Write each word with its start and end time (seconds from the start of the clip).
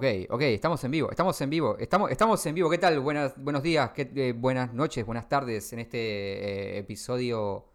Ok, 0.00 0.06
ok, 0.30 0.40
estamos 0.42 0.82
en 0.84 0.92
vivo, 0.92 1.10
estamos 1.10 1.38
en 1.42 1.50
vivo, 1.50 1.76
estamos, 1.78 2.10
estamos 2.10 2.46
en 2.46 2.54
vivo. 2.54 2.70
¿Qué 2.70 2.78
tal? 2.78 3.00
Buenas, 3.00 3.34
buenos 3.36 3.62
días, 3.62 3.90
eh, 3.98 4.32
buenas 4.34 4.72
noches, 4.72 5.04
buenas 5.04 5.28
tardes 5.28 5.74
en 5.74 5.80
este 5.80 5.98
eh, 5.98 6.78
episodio, 6.78 7.66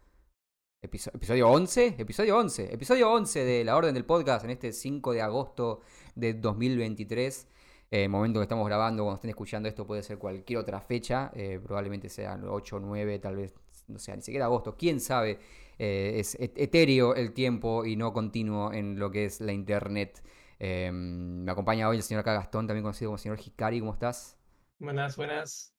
episo- 0.82 1.12
episodio 1.14 1.48
11, 1.48 1.94
episodio 1.98 2.36
11, 2.36 2.74
episodio 2.74 3.12
11 3.12 3.44
de 3.44 3.62
La 3.64 3.76
Orden 3.76 3.94
del 3.94 4.04
Podcast 4.04 4.44
en 4.44 4.50
este 4.50 4.72
5 4.72 5.12
de 5.12 5.22
agosto 5.22 5.82
de 6.16 6.34
2023. 6.34 7.46
Eh, 7.92 8.08
momento 8.08 8.40
que 8.40 8.42
estamos 8.42 8.66
grabando, 8.66 9.04
cuando 9.04 9.14
estén 9.18 9.30
escuchando 9.30 9.68
esto 9.68 9.86
puede 9.86 10.02
ser 10.02 10.18
cualquier 10.18 10.58
otra 10.58 10.80
fecha, 10.80 11.30
eh, 11.32 11.60
probablemente 11.62 12.08
sean 12.08 12.42
8, 12.48 12.80
9, 12.80 13.20
tal 13.20 13.36
vez, 13.36 13.54
no 13.86 14.00
sea, 14.00 14.16
ni 14.16 14.22
siquiera 14.22 14.46
agosto, 14.46 14.74
quién 14.76 14.98
sabe. 14.98 15.38
Es 15.78 16.34
et- 16.40 16.58
etéreo 16.58 17.14
el 17.14 17.32
tiempo 17.34 17.84
y 17.84 17.94
no 17.94 18.12
continuo 18.12 18.72
en 18.72 18.98
lo 18.98 19.12
que 19.12 19.26
es 19.26 19.40
la 19.40 19.52
internet. 19.52 20.22
Eh, 20.58 20.90
me 20.92 21.50
acompaña 21.50 21.88
hoy 21.88 21.96
el 21.98 22.02
señor 22.02 22.20
acá 22.20 22.32
Gastón, 22.34 22.66
también 22.66 22.82
conocido 22.82 23.10
como 23.10 23.18
señor 23.18 23.38
Hikari. 23.40 23.80
¿Cómo 23.80 23.92
estás? 23.92 24.38
Buenas, 24.78 25.16
buenas. 25.16 25.74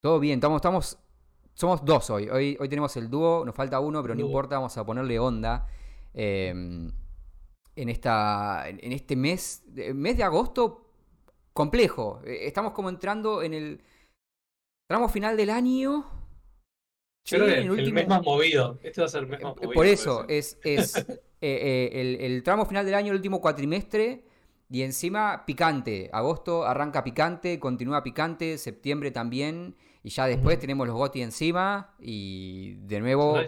Todo 0.00 0.18
bien, 0.20 0.38
estamos, 0.38 0.56
estamos, 0.56 0.98
somos 1.54 1.84
dos 1.84 2.10
hoy. 2.10 2.28
Hoy, 2.28 2.56
hoy 2.58 2.68
tenemos 2.68 2.96
el 2.96 3.08
dúo, 3.08 3.44
nos 3.44 3.54
falta 3.54 3.78
uno, 3.80 4.02
pero 4.02 4.14
no 4.14 4.20
importa, 4.20 4.56
vamos 4.56 4.76
a 4.76 4.84
ponerle 4.84 5.18
onda. 5.18 5.66
eh, 6.14 6.50
en, 7.74 7.88
esta, 7.88 8.68
en 8.68 8.92
este 8.92 9.16
mes, 9.16 9.62
mes 9.94 10.16
de 10.16 10.22
agosto 10.24 10.90
complejo. 11.52 12.20
Eh, 12.24 12.46
Estamos 12.46 12.72
como 12.72 12.88
entrando 12.88 13.42
en 13.42 13.54
el 13.54 13.82
tramo 14.88 15.08
final 15.08 15.36
del 15.36 15.50
año. 15.50 16.04
Sí, 17.24 17.36
creo 17.36 17.46
que 17.46 17.52
en 17.52 17.58
el, 17.58 17.64
el 17.64 17.70
último- 17.70 17.94
mes 17.94 18.08
más 18.08 18.22
movido. 18.22 18.78
Este 18.82 19.00
va 19.00 19.06
a 19.06 19.10
ser 19.10 19.22
el 19.22 19.28
mes 19.28 19.40
más 19.42 19.52
Eh, 19.52 19.54
movido. 19.56 19.72
Por 19.72 19.86
eso, 19.86 20.24
es, 20.28 20.58
es 20.64 20.96
eh, 20.96 21.16
eh, 21.40 21.90
el, 21.94 22.16
el 22.20 22.42
tramo 22.42 22.66
final 22.66 22.84
del 22.84 22.94
año, 22.94 23.08
el 23.12 23.16
último 23.16 23.40
cuatrimestre, 23.40 24.24
y 24.68 24.82
encima 24.82 25.44
picante. 25.46 26.08
Agosto 26.12 26.64
arranca 26.64 27.04
picante, 27.04 27.58
continúa 27.60 28.02
picante, 28.02 28.58
septiembre 28.58 29.10
también, 29.10 29.76
y 30.02 30.10
ya 30.10 30.26
después 30.26 30.58
tenemos 30.58 30.86
los 30.86 30.96
GOTY 30.96 31.22
encima, 31.22 31.94
y 32.00 32.74
de 32.86 33.00
nuevo 33.00 33.38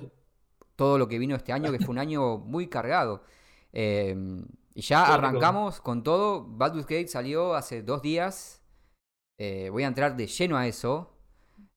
todo 0.77 0.99
lo 0.99 1.09
que 1.09 1.19
vino 1.19 1.35
este 1.35 1.53
año, 1.53 1.73
que 1.73 1.79
fue 1.79 1.91
un 1.91 1.99
año 1.99 2.39
muy 2.39 2.69
cargado. 2.69 3.25
Eh, 3.73 4.15
y 4.77 4.83
ya 4.83 5.15
arrancamos 5.15 5.81
con 5.81 6.03
todo. 6.03 6.45
Baldur's 6.47 6.87
Gate 6.87 7.09
salió 7.09 7.55
hace 7.55 7.83
dos 7.83 8.03
días. 8.03 8.63
Voy 9.39 9.83
a 9.83 9.87
entrar 9.87 10.17
de 10.17 10.27
lleno 10.27 10.57
a 10.57 10.67
eso. 10.67 11.14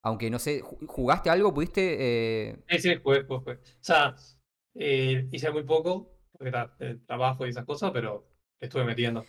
Aunque 0.07 0.29
no 0.29 0.39
sé, 0.39 0.61
¿ju- 0.63 0.85
¿jugaste 0.87 1.29
algo? 1.29 1.53
¿Pudiste...? 1.53 1.95
eh, 2.49 2.55
Sí, 2.69 2.79
sí, 2.79 2.95
jugué, 3.01 3.23
jugué, 3.23 3.39
jugué. 3.39 3.53
O 3.55 3.59
sea, 3.81 4.15
eh, 4.75 5.27
hice 5.31 5.51
muy 5.51 5.63
poco, 5.63 6.11
porque 6.31 6.49
era 6.49 6.75
el 6.79 7.05
trabajo 7.05 7.45
y 7.45 7.49
esas 7.49 7.65
cosas, 7.65 7.91
pero 7.91 8.27
estuve 8.59 8.83
metiendo. 8.83 9.25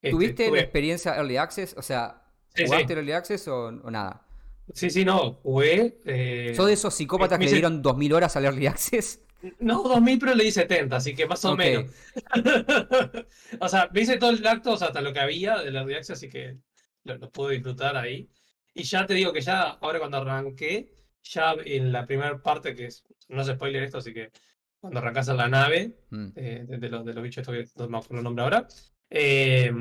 Este, 0.00 0.08
¿Tuviste 0.10 0.50
la 0.50 0.60
experiencia 0.60 1.14
Early 1.16 1.36
Access? 1.36 1.74
O 1.78 1.82
sea, 1.82 2.22
Sí, 2.54 2.66
¿jugaste 2.66 2.92
sí. 2.92 2.94
el 2.94 2.98
Early 3.00 3.12
Access 3.12 3.48
o, 3.48 3.66
o 3.68 3.90
nada? 3.90 4.26
Sí, 4.74 4.88
sí, 4.90 5.04
no, 5.04 5.34
jugué. 5.42 5.98
eh, 6.06 6.54
¿Sos 6.54 6.66
de 6.66 6.72
esos 6.74 6.94
psicópatas 6.94 7.38
que 7.38 7.44
le 7.44 7.52
dieron 7.52 7.82
2000 7.82 8.12
horas 8.12 8.36
al 8.36 8.44
Early 8.44 8.66
Access? 8.68 9.20
No, 9.58 9.82
2000, 9.82 10.18
pero 10.18 10.34
le 10.34 10.44
di 10.44 10.50
70, 10.52 10.96
así 10.96 11.14
que 11.14 11.26
más 11.26 11.44
o 11.46 11.56
menos. 11.56 11.86
O 13.60 13.68
sea, 13.68 13.88
me 13.92 14.00
hice 14.02 14.18
todo 14.18 14.30
el 14.30 14.46
acto, 14.46 14.72
o 14.72 14.76
sea, 14.76 14.88
hasta 14.88 15.00
lo 15.00 15.12
que 15.12 15.20
había 15.20 15.58
de 15.58 15.70
la 15.70 15.82
reacción, 15.84 16.14
así 16.16 16.28
que 16.28 16.58
lo, 17.04 17.16
lo 17.18 17.30
pude 17.30 17.54
disfrutar 17.54 17.96
ahí. 17.96 18.28
Y 18.74 18.82
ya 18.84 19.06
te 19.06 19.14
digo 19.14 19.32
que 19.32 19.40
ya, 19.40 19.62
ahora 19.80 19.98
cuando 19.98 20.18
arranqué, 20.18 20.92
ya 21.22 21.54
en 21.64 21.92
la 21.92 22.06
primera 22.06 22.40
parte, 22.42 22.74
que 22.74 22.86
es, 22.86 23.04
no 23.28 23.42
es 23.42 23.48
spoiler 23.48 23.82
esto, 23.82 23.98
así 23.98 24.12
que 24.12 24.30
cuando 24.80 25.00
arrancas 25.00 25.28
en 25.28 25.36
la 25.36 25.48
nave, 25.48 25.98
Mm. 26.10 26.28
eh, 26.36 26.64
de, 26.66 26.78
de 26.78 26.88
los, 26.88 27.04
de 27.04 27.14
los 27.14 27.22
bichos 27.22 27.46
estos 27.48 27.54
que 27.54 27.82
no 27.82 27.88
me 27.88 27.98
acuerdo 27.98 28.18
el 28.18 28.24
nombre 28.24 28.44
ahora, 28.44 28.66
eh, 29.10 29.72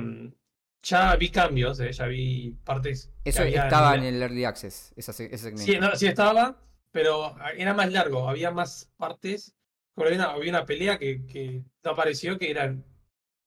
ya 0.82 1.16
vi 1.16 1.30
cambios, 1.30 1.80
eh, 1.80 1.92
ya 1.92 2.08
vi 2.08 2.52
partes 2.64 3.12
Eso 3.24 3.44
estaba 3.44 3.96
en 3.96 4.02
nivel- 4.02 4.16
el 4.16 4.22
Early 4.24 4.46
Access, 4.46 4.94
esa 4.96 5.14
se- 5.14 5.26
ese 5.26 5.38
segmento. 5.50 5.72
Sí, 5.72 5.78
no, 5.80 5.96
sí 5.96 6.08
estaba, 6.08 6.62
pero 6.92 7.36
era 7.56 7.74
más 7.74 7.92
largo, 7.92 8.28
había 8.30 8.52
más 8.52 8.92
partes. 8.98 9.56
Había 9.96 10.16
una, 10.16 10.26
había 10.32 10.50
una 10.52 10.66
pelea 10.66 10.98
que, 10.98 11.26
que 11.26 11.64
no 11.84 11.92
apareció, 11.92 12.38
que 12.40 12.50
era 12.50 12.76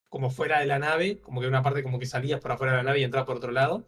como 0.09 0.29
fuera 0.29 0.59
de 0.59 0.67
la 0.67 0.77
nave, 0.77 1.19
como 1.19 1.41
que 1.41 1.47
una 1.47 1.63
parte 1.63 1.81
como 1.81 1.97
que 1.97 2.05
salías 2.05 2.39
por 2.39 2.51
afuera 2.51 2.73
de 2.73 2.77
la 2.77 2.83
nave 2.83 2.99
y 2.99 3.03
entrabas 3.03 3.25
por 3.25 3.37
otro 3.37 3.51
lado. 3.51 3.87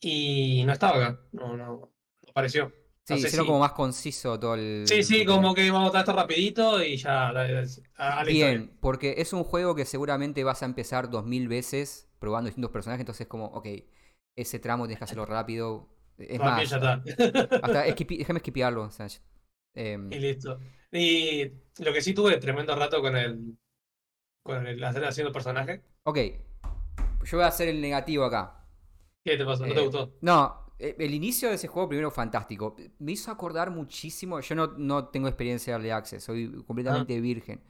Y 0.00 0.64
no 0.64 0.72
estaba 0.72 0.96
acá, 0.96 1.20
no, 1.32 1.56
no, 1.56 1.66
no 1.66 1.92
apareció. 2.30 2.72
Sí, 3.04 3.14
No 3.14 3.18
sé 3.20 3.30
si- 3.30 3.36
como 3.38 3.58
más 3.58 3.72
conciso 3.72 4.38
todo 4.38 4.54
el... 4.54 4.84
Sí, 4.86 5.02
sí, 5.02 5.24
como 5.24 5.54
que 5.54 5.68
vamos 5.70 5.88
a 5.88 5.92
tratar 5.92 6.14
esto 6.14 6.20
rapidito 6.22 6.82
y 6.82 6.96
ya, 6.96 7.32
historia. 7.32 8.24
Bien, 8.26 8.76
porque 8.80 9.14
es 9.18 9.32
un 9.32 9.42
juego 9.42 9.74
que 9.74 9.84
seguramente 9.84 10.44
vas 10.44 10.62
a 10.62 10.66
empezar 10.66 11.10
2000 11.10 11.48
veces 11.48 12.08
probando 12.18 12.46
distintos 12.48 12.70
personajes, 12.70 13.00
entonces 13.00 13.26
como, 13.26 13.46
ok, 13.46 13.66
ese 14.36 14.58
tramo 14.58 14.84
tienes 14.84 14.98
que 14.98 15.04
hacerlo 15.04 15.26
rápido. 15.26 15.88
Es 16.18 16.38
más, 16.38 16.68
ya 16.70 16.76
está. 16.76 17.02
hasta 17.62 17.86
esquipi- 17.88 18.18
déjame 18.18 18.38
esquipearlo. 18.38 18.82
o 18.84 18.90
sea, 18.90 19.08
em, 19.74 20.12
Y 20.12 20.18
listo. 20.18 20.58
Y 20.92 21.50
lo 21.78 21.92
que 21.92 22.00
sí 22.02 22.14
tuve 22.14 22.36
tremendo 22.36 22.76
rato 22.76 23.00
con 23.00 23.16
el. 23.16 23.56
con 24.42 24.66
el 24.66 24.82
hacer 24.84 25.04
haciendo 25.04 25.32
personaje. 25.32 25.82
ok, 26.04 26.18
yo 27.24 27.36
voy 27.38 27.44
a 27.44 27.48
hacer 27.48 27.68
el 27.68 27.80
negativo 27.80 28.24
acá. 28.24 28.59
¿Qué 29.24 29.36
te 29.36 29.44
pasó? 29.44 29.66
¿No 29.66 29.74
te 29.74 29.80
Eh, 29.80 29.84
gustó? 29.84 30.12
No, 30.20 30.72
eh, 30.78 30.96
el 30.98 31.14
inicio 31.14 31.48
de 31.48 31.54
ese 31.56 31.68
juego 31.68 31.88
primero 31.88 32.10
fantástico. 32.10 32.76
Me 32.98 33.12
hizo 33.12 33.30
acordar 33.30 33.70
muchísimo. 33.70 34.40
Yo 34.40 34.54
no, 34.54 34.68
no 34.78 35.08
tengo 35.08 35.28
experiencia 35.28 35.72
de 35.72 35.76
Early 35.78 35.90
Access, 35.90 36.24
soy 36.24 36.64
completamente 36.66 37.20
virgen. 37.20 37.62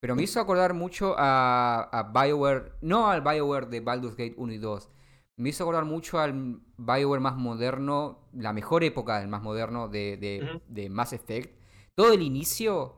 Pero 0.00 0.16
me 0.16 0.24
hizo 0.24 0.40
acordar 0.40 0.74
mucho 0.74 1.14
a, 1.18 1.82
a 1.92 2.02
BioWare, 2.12 2.74
no 2.82 3.08
al 3.08 3.22
BioWare 3.22 3.66
de 3.68 3.80
Baldur's 3.80 4.16
Gate 4.16 4.34
1 4.38 4.52
y 4.54 4.58
2. 4.58 4.90
Me 5.36 5.50
hizo 5.50 5.64
acordar 5.64 5.84
mucho 5.86 6.20
al 6.20 6.60
BioWare 6.78 7.20
más 7.20 7.36
moderno, 7.36 8.28
la 8.34 8.52
mejor 8.52 8.84
época 8.84 9.20
del 9.20 9.28
más 9.28 9.42
moderno 9.42 9.88
de, 9.88 10.16
de, 10.18 10.62
de 10.68 10.90
Mass 10.90 11.12
Effect. 11.14 11.58
Todo 11.94 12.12
el 12.12 12.22
inicio 12.22 12.96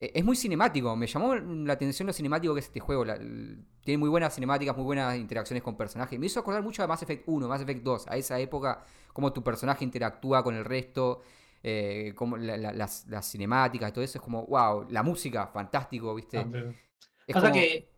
es 0.00 0.24
muy 0.24 0.34
cinemático. 0.36 0.94
Me 0.96 1.06
llamó 1.06 1.34
la 1.34 1.74
atención 1.74 2.06
lo 2.06 2.12
cinemático 2.12 2.54
que 2.54 2.60
es 2.60 2.66
este 2.66 2.80
juego. 2.80 3.04
La- 3.04 3.18
tiene 3.82 3.98
muy 3.98 4.08
buenas 4.08 4.34
cinemáticas, 4.34 4.74
muy 4.76 4.84
buenas 4.84 5.16
interacciones 5.16 5.62
con 5.62 5.76
personajes. 5.76 6.18
Me 6.18 6.26
hizo 6.26 6.40
acordar 6.40 6.62
mucho 6.62 6.82
a 6.82 6.86
Mass 6.86 7.02
Effect 7.02 7.24
1, 7.26 7.48
Mass 7.48 7.60
Effect 7.62 7.82
2, 7.82 8.06
a 8.08 8.16
esa 8.16 8.38
época, 8.40 8.84
cómo 9.12 9.32
tu 9.32 9.42
personaje 9.42 9.84
interactúa 9.84 10.42
con 10.42 10.54
el 10.54 10.64
resto, 10.64 11.22
eh, 11.62 12.12
cómo 12.16 12.36
la- 12.38 12.56
la- 12.56 12.72
las, 12.72 13.06
las 13.08 13.30
cinemáticas 13.30 13.90
y 13.90 13.92
todo 13.92 14.04
eso. 14.04 14.18
Es 14.18 14.24
como, 14.24 14.46
wow, 14.46 14.86
la 14.90 15.02
música, 15.02 15.46
fantástico, 15.48 16.14
¿viste? 16.14 16.38
Ah, 16.38 16.48
pero- 16.50 16.70
Es 17.26 17.34
Pasa 17.34 17.50
como- 17.50 17.60
que. 17.60 17.88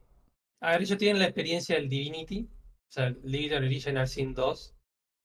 A 0.61 0.73
ver, 0.73 0.83
ellos 0.83 0.99
tienen 0.99 1.19
la 1.21 1.27
experiencia 1.27 1.77
del 1.77 1.89
Divinity. 1.89 2.49
O 2.53 2.93
sea, 2.93 3.07
el 3.07 3.23
Divinity 3.23 3.55
Original 3.55 4.07
Sin 4.09 4.35
2 4.35 4.75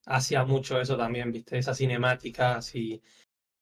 hacía 0.05 0.45
mucho 0.45 0.79
eso 0.79 0.95
también, 0.97 1.31
¿viste? 1.31 1.57
Esas 1.57 1.77
cinemáticas 1.77 2.73
y. 2.75 3.01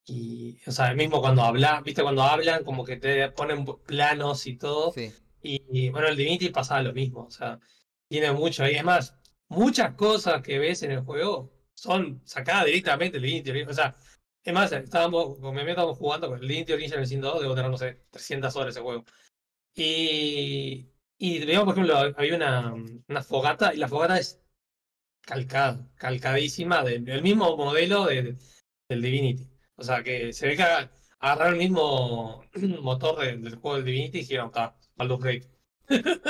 Y, 0.08 0.60
o 0.68 0.72
sea, 0.72 0.94
mismo 0.94 1.20
cuando 1.22 1.42
hablan, 1.44 1.84
¿viste? 1.84 2.04
Cuando 2.04 2.24
hablan, 2.24 2.64
como 2.64 2.84
que 2.86 2.98
te 2.98 3.30
ponen 3.32 3.66
planos 3.86 4.46
y 4.48 4.58
todo. 4.58 4.92
Sí. 4.94 5.12
Y, 5.42 5.64
y, 5.70 5.90
bueno, 5.90 6.08
el 6.08 6.16
Divinity 6.18 6.50
pasaba 6.50 6.82
lo 6.84 6.94
mismo, 6.94 7.24
o 7.26 7.32
sea, 7.32 7.60
tiene 8.08 8.32
mucho. 8.32 8.68
Y 8.68 8.76
es 8.76 8.84
más, 8.84 9.16
muchas 9.48 9.96
cosas 9.96 10.42
que 10.42 10.60
ves 10.60 10.84
en 10.84 10.92
el 10.92 11.02
juego 11.02 11.52
son 11.74 12.22
sacadas 12.26 12.66
directamente 12.66 13.20
del 13.20 13.24
Divinity. 13.44 13.64
O 13.64 13.74
sea, 13.74 13.96
es 14.44 14.54
más, 14.54 14.72
estábamos, 14.72 15.40
con 15.40 15.54
mi 15.56 15.62
amigo 15.62 15.72
estábamos 15.72 15.98
jugando 15.98 16.28
con 16.30 16.40
el 16.40 16.48
Divinity 16.48 16.74
Original 16.74 17.08
Sin 17.08 17.22
2, 17.22 17.42
debo 17.42 17.56
tener, 17.56 17.72
no 17.72 17.78
sé, 17.78 18.06
300 18.12 18.56
horas 18.56 18.76
ese 18.76 18.82
juego. 18.82 19.04
Y, 19.76 20.90
y 21.18 21.40
veíamos, 21.46 21.66
por 21.66 21.74
ejemplo, 21.76 21.98
había 22.18 22.36
una, 22.36 22.74
una 23.08 23.24
fogata, 23.24 23.74
y 23.74 23.78
la 23.78 23.88
fogata 23.88 24.20
es 24.20 24.42
calcada, 25.22 25.88
calcadísima 25.98 26.84
del, 26.84 27.06
del 27.06 27.22
mismo 27.24 27.58
modelo 27.58 28.06
de- 28.06 28.38
del 28.90 29.02
Divinity. 29.02 29.50
O 29.78 29.84
sea, 29.84 30.04
que 30.04 30.32
se 30.34 30.48
ve 30.48 30.56
que 30.56 30.64
aga- 30.64 30.92
agarraron 31.20 31.54
el 31.54 31.60
mismo 31.60 32.44
motor 32.82 33.20
de- 33.20 33.38
del 33.38 33.56
juego 33.56 33.78
del 33.78 33.86
Divinity 33.86 34.18
y 34.20 34.22
dijeron, 34.22 34.48
está, 34.48 34.76
Baldur's 34.96 35.24
Gate. 35.24 35.50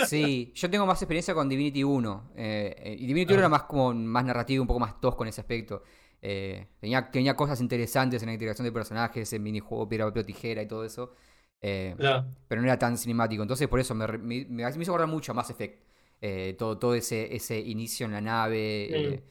Sí, 0.06 0.52
yo 0.56 0.70
tengo 0.70 0.86
más 0.86 1.02
experiencia 1.02 1.34
con 1.34 1.48
Divinity 1.48 1.84
1. 1.84 2.32
eh, 2.36 2.76
eh, 2.78 2.96
y 3.00 3.06
Divinity 3.08 3.34
1 3.34 3.40
Ah. 3.40 3.42
era 3.42 3.50
más 3.50 3.64
como 3.64 3.94
más 3.94 4.26
narrativo, 4.26 4.62
un 4.64 4.68
poco 4.68 4.80
más 4.80 5.00
tosco 5.00 5.24
en 5.24 5.30
ese 5.30 5.42
aspecto. 5.42 5.84
Eh, 6.22 6.68
tenía, 6.80 7.10
tenía 7.12 7.36
cosas 7.36 7.62
interesantes 7.62 8.22
en 8.24 8.28
la 8.28 8.34
integración 8.34 8.66
de 8.66 8.72
personajes, 8.72 9.32
en 9.32 9.44
minijuego, 9.44 9.88
piedra, 9.88 10.06
papel 10.08 10.26
tijera 10.26 10.62
y 10.62 10.68
todo 10.68 10.84
eso. 10.84 11.14
eh, 11.62 11.96
Claro. 11.98 12.26
pero 12.48 12.62
no 12.62 12.68
era 12.68 12.78
tan 12.78 12.98
cinemático. 12.98 13.42
Entonces, 13.42 13.68
por 13.68 13.80
eso 13.80 13.96
me, 13.96 14.06
me, 14.20 14.46
me- 14.46 14.64
hizo 14.70 14.92
acordar 14.92 15.08
mucho 15.08 15.32
a 15.32 15.36
Mass 15.36 15.50
Effect. 15.50 15.84
Eh, 16.22 16.56
todo, 16.60 16.78
todo 16.78 16.94
ese, 16.96 17.36
ese 17.36 17.60
inicio 17.60 18.06
en 18.06 18.12
la 18.14 18.22
nave. 18.22 19.24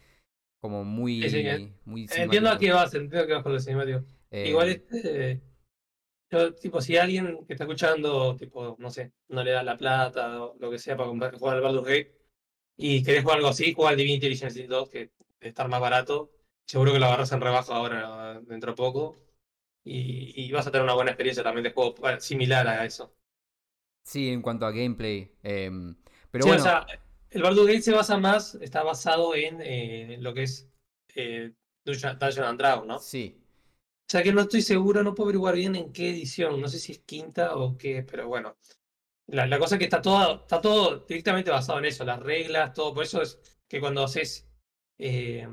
Como 0.65 0.83
muy. 0.83 1.23
Sí, 1.23 1.31
sí, 1.31 1.37
eh, 1.47 1.73
muy 1.85 2.09
Entiendo 2.09 2.51
a 2.51 2.59
qué 2.59 2.73
vas, 2.73 2.95
entiendo 2.95 3.21
a 3.21 3.27
qué 3.27 3.33
vas 3.35 3.43
con 3.43 3.53
lo 3.53 3.61
cinemático. 3.61 4.03
Eh, 4.31 4.49
Igual 4.49 4.69
este, 4.71 5.43
yo, 6.31 6.55
tipo, 6.55 6.81
si 6.81 6.97
alguien 6.97 7.47
que 7.47 7.55
está 7.55 7.65
escuchando, 7.65 8.37
tipo, 8.37 8.77
no 8.79 8.91
sé, 8.91 9.13
no 9.29 9.43
le 9.45 9.53
da 9.53 9.63
la 9.63 9.77
plata 9.77 10.43
o 10.45 10.57
lo 10.59 10.71
que 10.71 10.79
sea 10.79 10.97
para 10.97 11.09
comprar, 11.09 11.37
jugar 11.37 11.57
al 11.57 11.63
Baldur's 11.63 11.87
Gate 11.87 12.17
y 12.77 13.03
querés 13.05 13.23
jugar 13.23 13.39
algo 13.39 13.51
así, 13.51 13.75
juega 13.75 13.91
al 13.93 13.97
Divinity 13.99 14.27
Original 14.27 14.53
Sin 14.53 14.69
2, 14.69 14.91
que 14.91 14.99
debe 15.41 15.49
estar 15.51 15.69
más 15.69 15.81
barato. 15.81 16.33
Seguro 16.67 16.93
que 16.93 16.99
lo 17.01 17.07
agarras 17.07 17.33
en 17.33 17.41
rebaja 17.43 17.75
ahora 17.77 18.41
dentro 18.43 18.73
de 18.73 18.77
poco. 18.77 19.17
Y, 19.85 20.35
y 20.47 20.53
vas 20.53 20.67
a 20.67 20.73
tener 20.73 20.85
una 20.85 20.95
buena 20.95 21.13
experiencia 21.13 21.43
también 21.45 21.65
de 21.65 21.73
juego 21.73 21.95
bueno, 22.01 22.21
similar 22.21 22.67
a 22.69 22.85
eso. 22.87 23.15
Sí, 24.03 24.29
en 24.31 24.43
cuanto 24.43 24.67
a 24.67 24.71
gameplay. 24.73 25.31
em, 25.43 25.97
pero 26.31 26.45
Sí, 26.45 26.49
bueno. 26.49 26.63
o 26.63 26.65
sea, 26.65 26.87
el 27.35 27.43
Baldur's 27.43 27.67
Gate 27.69 27.83
se 27.83 27.93
basa 27.93 28.17
más, 28.19 28.55
está 28.57 28.83
basado 28.83 29.35
en 29.35 29.61
eh, 29.61 30.17
lo 30.21 30.33
que 30.35 30.45
es 30.45 30.69
eh, 31.15 31.53
Dungeon 31.85 32.17
and 32.45 32.59
Dragon, 32.59 32.87
¿no? 32.89 32.97
O 32.97 33.01
Sí. 33.01 33.37
sea 34.09 34.23
que 34.23 34.33
no 34.33 34.43
estoy 34.43 34.63
seguro, 34.63 35.03
no 35.03 35.15
puedo 35.15 35.29
averiguar 35.29 35.55
bien 35.57 35.77
en 35.77 35.93
qué 35.93 36.11
edición, 36.11 36.61
no 36.61 36.69
sé 36.69 36.79
si 36.79 36.93
es 36.93 36.99
quinta 37.01 37.57
o 37.57 37.77
qué, 37.77 38.03
pero 38.03 38.29
bueno. 38.29 38.57
La, 39.27 39.47
la 39.47 39.59
cosa 39.59 39.77
es 39.77 39.79
que 39.79 39.85
está 39.85 40.03
todo, 40.03 40.43
está 40.43 40.61
todo 40.61 40.99
directamente 41.09 41.51
basado 41.51 41.79
en 41.79 41.87
eso, 41.87 42.05
las 42.05 42.21
reglas, 42.21 42.75
todo. 42.75 42.95
Por 42.95 43.05
eso 43.05 43.23
es 43.23 43.39
que 43.69 43.81
cuando 43.81 44.05
haces 44.05 44.47
eh, 44.99 45.47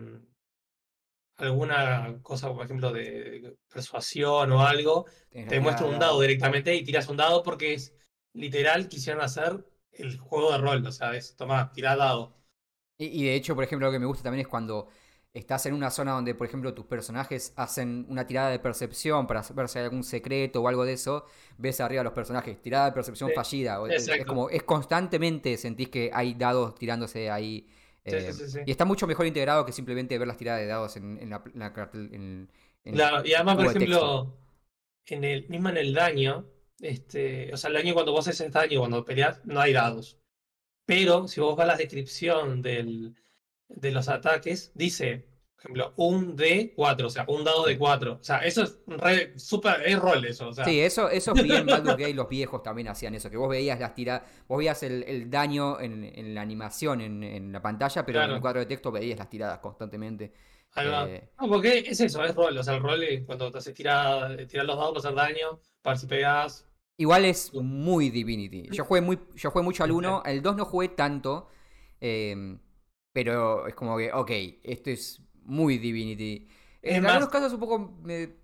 alguna 1.37 2.19
cosa, 2.21 2.53
por 2.53 2.65
ejemplo, 2.65 2.91
de 2.91 3.55
persuasión 3.73 4.51
o 4.51 4.61
algo, 4.65 5.05
te 5.47 5.59
muestra 5.59 5.87
un 5.87 5.99
dado 5.99 6.21
directamente 6.21 6.75
y 6.75 6.83
tiras 6.83 7.09
un 7.09 7.17
dado 7.17 7.41
porque 7.43 7.73
es 7.73 7.95
literal, 8.33 8.87
quisieron 8.87 9.23
hacer 9.23 9.65
el 9.93 10.17
juego 10.19 10.51
de 10.51 10.57
rol, 10.59 10.85
o 10.85 10.91
sea, 10.91 11.15
es, 11.15 11.35
toma, 11.35 11.71
tirá 11.73 11.95
dado. 11.95 12.35
Y, 12.97 13.05
y 13.07 13.25
de 13.25 13.35
hecho, 13.35 13.55
por 13.55 13.63
ejemplo, 13.63 13.87
lo 13.87 13.91
que 13.93 13.99
me 13.99 14.05
gusta 14.05 14.23
también 14.23 14.41
es 14.41 14.47
cuando 14.47 14.87
estás 15.33 15.65
en 15.65 15.73
una 15.73 15.89
zona 15.89 16.11
donde, 16.11 16.35
por 16.35 16.45
ejemplo, 16.47 16.73
tus 16.73 16.85
personajes 16.85 17.53
hacen 17.55 18.05
una 18.09 18.27
tirada 18.27 18.49
de 18.49 18.59
percepción 18.59 19.27
para 19.27 19.41
ver 19.55 19.69
si 19.69 19.79
hay 19.79 19.85
algún 19.85 20.03
secreto 20.03 20.61
o 20.61 20.67
algo 20.67 20.83
de 20.85 20.93
eso, 20.93 21.25
ves 21.57 21.79
arriba 21.79 22.01
a 22.01 22.03
los 22.03 22.13
personajes, 22.13 22.61
tirada 22.61 22.85
de 22.87 22.91
percepción 22.91 23.31
Sí, 23.31 23.33
fallida. 23.33 23.79
es, 23.89 24.25
como, 24.25 24.49
es 24.49 24.63
constantemente 24.63 25.57
sentís 25.57 25.89
que 25.89 26.11
hay 26.13 26.33
dados 26.33 26.75
tirándose 26.75 27.29
ahí. 27.31 27.67
Sí, 28.07 28.19
eh, 28.19 28.33
sí, 28.33 28.33
sí, 28.33 28.47
sí. 28.47 28.59
Y 28.65 28.71
está 28.71 28.85
mucho 28.85 29.07
mejor 29.07 29.25
integrado 29.25 29.65
que 29.65 29.71
simplemente 29.71 30.17
ver 30.17 30.27
las 30.27 30.37
tiradas 30.37 30.61
de 30.61 30.67
dados 30.67 30.95
en, 30.97 31.17
en 31.19 31.29
la, 31.29 31.41
en 31.53 31.59
la 31.59 31.73
cartel- 31.73 32.13
en- 32.13 32.49
Claro, 32.89 33.25
y 33.25 33.33
además, 33.33 33.55
por 33.55 33.65
ejemplo, 33.65 34.37
en 35.07 35.23
el, 35.25 35.47
mismo 35.49 35.69
en 35.69 35.77
el 35.77 35.93
daño, 35.93 36.45
este, 36.81 37.53
o 37.53 37.57
sea, 37.57 37.69
el 37.69 37.75
daño 37.75 37.93
cuando 37.93 38.11
vos 38.11 38.27
haces 38.27 38.51
daño, 38.51 38.79
cuando 38.79 39.05
peleas, 39.05 39.41
no 39.45 39.59
hay 39.61 39.73
dados. 39.73 40.19
Pero 40.85 41.27
si 41.27 41.41
vos 41.41 41.55
vas 41.55 41.65
a 41.65 41.67
la 41.67 41.77
descripción 41.77 42.61
del, 42.61 43.15
de 43.69 43.91
los 43.91 44.09
ataques, 44.09 44.71
dice, 44.75 45.27
por 45.55 45.61
ejemplo, 45.61 45.93
un 45.97 46.35
D4, 46.37 47.05
o 47.05 47.09
sea, 47.09 47.25
un 47.27 47.43
dado 47.43 47.65
de 47.65 47.77
4. 47.77 48.13
O 48.19 48.23
sea, 48.23 48.39
eso 48.39 48.63
es 48.63 48.79
re, 48.87 49.37
super, 49.39 49.81
es 49.85 49.99
rol 49.99 50.25
eso, 50.25 50.49
o 50.49 50.53
sea. 50.53 50.65
Sí, 50.65 50.79
eso, 50.81 51.09
eso 51.09 51.33
vi 51.33 51.51
en 51.55 51.67
Baldur's 51.67 51.97
Gate, 51.97 52.13
los 52.13 52.27
viejos 52.29 52.63
también 52.63 52.87
hacían 52.87 53.15
eso, 53.15 53.29
que 53.29 53.37
vos 53.37 53.49
veías 53.49 53.79
las 53.79 53.93
tiradas, 53.93 54.23
vos 54.47 54.57
veías 54.57 54.81
el, 54.83 55.03
el 55.03 55.29
daño 55.29 55.79
en, 55.79 56.03
en 56.03 56.33
la 56.35 56.41
animación, 56.41 57.01
en, 57.01 57.23
en 57.23 57.51
la 57.51 57.61
pantalla, 57.61 58.05
pero 58.05 58.23
en 58.23 58.31
el 58.31 58.41
cuadro 58.41 58.59
de 58.59 58.65
texto 58.65 58.91
veías 58.91 59.19
las 59.19 59.29
tiradas 59.29 59.59
constantemente. 59.59 60.33
Eh, 60.75 61.29
No, 61.39 61.47
porque 61.49 61.79
es 61.79 61.99
eso, 61.99 62.23
es 62.23 62.35
rol. 62.35 62.57
O 62.57 62.63
sea, 62.63 62.75
el 62.75 62.81
rol 62.81 63.03
es 63.03 63.25
cuando 63.25 63.51
te 63.51 63.57
haces 63.59 63.73
tirar, 63.73 64.45
tirar 64.47 64.65
los 64.65 64.77
dados 64.77 65.03
para 65.03 65.21
hacer 65.21 65.35
daño, 65.35 65.59
para 65.81 65.93
ver 65.93 65.99
si 65.99 66.07
pegás. 66.07 66.67
Igual 67.01 67.25
es 67.25 67.53
muy 67.53 68.09
Divinity. 68.09 68.69
Yo 68.71 68.85
jugué, 68.85 69.01
muy, 69.01 69.19
yo 69.35 69.51
jugué 69.51 69.63
mucho 69.63 69.83
al 69.83 69.91
1, 69.91 70.23
el 70.25 70.41
2 70.41 70.55
no 70.55 70.65
jugué 70.65 70.89
tanto, 70.89 71.47
eh, 71.99 72.57
pero 73.13 73.67
es 73.67 73.75
como 73.75 73.97
que, 73.97 74.11
ok, 74.11 74.31
esto 74.63 74.89
es 74.89 75.21
muy 75.43 75.77
Divinity. 75.77 76.47
Es 76.81 76.95
En 76.95 77.03
más- 77.03 77.13
algunos 77.13 77.29
casos 77.31 77.53
un 77.53 77.59
poco... 77.59 77.79
me- 78.03 78.35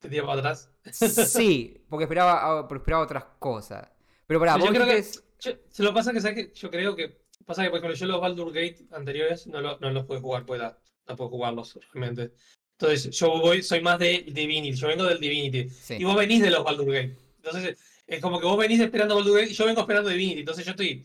Te 0.00 0.08
tira 0.08 0.24
para 0.26 0.38
atrás. 0.40 0.70
sí, 0.92 1.84
porque 1.88 2.04
esperaba, 2.04 2.40
ah, 2.60 2.68
porque 2.68 2.80
esperaba 2.82 3.04
otras 3.04 3.24
cosas. 3.38 3.88
Pero 4.26 4.40
Pero 4.40 4.52
vos 4.58 4.64
yo 4.64 4.70
creo 4.72 4.86
que- 4.86 5.04
Yo- 5.40 5.52
se 5.70 5.82
lo 5.82 5.94
pasa 5.94 6.12
que, 6.12 6.20
¿sabes 6.20 6.36
qué? 6.36 6.52
yo 6.54 6.70
creo 6.70 6.94
que. 6.94 7.18
Pasa 7.46 7.62
que, 7.64 7.70
por 7.70 7.78
ejemplo, 7.78 7.96
yo 7.96 8.06
los 8.06 8.20
Baldur 8.20 8.48
Gate 8.52 8.86
anteriores 8.92 9.46
no, 9.46 9.60
lo- 9.60 9.78
no 9.78 9.90
los 9.90 10.04
puedo 10.04 10.20
jugar, 10.20 10.44
pues 10.44 10.60
la- 10.60 10.78
no 11.08 11.16
puedo 11.16 11.30
jugarlos 11.30 11.78
realmente. 11.92 12.32
Entonces, 12.78 13.10
yo 13.18 13.28
voy, 13.40 13.62
soy 13.62 13.80
más 13.80 13.98
de 13.98 14.22
Divinity, 14.30 14.72
yo 14.76 14.88
vengo 14.88 15.04
del 15.04 15.18
Divinity. 15.18 15.68
sí. 15.70 15.96
Y 15.98 16.04
vos 16.04 16.14
venís 16.16 16.42
de 16.42 16.50
los 16.50 16.62
Baldur 16.64 16.86
Gate. 16.92 17.16
Entonces, 17.42 17.78
es 18.06 18.20
como 18.20 18.38
que 18.40 18.46
vos 18.46 18.58
venís 18.58 18.80
esperando 18.80 19.16
Gate 19.24 19.50
y 19.50 19.54
yo 19.54 19.66
vengo 19.66 19.80
esperando 19.80 20.10
Divinity. 20.10 20.40
Entonces, 20.40 20.64
yo 20.64 20.72
estoy 20.72 21.04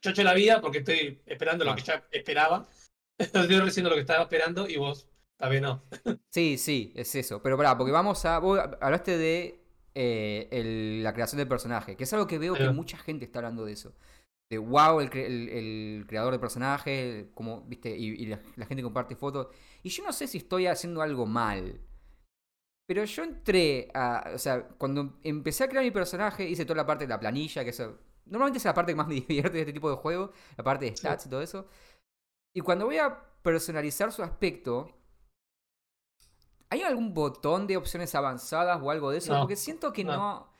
chocho 0.00 0.22
la 0.22 0.34
vida 0.34 0.60
porque 0.60 0.78
estoy 0.78 1.20
esperando 1.26 1.64
lo 1.64 1.74
que 1.74 1.82
ya 1.82 2.06
esperaba. 2.10 2.66
Estoy 3.18 3.46
recibiendo 3.46 3.90
lo 3.90 3.96
que 3.96 4.02
estaba 4.02 4.22
esperando 4.24 4.68
y 4.68 4.76
vos, 4.76 5.08
vez 5.38 5.62
no. 5.62 5.82
Sí, 6.30 6.58
sí, 6.58 6.92
es 6.94 7.14
eso. 7.14 7.42
Pero 7.42 7.56
pará, 7.56 7.76
porque 7.78 7.92
vamos 7.92 8.24
a. 8.26 8.38
Vos 8.38 8.60
hablaste 8.80 9.16
de 9.16 9.60
eh, 9.94 10.48
el- 10.50 11.02
la 11.02 11.14
creación 11.14 11.38
del 11.38 11.48
personaje, 11.48 11.96
que 11.96 12.04
es 12.04 12.12
algo 12.12 12.26
que 12.26 12.38
veo 12.38 12.52
que 12.54 12.68
mucha 12.68 12.98
gente 12.98 13.24
está 13.24 13.38
hablando 13.38 13.64
de 13.64 13.72
eso. 13.72 13.94
De 14.50 14.58
wow, 14.58 15.00
el, 15.00 15.08
cre- 15.10 15.24
el- 15.24 15.48
el 15.48 16.04
creador 16.06 16.32
de 16.32 16.38
personaje, 16.38 17.30
como, 17.34 17.62
viste, 17.62 17.96
y, 17.96 18.08
y 18.22 18.26
la, 18.26 18.40
la 18.56 18.66
gente 18.66 18.82
comparte 18.82 19.16
fotos. 19.16 19.48
Y 19.82 19.88
yo 19.88 20.04
no 20.04 20.12
sé 20.12 20.26
si 20.28 20.38
estoy 20.38 20.66
haciendo 20.66 21.00
algo 21.02 21.24
mal. 21.26 21.80
Pero 22.86 23.04
yo 23.04 23.24
entré 23.24 23.90
a. 23.94 24.30
O 24.34 24.38
sea, 24.38 24.68
cuando 24.78 25.18
empecé 25.24 25.64
a 25.64 25.68
crear 25.68 25.84
mi 25.84 25.90
personaje, 25.90 26.48
hice 26.48 26.64
toda 26.64 26.76
la 26.76 26.86
parte 26.86 27.04
de 27.04 27.08
la 27.08 27.20
planilla, 27.20 27.64
que 27.64 27.70
eso. 27.70 27.98
Normalmente 28.26 28.58
es 28.58 28.64
la 28.64 28.74
parte 28.74 28.92
que 28.92 28.96
más 28.96 29.08
me 29.08 29.14
divierte 29.26 29.52
de 29.54 29.60
este 29.60 29.72
tipo 29.72 29.90
de 29.90 29.96
juego, 29.96 30.32
la 30.56 30.64
parte 30.64 30.86
de 30.86 30.96
stats 30.96 31.26
y 31.26 31.30
todo 31.30 31.42
eso. 31.42 31.66
Y 32.54 32.60
cuando 32.60 32.86
voy 32.86 32.98
a 32.98 33.22
personalizar 33.42 34.12
su 34.12 34.22
aspecto, 34.22 34.90
¿hay 36.70 36.82
algún 36.82 37.12
botón 37.12 37.66
de 37.66 37.76
opciones 37.76 38.14
avanzadas 38.14 38.80
o 38.82 38.90
algo 38.90 39.10
de 39.10 39.18
eso? 39.18 39.32
No, 39.32 39.40
Porque 39.40 39.56
siento 39.56 39.92
que 39.92 40.04
no. 40.04 40.16
no. 40.16 40.55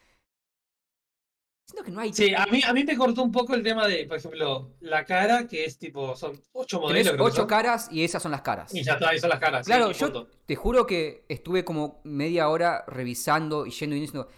Siento 1.66 1.82
que 1.84 1.90
no 1.90 2.00
hay. 2.00 2.12
Sí, 2.12 2.32
a 2.32 2.46
mí, 2.46 2.62
a 2.62 2.72
mí 2.72 2.84
me 2.84 2.96
cortó 2.96 3.24
un 3.24 3.32
poco 3.32 3.52
el 3.54 3.62
tema 3.64 3.88
de, 3.88 4.04
por 4.06 4.16
ejemplo, 4.18 4.70
la 4.80 5.04
cara, 5.04 5.48
que 5.48 5.64
es 5.64 5.76
tipo, 5.78 6.14
son 6.14 6.40
ocho 6.52 6.80
modelos. 6.80 7.10
Tenés 7.12 7.20
ocho 7.20 7.46
caras 7.48 7.88
y 7.90 8.04
esas 8.04 8.22
son 8.22 8.30
las 8.30 8.42
caras. 8.42 8.72
Y 8.72 8.84
ya 8.84 8.92
está, 8.92 9.08
ahí 9.08 9.18
son 9.18 9.30
las 9.30 9.40
caras. 9.40 9.66
Claro, 9.66 9.90
yo 9.90 10.06
punto. 10.12 10.28
te 10.46 10.54
juro 10.54 10.86
que 10.86 11.24
estuve 11.28 11.64
como 11.64 12.00
media 12.04 12.48
hora 12.50 12.84
revisando 12.86 13.66
y 13.66 13.70
yendo 13.72 13.96
y 13.96 14.00
diciendo. 14.00 14.28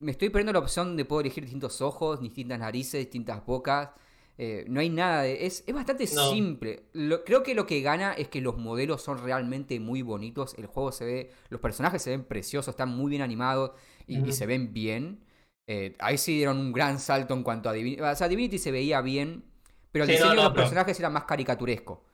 Me 0.00 0.12
estoy 0.12 0.28
perdiendo 0.28 0.52
la 0.52 0.58
opción 0.60 0.96
de 0.96 1.04
poder 1.04 1.26
elegir 1.26 1.42
distintos 1.42 1.80
ojos, 1.80 2.20
distintas 2.20 2.58
narices, 2.60 3.00
distintas 3.00 3.44
bocas. 3.44 3.88
Eh, 4.36 4.64
no 4.68 4.78
hay 4.78 4.90
nada 4.90 5.22
de. 5.22 5.46
Es, 5.46 5.64
es 5.66 5.74
bastante 5.74 6.04
No. 6.14 6.30
simple. 6.30 6.84
Lo- 6.92 7.24
creo 7.24 7.42
que 7.42 7.54
lo 7.54 7.66
que 7.66 7.80
gana 7.80 8.12
es 8.12 8.28
que 8.28 8.40
los 8.42 8.58
modelos 8.58 9.02
son 9.02 9.18
realmente 9.24 9.80
muy 9.80 10.02
bonitos. 10.02 10.54
El 10.58 10.66
juego 10.66 10.92
se 10.92 11.04
ve. 11.06 11.30
Los 11.48 11.60
personajes 11.62 12.02
se 12.02 12.10
ven 12.10 12.24
preciosos, 12.24 12.68
están 12.74 12.90
muy 12.90 13.08
bien 13.10 13.22
animados 13.22 13.72
y, 14.06 14.30
se 14.32 14.44
ven 14.46 14.72
bien. 14.74 15.24
Eh, 15.70 15.94
ahí 15.98 16.16
sí 16.16 16.34
dieron 16.34 16.56
un 16.58 16.72
gran 16.72 16.98
salto 16.98 17.34
en 17.34 17.42
cuanto 17.42 17.68
a 17.68 17.74
Divinity. 17.74 18.00
O 18.02 18.16
sea, 18.16 18.26
Divinity 18.26 18.56
se 18.58 18.70
veía 18.70 19.02
bien, 19.02 19.44
pero 19.92 20.04
el 20.06 20.10
Sí, 20.10 20.16
no, 20.16 20.18
diseño 20.20 20.30
de 20.30 20.36
no, 20.36 20.42
los 20.44 20.52
pero- 20.52 20.62
personajes 20.64 20.98
era 20.98 21.10
más 21.10 21.24
caricaturesco. 21.24 22.04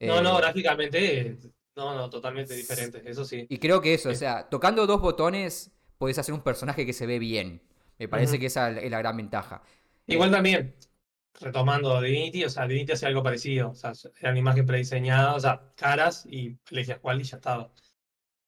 No, 0.00 0.20
no, 0.22 0.36
Eh, 0.38 0.42
gráficamente, 0.42 1.20
eh, 1.20 1.38
no, 1.76 1.94
no, 1.94 2.10
totalmente 2.10 2.54
diferente, 2.54 3.02
eso 3.04 3.24
sí. 3.24 3.46
y 3.48 3.58
creo 3.58 3.80
que 3.80 3.94
eso, 3.94 4.10
o 4.10 4.12
Sí. 4.12 4.18
sea, 4.18 4.48
tocando 4.48 4.86
dos 4.86 5.00
botones 5.00 5.72
podés 5.98 6.18
hacer 6.18 6.34
un 6.34 6.42
personaje 6.42 6.84
que 6.86 6.92
se 6.92 7.06
ve 7.06 7.18
bien. 7.18 7.62
Me 7.98 8.06
parece 8.08 8.38
que 8.38 8.46
esa 8.46 8.70
es 8.70 8.90
la 8.90 8.98
gran 8.98 9.16
ventaja. 9.16 9.62
Igual 10.06 10.30
también, 10.30 10.74
retomando 11.40 12.00
Divinity, 12.00 12.44
o 12.44 12.50
sea, 12.50 12.66
Divinity 12.66 12.92
hacía 12.92 13.08
algo 13.08 13.22
parecido, 13.22 13.70
o 13.70 13.74
sea, 13.74 13.92
eran 14.20 14.36
imágenes 14.36 14.66
prediseñadas, 14.66 15.36
o 15.36 15.40
sea, 15.40 15.72
caras 15.76 16.26
y 16.26 16.56
elegías 16.70 16.98
cuál 16.98 17.20
y 17.20 17.24
ya 17.24 17.36
estaba. 17.36 17.64
Yo 17.64 17.72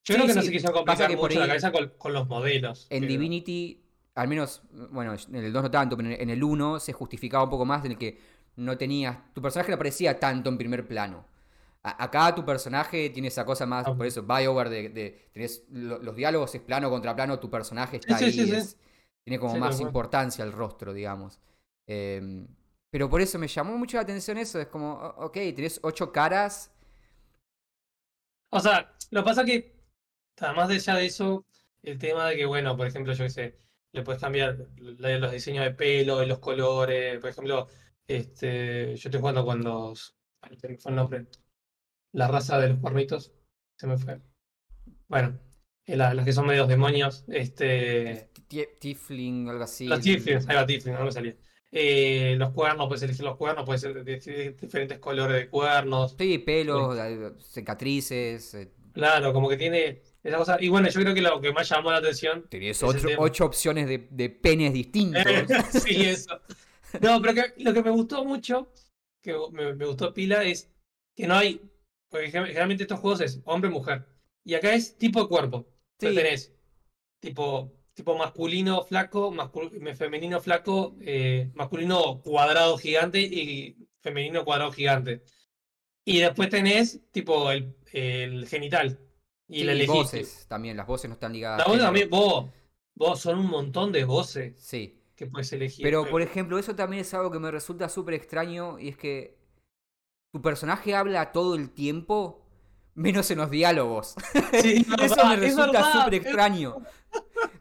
Sí, 0.04 0.14
creo 0.14 0.26
que 0.26 0.34
no 0.34 0.40
sí, 0.40 0.46
se 0.48 0.52
quisieron 0.52 0.74
complicar 0.76 1.10
por 1.16 1.18
mucho 1.30 1.40
la 1.40 1.46
cabeza 1.46 1.70
con, 1.72 1.88
con 1.98 2.12
los 2.12 2.26
modelos. 2.28 2.86
En 2.90 3.06
Divinity, 3.06 3.81
al 4.14 4.28
menos, 4.28 4.62
bueno, 4.90 5.14
en 5.14 5.36
el 5.36 5.52
2 5.52 5.62
no 5.62 5.70
tanto, 5.70 5.96
pero 5.96 6.10
en 6.10 6.30
el 6.30 6.42
1 6.44 6.78
se 6.80 6.92
justificaba 6.92 7.44
un 7.44 7.50
poco 7.50 7.64
más 7.64 7.84
en 7.84 7.92
el 7.92 7.98
que 7.98 8.18
no 8.56 8.76
tenías. 8.76 9.18
Tu 9.34 9.40
personaje 9.42 9.70
no 9.70 9.76
aparecía 9.76 10.18
tanto 10.20 10.50
en 10.50 10.58
primer 10.58 10.86
plano. 10.86 11.26
A- 11.82 12.04
acá 12.04 12.34
tu 12.34 12.44
personaje 12.44 13.10
tiene 13.10 13.28
esa 13.28 13.44
cosa 13.44 13.66
más, 13.66 13.86
Ah. 13.86 13.96
por 13.96 14.06
eso, 14.06 14.22
BioWare, 14.22 14.70
de, 14.70 14.88
de- 14.90 15.28
tenés 15.32 15.64
lo- 15.70 15.98
los 15.98 16.14
diálogos 16.14 16.54
es 16.54 16.60
plano 16.62 16.90
contra 16.90 17.14
plano, 17.16 17.38
tu 17.40 17.50
personaje 17.50 17.96
está 17.96 18.18
Sí, 18.18 18.24
ahí. 18.26 18.32
sí, 18.32 18.40
sí, 18.44 18.50
sí. 18.50 18.56
es- 18.56 18.76
tiene 19.24 19.38
como 19.40 19.56
más 19.56 19.80
importancia 19.80 20.44
el 20.44 20.52
rostro, 20.52 20.92
digamos. 20.92 21.40
Eh, 21.86 22.46
pero 22.90 23.08
por 23.08 23.20
eso 23.22 23.38
me 23.38 23.48
llamó 23.48 23.76
mucho 23.78 23.96
la 23.96 24.02
atención 24.02 24.36
eso. 24.38 24.60
Es 24.60 24.66
como, 24.68 24.92
ok, 24.94 25.32
tenés 25.56 25.80
ocho 25.82 26.12
caras. 26.12 26.70
O 28.50 28.60
sea, 28.60 28.92
lo 29.10 29.22
que 29.22 29.24
pasa 29.24 29.44
que, 29.44 29.74
además 30.40 30.68
de 30.68 30.78
ya 30.78 30.96
de 30.96 31.06
eso, 31.06 31.44
el 31.82 31.98
tema 31.98 32.26
de 32.28 32.36
que, 32.36 32.44
bueno, 32.46 32.76
por 32.76 32.86
ejemplo, 32.86 33.12
yo 33.14 33.24
qué 33.24 33.30
sé, 33.30 33.58
le 33.92 34.02
puedes 34.02 34.20
cambiar 34.20 34.56
los 34.76 35.32
diseños 35.32 35.64
de 35.64 35.72
pelo, 35.72 36.24
los 36.24 36.38
colores, 36.38 37.18
por 37.20 37.30
ejemplo, 37.30 37.68
este, 38.06 38.96
yo 38.96 39.08
estoy 39.08 39.20
jugando 39.20 39.44
con 39.44 39.62
los, 39.62 40.16
fue 40.60 40.90
el 40.90 40.94
nombre, 40.96 41.26
la 42.12 42.28
raza 42.28 42.58
de 42.58 42.68
los 42.70 42.78
cuernitos, 42.78 43.32
se 43.76 43.86
me 43.86 43.96
fue. 43.98 44.20
Bueno, 45.08 45.38
eh, 45.86 45.96
la- 45.96 46.14
los 46.14 46.24
que 46.24 46.32
son 46.32 46.46
medios 46.46 46.68
demonios, 46.68 47.24
este, 47.28 48.30
Tiefling, 48.80 49.48
algo 49.48 49.64
así. 49.64 49.86
los 49.86 50.00
Tieflings, 50.00 50.48
ahí 50.48 50.56
va 50.56 50.66
Tiefling, 50.66 50.94
no 50.94 51.04
me 51.04 51.12
salía. 51.12 51.36
Eh, 51.70 52.34
los 52.36 52.50
cuernos, 52.50 52.86
puedes 52.86 53.02
elegir 53.02 53.24
los 53.24 53.36
cuernos, 53.36 53.64
puedes 53.64 53.82
de 53.82 54.56
diferentes 54.60 54.98
colores 54.98 55.36
de 55.36 55.48
cuernos. 55.48 56.14
Sí, 56.18 56.38
pelos, 56.38 56.98
eh, 56.98 57.32
cicatrices. 57.40 58.56
Claro, 58.92 59.32
como 59.32 59.48
que 59.48 59.56
tiene 59.56 60.02
esa 60.22 60.38
cosa. 60.38 60.56
Y 60.60 60.68
bueno, 60.68 60.88
yo 60.88 61.00
creo 61.00 61.14
que 61.14 61.20
lo 61.22 61.40
que 61.40 61.52
más 61.52 61.68
llamó 61.68 61.90
la 61.90 61.98
atención. 61.98 62.46
Otro- 62.88 63.08
tema. 63.08 63.22
ocho 63.22 63.44
opciones 63.44 63.88
de, 63.88 64.06
de 64.10 64.30
penes 64.30 64.72
distintos. 64.72 65.22
sí, 65.84 66.02
eso. 66.06 66.40
No, 67.00 67.20
pero 67.22 67.34
que, 67.34 67.62
lo 67.62 67.72
que 67.72 67.82
me 67.82 67.90
gustó 67.90 68.24
mucho, 68.24 68.72
que 69.22 69.34
me, 69.52 69.74
me 69.74 69.86
gustó 69.86 70.12
pila, 70.14 70.44
es 70.44 70.70
que 71.16 71.26
no 71.26 71.34
hay. 71.34 71.60
Porque 72.10 72.30
gen- 72.30 72.44
generalmente 72.46 72.84
estos 72.84 73.00
juegos 73.00 73.20
es 73.22 73.40
hombre-mujer. 73.44 74.04
Y 74.44 74.54
acá 74.54 74.74
es 74.74 74.96
tipo 74.98 75.22
de 75.22 75.28
cuerpo. 75.28 75.66
Sí. 75.98 76.06
Entonces 76.06 76.22
tenés 76.24 76.54
tipo, 77.20 77.72
tipo 77.94 78.16
masculino 78.18 78.82
flaco, 78.82 79.32
mascul- 79.32 79.94
femenino 79.96 80.40
flaco, 80.40 80.96
eh, 81.00 81.50
masculino 81.54 82.20
cuadrado 82.20 82.76
gigante 82.76 83.20
y 83.20 83.88
femenino 84.02 84.44
cuadrado 84.44 84.72
gigante. 84.72 85.22
Y 86.04 86.18
después 86.18 86.48
tenés, 86.50 87.00
tipo, 87.12 87.50
el, 87.52 87.76
el 87.92 88.46
genital. 88.48 88.98
Y 89.52 89.60
Sí, 89.60 89.64
la 89.64 89.72
y 89.72 89.76
elegís. 89.76 89.94
voces 89.94 90.46
también, 90.48 90.76
las 90.76 90.86
voces 90.86 91.08
no 91.08 91.14
están 91.14 91.32
ligadas. 91.32 91.58
La 91.58 91.66
voz 91.66 91.78
también, 91.78 92.08
vos, 92.10 92.50
vos 92.94 93.20
son 93.20 93.38
un 93.38 93.46
montón 93.46 93.92
de 93.92 94.04
voces 94.04 94.54
Sí. 94.58 94.98
que 95.14 95.26
puedes 95.26 95.52
elegir. 95.52 95.82
Pero, 95.82 96.08
por 96.08 96.22
ejemplo, 96.22 96.58
eso 96.58 96.74
también 96.74 97.02
es 97.02 97.12
algo 97.14 97.30
que 97.30 97.38
me 97.38 97.50
resulta 97.50 97.88
súper 97.88 98.14
extraño 98.14 98.78
y 98.78 98.88
es 98.88 98.96
que 98.96 99.38
tu 100.32 100.40
personaje 100.40 100.94
habla 100.94 101.32
todo 101.32 101.54
el 101.54 101.70
tiempo, 101.70 102.40
menos 102.94 103.30
en 103.30 103.38
los 103.38 103.50
diálogos. 103.50 104.14
Sí, 104.62 104.86
es 104.98 105.02
Eso 105.12 105.26
me 105.26 105.34
es 105.34 105.40
resulta 105.40 105.92
súper 105.92 106.14
extraño. 106.14 106.76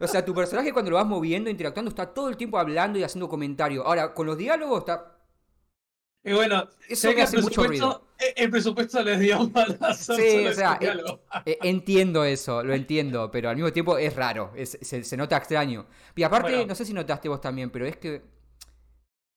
O 0.00 0.06
sea, 0.06 0.24
tu 0.24 0.34
personaje 0.34 0.72
cuando 0.72 0.90
lo 0.90 0.96
vas 0.96 1.06
moviendo, 1.06 1.50
interactuando, 1.50 1.90
está 1.90 2.06
todo 2.12 2.28
el 2.30 2.36
tiempo 2.36 2.58
hablando 2.58 2.98
y 2.98 3.02
haciendo 3.02 3.28
comentario. 3.28 3.84
Ahora, 3.86 4.14
con 4.14 4.26
los 4.26 4.38
diálogos 4.38 4.80
está... 4.80 5.18
Y 6.24 6.32
bueno, 6.32 6.68
Eso 6.88 7.08
sé 7.08 7.14
el 7.14 7.20
hace 7.20 7.36
mucho 7.42 7.62
presupuesto, 7.62 8.06
eh, 8.20 8.32
el 8.36 8.50
presupuesto 8.50 9.02
les 9.02 9.18
dio 9.18 9.50
para 9.52 9.92
Sí, 9.94 10.46
o 10.46 10.52
sea, 10.52 10.76
diálogo. 10.80 11.20
Eh, 11.44 11.58
entiendo 11.62 12.24
eso, 12.24 12.62
lo 12.62 12.74
entiendo, 12.74 13.30
pero 13.30 13.48
al 13.50 13.56
mismo 13.56 13.72
tiempo 13.72 13.98
es 13.98 14.14
raro, 14.14 14.52
es- 14.54 14.78
se, 14.80 15.02
se 15.02 15.16
nota 15.16 15.36
extraño. 15.36 15.86
Y 16.14 16.22
aparte, 16.22 16.52
Bueno. 16.52 16.66
no 16.66 16.74
sé 16.76 16.84
si 16.84 16.92
notaste 16.92 17.28
vos 17.28 17.40
también, 17.40 17.70
pero 17.70 17.86
es 17.86 17.96
que 17.96 18.22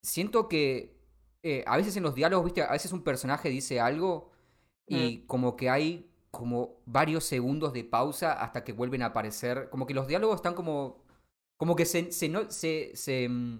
siento 0.01 0.47
que 0.47 0.95
eh, 1.43 1.63
a 1.67 1.77
veces 1.77 1.95
en 1.97 2.03
los 2.03 2.15
diálogos, 2.15 2.45
viste, 2.45 2.63
a 2.63 2.71
veces 2.71 2.91
un 2.91 3.03
personaje 3.03 3.49
dice 3.49 3.79
algo 3.79 4.31
y 4.87 5.19
Mm. 5.23 5.27
como 5.27 5.55
que 5.55 5.69
hay 5.69 6.09
como 6.31 6.81
varios 6.85 7.23
segundos 7.23 7.71
de 7.73 7.83
pausa 7.83 8.33
hasta 8.33 8.63
que 8.63 8.73
vuelven 8.73 9.01
a 9.03 9.07
aparecer, 9.07 9.69
como 9.69 9.85
que 9.85 9.93
los 9.93 10.07
diálogos 10.07 10.35
están 10.37 10.53
como, 10.55 11.03
como 11.57 11.75
que 11.75 11.85
se, 11.85 12.11
se, 12.11 12.29
no- 12.29 12.49
se, 12.51 12.91
se, 12.95 13.29
mm, 13.29 13.59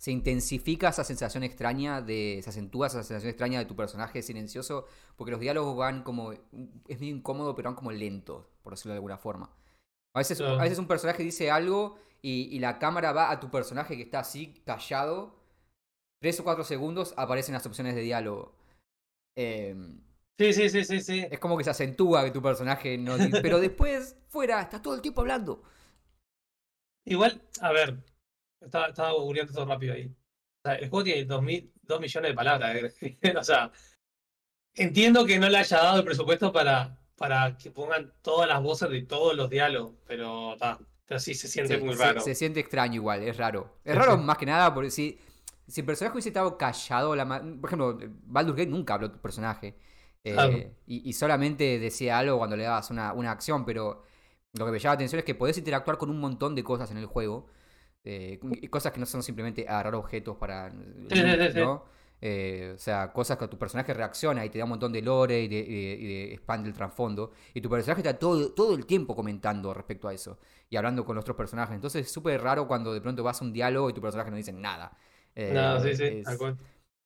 se 0.00 0.12
intensifica 0.12 0.88
esa 0.88 1.04
sensación 1.04 1.42
extraña 1.44 2.00
de, 2.00 2.40
se 2.42 2.48
acentúa 2.48 2.86
esa 2.86 3.02
sensación 3.02 3.28
extraña 3.28 3.58
de 3.58 3.66
tu 3.66 3.76
personaje 3.76 4.22
silencioso, 4.22 4.86
porque 5.16 5.30
los 5.30 5.40
diálogos 5.40 5.76
van 5.76 6.02
como, 6.04 6.32
es 6.32 6.98
medio 7.00 7.14
incómodo, 7.14 7.54
pero 7.54 7.68
van 7.68 7.76
como 7.76 7.92
lentos, 7.92 8.46
por 8.62 8.72
decirlo 8.72 8.92
de 8.94 8.96
alguna 8.96 9.18
forma. 9.18 9.50
A 10.14 10.20
veces, 10.20 10.38
Claro. 10.38 10.58
a 10.58 10.62
veces 10.62 10.78
un 10.78 10.88
personaje 10.88 11.22
dice 11.22 11.50
algo 11.50 11.98
y, 12.22 12.48
y 12.50 12.60
la 12.60 12.78
cámara 12.78 13.12
va 13.12 13.30
a 13.30 13.40
tu 13.40 13.50
personaje 13.50 13.96
que 13.98 14.04
está 14.04 14.20
así, 14.20 14.54
callado, 14.64 15.36
tres 16.22 16.40
o 16.40 16.44
cuatro 16.44 16.64
segundos 16.64 17.12
aparecen 17.18 17.52
las 17.54 17.66
opciones 17.66 17.94
de 17.94 18.00
diálogo. 18.02 18.54
Em, 19.36 20.00
Sí, 20.38 20.54
sí, 20.54 20.70
sí, 20.70 20.84
sí, 20.84 21.00
sí. 21.02 21.26
es 21.30 21.38
como 21.38 21.58
que 21.58 21.64
se 21.64 21.70
acentúa 21.70 22.24
que 22.24 22.30
tu 22.30 22.40
personaje 22.40 22.96
no... 22.96 23.16
Pero 23.42 23.60
después, 23.60 24.16
fuera, 24.28 24.62
está 24.62 24.80
todo 24.80 24.94
el 24.94 25.02
tiempo 25.02 25.20
hablando. 25.20 25.62
Igual, 27.04 27.42
a 27.60 27.72
ver, 27.72 27.98
estaba, 28.60 28.88
estaba 28.88 29.12
googleando 29.12 29.52
todo 29.52 29.66
rápido 29.66 29.94
ahí. 29.94 30.06
O 30.06 30.62
sea, 30.64 30.74
el 30.76 30.88
juego 30.90 31.04
tiene 31.04 31.24
2000, 31.24 31.72
2 31.82 32.00
millones 32.00 32.30
de 32.30 32.34
palabras. 32.36 32.76
eh. 33.02 33.34
o 33.38 33.44
sea, 33.44 33.72
entiendo 34.74 35.24
que 35.26 35.38
no 35.38 35.48
le 35.48 35.58
haya 35.58 35.76
dado 35.78 35.98
el 35.98 36.04
presupuesto 36.04 36.52
para, 36.52 36.98
para 37.16 37.56
que 37.56 37.70
pongan 37.70 38.12
todas 38.22 38.48
las 38.48 38.62
voces 38.62 38.90
de 38.90 39.02
todos 39.02 39.34
los 39.36 39.50
diálogos, 39.50 39.94
pero, 40.06 40.56
ta, 40.58 40.78
pero 41.06 41.20
sí 41.20 41.34
se 41.34 41.48
siente 41.48 41.76
Sí, 41.76 41.78
muy 41.78 41.94
se, 41.94 41.96
raro. 41.96 42.20
se 42.20 42.34
siente 42.34 42.60
extraño 42.60 42.94
igual, 42.94 43.22
es 43.22 43.36
raro. 43.36 43.78
Es 43.84 43.94
raro 43.94 44.16
más 44.18 44.38
que 44.38 44.46
nada 44.46 44.72
porque 44.74 44.90
si, 44.90 45.18
si 45.66 45.80
el 45.80 45.86
personaje 45.86 46.14
hubiese 46.14 46.30
estado 46.30 46.56
callado, 46.56 47.14
la 47.14 47.26
por 47.60 47.68
ejemplo, 47.68 47.98
Baldur's 48.24 48.56
Gate 48.56 48.70
nunca 48.70 48.94
habló 48.94 49.10
tu 49.10 49.20
personaje. 49.20 49.76
eh, 50.24 50.32
Claro. 50.32 50.74
y, 50.86 51.08
y 51.08 51.12
solamente 51.12 51.78
decía 51.78 52.18
algo 52.18 52.38
cuando 52.38 52.56
le 52.56 52.64
dabas 52.64 52.90
una, 52.90 53.12
una 53.12 53.30
acción, 53.30 53.64
pero 53.64 54.02
lo 54.54 54.66
que 54.66 54.72
me 54.72 54.78
llama 54.78 54.92
la 54.92 54.94
atención 54.96 55.18
es 55.20 55.24
que 55.24 55.34
podés 55.34 55.58
interactuar 55.58 55.98
con 55.98 56.10
un 56.10 56.18
montón 56.20 56.54
de 56.54 56.64
cosas 56.64 56.90
en 56.90 56.96
el 56.98 57.06
juego. 57.06 57.46
Eh, 58.04 58.40
cosas 58.70 58.92
que 58.92 59.00
no 59.00 59.06
son 59.06 59.22
simplemente 59.22 59.66
agarrar 59.68 59.94
objetos 59.94 60.36
para... 60.36 60.70
Sí. 60.70 61.22
¿no? 61.56 61.84
Eh, 62.22 62.72
o 62.74 62.78
sea, 62.78 63.12
cosas 63.14 63.38
que 63.38 63.48
tu 63.48 63.58
personaje 63.58 63.94
reacciona 63.94 64.44
y 64.44 64.50
te 64.50 64.58
da 64.58 64.64
un 64.64 64.70
montón 64.70 64.92
de 64.92 65.00
lore 65.00 65.40
y 65.42 65.48
de, 65.48 65.58
y 65.58 65.62
de- 65.62 65.96
y 66.00 66.06
de 66.06 66.34
expande 66.34 66.68
el 66.68 66.74
trasfondo. 66.74 67.32
Y 67.54 67.60
tu 67.62 67.70
personaje 67.70 68.00
está 68.02 68.18
todo, 68.18 68.52
todo 68.52 68.74
el 68.74 68.84
tiempo 68.84 69.16
comentando 69.16 69.72
respecto 69.72 70.06
a 70.06 70.12
eso 70.12 70.38
y 70.68 70.76
hablando 70.76 71.04
con 71.06 71.16
los 71.16 71.22
otros 71.22 71.36
personajes. 71.36 71.74
Entonces 71.74 72.06
es 72.06 72.12
súper 72.12 72.42
raro 72.42 72.68
cuando 72.68 72.92
de 72.92 73.00
pronto 73.00 73.22
vas 73.22 73.40
a 73.40 73.44
un 73.44 73.52
diálogo 73.54 73.88
y 73.88 73.94
tu 73.94 74.02
personaje 74.02 74.30
no 74.30 74.36
dice 74.36 74.52
nada. 74.52 74.94
Eh, 75.34 75.52
No, 75.54 75.80
sí, 75.80 75.96
sí, 75.96 76.04
es-. 76.04 76.38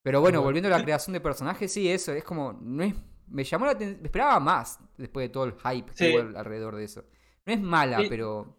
Pero 0.03 0.21
bueno, 0.21 0.43
volviendo 0.43 0.67
a 0.69 0.77
la 0.79 0.83
creación 0.85 1.13
de 1.15 1.21
personajes, 1.21 1.73
sí, 1.73 1.89
eso, 1.89 2.13
es 2.13 2.25
como, 2.25 2.53
no 2.61 2.83
es, 2.83 2.95
me 3.29 3.45
llamó 3.45 3.67
la 3.67 3.73
atención, 3.73 4.05
esperaba 4.05 4.41
más 4.41 4.81
después 4.99 5.25
de 5.25 5.29
todo 5.31 5.45
el 5.45 5.53
hype 5.55 5.93
que 5.95 6.11
hubo 6.11 6.21
al- 6.23 6.37
alrededor 6.37 6.75
de 6.77 6.85
eso. 6.85 7.05
No 7.47 7.53
es 7.53 7.61
mala, 7.61 8.01
Sí. 8.01 8.07
pero 8.09 8.57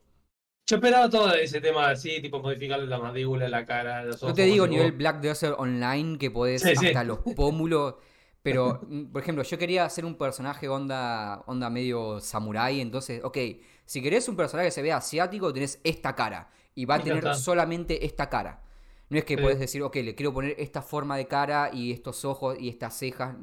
Yo 0.68 0.78
esperaba 0.78 1.08
todo 1.10 1.32
ese 1.36 1.62
tema 1.62 1.90
así, 1.90 2.20
tipo 2.22 2.40
modificarle 2.40 2.88
la 2.88 2.98
mandíbula, 2.98 3.48
la 3.48 3.66
cara, 3.66 4.04
los 4.04 4.16
ojos. 4.18 4.30
no 4.30 4.34
te 4.36 4.44
digo 4.46 4.66
tipo- 4.66 4.76
nivel 4.78 4.92
Black 4.94 5.22
Desert 5.22 5.56
Online 5.60 6.18
que 6.18 6.32
podés 6.32 6.64
Sí, 6.64 6.76
sí. 6.76 6.88
hasta 6.88 7.04
los 7.04 7.20
pómulos. 7.36 7.96
Pero, 8.42 8.80
mm, 8.88 9.12
por 9.12 9.22
ejemplo, 9.22 9.44
yo 9.44 9.58
quería 9.60 9.86
hacer 9.86 10.06
un 10.06 10.18
personaje 10.18 10.68
onda, 10.68 11.44
onda 11.46 11.70
medio 11.70 12.20
samurai. 12.20 12.82
Entonces, 12.82 13.24
ok, 13.24 13.38
si 13.86 14.02
querés 14.02 14.28
un 14.28 14.36
personaje 14.36 14.68
que 14.68 14.72
se 14.72 14.82
vea 14.82 14.98
asiático, 14.98 15.54
tenés 15.54 15.80
esta 15.84 16.16
cara. 16.16 16.50
Y 16.74 16.86
va 16.86 16.96
a 16.96 17.00
tener 17.00 17.20
está. 17.20 17.36
solamente 17.36 18.04
esta 18.06 18.28
cara. 18.30 18.62
No 19.10 19.20
es 19.20 19.24
que 19.26 19.36
Sí. 19.36 19.42
podés 19.44 19.60
decir, 19.60 19.84
ok, 19.84 19.96
le 19.98 20.16
quiero 20.16 20.34
poner 20.34 20.56
esta 20.58 20.82
forma 20.82 21.16
de 21.16 21.28
cara 21.28 21.70
y 21.72 21.92
estos 21.92 22.26
ojos 22.26 22.58
y 22.60 22.70
estas 22.70 22.98
cejas. 22.98 23.36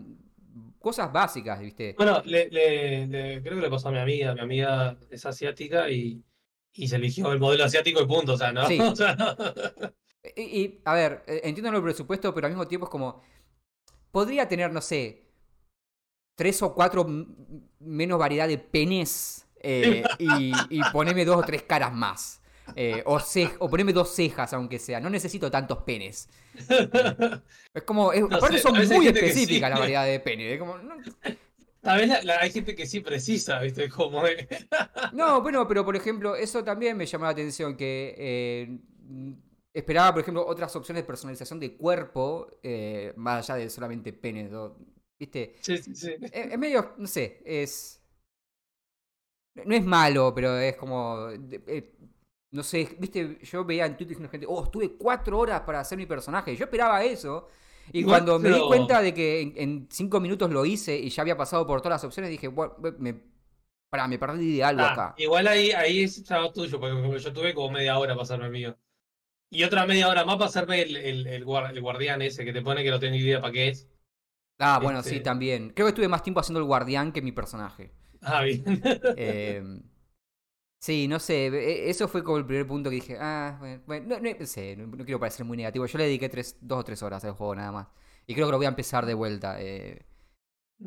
Cosas 0.80 1.12
básicas, 1.12 1.60
¿viste? 1.60 1.94
Bueno, 1.96 2.20
le, 2.24 2.50
le- 2.50 3.06
le- 3.06 3.42
creo 3.42 3.54
que 3.54 3.62
le 3.62 3.70
pasó 3.70 3.88
a 3.88 3.92
mi 3.92 3.98
amiga. 3.98 4.34
Mi 4.34 4.40
amiga 4.40 4.96
es 5.08 5.24
asiática 5.24 5.88
y, 5.88 6.20
y 6.74 6.88
se 6.88 6.96
eligió 6.96 7.32
el 7.32 7.40
modelo 7.40 7.64
asiático 7.64 8.00
y 8.02 8.06
punto. 8.06 8.34
O 8.34 8.36
sea, 8.36 8.52
¿no? 8.52 8.66
Sí. 8.66 8.78
O 8.80 8.96
sea, 8.96 9.16
Y, 10.36 10.42
y, 10.42 10.80
a 10.84 10.94
ver, 10.94 11.24
eh, 11.26 11.40
entiendo 11.44 11.76
el 11.76 11.82
presupuesto, 11.82 12.32
pero 12.32 12.46
al 12.46 12.52
mismo 12.52 12.66
tiempo 12.68 12.86
es 12.86 12.90
como. 12.90 13.22
Podría 14.10 14.46
tener, 14.46 14.70
no 14.72 14.80
sé, 14.80 15.24
tres 16.36 16.62
o 16.62 16.74
cuatro 16.74 17.06
menos 17.80 18.18
variedad 18.18 18.46
de 18.46 18.58
penes 18.58 19.46
eh, 19.60 20.02
y, 20.18 20.52
y 20.70 20.80
ponerme 20.92 21.24
dos 21.24 21.36
o 21.36 21.42
tres 21.42 21.62
caras 21.62 21.92
más. 21.94 22.40
Eh, 22.76 23.02
o, 23.06 23.18
ce- 23.18 23.50
o 23.58 23.68
ponerme 23.68 23.92
dos 23.92 24.14
cejas, 24.14 24.52
aunque 24.52 24.78
sea. 24.78 25.00
No 25.00 25.10
necesito 25.10 25.50
tantos 25.50 25.78
penes. 25.78 26.28
Es 27.74 27.82
como. 27.84 28.12
es- 28.12 28.20
No 28.20 28.36
aparte 28.36 28.56
sé, 28.58 28.62
son 28.62 28.74
muy 28.74 29.08
específicas 29.08 29.68
sí. 29.70 29.74
la 29.74 29.78
variedad 29.80 30.04
de 30.04 30.20
penes. 30.20 30.52
es 30.52 30.58
como, 30.60 30.78
no, 30.78 30.94
la- 31.82 32.22
la- 32.22 32.40
hay 32.40 32.50
gente 32.50 32.74
que 32.74 32.86
sí 32.86 33.00
precisa, 33.00 33.60
¿viste? 33.60 33.88
Como. 33.88 34.22
No, 35.12 35.42
bueno, 35.42 35.66
pero 35.68 35.84
por 35.84 35.94
ejemplo, 35.96 36.34
eso 36.36 36.64
también 36.64 36.96
me 36.96 37.04
llamó 37.06 37.24
la 37.26 37.32
atención, 37.32 37.76
que 37.76 38.14
eh, 38.16 38.78
esperaba, 39.74 40.12
por 40.12 40.22
ejemplo, 40.22 40.46
otras 40.46 40.74
opciones 40.76 41.02
de 41.02 41.06
personalización 41.06 41.60
de 41.60 41.76
cuerpo, 41.76 42.48
eh, 42.62 43.12
más 43.16 43.48
allá 43.50 43.62
de 43.64 43.70
solamente 43.70 44.12
penes, 44.12 44.50
¿no? 44.50 44.76
¿viste? 45.18 45.54
Sí, 45.60 45.76
sí, 45.78 45.94
sí. 45.94 46.14
Es, 46.32 46.58
medio, 46.58 46.94
no 46.98 47.06
sé, 47.06 47.42
es... 47.44 47.98
No 49.66 49.74
es 49.74 49.84
malo, 49.84 50.32
pero 50.34 50.56
es 50.58 50.76
como... 50.76 51.28
eh, 51.30 51.94
no 52.52 52.62
sé, 52.62 52.96
viste, 52.98 53.38
yo 53.42 53.64
veía 53.64 53.86
en 53.86 53.92
Twitter 53.96 54.08
diciendo 54.08 54.30
gente, 54.30 54.46
oh, 54.48 54.64
estuve 54.64 54.96
cuatro 54.96 55.38
horas 55.38 55.62
para 55.62 55.80
hacer 55.80 55.96
mi 55.98 56.06
personaje. 56.06 56.54
Yo 56.56 56.64
esperaba 56.64 57.02
eso. 57.04 57.48
Y 57.90 58.04
cuando 58.04 58.38
me 58.38 58.50
di 58.50 58.62
cuenta 58.62 59.00
de 59.02 59.12
que 59.14 59.40
en, 59.42 59.52
en 59.56 59.88
cinco 59.90 60.20
minutos 60.20 60.50
lo 60.50 60.64
hice 60.64 60.96
y 60.98 61.10
ya 61.10 61.22
había 61.22 61.36
pasado 61.36 61.66
por 61.66 61.80
todas 61.82 61.96
las 61.96 62.04
opciones, 62.04 62.30
dije, 62.30 62.48
bueno, 62.48 62.74
me, 62.98 63.20
pará, 63.90 64.08
me 64.08 64.18
perdí 64.18 64.56
de 64.58 64.64
algo 64.64 64.84
Ah, 64.84 64.86
acá. 64.86 65.16
igual 65.16 65.46
ahí, 65.48 65.70
ahí 65.72 66.02
es 66.02 66.22
trabajo 66.24 66.52
tuyo, 66.52 66.80
porque 66.80 67.18
yo 67.18 67.32
tuve 67.32 67.54
como 67.54 67.70
media 67.72 67.98
hora 67.98 68.14
para 68.14 68.22
hacerme 68.24 68.46
el 68.46 68.52
mío. 68.52 68.78
Y 69.50 69.64
otra 69.64 69.86
media 69.86 70.08
hora 70.08 70.24
más 70.24 70.36
para 70.36 70.48
hacerme 70.48 70.82
el, 70.82 70.96
el, 70.96 71.28
el, 71.28 71.46
guar- 71.46 71.70
el 71.72 71.80
guardián 71.82 72.22
ese 72.22 72.44
que 72.44 72.52
te 72.54 72.62
pone 72.62 72.84
que 72.84 72.90
no 72.90 73.00
tengo 73.00 73.16
idea 73.16 73.40
para 73.40 73.52
qué 73.54 73.68
es. 73.70 73.88
Ah, 74.58 74.78
bueno, 74.80 75.02
sí, 75.02 75.20
Este- 75.20 75.20
también. 75.20 75.70
Creo 75.70 75.86
que 75.86 75.90
estuve 75.90 76.08
más 76.08 76.22
tiempo 76.22 76.40
haciendo 76.40 76.60
el 76.60 76.66
guardián 76.66 77.12
que 77.12 77.20
mi 77.22 77.32
personaje. 77.32 77.92
Ah, 78.22 78.42
bien. 78.44 78.64
Eh, 79.14 79.62
sí, 80.82 81.08
no 81.08 81.18
sé. 81.18 81.46
e- 81.48 81.90
Eso 81.90 82.08
fue 82.08 82.22
como 82.24 82.38
el 82.38 82.46
primer 82.46 82.66
punto 82.66 82.90
que 82.90 82.96
dije. 82.96 83.16
Ah, 83.20 83.56
bueno, 83.60 83.82
bueno, 83.86 84.18
no, 84.20 84.34
no 84.40 84.46
sé, 84.46 84.76
no, 84.76 84.86
no 84.86 85.04
quiero 85.04 85.20
parecer 85.20 85.44
muy 85.46 85.56
negativo. 85.56 85.86
Yo 85.86 85.98
le 85.98 86.04
dediqué 86.04 86.28
tres, 86.28 86.56
dos 86.60 86.80
o 86.80 86.84
tres 86.84 87.02
horas 87.02 87.24
al 87.24 87.32
juego 87.32 87.54
nada 87.54 87.72
más. 87.72 87.88
Y 88.26 88.34
creo 88.34 88.46
que 88.46 88.52
lo 88.52 88.58
voy 88.58 88.66
a 88.66 88.70
empezar 88.70 89.06
de 89.06 89.14
vuelta 89.14 89.60
eh, 89.60 90.04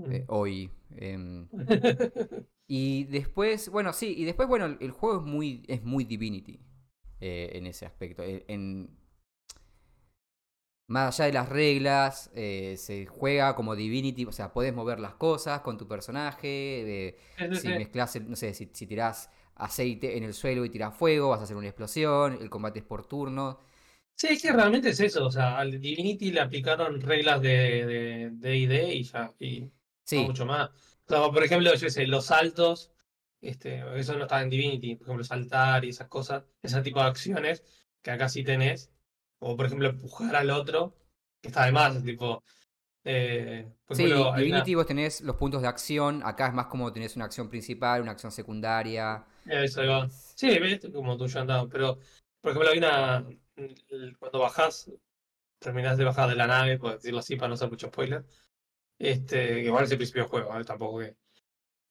eh, 0.09 0.25
hoy. 0.27 0.71
em. 0.97 1.49
y 2.67 3.05
después, 3.05 3.69
bueno, 3.69 3.93
sí, 3.93 4.13
y 4.17 4.25
después, 4.25 4.47
bueno, 4.47 4.65
el, 4.65 4.77
el 4.81 4.91
juego 4.91 5.17
es 5.19 5.23
muy, 5.25 5.63
es 5.67 5.83
muy 5.83 6.03
Divinity 6.05 6.59
eh, 7.21 7.51
en 7.53 7.67
ese 7.67 7.85
aspecto. 7.85 8.23
Eh, 8.23 8.45
En, 8.47 8.89
más 10.87 11.19
allá 11.19 11.25
de 11.27 11.33
las 11.33 11.49
reglas, 11.49 12.29
eh, 12.35 12.75
se 12.77 13.05
juega 13.07 13.55
como 13.55 13.75
Divinity, 13.75 14.25
o 14.25 14.31
sea, 14.31 14.53
puedes 14.53 14.73
mover 14.73 14.99
las 14.99 15.15
cosas 15.15 15.61
con 15.61 15.77
tu 15.77 15.87
personaje. 15.87 17.07
eh, 17.07 17.17
Sí, 17.37 17.45
sí, 17.47 17.59
si 17.61 17.73
mezclas, 17.73 18.21
no 18.21 18.35
sé, 18.35 18.53
si, 18.53 18.69
si 18.73 18.85
tirás 18.87 19.29
aceite 19.55 20.17
en 20.17 20.23
el 20.23 20.33
suelo 20.33 20.65
y 20.65 20.69
tirás 20.69 20.95
fuego, 20.95 21.29
vas 21.29 21.39
a 21.39 21.43
hacer 21.43 21.55
una 21.57 21.67
explosión, 21.67 22.37
el 22.41 22.49
combate 22.49 22.79
es 22.79 22.85
por 22.85 23.07
turno. 23.07 23.59
Sí, 24.17 24.27
es 24.31 24.41
que 24.41 24.51
realmente 24.53 24.89
es 24.89 24.99
eso. 24.99 25.25
O 25.25 25.31
sea, 25.31 25.57
al 25.57 25.79
Divinity 25.79 26.31
le 26.31 26.39
aplicaron 26.41 27.01
reglas 27.01 27.41
de 27.41 27.85
de 27.85 28.29
D&D 28.31 28.93
y 28.95 29.03
ya. 29.03 29.33
Y 29.39 29.71
no 30.13 30.23
mucho 30.23 30.45
más. 30.45 30.69
O 30.69 31.09
sea, 31.09 31.29
por 31.31 31.43
ejemplo, 31.43 31.73
yo 31.75 31.89
sé, 31.89 32.07
los 32.07 32.25
saltos. 32.27 32.91
Este, 33.41 33.83
eso 33.99 34.15
no 34.15 34.23
está 34.23 34.41
en 34.41 34.49
Divinity. 34.49 34.95
Por 34.95 35.07
ejemplo, 35.07 35.23
saltar 35.25 35.83
y 35.85 35.89
esas 35.89 36.07
cosas. 36.07 36.43
Ese 36.63 36.81
tipo 36.81 36.99
de 37.01 37.07
acciones 37.07 37.63
que 38.01 38.11
acá 38.11 38.29
sí 38.29 38.43
tenés. 38.43 38.89
O 39.39 39.55
por 39.57 39.65
ejemplo, 39.67 39.89
empujar 39.89 40.35
al 40.35 40.49
otro. 40.49 40.95
que 41.41 41.49
está 41.49 41.65
de 41.65 41.71
más, 41.73 42.01
tipo. 42.03 42.43
Eh, 43.03 43.67
por 43.85 43.95
Sí, 43.97 44.03
ejemplo, 44.05 44.25
hay 44.27 44.31
una- 44.31 44.39
Divinity 44.63 44.75
vos 44.75 44.85
tenés 44.87 45.21
los 45.21 45.35
puntos 45.35 45.61
de 45.61 45.67
acción, 45.67 46.21
acá 46.25 46.47
es 46.47 46.53
más 46.53 46.65
como 46.67 46.91
tenés 46.91 47.15
una 47.15 47.25
acción 47.25 47.49
principal, 47.49 48.01
una 48.01 48.11
acción 48.11 48.31
secundaria. 48.31 49.25
Eso, 49.45 49.85
va. 49.85 50.09
Sí, 50.09 50.57
ves, 50.59 50.81
como 50.93 51.17
tuyo 51.17 51.39
andado. 51.39 51.69
Pero, 51.69 51.99
por 52.41 52.51
ejemplo, 52.51 52.71
hay 52.71 52.77
una. 52.79 53.25
Cuando 54.19 54.39
bajás, 54.39 54.91
terminás 55.59 55.97
de 55.97 56.03
bajar 56.03 56.29
de 56.29 56.35
la 56.35 56.47
nave, 56.47 56.77
por 56.77 56.93
decirlo 56.93 57.19
así, 57.19 57.35
para 57.35 57.49
no 57.49 57.53
hacer 57.55 57.69
mucho 57.69 57.87
spoiler. 57.87 58.25
Este, 58.97 59.61
igual 59.61 59.83
es 59.85 59.91
el 59.91 59.97
principio 59.97 60.23
del 60.23 60.29
juego, 60.29 60.59
¿eh? 60.59 60.63
tampoco 60.63 60.99
que. 60.99 61.15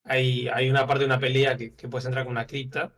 Hay, 0.03 0.47
hay 0.49 0.69
una 0.69 0.85
parte 0.85 0.99
de 0.99 1.05
una 1.07 1.19
pelea 1.19 1.57
que, 1.57 1.73
que 1.75 1.87
puedes 1.87 2.05
entrar 2.05 2.25
con 2.25 2.31
una 2.31 2.45
cripta. 2.45 2.93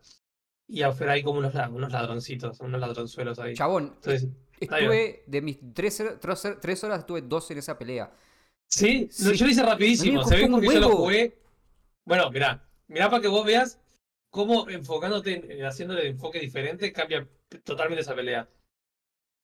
Y 0.66 0.82
afuera 0.82 1.14
hay 1.14 1.22
como 1.22 1.38
unos, 1.38 1.54
unos 1.70 1.90
ladroncitos, 1.92 2.60
unos 2.60 2.78
ladronzuelos 2.80 3.38
ahí. 3.38 3.54
Chabón, 3.54 3.94
Entonces, 3.96 4.26
va. 4.28 4.32
estuve 4.60 5.24
de 5.26 5.40
mis 5.40 5.58
tres, 5.72 6.02
tres 6.20 6.42
tres 6.60 6.84
horas, 6.84 6.98
estuve 6.98 7.22
dos 7.22 7.50
en 7.50 7.58
esa 7.58 7.78
pelea. 7.78 8.12
Sí, 8.66 9.08
Sí. 9.10 9.34
yo 9.34 9.46
lo 9.46 9.50
hice 9.50 9.62
rapidísimo. 9.62 10.22
Se 10.24 10.36
ve 10.36 10.44
un 10.44 10.52
porque 10.52 10.66
yo 10.74 10.80
lo 10.80 10.90
jugué. 10.90 11.38
Bueno, 12.04 12.30
mirá, 12.30 12.68
mirá 12.86 13.08
para 13.08 13.22
que 13.22 13.28
vos 13.28 13.46
veas 13.46 13.80
cómo 14.30 14.68
enfocándote, 14.68 15.34
en- 15.34 15.50
en 15.50 15.64
haciéndole 15.66 16.08
enfoque 16.08 16.40
diferente, 16.40 16.92
cambia 16.92 17.28
totalmente 17.64 18.02
esa 18.02 18.14
pelea. 18.14 18.48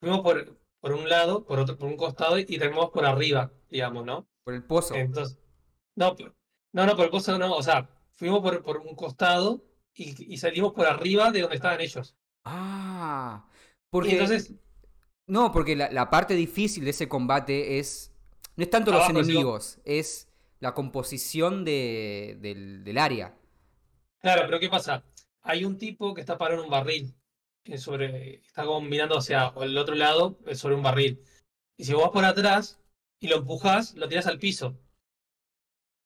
Fuimos 0.01 0.21
por, 0.21 0.59
por 0.81 0.93
un 0.93 1.09
lado, 1.09 1.45
por 1.45 1.59
otro, 1.59 1.77
por 1.79 1.89
un 1.89 1.97
costado 1.97 2.39
y 2.39 2.45
terminamos 2.45 2.91
por 2.91 3.07
arriba, 3.07 3.53
digamos, 3.71 4.05
¿no? 4.05 4.27
Por 4.45 4.55
el 4.55 4.63
pozo. 4.63 4.95
Entonces, 4.95 5.39
no, 5.97 6.15
no, 6.73 6.87
no, 6.87 6.97
por 6.97 7.07
el 7.07 7.11
pozo 7.11 7.39
no, 7.39 7.55
o 7.55 7.63
sea, 7.63 7.89
fuimos 8.13 8.41
por, 8.41 8.63
por 8.63 8.79
un 8.79 8.95
costado 8.95 9.65
y, 9.95 10.33
y 10.35 10.37
salimos 10.39 10.73
por 10.73 10.87
arriba 10.87 11.31
de 11.31 11.41
donde 11.41 11.57
estaban 11.57 11.81
ellos. 11.81 12.17
Ah, 12.45 13.47
Y 13.49 13.91
porque 13.91 14.13
entonces, 14.13 14.53
no, 15.27 15.53
porque 15.53 15.77
la, 15.77 15.91
la 15.91 16.11
parte 16.11 16.35
difícil 16.35 16.85
de 16.85 16.91
ese 16.91 17.09
combate 17.09 17.79
es 17.79 18.13
no 18.57 18.63
es 18.65 18.71
tanto 18.71 18.93
los 18.93 19.09
enemigos, 19.09 19.79
es 19.85 20.29
la 20.61 20.75
composición 20.75 21.65
de, 21.65 22.39
del, 22.41 22.85
del 22.85 22.99
área. 22.99 23.35
Claro, 24.25 24.43
pero 24.47 24.59
¿qué 24.59 24.71
pasa? 24.71 25.05
Hay 25.43 25.67
un 25.67 25.77
tipo 25.77 26.15
que 26.15 26.23
está 26.23 26.39
parado 26.39 26.61
en 26.61 26.65
un 26.65 26.71
barril. 26.71 27.15
que 27.63 27.77
sobre, 27.77 28.37
está 28.37 28.65
como 28.65 28.81
mirando 28.81 29.19
hacia 29.19 29.53
el 29.61 29.77
otro 29.77 29.95
lado, 29.95 30.39
sobre 30.55 30.75
un 30.77 30.83
barril. 30.83 31.23
Y 31.79 31.85
si 31.85 31.93
vos 31.93 32.05
vas 32.05 32.11
por 32.13 32.25
atrás 32.25 32.81
y 33.21 33.29
lo 33.29 33.37
empujás, 33.37 33.95
lo 33.97 34.09
tirás 34.09 34.27
al 34.27 34.39
piso. 34.39 34.79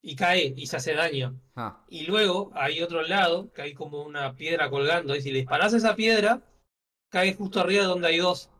Y 0.02 0.16
cae 0.16 0.52
y 0.56 0.66
se 0.66 0.76
hace 0.78 0.94
daño. 0.94 1.40
Ah, 1.54 1.84
Y 1.88 2.06
luego 2.06 2.50
hay 2.54 2.82
otro 2.82 3.02
lado, 3.02 3.52
que 3.52 3.62
hay 3.62 3.74
como 3.74 4.02
una 4.02 4.34
piedra 4.34 4.68
colgando. 4.68 5.14
Y 5.14 5.22
si 5.22 5.30
le 5.30 5.38
disparás 5.38 5.74
a 5.74 5.76
esa 5.76 5.94
piedra, 5.94 6.42
cae 7.10 7.34
justo 7.34 7.60
arriba 7.60 7.82
de 7.82 7.88
donde 7.88 8.08
hay 8.08 8.18
dos. 8.18 8.50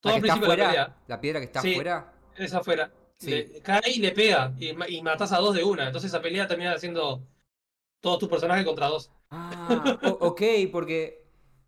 Todo 0.00 0.12
la 0.12 0.16
al 0.16 0.20
principio 0.22 0.50
de 0.50 0.56
la 0.58 0.66
pelea. 0.68 0.96
la 1.06 1.20
piedra 1.22 1.40
que 1.40 1.46
está 1.46 1.60
Sí. 1.62 1.72
afuera. 1.72 2.12
Es 2.36 2.52
afuera. 2.52 2.92
Sí. 3.18 3.30
Le- 3.30 3.60
cae 3.62 3.90
y 3.94 3.98
le 4.00 4.12
pega. 4.12 4.54
Y, 4.58 4.70
y 4.94 5.02
matás 5.02 5.32
a 5.32 5.38
dos 5.38 5.54
de 5.54 5.64
una. 5.64 5.86
Entonces 5.86 6.10
esa 6.10 6.20
pelea 6.22 6.46
termina 6.46 6.72
haciendo 6.72 7.26
todos 8.04 8.20
tus 8.20 8.28
personajes 8.28 8.64
contra 8.64 8.86
dos. 8.86 9.10
Ah, 9.30 9.98
ok, 10.20 10.42
porque. 10.70 11.24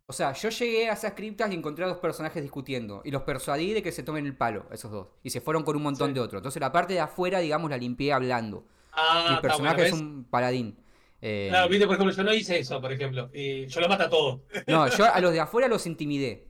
O 0.09 0.13
sea, 0.13 0.31
yo 0.31 0.47
llegué 0.47 0.89
a 0.89 0.93
esas 0.93 1.11
criptas 1.15 1.51
y 1.51 1.55
encontré 1.55 1.83
a 1.83 1.89
dos 1.89 1.97
personajes 1.97 2.41
discutiendo. 2.41 3.01
Y 3.03 3.11
los 3.11 3.23
persuadí 3.23 3.73
de 3.73 3.83
que 3.83 3.91
se 3.91 4.03
tomen 4.03 4.25
el 4.25 4.37
palo, 4.37 4.65
esos 4.71 4.89
dos. 4.89 5.07
Y 5.21 5.31
se 5.31 5.41
fueron 5.41 5.63
con 5.63 5.75
un 5.75 5.83
montón 5.83 6.11
Sí. 6.11 6.13
de 6.13 6.19
otros. 6.21 6.39
Entonces 6.39 6.61
la 6.61 6.71
parte 6.71 6.93
de 6.93 7.01
afuera, 7.01 7.39
digamos, 7.39 7.69
la 7.69 7.75
limpié 7.75 8.13
hablando. 8.13 8.63
Ah, 8.93 9.31
Mi 9.35 9.41
personaje 9.41 9.75
bueno, 9.81 9.95
es 9.95 10.01
un 10.01 10.23
paladín. 10.23 10.77
Eh, 11.19 11.47
Claro, 11.49 11.67
viste, 11.67 11.85
por 11.87 11.95
ejemplo, 11.95 12.15
yo 12.15 12.23
no 12.23 12.33
hice 12.33 12.57
eso, 12.59 12.79
por 12.79 12.93
ejemplo. 12.93 13.29
Y 13.33 13.65
yo 13.67 13.81
lo 13.81 13.89
mato 13.89 14.03
a 14.03 14.09
todo. 14.09 14.43
no, 14.67 14.87
yo 14.87 15.13
a 15.13 15.19
los 15.19 15.33
de 15.33 15.41
afuera 15.41 15.67
los 15.67 15.85
intimidé. 15.85 16.47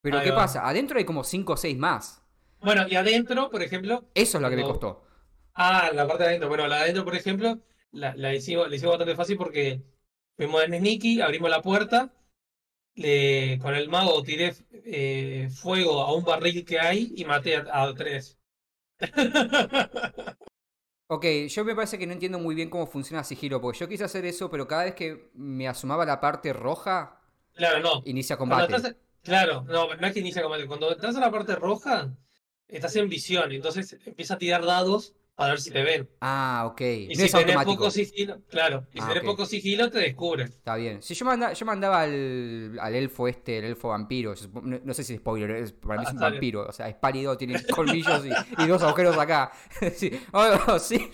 Pero 0.00 0.18
Ahí 0.18 0.24
¿qué 0.26 0.30
va. 0.30 0.36
pasa? 0.42 0.68
Adentro 0.68 0.96
hay 0.98 1.04
como 1.04 1.24
5 1.24 1.54
o 1.54 1.56
6 1.56 1.76
más. 1.76 2.22
Bueno, 2.60 2.86
y 2.88 2.94
adentro, 2.94 3.50
por 3.50 3.62
ejemplo. 3.62 4.04
Eso 4.14 4.38
es 4.38 4.42
lo 4.42 4.48
que 4.48 4.54
me 4.56 4.62
No. 4.62 4.68
costó. 4.68 5.02
Ah, 5.54 5.90
la 5.92 6.06
parte 6.06 6.22
de 6.22 6.28
adentro. 6.28 6.48
Bueno, 6.48 6.68
la 6.68 6.76
de 6.76 6.82
adentro, 6.82 7.04
por 7.04 7.16
ejemplo, 7.16 7.58
la, 7.92 8.14
la 8.16 8.34
hicimos, 8.34 8.68
la 8.68 8.76
hicimos 8.76 8.92
bastante 8.94 9.16
fácil 9.16 9.36
porque 9.36 9.82
fuimos 10.36 10.64
en 10.64 10.78
Sneaky, 10.78 11.20
abrimos 11.20 11.50
la 11.50 11.62
puerta, 11.62 12.12
le, 12.96 13.58
con 13.60 13.74
el 13.74 13.88
mago 13.90 14.22
tiré 14.24 14.54
eh, 14.72 15.48
fuego 15.54 16.00
a 16.02 16.14
un 16.14 16.24
barril 16.24 16.64
que 16.66 16.80
hay 16.80 17.12
y 17.16 17.24
maté 17.26 17.56
a, 17.56 17.66
a 17.84 17.94
tres. 17.94 18.38
Ok, 21.06 21.26
yo 21.48 21.64
me 21.64 21.74
parece 21.74 21.98
que 21.98 22.06
no 22.06 22.14
entiendo 22.14 22.38
muy 22.38 22.54
bien 22.54 22.70
cómo 22.70 22.86
funciona 22.86 23.22
Sigilo, 23.22 23.60
porque 23.60 23.78
yo 23.80 23.88
quise 23.88 24.04
hacer 24.04 24.24
eso, 24.24 24.50
pero 24.50 24.66
cada 24.66 24.84
vez 24.84 24.94
que 24.94 25.30
me 25.34 25.68
asomaba 25.68 26.06
la 26.06 26.20
parte 26.20 26.52
roja, 26.54 27.20
Claro, 27.54 27.80
no. 27.80 28.04
inicia 28.04 28.36
combate. 28.38 28.74
estás- 28.76 28.96
claro, 29.22 29.62
no, 29.68 29.94
no 29.94 30.06
es 30.06 30.12
que 30.12 30.20
inicia 30.20 30.42
combate. 30.42 30.66
Cuando 30.66 30.90
entras 30.92 31.16
a 31.16 31.20
la 31.20 31.30
parte 31.30 31.54
roja, 31.56 32.14
estás 32.68 32.96
en 32.96 33.08
visión, 33.08 33.52
entonces 33.52 33.98
empieza 34.04 34.34
a 34.34 34.38
tirar 34.38 34.64
dados 34.64 35.14
para 35.42 35.52
ver 35.52 35.60
si 35.60 35.70
te 35.70 35.82
ven. 35.82 36.08
Ah, 36.20 36.64
ok. 36.70 36.80
Y 36.80 37.08
no 37.08 37.14
si 37.14 37.22
es 37.24 37.32
tenés 37.32 37.34
automático. 37.34 37.74
poco 37.76 37.90
sigilo, 37.90 38.40
claro, 38.48 38.86
y 38.92 38.98
si 38.98 39.04
Ah, 39.04 39.08
tenés 39.08 39.22
ok. 39.24 39.28
poco 39.30 39.46
sigilo, 39.46 39.90
te 39.90 39.98
descubren. 39.98 40.48
Está 40.48 40.76
bien. 40.76 41.02
Si 41.02 41.14
yo, 41.14 41.24
manda- 41.24 41.52
yo 41.52 41.66
mandaba 41.66 42.02
al, 42.02 42.78
al 42.80 42.94
elfo 42.94 43.28
este, 43.28 43.58
el 43.58 43.64
elfo 43.64 43.88
vampiro. 43.88 44.34
No, 44.62 44.80
no 44.84 44.94
sé 44.94 45.04
si 45.04 45.14
es 45.14 45.20
spoiler, 45.20 45.50
es- 45.50 45.72
para 45.72 45.96
mí 46.00 46.02
es 46.04 46.08
Ah, 46.10 46.12
un 46.12 46.18
vampiro. 46.20 46.66
O 46.68 46.72
sea, 46.72 46.88
es 46.88 46.94
pálido, 46.94 47.36
tiene 47.36 47.62
colmillos 47.66 48.24
y, 48.26 48.62
y 48.62 48.66
dos 48.66 48.82
agujeros 48.82 49.16
acá. 49.18 49.52
sí. 49.96 50.10
Oh, 50.32 50.78
sí. 50.78 51.10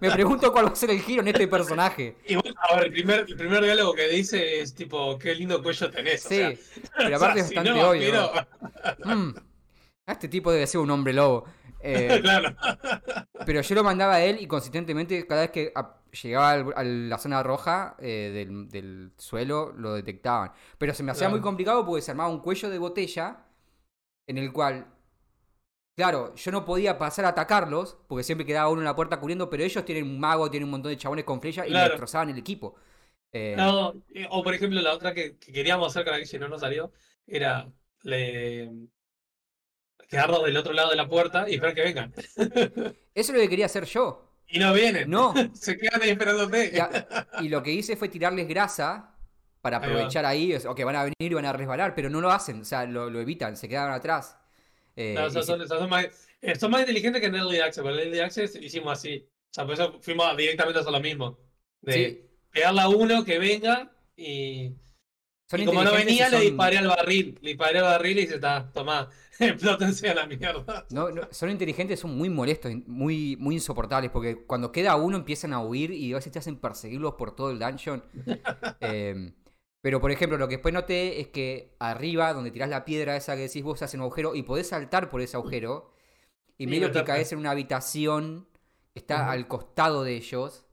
Me 0.00 0.12
pregunto 0.12 0.52
cuál 0.52 0.66
va 0.66 0.70
a 0.70 0.76
ser 0.76 0.90
el 0.90 1.00
giro 1.00 1.22
en 1.22 1.28
este 1.28 1.48
personaje. 1.48 2.14
Y 2.28 2.36
bueno, 2.36 2.54
a 2.70 2.76
ver, 2.76 2.84
el 2.86 2.92
primer, 2.92 3.20
el 3.28 3.34
primer 3.36 3.64
diálogo 3.64 3.94
que 3.94 4.06
dice 4.08 4.60
es 4.60 4.74
tipo, 4.76 5.18
qué 5.18 5.34
lindo 5.34 5.60
cuello 5.60 5.90
tenés. 5.90 6.24
o 6.24 6.28
Sí, 6.28 6.36
sea, 6.36 6.52
pero 6.96 7.06
o 7.06 7.08
sea, 7.08 7.16
aparte 7.16 7.40
es 7.40 7.48
si 7.48 7.54
bastante 7.56 7.80
no, 7.80 7.88
obvio. 7.90 8.12
Mm, 9.04 9.34
este 10.06 10.28
tipo 10.28 10.52
debe 10.52 10.66
ser 10.68 10.80
un 10.80 10.90
hombre 10.90 11.12
lobo. 11.12 11.46
Eh, 11.82 12.20
claro. 12.22 12.56
Pero 13.44 13.60
yo 13.60 13.74
lo 13.74 13.84
mandaba 13.84 14.14
a 14.16 14.22
él 14.24 14.38
y 14.40 14.46
consistentemente 14.46 15.26
cada 15.26 15.42
vez 15.42 15.50
que 15.50 15.72
llegaba 16.22 16.50
al- 16.52 16.72
a 16.76 16.84
la 16.84 17.18
zona 17.18 17.42
roja 17.42 17.96
eh, 17.98 18.30
del, 18.34 18.68
del 18.68 19.12
suelo 19.18 19.72
lo 19.76 19.94
detectaban. 19.94 20.52
Pero 20.78 20.94
se 20.94 21.02
me 21.02 21.12
hacía 21.12 21.28
Claro. 21.28 21.32
muy 21.36 21.40
complicado 21.40 21.84
porque 21.84 22.02
se 22.02 22.10
armaba 22.12 22.30
un 22.30 22.40
cuello 22.40 22.70
de 22.70 22.78
botella 22.78 23.46
en 24.26 24.38
el 24.38 24.52
cual, 24.52 24.86
claro, 25.96 26.34
yo 26.34 26.52
no 26.52 26.64
podía 26.64 26.98
pasar 26.98 27.24
a 27.24 27.28
atacarlos 27.28 27.96
porque 28.08 28.24
siempre 28.24 28.46
quedaba 28.46 28.68
uno 28.70 28.80
en 28.80 28.86
la 28.86 28.96
puerta 28.96 29.20
cubriendo, 29.20 29.50
pero 29.50 29.62
ellos 29.64 29.84
tienen 29.84 30.04
un 30.04 30.18
mago, 30.20 30.50
tienen 30.50 30.64
un 30.66 30.72
montón 30.72 30.90
de 30.90 30.96
chabones 30.98 31.24
con 31.24 31.40
flecha 31.40 31.66
y 31.66 31.72
destrozaban 31.72 32.30
el 32.30 32.38
equipo. 32.38 32.74
Eh, 33.32 33.56
No, 33.56 33.92
o 34.30 34.42
por 34.42 34.54
ejemplo, 34.54 34.80
la 34.80 34.94
otra 34.94 35.12
que, 35.14 35.36
que 35.38 35.52
queríamos 35.52 35.88
hacer 35.88 36.04
con 36.04 36.12
la 36.18 36.24
que 36.24 36.38
no 36.38 36.48
nos 36.48 36.60
salió 36.60 36.92
era 37.26 37.70
le... 38.02 38.70
quedarnos 40.12 40.44
del 40.44 40.56
otro 40.58 40.74
lado 40.74 40.90
de 40.90 40.96
la 40.96 41.08
puerta 41.08 41.48
y 41.48 41.54
esperar 41.54 41.74
que 41.74 41.82
vengan. 41.82 42.12
Eso 42.36 42.96
es 43.14 43.30
lo 43.30 43.40
que 43.40 43.48
quería 43.48 43.66
hacer 43.66 43.86
yo. 43.86 44.28
Y 44.46 44.58
no 44.58 44.74
vienen. 44.74 45.08
No. 45.08 45.32
Se 45.54 45.78
quedan 45.78 46.02
ahí 46.02 46.10
esperándote. 46.10 46.70
Y, 47.40 47.46
y 47.46 47.48
lo 47.48 47.62
que 47.62 47.72
hice 47.72 47.96
fue 47.96 48.10
tirarles 48.10 48.46
grasa 48.46 49.16
para 49.62 49.78
Ahí 49.78 49.84
aprovechar 49.84 50.26
ahí. 50.26 50.54
O 50.54 50.74
que 50.74 50.84
van 50.84 50.96
a 50.96 51.04
venir 51.04 51.14
y 51.18 51.34
van 51.34 51.46
a 51.46 51.52
resbalar, 51.54 51.94
pero 51.94 52.10
no 52.10 52.20
lo 52.20 52.30
hacen. 52.30 52.60
O 52.60 52.64
sea, 52.64 52.84
lo, 52.84 53.08
lo 53.08 53.20
evitan, 53.20 53.56
se 53.56 53.68
quedan 53.70 53.90
atrás. 53.90 54.36
Eh, 54.96 55.14
No, 55.14 55.30
son, 55.30 55.88
más, 55.88 56.06
eh, 56.42 56.54
son 56.56 56.70
más 56.70 56.80
inteligentes 56.80 57.22
que 57.22 57.28
en 57.28 57.34
Early 57.36 57.60
Access, 57.60 57.82
en 57.82 57.90
Early 57.90 58.20
Access 58.20 58.56
hicimos 58.56 58.98
así. 58.98 59.26
O 59.26 59.54
sea, 59.54 59.64
por 59.64 59.72
eso 59.72 59.98
fuimos 60.02 60.36
directamente 60.36 60.80
a 60.80 60.90
lo 60.90 61.00
mismo. 61.00 61.38
De 61.80 61.92
sí, 61.92 62.20
pegarle 62.50 62.82
a 62.82 62.88
uno 62.88 63.24
que 63.24 63.38
venga 63.38 63.90
y, 64.14 64.72
son 65.48 65.60
y 65.60 65.64
como 65.64 65.82
no 65.82 65.92
venía, 65.92 66.28
le 66.28 66.40
disparé 66.40 66.78
al 66.78 66.88
barril. 66.88 67.38
Le 67.40 67.50
disparé 67.50 67.78
al 67.78 67.84
barril 67.84 68.18
y 68.18 68.26
se 68.26 68.34
está, 68.36 68.70
tomá, 68.72 69.08
explótense 69.42 70.08
a 70.10 70.14
la 70.14 70.26
mierda. 70.26 70.86
no, 70.90 71.10
no, 71.10 71.22
son 71.30 71.50
inteligentes, 71.50 72.00
son 72.00 72.16
muy 72.16 72.28
molestos, 72.28 72.72
muy, 72.86 73.36
muy 73.38 73.54
insoportables, 73.56 74.10
porque 74.10 74.44
cuando 74.46 74.72
queda 74.72 74.96
uno 74.96 75.16
empiezan 75.16 75.52
a 75.54 75.60
huir 75.60 75.90
y 75.92 76.12
a 76.12 76.16
veces 76.16 76.32
te 76.32 76.38
hacen 76.38 76.56
perseguirlos 76.58 77.14
por 77.14 77.34
todo 77.34 77.50
el 77.50 77.58
dungeon. 77.58 78.04
Eh, 78.80 79.32
pero, 79.80 80.00
por 80.00 80.10
ejemplo, 80.12 80.38
lo 80.38 80.48
que 80.48 80.56
después 80.56 80.74
noté 80.74 81.20
es 81.20 81.28
que 81.28 81.76
arriba, 81.80 82.32
donde 82.34 82.50
tirás 82.50 82.68
la 82.68 82.84
piedra 82.84 83.16
esa 83.16 83.34
que 83.36 83.42
decís 83.42 83.62
vos, 83.64 83.78
se 83.78 83.84
hace 83.86 83.96
un 83.96 84.02
agujero 84.02 84.34
y 84.34 84.42
podés 84.44 84.68
saltar 84.68 85.10
por 85.10 85.20
ese 85.22 85.36
agujero. 85.36 85.92
Y 86.58 86.66
Y 86.66 86.66
medio 86.68 86.92
que 86.92 87.04
caes 87.04 87.32
en 87.32 87.38
una 87.40 87.52
habitación 87.52 88.48
está 88.94 89.30
al 89.30 89.48
costado 89.48 90.04
de 90.04 90.16
ellos. 90.16 90.64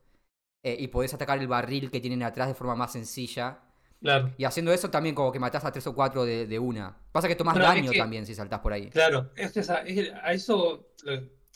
eh, 0.64 0.78
y 0.80 0.88
podés 0.90 1.14
atacar 1.14 1.40
el 1.40 1.48
barril 1.48 1.92
que 1.92 2.02
tienen 2.02 2.24
atrás 2.24 2.48
de 2.50 2.56
forma 2.56 2.76
más 2.76 2.94
sencilla. 2.94 3.62
Claro, 4.02 4.34
Y 4.38 4.46
haciendo 4.46 4.72
eso 4.72 4.90
también 4.90 5.14
como 5.14 5.30
que 5.32 5.40
matás 5.40 5.66
a 5.66 5.72
tres 5.74 5.86
o 5.88 5.94
cuatro 5.94 6.24
de, 6.24 6.48
de 6.48 6.58
una. 6.58 6.98
Pasa 7.12 7.28
que 7.28 7.36
tomás 7.36 7.58
es 7.58 7.62
daño 7.64 7.92
que- 7.92 7.98
también 7.98 8.26
si 8.26 8.34
saltás 8.34 8.60
por 8.62 8.72
ahí. 8.72 8.90
claro. 8.90 9.32
Es 9.36 9.52
que 9.52 9.60
esa- 9.60 9.82
es- 9.82 10.14
a 10.24 10.32
eso 10.34 10.88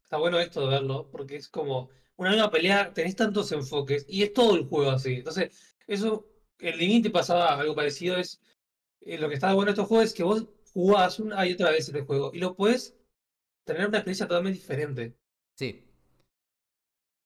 está 0.04 0.18
bueno 0.18 0.40
esto 0.40 0.62
de 0.62 0.68
verlo, 0.68 1.10
porque 1.12 1.38
es 1.38 1.48
como 1.48 1.90
una 2.18 2.32
nueva 2.32 2.52
pelea, 2.52 2.94
tenés 2.94 3.16
tantos 3.16 3.52
enfoques 3.54 4.06
y 4.10 4.24
es 4.24 4.34
todo 4.34 4.56
el 4.56 4.66
juego 4.66 4.92
así. 4.92 5.16
Entonces, 5.16 5.76
eso, 5.88 6.28
el 6.60 6.78
Divinity 6.78 7.10
pasaba 7.10 7.58
algo 7.60 7.76
parecido, 7.76 8.18
es 8.18 8.42
eh, 9.02 9.18
lo 9.18 9.30
que 9.30 9.36
está 9.36 9.54
bueno 9.54 9.68
de 9.68 9.72
estos 9.72 9.88
juegos 9.88 10.08
es 10.08 10.14
que 10.14 10.24
vos 10.24 10.46
jugás 10.74 11.20
una 11.20 11.46
y 11.48 11.54
otra 11.54 11.72
vez 11.72 11.88
este 11.88 12.02
juego 12.02 12.32
y 12.34 12.40
lo 12.40 12.56
puedes 12.56 12.94
tener 13.66 13.88
una 13.88 13.98
experiencia 14.00 14.28
totalmente 14.28 14.60
diferente. 14.60 15.16
Sí. 15.58 15.88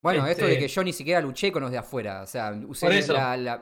Bueno, 0.04 0.26
esto 0.28 0.46
de 0.46 0.54
Este- 0.54 0.62
que 0.66 0.68
yo 0.68 0.84
ni 0.84 0.94
siquiera 0.94 1.22
luché 1.22 1.52
con 1.52 1.64
los 1.64 1.72
de 1.72 1.78
afuera. 1.80 2.22
O 2.22 2.28
sea, 2.28 2.52
usé 2.68 3.02
la, 3.08 3.36
la- 3.36 3.62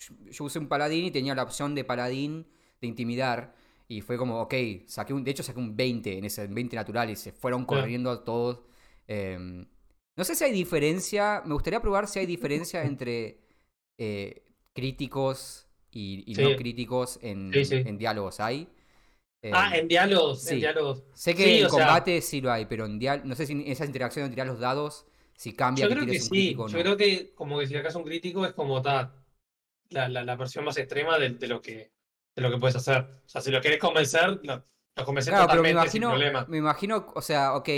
yo- 0.00 0.44
usé 0.44 0.58
un 0.58 0.68
paladín 0.68 1.04
y 1.06 1.10
tenía 1.10 1.34
la 1.34 1.42
opción 1.44 1.74
de 1.74 1.84
paladín 1.84 2.46
de 2.80 2.86
intimidar. 2.88 3.54
Y 3.88 4.02
fue 4.02 4.16
como, 4.16 4.40
ok, 4.42 4.54
saqué 4.86 5.12
un, 5.14 5.24
de 5.24 5.32
hecho 5.32 5.42
saqué 5.42 5.58
un 5.58 5.76
20 5.76 6.16
en 6.18 6.24
ese 6.24 6.46
20 6.46 6.76
natural 6.76 7.10
y 7.10 7.16
se 7.16 7.32
fueron 7.32 7.64
corriendo 7.66 8.20
todos. 8.20 8.60
Eh, 9.08 9.66
no 10.16 10.24
sé 10.24 10.34
si 10.34 10.44
hay 10.44 10.52
diferencia, 10.52 11.42
me 11.44 11.54
gustaría 11.54 11.80
probar 11.80 12.06
si 12.06 12.18
hay 12.20 12.26
diferencia 12.26 12.82
entre 12.84 13.38
eh, 13.98 14.42
críticos 14.72 15.66
y, 15.92 16.24
y 16.30 16.34
no 16.36 16.54
críticos 16.56 17.18
en, 17.22 17.52
Sí, 17.52 17.64
sí. 17.64 17.74
en 17.84 17.98
diálogos. 17.98 18.38
¿Hay? 18.40 18.68
Eh, 19.42 19.50
Ah, 19.54 19.76
en 19.76 19.88
diálogos, 19.88 20.42
sí. 20.42 20.54
en 20.54 20.60
diálogos. 20.60 21.02
Sé 21.14 21.34
que 21.34 21.54
en 21.62 21.70
sea- 21.70 21.86
combate 21.86 22.20
sí 22.20 22.40
lo 22.40 22.52
hay, 22.52 22.66
pero 22.66 22.86
en 22.86 22.98
dial 22.98 23.22
no 23.24 23.34
sé 23.34 23.46
si 23.46 23.52
en 23.54 23.62
esa 23.66 23.84
interacción 23.86 24.26
de 24.26 24.30
tirar 24.30 24.46
los 24.46 24.60
dados, 24.60 25.06
si 25.36 25.52
cambia 25.54 25.84
Yo 25.84 25.88
que 25.88 25.94
creo 25.94 26.06
que 26.06 26.20
sí, 26.20 26.28
crítico 26.28 26.68
yo 26.68 26.76
no. 26.76 26.82
creo 26.84 26.96
que 26.96 27.32
como 27.34 27.58
que 27.58 27.66
si 27.66 27.74
sacas 27.74 27.94
un 27.96 28.04
crítico 28.04 28.44
es 28.46 28.52
como 28.52 28.80
ta, 28.82 29.14
la, 29.90 30.08
la, 30.08 30.24
la 30.24 30.36
versión 30.36 30.64
más 30.64 30.76
extrema 30.78 31.18
de, 31.18 31.30
de 31.30 31.48
lo 31.48 31.60
que 31.60 31.92
de 32.34 32.42
lo 32.42 32.50
que 32.50 32.58
puedes 32.58 32.76
hacer. 32.76 33.02
O 33.24 33.28
sea, 33.28 33.40
si 33.40 33.50
lo 33.50 33.60
querés 33.60 33.78
convencer, 33.80 34.40
lo, 34.44 34.64
lo 34.96 35.04
convences 35.04 35.34
Claro, 35.34 35.48
pero 35.50 35.62
me 35.62 35.70
totalmente 35.70 35.88
sin 35.88 36.02
imagino, 36.02 36.06
problema. 36.06 36.46
me 36.46 36.56
imagino, 36.58 37.06
o 37.14 37.22
sea, 37.22 37.54
ok, 37.54 37.68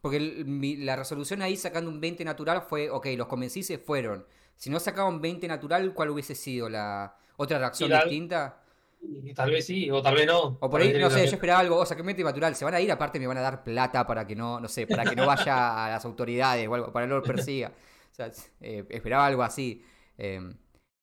porque 0.00 0.16
el- 0.18 0.44
mi- 0.46 0.76
la 0.76 0.96
resolución 0.96 1.42
ahí 1.42 1.56
sacando 1.56 1.90
un 1.90 2.00
20 2.00 2.24
natural 2.24 2.62
fue, 2.62 2.90
ok, 2.90 3.06
los 3.16 3.26
convencí 3.28 3.62
se 3.62 3.78
fueron. 3.78 4.26
Si 4.56 4.68
no 4.70 4.80
sacaban 4.80 5.20
20 5.20 5.48
natural, 5.48 5.94
¿cuál 5.94 6.10
hubiese 6.10 6.34
sido 6.34 6.68
la 6.68 7.16
otra 7.36 7.58
reacción 7.58 7.92
distinta? 7.92 8.62
Y 9.00 9.32
tal 9.32 9.50
vez 9.50 9.66
sí, 9.66 9.90
o 9.90 10.02
tal 10.02 10.14
vez 10.16 10.26
no. 10.26 10.58
O 10.60 10.68
por 10.68 10.80
ahí, 10.80 10.92
no 10.98 11.08
sé, 11.08 11.26
yo 11.26 11.36
esperaba 11.36 11.60
algo, 11.60 11.76
o 11.78 11.86
sea, 11.86 11.96
que 11.96 12.02
20 12.02 12.22
natural, 12.24 12.54
se 12.56 12.64
van 12.64 12.74
a 12.74 12.80
ir, 12.80 12.90
aparte 12.90 13.18
me 13.20 13.26
van 13.28 13.38
a 13.38 13.40
dar 13.42 13.62
plata 13.62 14.06
para 14.06 14.26
que 14.26 14.34
no, 14.34 14.58
no 14.60 14.68
sé, 14.68 14.86
para 14.88 15.06
que 15.06 15.14
no 15.16 15.24
vaya 15.24 15.86
a 15.86 15.90
las 15.90 16.04
autoridades 16.04 16.66
o 16.68 16.74
algo, 16.74 16.92
para 16.92 17.06
que 17.06 17.10
no 17.10 17.16
lo 17.18 17.24
persiga. 17.24 17.72
O 18.12 18.14
sea, 18.14 18.30
eh, 18.60 18.84
esperaba 18.90 19.26
algo 19.26 19.42
así. 19.44 19.84
Eh, 20.18 20.40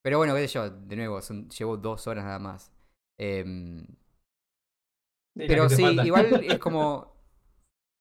pero 0.05 0.19
bueno, 0.19 0.35
qué 0.35 0.47
sé 0.47 0.53
yo, 0.53 0.69
de 0.69 0.95
nuevo, 0.95 1.19
son, 1.21 1.49
llevo 1.49 1.77
dos 1.77 2.05
horas 2.07 2.25
nada 2.25 2.37
más. 2.39 2.71
Em, 3.17 3.87
Pero 5.33 5.69
sí, 5.69 5.81
falta. 5.81 6.05
igual 6.05 6.25
es 6.43 6.59
como. 6.59 7.15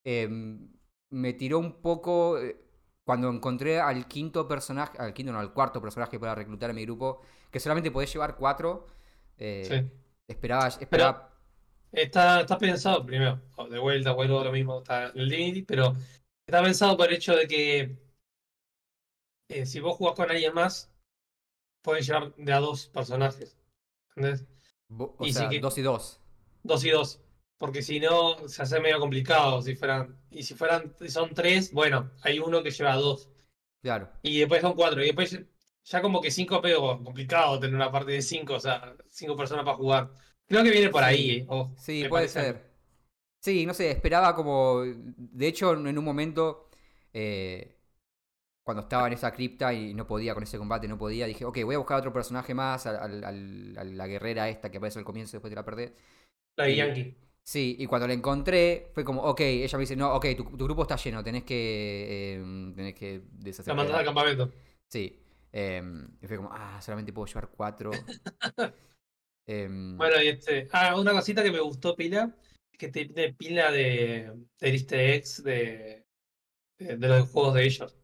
em, 0.05 0.71
me 1.11 1.33
tiró 1.35 1.59
un 1.59 1.81
poco. 1.83 2.39
eh, 2.39 2.57
Cuando 3.05 3.29
encontré 3.31 3.81
al 3.81 4.09
quinto 4.09 4.49
personaje. 4.49 4.99
Al 4.99 5.15
quinto, 5.15 5.33
no, 5.33 5.41
al 5.41 5.53
cuarto 5.53 5.81
personaje 5.83 6.19
para 6.21 6.35
reclutar 6.35 6.71
a 6.71 6.75
mi 6.75 6.85
grupo. 6.85 7.23
Que 7.51 7.61
solamente 7.61 7.91
podés 7.91 8.13
llevar 8.13 8.37
cuatro. 8.37 8.87
eh, 9.39 9.69
Sí. 9.69 9.91
Esperaba. 10.29 10.69
esperaba 10.69 11.31
Está, 11.93 12.41
está 12.43 12.59
pensado, 12.59 13.07
primero, 13.07 13.41
de 13.71 13.79
vuelta, 13.79 14.13
vuelvo 14.13 14.41
a 14.41 14.45
lo 14.45 14.53
mismo, 14.53 14.79
está 14.81 15.07
en 15.11 15.19
el 15.21 15.29
Divinity, 15.31 15.63
pero 15.63 15.95
está 16.47 16.63
pensado 16.63 16.97
por 16.97 17.09
el 17.09 17.15
hecho 17.17 17.37
de 17.37 17.47
que 17.49 17.99
eh, 19.49 19.67
si 19.67 19.81
vos 19.81 19.97
jugás 19.97 20.15
con 20.15 20.31
alguien 20.31 20.55
más, 20.55 20.91
pueden 21.85 22.03
llevar 22.05 22.35
de 22.37 22.53
a 22.53 22.61
dos 22.61 22.89
personajes. 22.89 23.57
¿Entendés? 24.17 24.47
o 25.19 25.27
y 25.27 25.29
sí 25.29 25.33
sea, 25.35 25.49
que- 25.51 25.61
dos 25.61 25.79
y 25.79 25.83
dos. 25.83 26.21
Dos 26.65 26.85
y 26.85 26.91
dos. 26.91 27.21
Porque 27.59 27.83
si 27.83 28.01
no, 28.01 28.49
se 28.49 28.63
hace 28.63 28.81
medio 28.81 28.99
complicado. 29.01 29.63
Si 29.63 29.77
fueran, 29.77 30.19
y 30.31 30.43
si 30.43 30.55
fueran, 30.55 30.95
son 31.09 31.33
tres, 31.35 31.73
bueno, 31.73 32.11
hay 32.23 32.39
uno 32.41 32.63
que 32.63 32.71
lleva 32.73 32.97
dos. 32.97 33.31
Claro. 33.83 34.09
Y 34.23 34.39
después 34.41 34.63
son 34.63 34.75
cuatro. 34.75 35.03
Y 35.03 35.07
después 35.07 35.39
ya 35.85 36.03
como 36.03 36.21
que 36.23 36.31
cinco 36.31 36.61
pego 36.63 37.03
complicado 37.05 37.61
tener 37.61 37.77
una 37.77 37.93
parte 37.93 38.13
de 38.13 38.23
cinco, 38.23 38.55
o 38.55 38.61
sea, 38.61 38.97
cinco 39.11 39.37
personas 39.37 39.65
para 39.65 39.77
jugar. 39.77 40.11
Creo 40.47 40.65
que 40.65 40.71
viene 40.71 40.91
por 40.91 41.05
ahí. 41.05 41.47
eh, 41.51 41.69
Sí, 41.79 42.05
puede 42.09 42.29
parece. 42.29 42.41
ser. 42.41 42.75
Sí, 43.41 43.67
no 43.67 43.75
sé, 43.75 43.91
esperaba 43.91 44.35
como. 44.35 44.83
De 44.85 45.47
hecho, 45.49 45.73
en 45.75 45.99
un 45.99 46.05
momento. 46.05 46.71
eh, 47.13 47.79
cuando 48.65 48.83
estaba 48.83 49.07
en 49.09 49.15
esa 49.15 49.33
cripta 49.33 49.73
y 49.75 49.95
no 49.95 50.07
podía 50.07 50.35
con 50.35 50.43
ese 50.45 50.59
combate, 50.59 50.89
no 50.89 50.99
podía, 50.99 51.27
dije, 51.27 51.45
ok, 51.45 51.59
voy 51.65 51.77
a 51.77 51.79
buscar 51.79 51.99
otro 52.01 52.13
personaje 52.13 52.55
más, 52.55 52.87
a 52.87 53.09
la 53.09 54.07
guerrera 54.09 54.49
esta 54.49 54.71
que 54.71 54.79
aparece 54.79 54.99
al 55.01 55.05
comienzo 55.05 55.33
después 55.37 55.51
de 55.51 55.57
la 55.57 55.65
perdés. 55.65 55.93
La 56.57 56.65
de 56.65 56.75
Yankee. 56.77 57.17
Sí, 57.43 57.77
y 57.79 57.87
cuando 57.87 58.07
la 58.09 58.15
encontré, 58.15 58.91
fue 58.95 59.05
como, 59.05 59.23
ok, 59.23 59.41
ella 59.41 59.77
me 59.79 59.83
dice, 59.83 59.97
no, 59.97 60.15
ok, 60.15 60.27
tu, 60.37 60.45
tu 60.57 60.65
grupo 60.65 60.83
está 60.83 60.97
lleno, 60.97 61.23
tenés 61.23 61.45
que, 61.45 62.37
eh, 62.37 62.73
tenés 62.75 62.95
que 62.95 63.23
La 63.67 63.75
deshacerte. 63.75 63.75
mandás 63.75 63.99
al 63.99 64.05
campamento. 64.07 64.51
Sí. 64.89 65.21
em, 65.53 66.09
y 66.21 66.27
fue 66.27 66.37
como, 66.37 66.51
ah, 66.53 66.81
solamente 66.83 67.13
puedo 67.13 67.27
llevar 67.27 67.49
cuatro. 67.51 68.07
Em, 69.47 69.73
Bueno, 69.97 70.21
y 70.23 70.29
este. 70.29 70.69
Ah, 70.73 70.99
una 70.99 71.13
cosita 71.13 71.43
que 71.43 71.53
me 71.53 71.61
gustó 71.61 71.95
pila, 71.97 72.37
que 72.73 72.89
tiene 72.89 73.33
pila 73.35 73.71
de, 73.71 74.33
de 74.61 74.69
easter 74.71 75.01
eggs 75.01 75.43
de, 75.43 76.05
de, 76.79 76.97
de 76.99 77.09
los 77.09 77.31
juegos 77.31 77.55
de 77.55 77.65
ellos. 77.67 77.97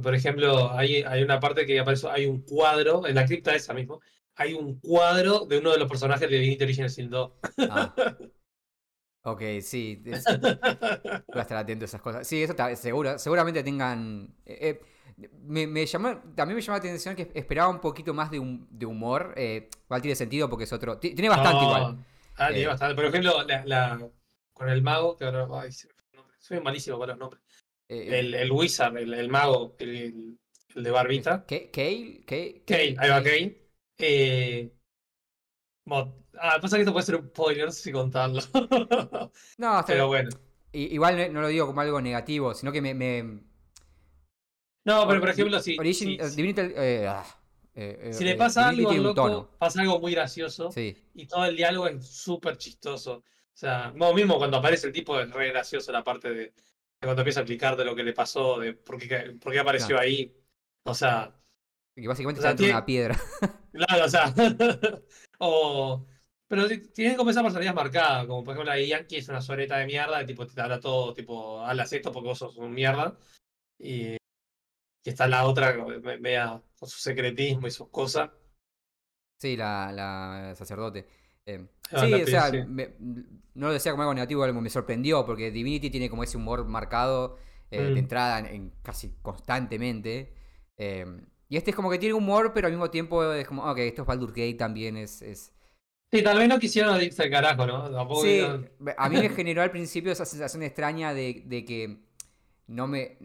Por 0.00 0.14
ejemplo, 0.14 0.72
hay, 0.72 1.02
hay 1.02 1.22
una 1.22 1.38
parte 1.40 1.66
que 1.66 1.78
aparece, 1.78 2.08
hay 2.08 2.26
un 2.26 2.42
cuadro, 2.42 3.06
en 3.06 3.14
la 3.14 3.26
cripta 3.26 3.54
esa 3.54 3.74
mismo, 3.74 4.00
hay 4.36 4.54
un 4.54 4.80
cuadro 4.80 5.44
de 5.46 5.58
uno 5.58 5.70
de 5.72 5.78
los 5.78 5.88
personajes 5.88 6.28
de 6.30 6.36
Divinity 6.36 6.64
Original 6.64 6.90
Sin 6.90 7.10
2. 7.10 7.32
ah. 7.68 7.94
Ok, 9.24 9.40
sí, 9.60 10.02
es- 10.06 10.24
voy 10.24 11.38
a 11.38 11.42
estar 11.42 11.56
atento 11.56 11.84
a 11.84 11.86
esas 11.86 12.00
cosas. 12.00 12.26
Sí, 12.26 12.42
eso 12.42 12.52
está, 12.52 12.74
seguro, 12.74 13.18
seguramente 13.18 13.62
tengan... 13.62 14.34
eh, 14.44 14.80
eh, 15.16 15.26
me, 15.44 15.66
me 15.66 15.86
llamó, 15.86 16.16
también 16.34 16.56
me 16.56 16.62
llamó 16.62 16.76
la 16.76 16.78
atención 16.78 17.14
que 17.14 17.30
esperaba 17.34 17.68
un 17.68 17.80
poquito 17.80 18.14
más 18.14 18.30
de, 18.30 18.40
hum- 18.40 18.66
de 18.70 18.86
humor. 18.86 19.34
Eh, 19.36 19.68
igual 19.84 20.02
tiene 20.02 20.16
sentido 20.16 20.48
porque 20.50 20.64
es 20.64 20.72
otro... 20.72 20.98
ti- 20.98 21.14
Tiene 21.14 21.28
bastante 21.28 21.60
No, 21.60 21.64
igual. 21.64 22.04
Ah, 22.36 22.48
tiene 22.48 22.62
Eh. 22.62 22.66
bastante. 22.66 22.94
Por 22.96 23.04
ejemplo, 23.04 23.42
la, 23.44 23.64
la- 23.66 24.10
con 24.54 24.68
el 24.68 24.82
mago, 24.82 25.16
que 25.16 25.24
ahora. 25.24 25.46
Ay, 25.60 25.70
soy 26.40 26.60
malísimo 26.60 26.98
para 26.98 27.12
los 27.12 27.18
nombres. 27.20 27.41
Eh, 27.92 28.18
El, 28.20 28.34
el 28.34 28.52
Wizard, 28.52 28.96
el, 28.98 29.14
el 29.14 29.28
mago, 29.28 29.76
el, 29.78 29.96
el- 29.96 30.38
de 30.82 30.90
Barbita. 30.90 31.44
¿Kale? 31.46 31.70
¿Qué? 31.70 32.62
Kane, 32.66 32.96
ahí 32.98 33.10
va 33.10 33.22
Kane. 33.22 33.56
Eh, 33.98 34.72
bueno, 35.84 36.14
ah, 36.40 36.58
pasa 36.60 36.76
que 36.76 36.82
esto 36.82 36.92
puede 36.92 37.06
ser 37.06 37.16
un 37.16 37.28
spoiler, 37.28 37.72
si 37.72 37.92
contarlo. 37.92 38.40
No, 39.58 39.78
está 39.80 39.92
Pero 39.92 40.06
bueno. 40.08 40.30
Igual 40.72 41.32
no, 41.32 41.40
lo 41.42 41.48
digo 41.48 41.66
como 41.66 41.80
algo 41.82 42.00
negativo, 42.00 42.54
sino 42.54 42.72
que 42.72 42.80
me... 42.82 42.94
me- 42.94 43.40
No, 44.84 45.06
pero 45.06 45.20
por 45.20 45.28
ejemplo, 45.30 45.60
si, 45.60 45.76
Origin, 45.78 46.18
si, 46.18 46.36
Divinity, 46.36 46.60
eh, 46.76 47.06
ah, 47.08 47.24
eh, 47.74 48.10
si 48.12 48.24
le 48.24 48.34
pasa 48.34 48.68
algo 48.68 48.90
al 48.90 49.00
un 49.00 49.14
tono. 49.14 49.38
loco, 49.38 49.58
pasa 49.58 49.80
algo 49.80 50.00
muy 50.00 50.12
gracioso 50.12 50.70
Sí, 50.70 50.96
y 51.14 51.26
todo 51.26 51.44
el 51.46 51.56
diálogo 51.56 51.86
es 51.88 52.06
súper 52.06 52.56
chistoso. 52.58 53.18
O 53.18 53.24
sea, 53.54 53.92
mismo 54.14 54.38
cuando 54.38 54.56
aparece 54.56 54.86
el 54.88 54.92
tipo 54.92 55.20
es 55.20 55.30
re 55.30 55.50
gracioso 55.50 55.92
la 55.92 56.02
parte 56.02 56.30
de 56.32 56.54
cuando 57.02 57.22
empieza 57.22 57.40
a 57.40 57.42
explicar 57.42 57.76
de 57.76 57.84
lo 57.84 57.94
que 57.94 58.02
le 58.04 58.12
pasó, 58.12 58.58
de 58.58 58.74
por 58.74 58.98
qué, 58.98 59.36
por 59.40 59.52
qué 59.52 59.58
apareció 59.58 59.88
Claro. 59.88 60.02
ahí. 60.02 60.34
O 60.84 60.94
sea, 60.94 61.34
que 61.94 62.08
básicamente 62.08 62.40
O 62.40 62.42
sea, 62.42 62.50
está 62.52 62.62
de 62.62 62.64
tiene- 62.66 62.72
una 62.78 62.86
piedra. 62.86 63.16
Claro, 63.72 64.04
o 64.04 64.08
sea. 64.08 64.34
o, 65.38 66.06
pero 66.46 66.68
ti- 66.68 66.88
tienen 66.92 67.16
como 67.16 67.30
esas 67.30 67.42
personalidades 67.42 67.74
marcadas, 67.76 68.26
como 68.26 68.44
por 68.44 68.52
ejemplo 68.54 68.70
la 68.72 68.76
de 68.78 68.86
Yankee 68.88 69.16
es 69.16 69.28
una 69.28 69.40
soreta 69.40 69.78
de 69.78 69.86
mierda, 69.86 70.22
y 70.22 70.26
tipo 70.26 70.46
te 70.46 70.60
habla 70.60 70.78
todo, 70.78 71.14
tipo, 71.14 71.60
hablas 71.64 71.92
esto 71.92 72.12
porque 72.12 72.28
vos 72.28 72.38
sos 72.38 72.56
un 72.56 72.72
mierda. 72.74 73.16
Y, 73.78 74.12
y 74.12 74.18
está 75.04 75.26
la 75.26 75.46
otra, 75.46 75.74
media 76.20 76.62
con 76.78 76.88
su 76.88 76.98
secretismo 76.98 77.66
y 77.66 77.70
sus 77.70 77.88
cosas. 77.88 78.30
Sí, 79.40 79.56
la, 79.56 79.90
la 79.92 80.54
sacerdote. 80.54 81.08
Eh, 81.46 81.66
Ah, 81.94 82.06
sí, 82.06 82.14
o 82.22 82.26
sea, 82.26 82.50
me- 82.66 82.94
no 83.54 83.66
lo 83.66 83.72
decía 83.74 83.92
como 83.92 84.02
algo 84.02 84.14
negativo, 84.14 84.42
algo 84.44 84.60
me 84.62 84.70
sorprendió, 84.70 85.26
porque 85.26 85.50
Divinity 85.50 85.90
tiene 85.90 86.08
como 86.08 86.24
ese 86.24 86.36
humor 86.38 86.64
marcado 86.66 87.36
eh, 87.70 87.90
Mm. 87.90 87.94
de 87.94 88.00
entrada 88.00 88.38
en, 88.38 88.46
en 88.46 88.72
casi 88.82 89.14
constantemente. 89.22 90.32
Eh, 90.78 91.06
y 91.48 91.56
este 91.56 91.70
es 91.70 91.76
como 91.76 91.90
que 91.90 91.98
tiene 91.98 92.14
humor, 92.14 92.52
pero 92.54 92.66
al 92.66 92.72
mismo 92.72 92.90
tiempo 92.90 93.22
es 93.32 93.46
como, 93.46 93.64
ok, 93.70 93.78
esto 93.78 94.02
es 94.02 94.08
Baldur 94.08 94.30
Gate 94.30 94.54
también, 94.54 94.96
es... 94.96 95.20
es... 95.22 95.52
Sí, 96.10 96.22
tal 96.22 96.38
vez 96.38 96.48
no 96.48 96.58
quisieron 96.58 97.00
irse 97.02 97.22
al 97.22 97.30
carajo, 97.30 97.66
¿no? 97.66 97.90
Tampoco 97.90 98.22
Sí, 98.22 98.28
quisieron- 98.28 98.70
a 98.96 99.08
mí 99.08 99.16
me 99.18 99.28
generó 99.30 99.62
al 99.62 99.70
principio 99.70 100.12
esa 100.12 100.24
sensación 100.26 100.62
extraña 100.62 101.12
de, 101.14 101.42
de 101.46 101.64
que 101.64 101.98
no 102.66 102.86
me... 102.86 103.18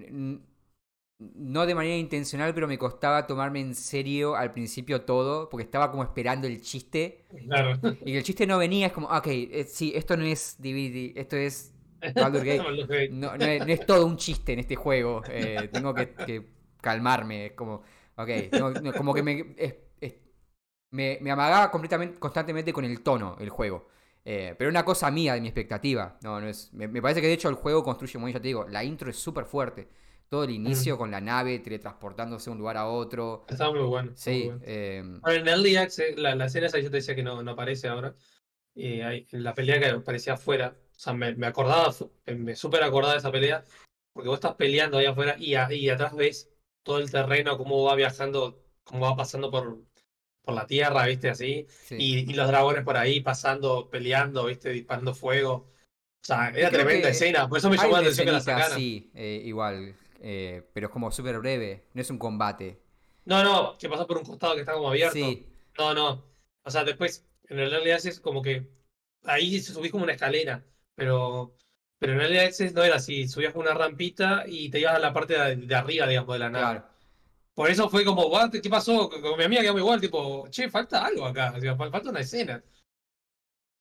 No 1.19 1.65
de 1.65 1.73
manera 1.73 1.95
intencional, 1.95 2.53
pero 2.53 2.67
me 2.67 2.77
costaba 2.77 3.25
tomarme 3.25 3.59
en 3.61 3.73
serio 3.73 4.35
al 4.35 4.51
principio 4.53 5.01
todo, 5.01 5.49
porque 5.49 5.63
estaba 5.63 5.89
como 5.89 6.03
esperando 6.03 6.45
el 6.47 6.61
chiste. 6.61 7.25
Claro. 7.47 7.79
Y 8.05 8.15
el 8.15 8.23
chiste 8.23 8.47
no 8.47 8.57
venía, 8.57 8.87
es 8.87 8.93
como, 8.93 9.07
ok, 9.07 9.27
eh, 9.27 9.65
sí, 9.69 9.93
esto 9.95 10.17
no 10.17 10.25
es 10.25 10.55
Divinity, 10.59 11.13
esto 11.19 11.35
es 11.37 11.73
Gate. 12.01 12.59
Baldur's 12.63 12.87
Gate. 12.89 13.09
No, 13.09 13.37
no 13.37 13.45
es, 13.45 13.63
no 13.65 13.73
es 13.73 13.85
todo 13.85 14.05
un 14.05 14.17
chiste 14.17 14.53
en 14.53 14.59
este 14.59 14.75
juego. 14.75 15.25
eh, 15.29 15.69
tengo 15.71 15.93
que, 15.95 16.15
que 16.15 16.47
calmarme. 16.81 17.47
Es 17.47 17.51
como, 17.53 17.83
ok, 18.17 18.29
no, 18.55 18.95
como 18.95 19.13
que 19.13 19.23
me, 19.23 19.55
es- 19.57 19.75
es- 20.01 20.15
me, 20.91 21.17
me 21.21 21.31
amagaba 21.31 21.69
completamente, 21.71 22.19
constantemente 22.19 22.73
con 22.73 22.85
el 22.85 23.01
tono, 23.01 23.35
el 23.39 23.49
juego. 23.49 23.87
Eh, 24.25 24.55
pero 24.57 24.69
una 24.69 24.83
cosa 24.85 25.09
mía 25.11 25.33
de 25.33 25.41
mi 25.41 25.47
expectativa. 25.47 26.17
No, 26.21 26.39
no 26.41 26.47
es, 26.47 26.73
me, 26.73 26.87
me 26.87 27.01
parece 27.01 27.21
que 27.21 27.27
de 27.27 27.33
hecho 27.33 27.49
el 27.49 27.55
juego 27.55 27.83
construye 27.83 28.17
muy, 28.19 28.33
ya 28.33 28.39
te 28.41 28.47
digo, 28.47 28.67
la 28.67 28.83
intro 28.83 29.09
es 29.09 29.17
súper 29.17 29.45
fuerte. 29.45 29.87
Todo 30.29 30.43
el 30.43 30.51
inicio 30.51 30.97
con 30.97 31.09
la 31.11 31.21
nave 31.21 31.59
teletransportándose 31.59 32.49
de 32.49 32.51
un 32.53 32.57
lugar 32.59 32.77
a 32.77 32.87
otro. 32.87 33.45
Está 33.47 33.69
muy 33.71 33.81
bueno. 33.81 34.09
muy 34.11 34.17
Sí, 34.17 34.43
bueno. 34.45 34.61
eh, 34.65 34.97
en 35.25 35.47
Early 35.47 35.75
Access, 35.77 36.17
la, 36.17 36.35
la 36.35 36.45
escena 36.45 36.67
esa 36.67 36.77
que 36.77 36.83
yo 36.83 36.91
te 36.91 36.97
decía 36.97 37.15
que 37.15 37.23
no, 37.23 37.41
no 37.43 37.51
aparece 37.51 37.87
ahora, 37.87 38.15
eh, 38.75 39.03
hay- 39.03 39.27
la 39.31 39.53
pelea 39.53 39.79
que 39.79 39.87
aparecía 39.87 40.33
afuera, 40.33 40.75
o 40.95 40.99
sea, 40.99 41.13
me, 41.13 41.35
me 41.35 41.47
acordaba, 41.47 41.91
fu- 41.91 42.11
me 42.25 42.55
súper 42.55 42.83
acordaba 42.83 43.13
de 43.13 43.19
esa 43.19 43.31
pelea, 43.31 43.63
porque 44.13 44.29
vos 44.29 44.37
estás 44.37 44.55
peleando 44.55 44.97
ahí 44.97 45.05
afuera 45.05 45.35
y, 45.37 45.55
a- 45.55 45.71
y 45.73 45.89
atrás 45.89 46.15
ves 46.15 46.49
todo 46.83 46.99
el 46.99 47.11
terreno, 47.11 47.57
cómo 47.57 47.83
va 47.83 47.95
viajando, 47.95 48.63
cómo 48.83 49.05
va 49.05 49.15
pasando 49.15 49.51
por, 49.51 49.79
por 50.41 50.55
la 50.55 50.65
tierra, 50.65 51.05
¿viste? 51.05 51.29
Así. 51.29 51.65
Sí. 51.69 51.95
Y, 51.97 52.31
y 52.31 52.33
los 52.33 52.47
dragones 52.47 52.83
por 52.83 52.97
ahí 52.97 53.21
pasando, 53.21 53.89
peleando, 53.89 54.45
¿viste? 54.45 54.71
Disparando 54.71 55.13
fuego. 55.13 55.53
O 56.21 56.25
sea, 56.27 56.49
era 56.49 56.69
creo 56.69 56.83
tremenda 56.85 57.09
escena. 57.09 57.47
Por 57.47 57.57
eso 57.57 57.69
me 57.69 57.77
llamó 57.77 57.91
la 57.93 57.99
atención 57.99 58.25
que 58.25 58.31
la 58.33 58.39
sacaran. 58.41 58.71
así, 58.73 59.11
eh, 59.13 59.41
igual, 59.45 59.95
eh, 60.21 60.63
pero 60.73 60.87
es 60.87 60.93
como 60.93 61.11
súper 61.11 61.39
breve, 61.39 61.85
no 61.93 62.01
es 62.01 62.09
un 62.09 62.17
combate. 62.17 62.79
No, 63.25 63.43
no, 63.43 63.77
que 63.77 63.89
pasa 63.89 64.07
por 64.07 64.17
un 64.17 64.23
costado 64.25 64.53
que 64.55 64.61
está 64.61 64.73
como 64.73 64.89
abierto. 64.89 65.13
Sí, 65.13 65.45
No, 65.77 65.93
no. 65.93 66.23
O 66.63 66.71
sea, 66.71 66.83
después, 66.83 67.25
en 67.49 67.59
el 67.59 67.73
Early 67.73 67.91
Access, 67.91 68.19
como 68.19 68.41
que 68.41 68.67
ahí 69.23 69.59
subís 69.61 69.91
como 69.91 70.03
una 70.03 70.13
escalera. 70.13 70.65
Pero, 70.95 71.55
pero 71.99 72.13
en 72.21 72.37
Access 72.37 72.73
no 72.73 72.83
era 72.83 72.95
así. 72.95 73.27
Subías 73.27 73.53
como 73.53 73.63
una 73.65 73.73
rampita 73.73 74.43
y 74.47 74.69
te 74.69 74.79
ibas 74.79 74.95
a 74.95 74.99
la 74.99 75.13
parte 75.13 75.37
de, 75.37 75.55
de 75.57 75.75
arriba, 75.75 76.07
digamos, 76.07 76.33
de 76.33 76.39
la 76.39 76.49
nave. 76.49 76.65
claro. 76.73 76.87
Por 77.53 77.69
eso 77.71 77.89
fue 77.89 78.05
como, 78.05 78.27
"What? 78.27 78.51
¿qué 78.51 78.69
pasó? 78.69 79.09
Con 79.09 79.37
mi 79.37 79.43
amiga 79.45 79.61
quedamos 79.61 79.81
igual, 79.81 80.01
tipo, 80.01 80.47
che, 80.49 80.69
falta 80.69 81.05
algo 81.05 81.25
acá. 81.25 81.53
O 81.57 81.61
sea, 81.61 81.75
fal- 81.77 81.91
falta 81.91 82.09
una 82.11 82.21
escena. 82.21 82.63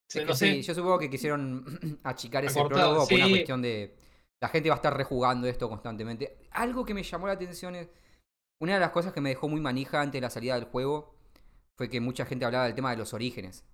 Sí, 0.08 0.20
Es 0.20 0.24
que 0.24 0.32
no 0.32 0.34
sé. 0.34 0.46
sí, 0.56 0.62
yo 0.62 0.74
supongo 0.74 0.98
que 0.98 1.10
quisieron 1.10 2.00
achicar 2.04 2.44
ese 2.44 2.64
prólogo 2.64 3.08
por 3.08 3.18
una 3.18 3.26
sí. 3.26 3.30
cuestión 3.30 3.60
de. 3.62 3.96
La 4.40 4.48
gente 4.48 4.68
va 4.68 4.74
a 4.74 4.76
estar 4.76 4.96
rejugando 4.96 5.46
esto 5.46 5.68
constantemente. 5.68 6.38
Algo 6.50 6.84
que 6.84 6.94
me 6.94 7.02
llamó 7.02 7.26
la 7.26 7.34
atención 7.34 7.74
es. 7.74 7.88
Una 8.58 8.74
de 8.74 8.80
las 8.80 8.90
cosas 8.90 9.12
que 9.12 9.20
me 9.20 9.28
dejó 9.30 9.48
muy 9.48 9.60
manija 9.60 10.00
antes 10.00 10.14
de 10.14 10.20
la 10.22 10.30
salida 10.30 10.54
del 10.54 10.64
juego 10.64 11.14
fue 11.76 11.90
que 11.90 12.00
mucha 12.00 12.24
gente 12.24 12.44
hablaba 12.44 12.64
del 12.64 12.74
tema 12.74 12.90
de 12.90 12.96
los 12.96 13.12
orígenes. 13.12 13.64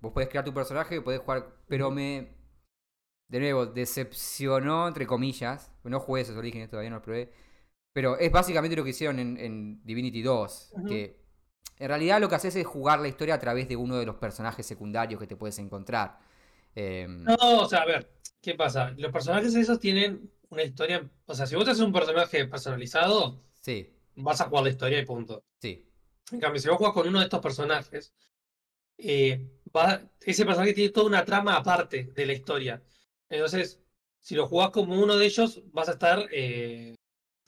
Vos 0.00 0.12
podés 0.12 0.28
crear 0.28 0.44
tu 0.44 0.52
personaje, 0.52 1.00
podés 1.00 1.20
jugar. 1.20 1.56
Pero 1.68 1.90
me. 1.90 2.34
De 3.28 3.40
nuevo, 3.40 3.66
decepcionó, 3.66 4.88
entre 4.88 5.06
comillas. 5.06 5.72
No 5.84 6.00
jugué 6.00 6.22
esos 6.22 6.36
orígenes, 6.36 6.68
todavía 6.68 6.90
no 6.90 6.96
los 6.96 7.04
probé. 7.04 7.32
Pero 7.92 8.18
es 8.18 8.30
básicamente 8.30 8.76
lo 8.76 8.84
que 8.84 8.90
hicieron 8.90 9.18
en, 9.18 9.36
en 9.38 9.84
Divinity 9.84 10.22
2. 10.22 10.72
Ujú. 10.72 10.86
Que 10.86 11.20
en 11.78 11.88
realidad 11.88 12.20
lo 12.20 12.28
que 12.28 12.34
haces 12.34 12.54
es 12.56 12.66
jugar 12.66 13.00
la 13.00 13.08
historia 13.08 13.34
a 13.34 13.38
través 13.38 13.68
de 13.68 13.76
uno 13.76 13.96
de 13.96 14.06
los 14.06 14.16
personajes 14.16 14.66
secundarios 14.66 15.18
que 15.18 15.26
te 15.26 15.36
puedes 15.36 15.58
encontrar. 15.58 16.18
Em, 16.74 17.24
No, 17.24 17.36
o 17.40 17.68
sea, 17.68 17.82
a 17.82 17.86
ver, 17.86 18.10
¿qué 18.40 18.54
pasa? 18.54 18.90
Los 18.96 19.12
personajes 19.12 19.54
esos 19.54 19.78
tienen 19.78 20.30
una 20.50 20.62
historia. 20.62 21.08
O 21.26 21.34
sea, 21.34 21.46
si 21.46 21.54
vos 21.56 21.68
haces 21.68 21.82
un 21.82 21.92
personaje 21.92 22.46
personalizado, 22.46 23.42
Sí, 23.60 23.88
vas 24.16 24.40
a 24.40 24.44
jugar 24.48 24.64
la 24.64 24.70
historia 24.70 24.98
y 25.00 25.04
punto. 25.06 25.44
sí. 25.60 25.86
En 26.32 26.38
cambio, 26.40 26.60
si 26.60 26.68
vos 26.68 26.78
jugás 26.78 26.92
con 26.92 27.08
uno 27.08 27.18
de 27.18 27.24
estos 27.24 27.40
personajes, 27.40 28.14
eh, 28.98 29.46
va- 29.74 30.00
ese 30.20 30.44
personaje 30.44 30.72
tiene 30.74 30.90
toda 30.92 31.06
una 31.06 31.24
trama 31.24 31.56
aparte 31.56 32.04
de 32.14 32.26
la 32.26 32.32
historia. 32.32 32.82
Entonces, 33.28 33.80
si 34.20 34.34
lo 34.36 34.46
jugás 34.46 34.70
como 34.70 34.94
uno 35.00 35.16
de 35.16 35.26
ellos, 35.26 35.60
vas 35.72 35.88
a 35.88 35.92
estar 35.92 36.28
eh, 36.32 36.94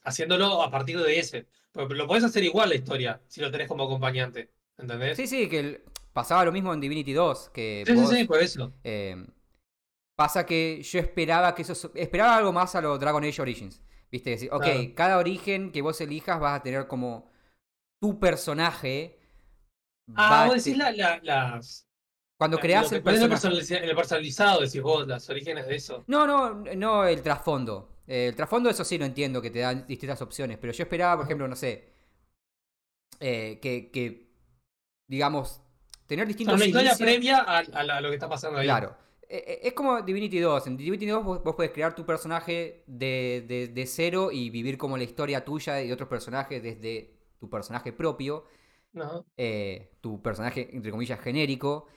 haciéndolo 0.02 0.62
a 0.62 0.70
partir 0.70 0.98
de 0.98 1.18
ese. 1.18 1.46
Pero 1.72 1.88
lo 1.88 2.06
podés 2.06 2.24
hacer 2.24 2.42
igual 2.44 2.70
la 2.70 2.74
historia, 2.74 3.20
si 3.28 3.40
lo 3.40 3.50
tenés 3.50 3.68
como 3.68 3.84
acompañante. 3.84 4.50
¿Entendés? 4.76 5.16
Sí, 5.16 5.26
sí, 5.26 5.48
que 5.48 5.60
el- 5.60 5.82
pasaba 6.12 6.44
lo 6.44 6.52
mismo 6.52 6.72
en 6.74 6.80
Divinity 6.80 7.12
2. 7.12 7.50
Que 7.50 7.84
sí, 7.86 7.92
sí, 7.92 7.98
vos, 8.00 8.10
sí, 8.10 8.24
por 8.24 8.42
eso. 8.42 8.72
em, 8.84 9.26
pasa 10.22 10.46
que 10.46 10.82
yo 10.82 10.98
esperaba 11.00 11.54
que 11.54 11.62
eso. 11.62 11.90
Esperaba 11.94 12.36
algo 12.36 12.52
más 12.52 12.74
a 12.74 12.80
lo 12.80 12.98
Dragon 12.98 13.24
Age 13.24 13.42
Origins. 13.42 13.80
Viste, 14.10 14.30
decir, 14.30 14.48
ok, 14.52 14.62
Claro. 14.62 14.94
cada 14.94 15.18
origen 15.18 15.72
que 15.72 15.82
vos 15.82 16.00
elijas 16.00 16.38
vas 16.38 16.60
a 16.60 16.62
tener 16.62 16.86
como 16.86 17.30
tu 18.00 18.18
personaje. 18.20 19.18
Ah, 20.14 20.44
vos 20.46 20.56
decís 20.62 20.72
te- 20.78 20.78
la, 20.78 20.90
la- 20.92 21.20
las. 21.22 21.86
Cuando 22.38 22.58
creas 22.58 22.90
el 22.92 23.02
personaje. 23.02 23.76
el 23.88 23.94
personalizado, 23.96 24.60
decís 24.60 24.82
vos, 24.82 25.06
los 25.06 25.28
orígenes 25.30 25.66
de 25.66 25.76
eso. 25.76 26.04
No, 26.08 26.26
no, 26.26 26.54
no 26.76 27.04
el 27.04 27.22
trasfondo. 27.22 27.88
Eh, 28.06 28.28
el 28.28 28.34
trasfondo, 28.36 28.68
eso 28.68 28.84
sí 28.84 28.98
lo 28.98 29.04
entiendo, 29.04 29.40
que 29.40 29.50
te 29.50 29.60
dan 29.60 29.86
distintas 29.86 30.20
opciones. 30.22 30.58
Pero 30.58 30.72
yo 30.72 30.82
esperaba, 30.82 31.16
por 31.16 31.24
ejemplo, 31.26 31.46
no 31.48 31.54
sé. 31.56 31.92
eh, 33.20 33.58
que, 33.62 33.90
que, 33.92 34.28
digamos, 35.08 35.62
tener 36.06 36.24
O 36.24 36.26
sea, 36.26 36.28
distintos 36.28 36.54
una 36.56 36.66
historia 36.66 36.96
previa 36.96 37.38
a, 37.38 37.58
a 37.58 38.00
lo 38.00 38.08
que 38.10 38.16
está 38.16 38.28
pasando 38.28 38.58
ahí. 38.58 38.66
Claro. 38.66 38.96
Eh, 39.32 39.44
eh, 39.46 39.60
Es 39.68 39.72
como 39.74 40.00
Divinity 40.02 40.38
2. 40.40 40.66
En 40.66 40.76
Divinity 40.76 41.06
2 41.06 41.24
vos, 41.24 41.42
vos 41.42 41.54
podés 41.54 41.70
crear 41.72 41.94
tu 41.94 42.04
personaje 42.04 42.84
de, 42.86 43.44
de- 43.48 43.68
de 43.68 43.86
cero 43.86 44.30
y 44.32 44.50
vivir 44.50 44.76
como 44.78 44.96
la 44.96 45.04
historia 45.04 45.44
tuya 45.44 45.82
y 45.82 45.90
otros 45.92 46.08
personajes 46.08 46.62
desde 46.62 47.14
tu 47.40 47.48
personaje 47.50 47.92
propio, 47.92 48.44
Ajá. 48.94 49.24
eh, 49.36 49.92
tu 50.00 50.22
personaje, 50.22 50.70
entre 50.76 50.90
comillas, 50.92 51.20
genérico. 51.20 51.88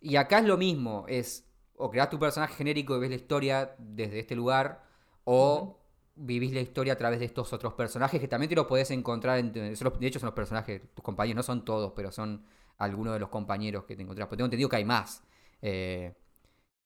Y 0.00 0.16
acá 0.16 0.40
es 0.40 0.46
lo 0.46 0.58
mismo, 0.58 1.06
es 1.08 1.46
o 1.76 1.90
creas 1.90 2.10
tu 2.10 2.18
personaje 2.18 2.54
genérico 2.54 2.96
y 2.96 3.00
ves 3.00 3.10
la 3.10 3.16
historia 3.16 3.74
desde 3.78 4.20
este 4.20 4.36
lugar, 4.36 4.84
o 5.24 5.78
vivís 6.16 6.52
la 6.52 6.60
historia 6.60 6.94
a 6.94 6.96
través 6.96 7.20
de 7.20 7.26
estos 7.26 7.52
otros 7.52 7.74
personajes 7.74 8.20
que 8.20 8.28
también 8.28 8.48
te 8.50 8.56
los 8.56 8.66
podés 8.66 8.90
encontrar, 8.92 9.38
en, 9.38 9.52
de 9.52 9.72
hecho 10.06 10.18
son 10.20 10.28
los 10.28 10.34
personajes, 10.34 10.82
tus 10.94 11.04
compañeros, 11.04 11.36
no 11.38 11.42
son 11.42 11.64
todos, 11.64 11.92
pero 11.96 12.12
son 12.12 12.44
algunos 12.78 13.14
de 13.14 13.20
los 13.20 13.28
compañeros 13.30 13.84
que 13.84 13.96
te 13.96 14.02
encontrás. 14.02 14.28
Porque 14.28 14.38
tengo 14.38 14.46
entendido 14.46 14.68
que 14.68 14.76
hay 14.76 14.84
más. 14.84 15.22
eh, 15.62 16.14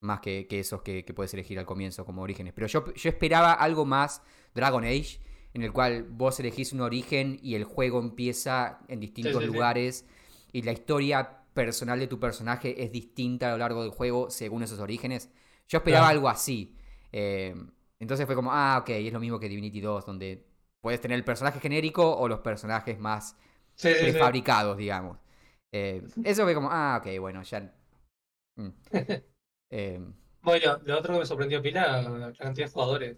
más 0.04 0.20
que, 0.20 0.46
que 0.48 0.60
esos 0.60 0.82
que, 0.82 1.04
que 1.04 1.14
puedes 1.14 1.34
elegir 1.34 1.58
al 1.58 1.66
comienzo 1.66 2.04
como 2.04 2.22
orígenes. 2.22 2.52
Pero 2.54 2.66
yo, 2.68 2.92
yo 2.94 3.08
esperaba 3.10 3.52
algo 3.54 3.84
más 3.86 4.22
Dragon 4.54 4.84
Age, 4.84 5.20
en 5.54 5.62
el 5.62 5.72
cual 5.72 6.04
vos 6.04 6.38
elegís 6.40 6.72
un 6.72 6.80
origen 6.82 7.38
y 7.42 7.54
el 7.56 7.64
juego 7.64 8.00
empieza 8.00 8.80
en 8.88 9.00
distintos 9.00 9.44
sí, 9.44 9.48
sí. 9.50 9.52
lugares 9.52 10.06
y 10.52 10.62
la 10.62 10.72
historia 10.72 11.40
personal 11.54 11.98
de 12.00 12.06
tu 12.08 12.18
personaje 12.20 12.82
es 12.82 12.92
distinta 12.92 13.48
a 13.48 13.52
lo 13.52 13.58
largo 13.58 13.82
del 13.82 13.90
juego 13.92 14.30
según 14.30 14.62
esos 14.62 14.78
orígenes. 14.80 15.30
Yo 15.68 15.78
esperaba 15.78 16.08
Claro. 16.08 16.10
algo 16.10 16.28
así. 16.28 16.76
Eh, 17.12 17.54
entonces 17.98 18.26
fue 18.26 18.34
como, 18.34 18.52
ah, 18.52 18.78
ok, 18.82 18.90
es 18.90 19.12
lo 19.12 19.20
mismo 19.20 19.38
que 19.40 19.48
Divinity 19.48 19.80
2, 19.80 20.04
donde 20.06 20.46
puedes 20.80 21.00
tener 21.00 21.16
el 21.16 21.24
personaje 21.24 21.60
genérico 21.60 22.16
o 22.16 22.28
los 22.28 22.40
personajes 22.40 22.98
más 22.98 23.36
prefabricados, 23.98 24.76
digamos. 24.76 25.18
Eh, 25.72 26.02
eso 26.24 26.44
fue 26.44 26.54
como, 26.54 26.68
ah, 26.70 27.00
ok, 27.02 27.18
bueno, 27.20 27.42
ya. 27.42 27.72
mm. 28.56 28.68
Eh, 29.70 30.00
Bueno, 30.42 30.78
lo 30.84 30.98
otro 30.98 31.14
que 31.14 31.20
me 31.20 31.26
sorprendió 31.26 31.62
pila, 31.62 32.02
la 32.02 32.32
cantidad 32.32 32.66
de 32.66 32.72
jugadores. 32.72 33.16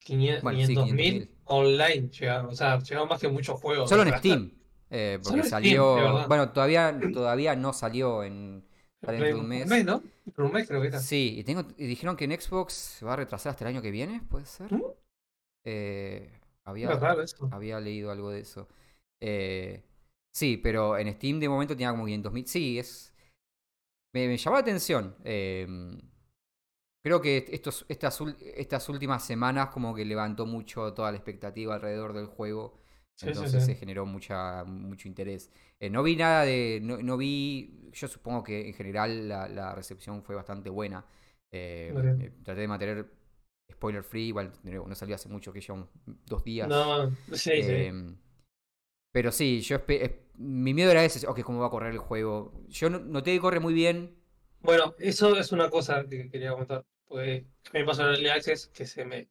500 0.00 0.42
Bueno, 0.42 0.60
sí, 0.66 0.74
500.000 0.74 0.94
500.000. 0.94 1.28
online 1.44 2.08
llegaron. 2.10 2.46
O 2.46 2.54
sea, 2.54 2.78
llegaron 2.78 3.08
más 3.08 3.20
que 3.20 3.28
muchos 3.28 3.60
juegos. 3.60 3.88
solo 3.88 4.02
en 4.02 4.16
Steam. 4.18 4.52
eh, 4.90 5.18
porque 5.22 5.28
Solo 5.30 5.42
en 5.42 5.48
Steam, 5.48 5.50
salió. 5.50 6.26
bueno, 6.28 6.52
todavía, 6.52 6.98
todavía 7.12 7.56
no 7.56 7.72
salió 7.72 8.22
en. 8.22 8.64
dentro 9.00 9.26
de 9.26 9.34
un 9.34 9.48
mes. 9.48 9.84
¿no? 9.84 10.02
Por 10.34 10.44
un 10.44 10.52
mes 10.52 10.66
creo 10.68 10.80
que 10.80 10.88
era. 10.88 10.98
Sí, 11.00 11.34
y, 11.38 11.44
tengo, 11.44 11.64
y 11.76 11.86
dijeron 11.86 12.16
que 12.16 12.24
en 12.24 12.40
Xbox 12.40 12.72
se 12.74 13.04
va 13.04 13.14
a 13.14 13.16
retrasar 13.16 13.50
hasta 13.50 13.64
el 13.64 13.68
año 13.74 13.82
que 13.82 13.90
viene, 13.90 14.22
¿puede 14.28 14.46
ser? 14.46 14.72
¿Mm? 14.72 14.82
Eh, 15.64 16.30
había 16.64 17.80
leído 17.80 18.10
algo 18.10 18.30
de 18.30 18.40
eso. 18.40 18.68
Eh, 19.20 19.82
sí, 20.32 20.56
pero 20.56 20.98
en 20.98 21.12
Steam 21.14 21.40
de 21.40 21.48
momento 21.48 21.74
tenía 21.74 21.90
como 21.90 22.06
500.000. 22.06 22.46
Sí, 22.46 22.78
es. 22.78 23.12
Me, 24.16 24.28
me 24.28 24.36
llamó 24.38 24.56
la 24.56 24.60
atención. 24.62 25.14
eh, 25.24 25.66
creo 27.02 27.20
que 27.20 27.46
estos, 27.50 27.86
estas, 27.88 28.20
estas 28.56 28.88
últimas 28.88 29.24
semanas 29.24 29.68
como 29.68 29.94
que 29.94 30.04
levantó 30.04 30.46
mucho 30.46 30.92
toda 30.92 31.10
la 31.10 31.16
expectativa 31.18 31.74
alrededor 31.74 32.12
del 32.12 32.26
juego. 32.26 32.80
Sí, 33.14 33.28
Entonces 33.28 33.64
sí. 33.64 33.72
se 33.72 33.74
generó 33.76 34.04
mucha, 34.04 34.64
mucho 34.64 35.08
interés. 35.08 35.50
Eh, 35.80 35.88
no 35.88 36.02
vi 36.02 36.16
nada 36.16 36.42
de. 36.44 36.80
No, 36.82 36.98
no 36.98 37.16
vi. 37.16 37.90
Yo 37.92 38.08
supongo 38.08 38.42
que 38.44 38.68
en 38.68 38.74
general 38.74 39.28
la, 39.28 39.48
la 39.48 39.74
recepción 39.74 40.22
fue 40.22 40.34
bastante 40.34 40.68
buena. 40.68 41.06
Eh, 41.50 41.94
eh, 42.20 42.30
traté 42.44 42.60
de 42.60 42.68
mantener 42.68 43.10
spoiler 43.72 44.02
free. 44.02 44.28
Igual 44.28 44.52
no 44.64 44.94
salió 44.94 45.14
hace 45.14 45.30
mucho, 45.30 45.50
que 45.52 45.60
llevan 45.62 45.88
dos 46.26 46.44
días. 46.44 46.68
No, 46.68 47.10
sí, 47.32 47.62
sí. 47.62 47.72
Eh, 47.72 47.92
Pero 49.12 49.32
sí, 49.32 49.60
yo 49.62 49.76
espe- 49.78 50.25
mi 50.38 50.74
miedo 50.74 50.90
era 50.90 51.04
ese, 51.04 51.26
ok, 51.26 51.40
cómo 51.42 51.60
va 51.60 51.66
a 51.66 51.70
correr 51.70 51.92
el 51.92 51.98
juego. 51.98 52.52
Yo 52.68 52.90
no- 52.90 52.98
noté 53.00 53.32
que 53.32 53.40
corre 53.40 53.60
muy 53.60 53.74
bien. 53.74 54.16
Bueno, 54.60 54.94
eso 54.98 55.36
es 55.36 55.52
una 55.52 55.70
cosa 55.70 56.04
que 56.08 56.28
quería 56.28 56.50
comentar. 56.50 56.84
Mí 57.10 57.44
me 57.72 57.84
pasó 57.84 58.02
en 58.02 58.08
Early 58.14 58.28
Access 58.28 58.68
que 58.68 58.86
se 58.86 59.04
me 59.04 59.28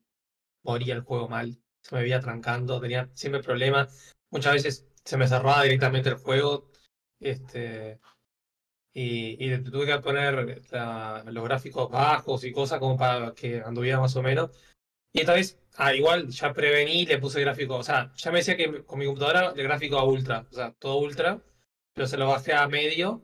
moría 0.63 0.95
el 0.95 1.01
juego 1.01 1.27
mal. 1.27 1.57
Se 1.81 1.95
me 1.95 2.01
veía 2.01 2.19
trancando, 2.19 2.79
tenía 2.79 3.09
siempre 3.13 3.43
problemas. 3.43 4.15
Muchas 4.31 4.53
veces 4.53 4.87
se 5.03 5.17
me 5.17 5.27
cerraba 5.27 5.63
directamente 5.63 6.09
el 6.09 6.15
juego. 6.15 6.69
Este. 7.19 7.99
Y, 8.93 9.35
y 9.45 9.57
tuve 9.63 9.85
que 9.85 9.99
poner 9.99 10.63
los 11.25 11.43
gráficos 11.43 11.91
bajos 11.91 12.43
y 12.45 12.51
cosas 12.53 12.79
como 12.79 12.97
para 12.97 13.33
que 13.33 13.61
anduviera 13.61 13.99
más 13.99 14.15
o 14.15 14.23
menos. 14.23 14.51
Y 15.15 15.21
esta 15.21 15.33
vez, 15.33 15.59
ah, 15.77 15.93
igual, 15.95 16.29
ya 16.29 16.53
prevení, 16.53 17.05
le 17.05 17.17
puse 17.19 17.41
gráfico. 17.41 17.77
O 17.77 17.83
sea, 17.83 18.11
ya 18.15 18.31
me 18.31 18.39
decía 18.39 18.57
que 18.57 18.83
con 18.85 18.99
mi 18.99 19.05
computadora 19.05 19.53
el 19.55 19.63
gráfico 19.63 19.97
a 19.97 20.03
ultra. 20.05 20.47
O 20.51 20.53
sea, 20.53 20.73
todo 20.73 20.97
ultra. 20.99 21.41
Pero 21.93 22.07
se 22.07 22.17
lo 22.17 22.27
bajé 22.27 22.53
a 22.53 22.67
medio 22.67 23.23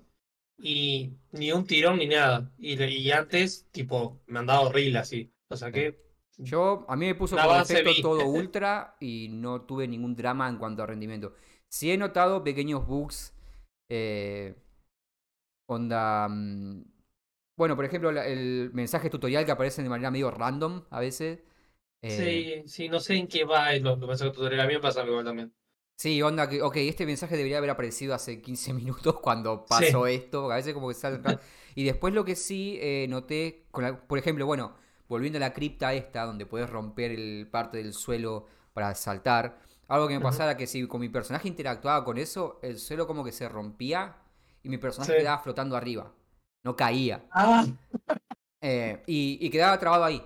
y 0.57 1.17
ni 1.31 1.51
un 1.51 1.65
tirón 1.67 1.99
ni 1.99 2.07
nada. 2.07 2.51
Y, 2.57 2.81
y 2.83 3.11
antes, 3.11 3.67
tipo, 3.71 4.21
me 4.27 4.39
andaba 4.39 4.61
horrible 4.61 4.99
así. 4.99 5.33
O 5.49 5.57
sea 5.57 5.71
que, 5.71 5.99
Yo, 6.37 6.85
a 6.89 6.95
mí 6.95 7.05
me 7.07 7.15
puso 7.15 7.37
por 7.37 7.57
defecto 7.57 7.93
todo 8.01 8.25
ultra 8.27 8.95
y 8.99 9.29
no 9.29 9.61
tuve 9.63 9.87
ningún 9.87 10.15
drama 10.15 10.49
en 10.49 10.57
cuanto 10.57 10.83
a 10.83 10.87
rendimiento. 10.87 11.35
Sí 11.69 11.91
he 11.91 11.97
notado 11.97 12.43
pequeños 12.43 12.85
bugs. 12.87 13.33
eh, 13.89 14.55
onda. 15.67 16.27
mm, 16.29 16.83
bueno, 17.57 17.75
por 17.75 17.85
ejemplo, 17.85 18.09
el 18.09 18.71
mensaje 18.73 19.09
tutorial 19.09 19.45
que 19.45 19.51
aparecen 19.51 19.85
de 19.85 19.89
manera 19.89 20.11
medio 20.11 20.31
random 20.31 20.85
a 20.89 20.99
veces. 20.99 21.39
Eh, 22.01 22.47
sí, 22.47 22.63
sí, 22.67 22.89
no 22.89 22.99
sé 22.99 23.15
en 23.15 23.27
qué 23.27 23.43
va 23.45 23.73
el- 23.73 23.83
los 23.83 23.97
mensajes 23.99 24.33
tutoriales. 24.33 24.65
A 24.65 24.67
mí 24.67 24.73
me 24.75 24.79
pasa 24.81 25.03
igual 25.05 25.25
también. 25.25 25.53
Sí, 25.97 26.19
onda 26.23 26.49
que, 26.49 26.63
ok, 26.63 26.77
este 26.77 27.05
mensaje 27.05 27.37
debería 27.37 27.59
haber 27.59 27.69
aparecido 27.69 28.15
hace 28.15 28.41
15 28.41 28.73
minutos 28.73 29.19
cuando 29.19 29.65
pasó 29.67 30.07
esto, 30.07 30.41
porque 30.41 30.53
a 30.53 30.57
veces 30.57 30.73
como 30.73 30.87
que 30.87 30.95
sale... 30.95 31.19
y 31.75 31.83
después 31.83 32.13
lo 32.13 32.25
que 32.25 32.35
sí 32.35 32.77
eh, 32.81 33.05
noté, 33.09 33.67
con 33.71 33.83
la- 33.83 34.01
por 34.07 34.17
ejemplo, 34.17 34.45
bueno, 34.47 34.75
volviendo 35.07 35.37
a 35.37 35.41
la 35.41 35.53
cripta 35.53 35.93
esta, 35.93 36.25
donde 36.25 36.45
puedes 36.47 36.69
romper 36.69 37.11
el 37.11 37.47
parte 37.51 37.77
del 37.77 37.93
suelo 37.93 38.47
para 38.73 38.95
saltar, 38.95 39.59
algo 39.87 40.07
que 40.07 40.15
me 40.15 40.21
Ujú. 40.21 40.21
pasaba 40.21 40.57
que 40.57 40.65
si 40.67 40.87
con 40.87 41.01
mi 41.01 41.09
personaje 41.09 41.47
interactuaba 41.47 42.03
con 42.03 42.17
eso, 42.17 42.59
el 42.63 42.79
suelo 42.79 43.05
como 43.05 43.23
que 43.23 43.31
se 43.31 43.47
rompía 43.47 44.15
y 44.63 44.69
mi 44.69 44.77
personaje 44.77 45.13
Sí. 45.13 45.13
quedaba 45.15 45.39
flotando 45.43 45.75
arriba, 45.77 46.11
no 46.63 46.75
caía. 46.75 47.25
Ah, 47.31 47.65
Eh, 48.61 49.03
y, 49.07 49.37
y 49.41 49.49
quedaba 49.49 49.79
trabado 49.79 50.03
ahí. 50.05 50.21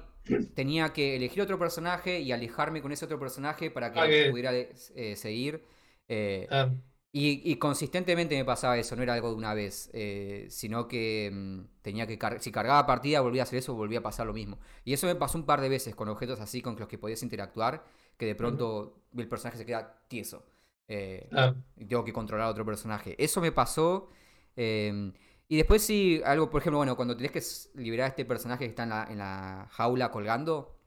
Tenía 0.56 0.94
que 0.94 1.16
elegir 1.18 1.42
otro 1.44 1.60
personaje 1.60 2.20
y 2.22 2.32
alejarme 2.32 2.82
con 2.82 2.92
ese 2.92 3.06
otro 3.06 3.20
personaje 3.20 3.70
para 3.72 3.92
que 3.92 4.00
Ah, 4.00 4.08
que- 4.08 4.30
pudiera 4.32 4.54
eh, 4.54 5.16
seguir. 5.18 5.64
Eh, 6.08 6.48
ah, 6.50 6.72
y, 7.12 7.42
y 7.50 7.56
consistentemente 7.58 8.36
me 8.36 8.44
pasaba 8.46 8.78
eso, 8.78 8.96
no 8.96 9.04
era 9.04 9.14
algo 9.14 9.30
de 9.30 9.36
una 9.36 9.54
vez, 9.54 9.90
eh, 9.94 10.48
sino 10.50 10.88
que 10.88 11.32
mm, 11.34 11.60
tenía 11.82 12.06
que 12.08 12.18
car- 12.18 12.42
si 12.42 12.52
cargaba 12.52 12.86
partida 12.86 13.22
volvía 13.22 13.42
a 13.44 13.46
hacer 13.46 13.60
eso, 13.60 13.74
volvía 13.74 14.00
a 14.00 14.04
pasar 14.04 14.28
lo 14.28 14.34
mismo. 14.34 14.60
Y 14.84 14.94
eso 14.94 15.08
me 15.08 15.16
pasó 15.16 15.38
un 15.38 15.46
par 15.46 15.62
de 15.62 15.70
veces 15.70 15.96
con 15.96 16.10
objetos 16.10 16.40
así 16.42 16.62
con 16.62 16.76
los 16.78 16.88
que 16.90 16.98
podías 16.98 17.24
interactuar, 17.24 17.86
que 18.18 18.26
de 18.26 18.36
pronto 18.36 19.04
el 19.18 19.28
personaje 19.30 19.58
se 19.58 19.66
queda 19.66 20.02
tieso. 20.10 20.46
Eh, 20.88 21.30
ah. 21.32 21.56
y 21.78 21.86
tengo 21.86 22.04
que 22.06 22.14
controlar 22.14 22.48
a 22.48 22.52
otro 22.52 22.66
personaje. 22.66 23.16
Eso 23.24 23.42
me 23.42 23.52
pasó. 23.52 24.10
eh, 24.58 25.12
y 25.48 25.58
después 25.58 25.82
sí, 25.86 26.22
algo, 26.26 26.50
por 26.50 26.62
ejemplo, 26.62 26.78
bueno, 26.80 26.96
cuando 26.96 27.16
tenés 27.16 27.32
que 27.32 27.42
liberar 27.80 28.06
a 28.06 28.10
este 28.10 28.26
personaje 28.26 28.66
que 28.66 28.70
está 28.70 28.84
en 28.84 28.90
la, 28.90 29.08
en 29.10 29.18
la 29.20 29.68
jaula 29.72 30.12
colgando, 30.12 30.78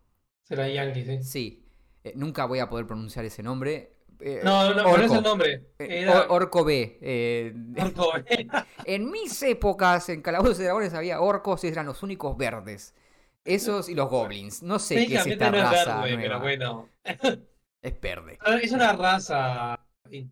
Será 0.43 0.69
Yankee, 0.69 1.05
sí. 1.05 1.23
sí, 1.23 1.69
eh, 2.05 2.13
nunca 2.17 2.47
voy 2.47 2.59
a 2.61 2.69
poder 2.71 2.87
pronunciar 2.87 3.25
ese 3.25 3.43
nombre. 3.43 3.95
Eh, 4.21 4.41
No, 4.43 4.75
no, 4.75 4.83
no, 4.83 4.97
es 4.97 5.13
el 5.13 5.23
nombre. 5.23 5.73
Eh, 5.79 6.01
Era 6.03 6.23
Or- 6.23 6.43
Orco 6.45 6.65
B. 6.65 6.99
eh, 7.03 7.55
Orco. 7.81 8.13
en 8.85 9.11
mis 9.11 9.41
épocas, 9.43 10.09
en 10.09 10.23
Calabozos 10.23 10.59
y 10.61 10.65
Dragones 10.65 10.95
había 10.95 11.21
orcos 11.21 11.63
y 11.65 11.69
eran 11.69 11.87
los 11.87 12.03
únicos 12.03 12.37
verdes. 12.37 12.95
Esos 13.45 13.89
y 13.89 13.95
los 13.95 14.11
goblins. 14.11 14.63
No 14.63 14.79
sé 14.79 15.07
qué 15.07 15.17
es 15.17 15.27
esta 15.27 15.51
no 15.51 15.59
es 15.59 15.63
raza 15.63 16.01
verde, 16.03 16.17
nueva. 16.17 16.23
pero 16.23 16.41
bueno. 16.41 16.89
Es 17.83 18.01
verde. 18.01 18.39
Es 18.63 18.73
una 18.73 18.93
raza 18.95 19.79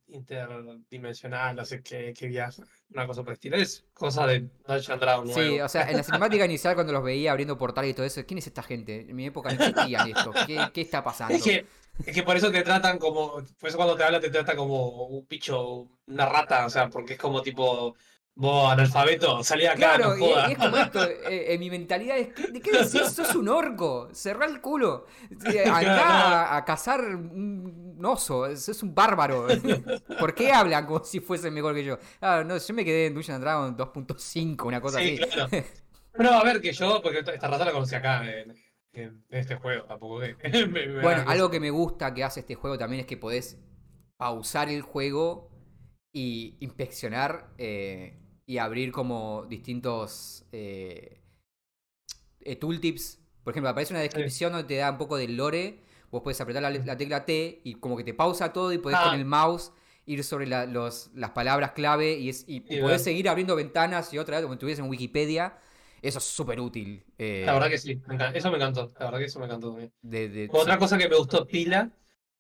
interdimensional, 0.08 1.56
no 1.56 1.64
sé 1.64 1.82
qué, 1.82 2.12
qué 2.16 2.26
viaja. 2.28 2.62
Una 2.90 3.06
cosa 3.06 3.22
por 3.22 3.30
el 3.30 3.34
estilo. 3.34 3.56
Es 3.56 3.84
cosa 3.92 4.26
de 4.26 4.40
Dungeons 4.66 4.90
and 4.90 5.00
Dragons 5.00 5.34
Sí, 5.34 5.40
nuevo. 5.40 5.64
o 5.64 5.68
sea, 5.68 5.90
en 5.90 5.96
la 5.96 6.02
cinemática 6.02 6.44
inicial 6.44 6.74
cuando 6.74 6.92
los 6.92 7.02
veía 7.02 7.30
abriendo 7.32 7.58
portales 7.58 7.90
y 7.90 7.94
todo 7.94 8.06
eso, 8.06 8.24
¿quién 8.26 8.38
es 8.38 8.46
esta 8.46 8.62
gente? 8.62 9.06
En 9.08 9.16
mi 9.16 9.26
época 9.26 9.52
no 9.52 9.64
existían 9.64 10.08
esto. 10.08 10.32
¿Qué, 10.46 10.58
qué 10.72 10.80
está 10.80 11.02
pasando? 11.02 11.34
Es 11.34 11.42
que, 11.42 11.66
es 12.04 12.14
que 12.14 12.22
por 12.22 12.36
eso 12.36 12.50
te 12.52 12.62
tratan 12.62 12.98
como. 12.98 13.42
Por 13.58 13.68
eso 13.68 13.76
cuando 13.76 13.96
te 13.96 14.04
hablan 14.04 14.20
te 14.20 14.30
tratan 14.30 14.56
como 14.56 15.06
un 15.06 15.26
bicho, 15.28 15.88
una 16.06 16.26
rata. 16.26 16.66
O 16.66 16.70
sea, 16.70 16.88
porque 16.88 17.14
es 17.14 17.18
como 17.18 17.42
tipo. 17.42 17.96
Vos, 18.38 18.70
analfabeto, 18.70 19.42
salí 19.42 19.64
acá, 19.64 19.76
Claro, 19.78 20.10
no 20.14 20.18
y, 20.18 20.24
y 20.48 20.52
es 20.52 20.58
como 20.58 20.76
esto, 20.76 21.02
eh, 21.04 21.54
en 21.54 21.60
mi 21.60 21.70
mentalidad 21.70 22.18
es, 22.18 22.28
¿de 22.52 22.60
qué 22.60 22.72
decís? 22.72 23.08
Sos 23.14 23.34
un 23.34 23.48
orco, 23.48 24.10
cerrá 24.12 24.44
el 24.44 24.60
culo, 24.60 25.06
Eh, 25.42 25.66
andá 25.66 26.42
a, 26.52 26.56
a 26.58 26.64
cazar 26.64 27.00
un 27.16 27.98
oso, 28.04 28.54
sos 28.56 28.82
un 28.82 28.94
bárbaro. 28.94 29.46
¿Por 30.18 30.34
qué 30.34 30.52
hablan 30.52 30.84
como 30.86 31.02
si 31.04 31.20
fuesen 31.20 31.54
mejor 31.54 31.74
que 31.74 31.84
yo? 31.84 31.98
Ah, 32.20 32.42
no, 32.46 32.58
yo 32.58 32.74
me 32.74 32.84
quedé 32.84 33.06
en 33.06 33.14
Dungeons 33.14 33.36
and 33.36 33.44
Dragons 33.44 33.76
2.5, 33.76 34.66
una 34.68 34.80
cosa 34.82 34.98
Sí, 34.98 35.14
así. 35.14 35.18
claro. 35.18 35.50
Pero 36.12 36.30
a 36.30 36.44
ver, 36.44 36.60
que 36.60 36.72
yo, 36.72 37.00
porque 37.02 37.18
esta 37.20 37.48
raza 37.48 37.64
la 37.64 37.72
conocí 37.72 37.94
acá 37.94 38.22
en, 38.30 38.54
este 39.30 39.56
juego, 39.56 39.84
tampoco 39.84 40.20
que. 40.20 40.34
me- 40.66 40.86
me 40.86 41.02
Bueno, 41.02 41.22
algo 41.26 41.50
que 41.50 41.60
me 41.60 41.70
gusta 41.70 42.12
que 42.14 42.24
hace 42.24 42.40
este 42.40 42.54
juego 42.54 42.78
también 42.78 43.00
es 43.00 43.06
que 43.06 43.16
podés 43.16 43.58
pausar 44.16 44.68
el 44.70 44.80
juego 44.82 45.50
y 46.12 46.56
inspeccionar 46.60 47.50
eh, 47.58 48.18
y 48.46 48.58
abrir 48.58 48.92
como 48.92 49.44
distintos 49.48 50.44
eh, 50.52 51.20
eh, 52.40 52.56
tooltips. 52.56 53.18
Por 53.44 53.52
ejemplo, 53.52 53.68
aparece 53.70 53.92
una 53.92 54.00
descripción 54.00 54.52
donde 54.52 54.66
te 54.68 54.76
da 54.76 54.90
un 54.90 54.98
poco 54.98 55.16
del 55.16 55.36
lore. 55.36 55.80
Vos 56.10 56.22
puedes 56.22 56.40
apretar 56.40 56.62
la, 56.62 56.70
la 56.70 56.96
tecla 56.96 57.24
T 57.24 57.60
y 57.64 57.74
como 57.74 57.96
que 57.96 58.04
te 58.04 58.14
pausa 58.14 58.52
todo 58.52 58.72
y 58.72 58.78
podés 58.78 58.98
Ah. 59.00 59.10
con 59.10 59.18
el 59.18 59.24
mouse 59.24 59.72
ir 60.06 60.22
sobre 60.22 60.46
la- 60.46 60.66
los- 60.66 61.10
las 61.14 61.30
palabras 61.30 61.72
clave 61.72 62.14
y, 62.16 62.28
es, 62.28 62.44
y 62.48 62.62
Y 62.68 62.80
podés 62.80 63.02
seguir 63.02 63.28
abriendo 63.28 63.56
ventanas 63.56 64.12
y 64.14 64.18
otra 64.18 64.36
vez 64.36 64.42
como 64.44 64.54
si 64.54 64.56
estuviese 64.56 64.82
en 64.82 64.88
Wikipedia. 64.88 65.58
Eso 66.02 66.18
es 66.18 66.24
súper 66.24 66.60
útil. 66.60 67.04
eh, 67.18 67.42
La 67.44 67.54
verdad 67.54 67.68
que 67.68 67.78
sí, 67.78 68.00
eso 68.34 68.50
me 68.50 68.56
encantó. 68.56 68.92
La 69.00 69.06
verdad 69.06 69.18
que 69.18 69.24
eso 69.24 69.40
me 69.40 69.46
encantó 69.46 69.70
también. 69.70 69.92
de- 70.02 70.28
de- 70.28 70.48
Otra 70.52 70.78
cosa 70.78 70.96
que 70.98 71.08
me 71.08 71.16
gustó 71.16 71.44
pila, 71.46 71.90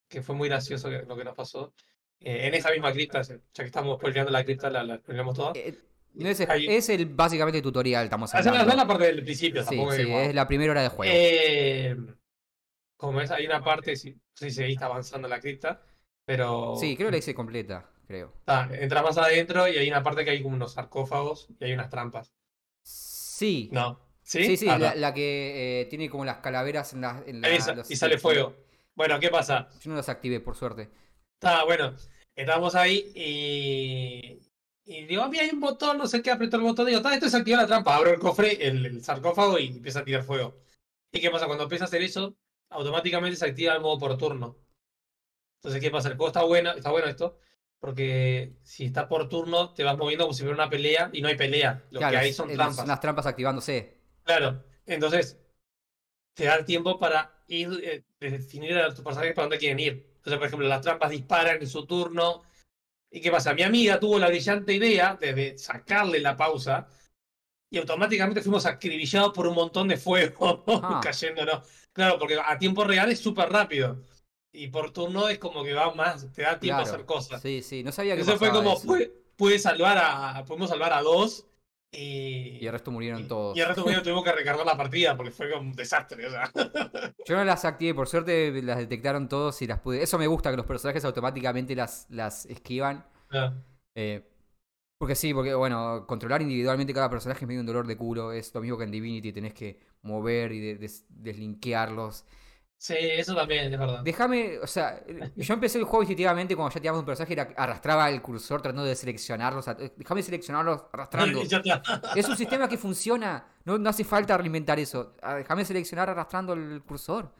que 0.08 0.22
fue 0.22 0.36
muy 0.36 0.48
gracioso 0.48 0.88
lo 0.90 1.16
que 1.16 1.24
nos 1.24 1.34
pasó, 1.34 1.72
eh, 2.20 2.46
en 2.46 2.54
esa 2.54 2.70
misma 2.70 2.92
cripta, 2.92 3.22
ya 3.22 3.36
que 3.54 3.64
estamos 3.64 3.96
spoileando 3.98 4.30
la 4.30 4.44
cripta, 4.44 4.70
la, 4.70 4.84
la 4.84 4.98
spoileamos 4.98 5.34
toda. 5.34 5.52
Eh, 5.56 5.76
no 6.16 6.28
es, 6.28 6.40
es 6.40 6.88
el 6.88 7.06
básicamente 7.06 7.62
tutorial, 7.62 8.04
estamos 8.04 8.34
hablando. 8.34 8.74
la 8.74 8.86
parte 8.86 9.04
del 9.04 9.22
principio, 9.24 9.62
Sí, 9.62 9.68
tampoco 9.70 9.92
sí, 9.92 10.02
es 10.02 10.28
es 10.28 10.34
la 10.34 10.48
primera 10.48 10.72
hora 10.72 10.82
de 10.82 10.88
juego. 10.88 11.12
Eh, 11.14 11.96
como 12.96 13.20
es, 13.20 13.30
hay 13.30 13.46
una 13.46 13.62
parte, 13.62 13.96
si, 13.96 14.16
si 14.34 14.50
seguiste 14.50 14.84
avanzando 14.84 15.26
en 15.28 15.30
la 15.30 15.40
cripta, 15.40 15.82
pero 16.24 16.76
sí, 16.80 16.96
creo 16.96 17.08
que 17.08 17.12
la 17.12 17.18
hice 17.18 17.34
completa, 17.34 17.90
creo. 18.06 18.32
está, 18.38 18.68
entras 18.72 19.02
más 19.02 19.18
adentro 19.18 19.68
y 19.68 19.76
hay 19.76 19.88
una 19.88 20.02
parte 20.02 20.24
que 20.24 20.30
hay 20.30 20.42
como 20.42 20.54
unos 20.56 20.72
sarcófagos 20.72 21.48
y 21.60 21.64
hay 21.64 21.72
unas 21.72 21.90
trampas. 21.90 22.32
Sí. 22.82 23.68
No. 23.72 24.00
¿Sí? 24.22 24.44
Sí, 24.44 24.56
sí, 24.56 24.68
Ah, 24.68 24.78
la, 24.78 24.94
no. 24.94 25.00
la 25.00 25.14
que 25.14 25.82
eh, 25.82 25.84
tiene 25.86 26.08
como 26.10 26.24
las 26.24 26.38
calaveras 26.38 26.92
en 26.94 27.02
la... 27.02 27.22
en 27.26 27.40
la- 27.42 27.48
Esa, 27.50 27.74
los- 27.74 27.90
y 27.90 27.96
sale 27.96 28.18
fuego. 28.18 28.56
Bueno, 28.96 29.20
¿qué 29.20 29.28
pasa? 29.28 29.68
Yo 29.80 29.90
no 29.90 29.96
las 29.96 30.08
activé, 30.08 30.40
por 30.40 30.56
suerte. 30.56 30.88
Está 31.34 31.64
bueno. 31.64 31.94
Estábamos 32.34 32.74
ahí 32.74 33.12
y. 33.14 34.40
Y 34.88 35.04
digo, 35.04 35.28
mira, 35.28 35.42
hay 35.42 35.50
un 35.50 35.60
botón, 35.60 35.98
no 35.98 36.06
sé 36.06 36.22
qué, 36.22 36.30
apretó 36.30 36.56
el 36.56 36.62
botón. 36.62 36.86
Digo, 36.86 37.02
"Ta, 37.02 37.12
esto 37.12 37.26
es 37.26 37.34
activar 37.34 37.60
la 37.62 37.66
trampa. 37.66 37.96
Abro 37.96 38.10
el 38.10 38.18
cofre, 38.20 38.66
el, 38.66 38.86
el 38.86 39.02
sarcófago 39.04 39.58
y 39.58 39.66
empieza 39.66 39.98
a 40.00 40.04
tirar 40.04 40.22
fuego. 40.22 40.56
¿Y 41.12 41.20
qué 41.20 41.30
pasa? 41.30 41.46
Cuando 41.46 41.64
empieza 41.64 41.84
a 41.84 41.88
hacer 41.88 42.02
eso, 42.02 42.36
automáticamente 42.70 43.36
se 43.36 43.46
activa 43.46 43.74
el 43.74 43.80
modo 43.80 43.98
por 43.98 44.16
turno. 44.16 44.56
Entonces, 45.58 45.80
¿qué 45.82 45.90
pasa? 45.90 46.08
El 46.08 46.16
juego 46.16 46.28
está 46.28 46.42
bueno, 46.44 46.70
está 46.72 46.90
bueno 46.90 47.08
esto, 47.08 47.38
porque 47.80 48.54
si 48.62 48.84
está 48.84 49.08
por 49.08 49.28
turno, 49.28 49.74
te 49.74 49.82
vas 49.84 49.96
moviendo 49.98 50.24
como 50.24 50.34
si 50.34 50.42
fuera 50.42 50.54
una 50.54 50.70
pelea 50.70 51.10
y 51.12 51.20
no 51.20 51.28
hay 51.28 51.36
pelea. 51.36 51.84
Lo 51.90 51.98
Claro, 52.00 52.12
que 52.12 52.16
hay 52.18 52.32
son 52.32 52.48
trampas. 52.52 52.86
las 52.86 53.00
trampas 53.00 53.26
activándose. 53.26 53.98
Claro, 54.24 54.62
entonces 54.86 55.38
te 56.34 56.44
da 56.44 56.56
el 56.56 56.64
tiempo 56.64 56.98
para 56.98 57.32
ir, 57.48 57.68
eh, 57.82 58.04
de 58.20 58.30
definir 58.30 58.76
a 58.78 58.90
tus 58.94 59.04
personajes 59.04 59.34
para 59.34 59.44
dónde 59.46 59.58
quieren 59.58 59.80
ir. 59.80 60.06
Entonces, 60.16 60.38
por 60.38 60.46
ejemplo, 60.46 60.68
las 60.68 60.82
trampas 60.82 61.10
disparan 61.10 61.60
en 61.60 61.66
su 61.68 61.86
turno. 61.86 62.42
¿Y 63.16 63.20
qué 63.22 63.30
pasa? 63.30 63.54
Mi 63.54 63.62
amiga 63.62 63.98
tuvo 63.98 64.18
la 64.18 64.28
brillante 64.28 64.74
idea 64.74 65.16
de, 65.18 65.32
de 65.32 65.56
sacarle 65.56 66.20
la 66.20 66.36
pausa 66.36 66.86
y 67.70 67.78
automáticamente 67.78 68.42
fuimos 68.42 68.66
acribillados 68.66 69.32
por 69.32 69.46
un 69.46 69.54
montón 69.54 69.88
de 69.88 69.96
fuego 69.96 70.62
Ah. 70.82 71.00
cayéndonos. 71.02 71.66
Claro, 71.94 72.18
porque 72.18 72.38
a 72.38 72.58
tiempo 72.58 72.84
real 72.84 73.10
es 73.10 73.18
súper 73.18 73.48
rápido. 73.48 74.04
Y 74.52 74.68
por 74.68 74.90
turno 74.90 75.30
es 75.30 75.38
como 75.38 75.64
que 75.64 75.72
va 75.72 75.94
más, 75.94 76.30
te 76.34 76.42
da 76.42 76.60
tiempo 76.60 76.80
a 76.80 76.84
hacer 76.84 77.06
cosas. 77.06 77.40
Sí, 77.40 77.62
sí, 77.62 77.82
no 77.82 77.90
sabía 77.90 78.16
que 78.16 78.20
Eso 78.20 78.36
fue 78.36 78.50
como, 78.50 78.74
eso. 78.74 78.86
pude, 78.86 79.10
pude 79.34 79.58
salvar 79.58 79.96
a, 79.98 80.44
pudimos 80.44 80.68
salvar 80.68 80.92
a 80.92 81.00
dos 81.00 81.46
y, 81.92 82.58
Y 82.60 82.66
el 82.66 82.72
resto 82.72 82.90
murieron 82.90 83.22
y- 83.22 83.24
todos. 83.28 83.56
Y 83.56 83.60
el 83.60 83.66
resto 83.68 83.84
mío 83.86 84.02
tuvimos 84.02 84.24
que 84.24 84.32
recargar 84.32 84.66
la 84.66 84.76
partida 84.76 85.16
porque 85.16 85.30
fue 85.32 85.54
un 85.56 85.72
desastre. 85.72 86.26
O 86.26 86.30
sea. 86.30 86.50
Yo 87.26 87.36
no 87.36 87.44
las 87.44 87.64
activé, 87.64 87.94
por 87.94 88.08
suerte 88.08 88.60
las 88.62 88.78
detectaron 88.78 89.28
todos 89.28 89.60
y 89.62 89.66
las 89.66 89.80
pude... 89.80 90.02
Eso 90.02 90.18
me 90.18 90.26
gusta, 90.26 90.50
que 90.50 90.56
los 90.56 90.66
personajes 90.66 91.04
automáticamente 91.04 91.74
las, 91.74 92.06
las 92.10 92.46
esquivan. 92.46 93.06
Ah, 93.30 93.54
Eh, 93.94 94.22
porque 94.98 95.14
sí, 95.14 95.32
porque 95.34 95.54
bueno, 95.54 96.06
controlar 96.06 96.40
individualmente 96.42 96.94
cada 96.94 97.10
personaje 97.10 97.44
es 97.44 97.48
medio 97.48 97.60
un 97.60 97.66
dolor 97.66 97.86
de 97.86 97.96
culo. 97.96 98.32
Es 98.32 98.54
lo 98.54 98.60
mismo 98.60 98.78
que 98.78 98.84
en 98.84 98.90
Divinity, 98.90 99.32
tenés 99.32 99.54
que 99.54 99.78
mover 100.02 100.52
y 100.52 100.60
de- 100.60 100.76
des- 100.76 101.04
deslinkearlos. 101.08 102.24
Sí, 102.78 102.94
eso 102.98 103.34
también, 103.34 103.72
es 103.72 103.78
verdad. 103.78 104.00
Déjame, 104.04 104.58
o 104.58 104.66
sea, 104.66 105.02
yo 105.34 105.54
empecé 105.54 105.78
el 105.78 105.84
juego 105.84 106.02
instintivamente 106.02 106.54
cuando 106.54 106.70
ya 106.70 106.74
teníamos 106.74 107.00
un 107.00 107.06
personaje 107.06 107.34
y 107.34 107.38
arrastraba 107.60 108.08
el 108.10 108.20
cursor 108.22 108.60
tratando 108.62 108.84
de 108.84 108.94
seleccionarlos. 108.94 109.66
a- 109.66 109.74
Déjame 109.74 110.22
seleccionarlos 110.22 110.84
arrastrando. 110.92 111.40
Es 112.16 112.28
un 112.28 112.36
sistema 112.36 112.68
que 112.68 112.76
funciona. 112.76 113.46
No, 113.64 113.78
no 113.78 113.90
hace 113.90 114.04
falta 114.04 114.34
alimentar 114.34 114.78
eso. 114.78 115.16
Ah, 115.22 115.36
Déjame 115.36 115.64
seleccionar 115.64 116.10
arrastrando 116.10 116.52
el 116.52 116.82
cursor. 116.84 117.32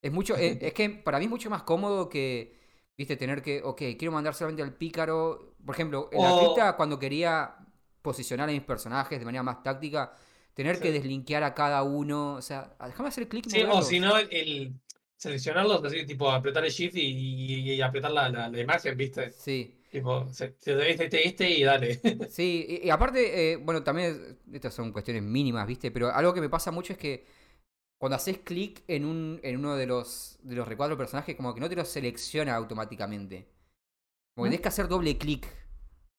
Es 0.00 0.12
mucho, 0.12 0.36
eh, 0.36 0.58
es 0.60 0.72
que 0.72 0.88
para 0.90 1.18
mí 1.18 1.24
es 1.24 1.30
mucho 1.30 1.50
más 1.50 1.64
cómodo 1.64 2.08
que, 2.08 2.56
viste, 2.96 3.16
tener 3.16 3.42
que, 3.42 3.62
ok, 3.64 3.78
quiero 3.98 4.12
mandar 4.12 4.34
solamente 4.34 4.62
al 4.62 4.72
pícaro. 4.74 5.56
Por 5.64 5.74
ejemplo, 5.74 6.08
en 6.12 6.22
la 6.22 6.32
O- 6.32 6.38
cripta, 6.38 6.76
cuando 6.76 6.98
quería 6.98 7.56
posicionar 8.02 8.48
a 8.48 8.52
mis 8.52 8.62
personajes 8.62 9.18
de 9.18 9.24
manera 9.24 9.42
más 9.42 9.62
táctica, 9.62 10.16
tener 10.56 10.80
que 10.80 10.92
deslinkear 10.92 11.44
a 11.44 11.54
cada 11.54 11.84
uno. 11.84 12.34
O 12.34 12.42
sea, 12.42 12.74
ah, 12.80 12.88
déjame 12.88 13.10
hacer 13.10 13.28
clic 13.28 13.46
Sí, 13.48 13.62
o 13.62 13.82
si 13.82 14.00
no, 14.00 14.16
el, 14.18 14.28
el 14.32 14.74
seleccionarlos, 15.16 15.84
así, 15.84 16.04
tipo 16.06 16.30
apretar 16.30 16.64
el 16.64 16.70
shift 16.72 16.96
y, 16.96 17.00
y- 17.02 17.72
y 17.74 17.80
apretar 17.82 18.10
la, 18.10 18.28
la, 18.28 18.48
la 18.48 18.60
imagen, 18.60 18.96
¿viste? 18.96 19.32
Sí. 19.32 19.72
Tipo, 19.90 20.28
se- 20.32 20.48
te 20.50 20.74
doy 20.74 20.88
este, 20.90 21.04
este, 21.06 21.28
este 21.28 21.50
y 21.50 21.64
dale. 21.64 22.00
Sí, 22.26 22.66
y, 22.82 22.86
y 22.86 22.90
aparte, 22.90 23.52
eh, 23.52 23.56
bueno, 23.56 23.82
también 23.84 24.38
estas 24.52 24.74
son 24.74 24.92
cuestiones 24.92 25.22
mínimas, 25.22 25.66
¿viste? 25.66 25.90
Pero 25.90 26.10
algo 26.12 26.34
que 26.34 26.40
me 26.40 26.48
pasa 26.48 26.70
mucho 26.70 26.92
es 26.92 26.98
que 26.98 27.24
cuando 27.98 28.16
haces 28.16 28.38
clic 28.40 28.84
en, 28.88 29.04
un, 29.06 29.40
en 29.42 29.58
uno 29.58 29.76
de 29.76 29.86
los, 29.86 30.38
de 30.42 30.56
los 30.56 30.68
recuadros 30.68 30.98
personajes, 30.98 31.36
como 31.36 31.54
que 31.54 31.60
no 31.60 31.68
te 31.70 31.76
los 31.76 31.88
selecciona 31.88 32.56
automáticamente. 32.56 33.48
Como 34.34 34.44
que 34.46 34.50
tenés 34.50 34.62
que 34.62 34.68
hacer 34.68 34.88
doble 34.88 35.18
clic 35.18 35.48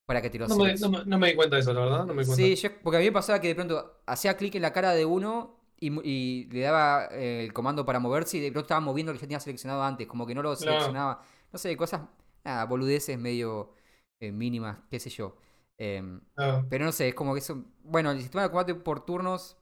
para 0.08 0.22
que 0.22 0.40
lo 0.40 0.48
No 0.48 0.56
me, 0.56 0.74
no 0.76 0.90
me- 0.90 1.06
no 1.06 1.20
me 1.20 1.28
di 1.28 1.36
cuenta 1.36 1.58
de 1.58 1.62
eso, 1.62 1.74
la 1.74 1.82
verdad. 1.82 2.06
No 2.06 2.14
me 2.14 2.24
di 2.24 2.28
cuenta. 2.28 2.36
Sí, 2.36 2.56
yo- 2.56 2.70
porque 2.82 2.98
a 2.98 3.00
mí 3.02 3.06
me 3.08 3.12
pasaba 3.12 3.40
que 3.42 3.50
de 3.50 3.56
pronto 3.56 4.02
hacía 4.06 4.38
clic 4.38 4.56
en 4.56 4.62
la 4.62 4.72
cara 4.72 4.94
de 4.94 5.06
uno 5.06 5.60
y, 5.80 6.46
le 6.50 6.62
daba 6.62 7.10
eh, 7.12 7.44
el 7.44 7.54
comando 7.54 7.86
para 7.86 8.00
moverse 8.00 8.38
y 8.38 8.40
de 8.40 8.52
pronto 8.52 8.66
estaba 8.66 8.80
moviendo 8.80 9.12
lo 9.12 9.18
que 9.20 9.24
ya 9.24 9.28
tenía 9.28 9.40
seleccionado 9.42 9.84
antes, 9.84 10.08
como 10.08 10.26
que 10.26 10.34
no 10.34 10.42
lo 10.42 10.56
seleccionaba. 10.56 11.22
No 11.52 11.60
sé, 11.60 11.76
cosas, 11.76 12.02
nada, 12.46 12.66
boludeces 12.66 13.20
medio 13.20 13.74
eh, 14.22 14.32
mínimas, 14.32 14.80
qué 14.90 15.00
sé 15.00 15.10
yo. 15.10 15.36
Em, 15.78 16.22
pero 16.70 16.86
no 16.86 16.92
sé, 16.94 17.10
es 17.10 17.14
como 17.16 17.34
que 17.34 17.40
eso. 17.40 17.64
Bueno, 17.84 18.10
el 18.12 18.20
sistema 18.22 18.44
de 18.44 18.50
combate 18.50 18.76
por 18.76 19.06
turnos. 19.06 19.58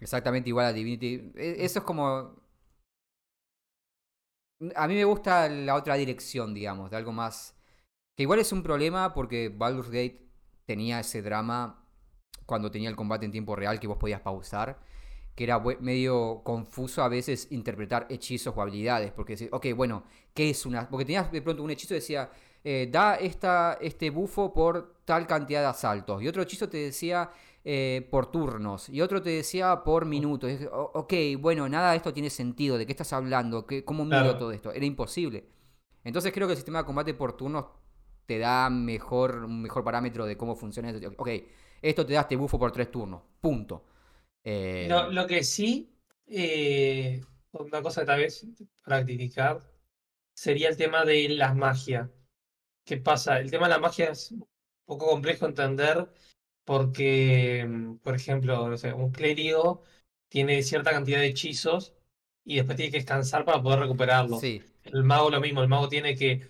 Exactamente 0.00 0.48
igual 0.48 0.66
a 0.66 0.72
Divinity. 0.72 1.32
e- 1.34 1.64
Eso 1.64 1.80
es 1.80 1.84
como. 1.84 2.36
A 4.76 4.86
mí 4.88 4.94
me 4.94 5.04
gusta 5.04 5.48
la 5.48 5.74
otra 5.74 5.94
dirección, 5.96 6.52
digamos, 6.54 6.90
de 6.90 6.96
algo 6.96 7.12
más. 7.12 7.54
Que 8.20 8.24
igual 8.24 8.38
es 8.38 8.52
un 8.52 8.62
problema 8.62 9.14
porque 9.14 9.48
Baldur's 9.48 9.88
Gate 9.88 10.20
tenía 10.66 11.00
ese 11.00 11.22
drama 11.22 11.86
cuando 12.44 12.70
tenía 12.70 12.90
el 12.90 12.94
combate 12.94 13.24
en 13.24 13.32
tiempo 13.32 13.56
real 13.56 13.80
que 13.80 13.86
vos 13.86 13.96
podías 13.96 14.20
pausar. 14.20 14.78
Que 15.34 15.44
era 15.44 15.58
medio 15.80 16.42
confuso 16.44 17.02
a 17.02 17.08
veces 17.08 17.46
interpretar 17.50 18.06
hechizos 18.10 18.52
o 18.54 18.60
habilidades. 18.60 19.10
Porque, 19.12 19.36
decís, 19.36 19.48
ok, 19.50 19.68
bueno, 19.74 20.04
¿qué 20.34 20.50
es 20.50 20.66
una.? 20.66 20.86
Porque 20.90 21.06
tenías 21.06 21.32
de 21.32 21.40
pronto 21.40 21.62
un 21.62 21.70
hechizo 21.70 21.88
que 21.88 21.94
decía. 21.94 22.30
eh, 22.62 22.90
da 22.92 23.14
esta, 23.16 23.78
este 23.80 24.10
bufo 24.10 24.52
por 24.52 24.96
tal 25.06 25.26
cantidad 25.26 25.62
de 25.62 25.68
asaltos. 25.68 26.22
Y 26.22 26.28
otro 26.28 26.42
hechizo 26.42 26.68
te 26.68 26.76
decía 26.76 27.30
eh, 27.64 28.06
por 28.10 28.30
turnos. 28.30 28.90
Y 28.90 29.00
otro 29.00 29.22
te 29.22 29.30
decía 29.30 29.82
por 29.82 30.04
minutos. 30.04 30.50
Y 30.50 30.52
dices, 30.58 30.68
"O- 30.70 30.90
ok, 30.92 31.14
bueno, 31.38 31.66
nada 31.70 31.92
de 31.92 31.96
esto 31.96 32.12
tiene 32.12 32.28
sentido. 32.28 32.76
¿De 32.76 32.84
qué 32.84 32.92
estás 32.92 33.14
hablando? 33.14 33.66
¿Qué, 33.66 33.82
¿Cómo 33.82 34.04
Claro. 34.06 34.36
todo 34.36 34.52
esto? 34.52 34.72
Era 34.72 34.84
imposible. 34.84 35.46
Entonces 36.04 36.34
creo 36.34 36.46
que 36.46 36.52
el 36.52 36.58
sistema 36.58 36.80
de 36.80 36.84
combate 36.84 37.14
por 37.14 37.32
turnos 37.34 37.64
te 38.30 38.38
da 38.38 38.70
mejor, 38.70 39.44
un 39.44 39.62
mejor 39.62 39.82
parámetro 39.84 40.24
de 40.26 40.36
cómo 40.36 40.54
funciona 40.56 40.90
esto. 40.90 41.08
Ok, 41.18 41.28
esto 41.82 42.06
te 42.06 42.12
da 42.14 42.20
este 42.22 42.36
bufo 42.36 42.58
por 42.58 42.72
tres 42.72 42.90
turnos. 42.90 43.22
Punto. 43.40 43.84
Eh, 44.44 44.88
Lo, 44.88 45.10
lo 45.10 45.26
que 45.26 45.44
sí, 45.44 45.92
eh, 46.26 47.20
una 47.52 47.82
cosa 47.82 48.04
tal 48.04 48.20
vez 48.20 48.46
para 48.84 49.04
criticar, 49.04 49.60
sería 50.34 50.68
el 50.68 50.76
tema 50.76 51.04
de 51.04 51.28
la 51.30 51.54
magia. 51.54 52.10
¿Qué 52.84 52.98
pasa? 52.98 53.40
El 53.40 53.50
tema 53.50 53.66
de 53.68 53.74
la 53.74 53.80
magia 53.80 54.10
es 54.10 54.32
un 54.32 54.46
poco 54.86 55.08
complejo 55.08 55.46
entender 55.46 56.08
porque, 56.64 57.66
mm, 57.68 57.96
por 57.98 58.16
ejemplo, 58.16 58.68
no 58.68 58.76
sé, 58.78 58.92
un 58.94 59.12
clérigo 59.12 59.84
tiene 60.28 60.62
cierta 60.62 60.92
cantidad 60.92 61.20
de 61.20 61.28
hechizos 61.28 61.94
y 62.44 62.56
después 62.56 62.76
tiene 62.76 62.92
que 62.92 62.98
descansar 62.98 63.44
para 63.44 63.62
poder 63.62 63.80
recuperarlos. 63.80 64.46
sí, 64.46 64.62
El 64.84 65.04
mago 65.04 65.30
lo 65.30 65.40
mismo, 65.40 65.62
el 65.62 65.68
mago 65.68 65.88
tiene 65.88 66.16
que 66.16 66.48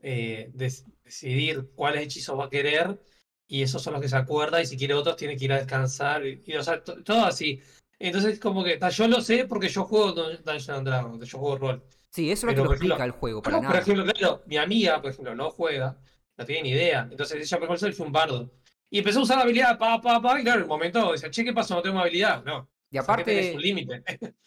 eh, 0.00 0.50
des- 0.54 0.86
decidir 1.12 1.70
cuáles 1.74 2.02
hechizos 2.04 2.38
va 2.38 2.46
a 2.46 2.50
querer 2.50 2.98
y 3.46 3.62
esos 3.62 3.82
son 3.82 3.92
los 3.92 4.02
que 4.02 4.08
se 4.08 4.16
acuerda 4.16 4.62
y 4.62 4.66
si 4.66 4.76
quiere 4.78 4.94
otros 4.94 5.16
tiene 5.16 5.36
que 5.36 5.44
ir 5.44 5.52
a 5.52 5.58
descansar 5.58 6.24
y, 6.26 6.42
y, 6.46 6.54
o 6.56 6.62
sea, 6.62 6.82
to- 6.82 7.02
todo 7.04 7.24
así. 7.26 7.60
Entonces 7.98 8.40
como 8.40 8.64
que 8.64 8.78
ta, 8.78 8.88
yo 8.88 9.06
lo 9.06 9.20
sé 9.20 9.44
porque 9.44 9.68
yo 9.68 9.84
juego 9.84 10.12
Dun- 10.14 10.38
Dungeons 10.42 10.68
and 10.70 10.88
Dragons, 10.88 11.28
yo 11.28 11.38
juego 11.38 11.58
rol. 11.58 11.84
sí, 12.10 12.30
eso 12.32 12.48
es 12.48 12.56
lo 12.56 12.62
que 12.62 12.68
lo 12.68 12.72
explica 12.74 13.04
el 13.04 13.10
juego, 13.10 13.42
para 13.42 13.60
No, 13.60 13.68
por 13.68 13.76
ejemplo, 13.76 14.04
claro, 14.06 14.42
mi 14.46 14.56
amiga, 14.56 15.00
por 15.02 15.10
ejemplo, 15.10 15.34
no 15.34 15.50
juega, 15.50 15.98
no 16.38 16.44
tiene 16.46 16.62
ni 16.62 16.70
idea. 16.70 17.06
Entonces 17.10 17.40
ella, 17.42 17.58
por 17.58 17.66
ejemplo, 17.68 17.88
es 17.88 18.00
un 18.00 18.10
bardo. 18.12 18.50
Y 18.90 18.98
empezó 18.98 19.20
a 19.20 19.22
usar 19.22 19.36
la 19.36 19.44
habilidad, 19.44 19.78
pa, 19.78 20.00
pa, 20.00 20.20
pa, 20.20 20.40
y 20.40 20.42
claro, 20.42 20.58
en 20.58 20.64
un 20.64 20.68
momento 20.70 21.12
dice, 21.12 21.30
che, 21.30 21.44
¿qué 21.44 21.52
pasó? 21.52 21.74
No 21.74 21.82
tengo 21.82 21.98
habilidad. 22.00 22.42
No. 22.44 22.68
Y 22.90 22.98
aparte, 22.98 23.56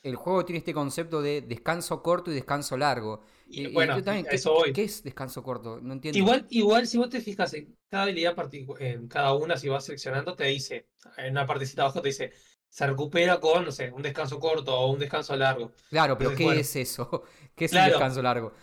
el 0.03 0.15
juego 0.15 0.45
tiene 0.45 0.59
este 0.59 0.73
concepto 0.73 1.21
de 1.21 1.41
descanso 1.41 2.01
corto 2.03 2.31
y 2.31 2.35
descanso 2.35 2.77
largo. 2.77 3.21
Y, 3.47 3.67
bueno, 3.73 4.01
también, 4.01 4.25
¿qué, 4.25 4.35
eso 4.35 4.55
qué 4.73 4.83
es 4.83 5.03
descanso 5.03 5.43
corto? 5.43 5.79
No 5.81 5.93
entiendo. 5.93 6.17
Igual, 6.19 6.47
igual, 6.49 6.87
si 6.87 6.97
vos 6.97 7.09
te 7.09 7.21
fijas 7.21 7.53
en 7.53 7.77
cada 7.89 8.03
habilidad 8.03 8.35
en 8.79 9.07
cada 9.07 9.33
una, 9.33 9.57
si 9.57 9.69
vas 9.69 9.85
seleccionando, 9.85 10.35
te 10.35 10.45
dice, 10.45 10.87
en 11.17 11.31
una 11.31 11.45
partecita 11.45 11.83
abajo 11.83 12.01
te 12.01 12.09
dice, 12.09 12.31
se 12.69 12.87
recupera 12.87 13.39
con, 13.39 13.65
no 13.65 13.71
sé, 13.71 13.91
un 13.91 14.01
descanso 14.01 14.39
corto 14.39 14.77
o 14.77 14.91
un 14.91 14.99
descanso 14.99 15.35
largo. 15.35 15.71
Claro, 15.89 16.17
pero 16.17 16.29
Entonces, 16.29 16.37
¿qué 16.37 16.43
bueno. 16.43 16.59
es 16.61 16.75
eso? 16.75 17.23
¿Qué 17.55 17.65
es 17.65 17.71
Claro. 17.71 17.85
un 17.85 17.85
descanso 17.85 18.21
largo? 18.21 18.53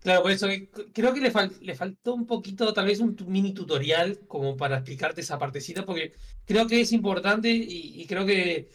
Claro, 0.00 0.22
por 0.22 0.30
eso 0.30 0.46
creo 0.94 1.12
que 1.12 1.20
le, 1.20 1.30
fal- 1.30 1.58
le 1.60 1.74
faltó 1.74 2.14
un 2.14 2.26
poquito, 2.26 2.72
tal 2.72 2.86
vez 2.86 3.00
un 3.00 3.14
mini 3.26 3.52
tutorial 3.52 4.18
como 4.26 4.56
para 4.56 4.76
explicarte 4.76 5.20
esa 5.20 5.38
partecita, 5.38 5.84
porque 5.84 6.14
creo 6.46 6.66
que 6.66 6.80
es 6.80 6.92
importante 6.92 7.50
y, 7.50 8.00
y 8.00 8.06
creo 8.06 8.24
que 8.24 8.70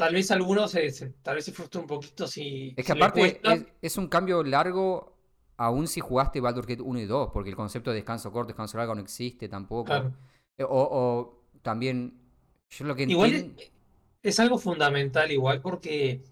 tal 0.00 0.14
vez 0.14 0.30
algunos 0.30 0.70
se, 0.72 0.90
se- 0.90 1.10
tal 1.24 1.36
vez 1.36 1.44
se 1.46 1.52
frustra 1.52 1.80
un 1.82 1.86
poquito 1.88 2.26
si, 2.26 2.76
Es 2.76 2.84
que 2.84 2.92
si 2.92 2.92
aparte 2.92 3.40
es, 3.42 3.66
es 3.82 3.96
un 3.96 4.08
cambio 4.08 4.42
largo 4.44 5.16
aún 5.56 5.88
si 5.88 6.00
jugaste 6.00 6.40
Baldur's 6.40 6.66
Gate 6.68 6.82
1 6.82 7.00
y 7.00 7.06
2, 7.06 7.30
porque 7.32 7.50
el 7.50 7.56
concepto 7.56 7.90
de 7.90 7.96
descanso 7.96 8.30
corto, 8.32 8.48
descanso 8.48 8.78
largo 8.78 8.94
no 8.94 9.00
existe 9.00 9.48
tampoco. 9.48 9.90
Claro. 9.90 10.12
Eh, 10.56 10.64
O, 10.64 10.68
o 10.70 11.44
también, 11.62 12.20
yo 12.70 12.84
lo 12.84 12.94
que 12.94 13.02
Igual 13.06 13.32
entiendo... 13.32 13.54
es, 13.56 13.72
es 14.22 14.40
algo 14.40 14.58
fundamental 14.58 15.30
igual 15.32 15.60
porque, 15.62 16.22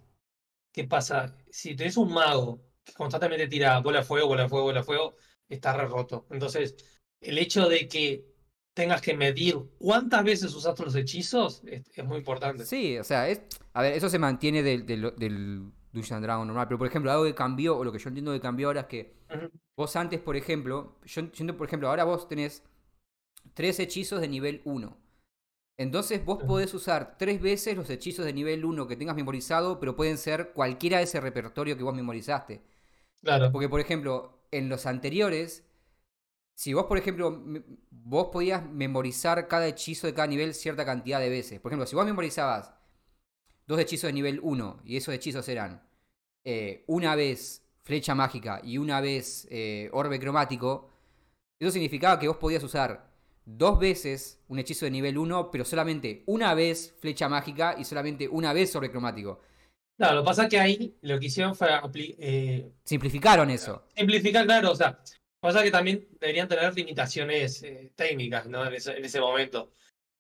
¿qué 0.72 0.84
pasa? 0.84 1.36
Si 1.50 1.76
tenés 1.76 1.96
un 1.96 2.12
mago 2.12 2.62
que 2.84 2.92
constantemente 2.94 3.48
tira 3.48 3.80
bola 3.80 4.00
de 4.00 4.04
fuego, 4.06 4.28
bola 4.28 4.44
de 4.44 4.48
fuego, 4.48 4.66
bola 4.66 4.80
de 4.80 4.86
fuego, 4.86 5.16
está 5.48 5.74
re 5.76 5.86
roto. 5.86 6.26
Entonces, 6.30 6.76
el 7.20 7.38
hecho 7.38 7.68
de 7.68 7.88
que 7.88 8.26
tengas 8.76 9.00
que 9.00 9.16
medir 9.16 9.56
cuántas 9.78 10.22
veces 10.22 10.54
usaste 10.54 10.84
los 10.84 10.94
hechizos 10.94 11.62
es, 11.64 11.82
es 11.94 12.04
muy 12.04 12.18
importante. 12.18 12.66
Sí, 12.66 12.98
o 12.98 13.04
sea, 13.04 13.26
es, 13.26 13.40
a 13.72 13.80
ver, 13.80 13.94
eso 13.94 14.10
se 14.10 14.18
mantiene 14.18 14.62
del, 14.62 14.84
del, 14.84 15.72
and 16.10 16.22
Dragons 16.22 16.46
normal, 16.46 16.68
pero 16.68 16.76
por 16.76 16.86
ejemplo, 16.86 17.10
algo 17.10 17.24
que 17.24 17.34
cambió, 17.34 17.78
o 17.78 17.82
lo 17.82 17.90
que 17.90 17.98
yo 17.98 18.08
entiendo 18.08 18.34
que 18.34 18.40
cambió 18.40 18.66
ahora 18.68 18.82
es 18.82 18.86
que 18.86 19.14
vos 19.74 19.96
antes, 19.96 20.20
por 20.20 20.36
ejemplo, 20.36 20.98
yo 21.06 21.22
entiendo, 21.22 21.56
por 21.56 21.66
ejemplo, 21.66 21.88
ahora 21.88 22.04
vos 22.04 22.28
tenés 22.28 22.64
tres 23.54 23.80
hechizos 23.80 24.20
de 24.20 24.28
nivel 24.28 24.60
1. 24.66 24.94
Entonces 25.78 26.22
vos 26.22 26.44
podés 26.44 26.74
usar 26.74 27.16
tres 27.16 27.40
veces 27.40 27.78
los 27.78 27.88
hechizos 27.88 28.26
de 28.26 28.34
nivel 28.34 28.62
1 28.62 28.86
que 28.86 28.96
tengas 28.96 29.16
memorizado, 29.16 29.80
pero 29.80 29.96
pueden 29.96 30.18
ser 30.18 30.52
cualquiera 30.52 30.98
de 30.98 31.04
ese 31.04 31.18
repertorio 31.18 31.78
que 31.78 31.82
vos 31.82 31.94
memorizaste. 31.94 32.60
Claro. 33.22 33.50
Porque, 33.52 33.70
por 33.70 33.80
ejemplo, 33.80 34.38
en 34.50 34.68
los 34.68 34.84
anteriores, 34.84 35.65
si 36.56 36.72
vos, 36.72 36.86
por 36.86 36.96
ejemplo, 36.96 37.42
vos 37.90 38.28
podías 38.32 38.64
memorizar 38.64 39.46
cada 39.46 39.66
hechizo 39.66 40.06
de 40.06 40.14
cada 40.14 40.26
nivel 40.26 40.54
cierta 40.54 40.86
cantidad 40.86 41.20
de 41.20 41.28
veces. 41.28 41.60
Por 41.60 41.70
ejemplo, 41.70 41.86
si 41.86 41.94
vos 41.94 42.06
memorizabas 42.06 42.72
dos 43.66 43.78
hechizos 43.78 44.08
de 44.08 44.14
nivel 44.14 44.40
1 44.42 44.80
y 44.84 44.96
esos 44.96 45.14
hechizos 45.14 45.46
eran 45.50 45.86
eh, 46.44 46.82
una 46.86 47.14
vez 47.14 47.68
flecha 47.82 48.14
mágica 48.14 48.60
y 48.64 48.78
una 48.78 49.02
vez 49.02 49.46
eh, 49.50 49.90
orbe 49.92 50.18
cromático, 50.18 50.90
eso 51.60 51.70
significaba 51.70 52.18
que 52.18 52.28
vos 52.28 52.38
podías 52.38 52.64
usar 52.64 53.12
dos 53.44 53.78
veces 53.78 54.42
un 54.48 54.58
hechizo 54.58 54.86
de 54.86 54.92
nivel 54.92 55.18
1, 55.18 55.50
pero 55.50 55.64
solamente 55.64 56.24
una 56.26 56.54
vez 56.54 56.94
flecha 57.00 57.28
mágica 57.28 57.76
y 57.78 57.84
solamente 57.84 58.28
una 58.28 58.54
vez 58.54 58.74
orbe 58.74 58.90
cromático. 58.90 59.40
Claro, 59.98 60.16
lo 60.16 60.22
que 60.22 60.26
pasa 60.26 60.44
es 60.44 60.48
que 60.48 60.58
ahí 60.58 60.96
lo 61.02 61.18
que 61.18 61.26
hicieron 61.26 61.54
fue 61.54 61.68
eh, 62.18 62.72
Simplificaron 62.82 63.50
eso. 63.50 63.84
simplificar, 63.94 64.46
claro, 64.46 64.72
o 64.72 64.76
sea, 64.76 64.98
pasa 65.46 65.62
que 65.62 65.70
también 65.70 66.06
deberían 66.20 66.48
tener 66.48 66.74
limitaciones 66.74 67.62
eh, 67.62 67.92
técnicas, 67.96 68.46
¿no? 68.46 68.64
En 68.66 68.74
ese, 68.74 68.96
en 68.96 69.04
ese 69.04 69.20
momento. 69.20 69.72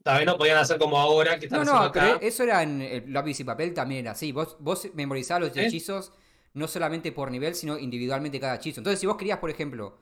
Tal 0.02 0.18
vez 0.18 0.26
no 0.26 0.38
podían 0.38 0.58
hacer 0.58 0.78
como 0.78 0.98
ahora, 0.98 1.38
que 1.38 1.46
están 1.46 1.60
No, 1.60 1.64
haciendo 1.64 1.86
no, 1.86 1.92
pero 1.92 2.14
acá. 2.14 2.26
eso 2.26 2.42
era 2.44 2.62
en 2.62 2.80
el 2.80 3.12
lápiz 3.12 3.40
y 3.40 3.44
papel 3.44 3.74
también 3.74 4.02
era 4.02 4.12
así. 4.12 4.30
Vos, 4.32 4.56
vos 4.60 4.88
memorizabas 4.94 5.48
los 5.48 5.56
hechizos 5.56 6.12
no 6.54 6.68
solamente 6.68 7.12
por 7.12 7.30
nivel, 7.30 7.54
sino 7.54 7.76
individualmente 7.78 8.38
cada 8.40 8.54
hechizo. 8.56 8.80
Entonces, 8.80 9.00
si 9.00 9.06
vos 9.06 9.16
querías, 9.16 9.38
por 9.38 9.50
ejemplo, 9.50 9.98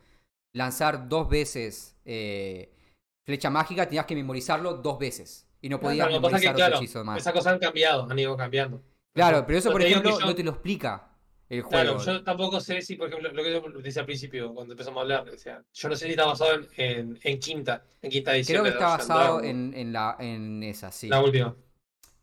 lanzar 0.52 1.08
dos 1.08 1.28
veces 1.28 1.96
eh, 2.04 2.70
flecha 3.26 3.50
mágica, 3.50 3.86
tenías 3.86 4.06
que 4.06 4.14
memorizarlo 4.14 4.74
dos 4.74 4.98
veces. 4.98 5.46
Y 5.62 5.68
no 5.70 5.80
podías 5.80 6.06
Claro, 6.06 6.10
lo 6.22 6.28
que 6.28 6.28
memorizar 6.28 6.54
claro, 6.54 6.74
otro 6.74 6.84
hechizo 6.84 7.04
más. 7.04 7.20
esas 7.22 7.32
cosas 7.32 7.54
han 7.54 7.58
cambiado, 7.58 8.06
han 8.10 8.18
ido 8.18 8.36
cambiando. 8.36 8.82
Claro, 9.14 9.44
pero 9.46 9.58
eso, 9.58 9.72
por 9.72 9.80
ejemplo, 9.80 10.10
yo- 10.10 10.26
no 10.26 10.34
te 10.34 10.44
lo 10.44 10.50
explica 10.50 11.13
el 11.48 11.64
Claro, 11.64 11.98
yo 11.98 12.22
tampoco 12.24 12.60
sé 12.60 12.80
si, 12.82 12.96
por 12.96 13.08
ejemplo, 13.08 13.30
lo 13.32 13.42
que 13.42 13.52
yo 13.52 13.62
decía 13.82 14.02
al 14.02 14.06
principio, 14.06 14.54
cuando 14.54 14.72
empezamos 14.74 14.98
a 14.98 15.02
hablar, 15.02 15.24
decía, 15.30 15.62
yo 15.72 15.88
no 15.88 15.96
sé 15.96 16.06
si 16.06 16.10
está 16.12 16.26
basado 16.26 16.54
en, 16.54 16.68
en, 16.76 17.18
en 17.22 17.38
quinta, 17.38 17.82
en 18.02 18.10
quinta 18.10 18.34
edición. 18.34 18.62
Creo 18.62 18.64
que 18.64 18.70
está 18.70 18.88
basado 18.88 19.42
en, 19.42 19.72
en, 19.74 19.92
la, 19.92 20.16
en 20.18 20.62
esa, 20.62 20.90
sí. 20.90 21.08
La 21.08 21.20
última. 21.20 21.54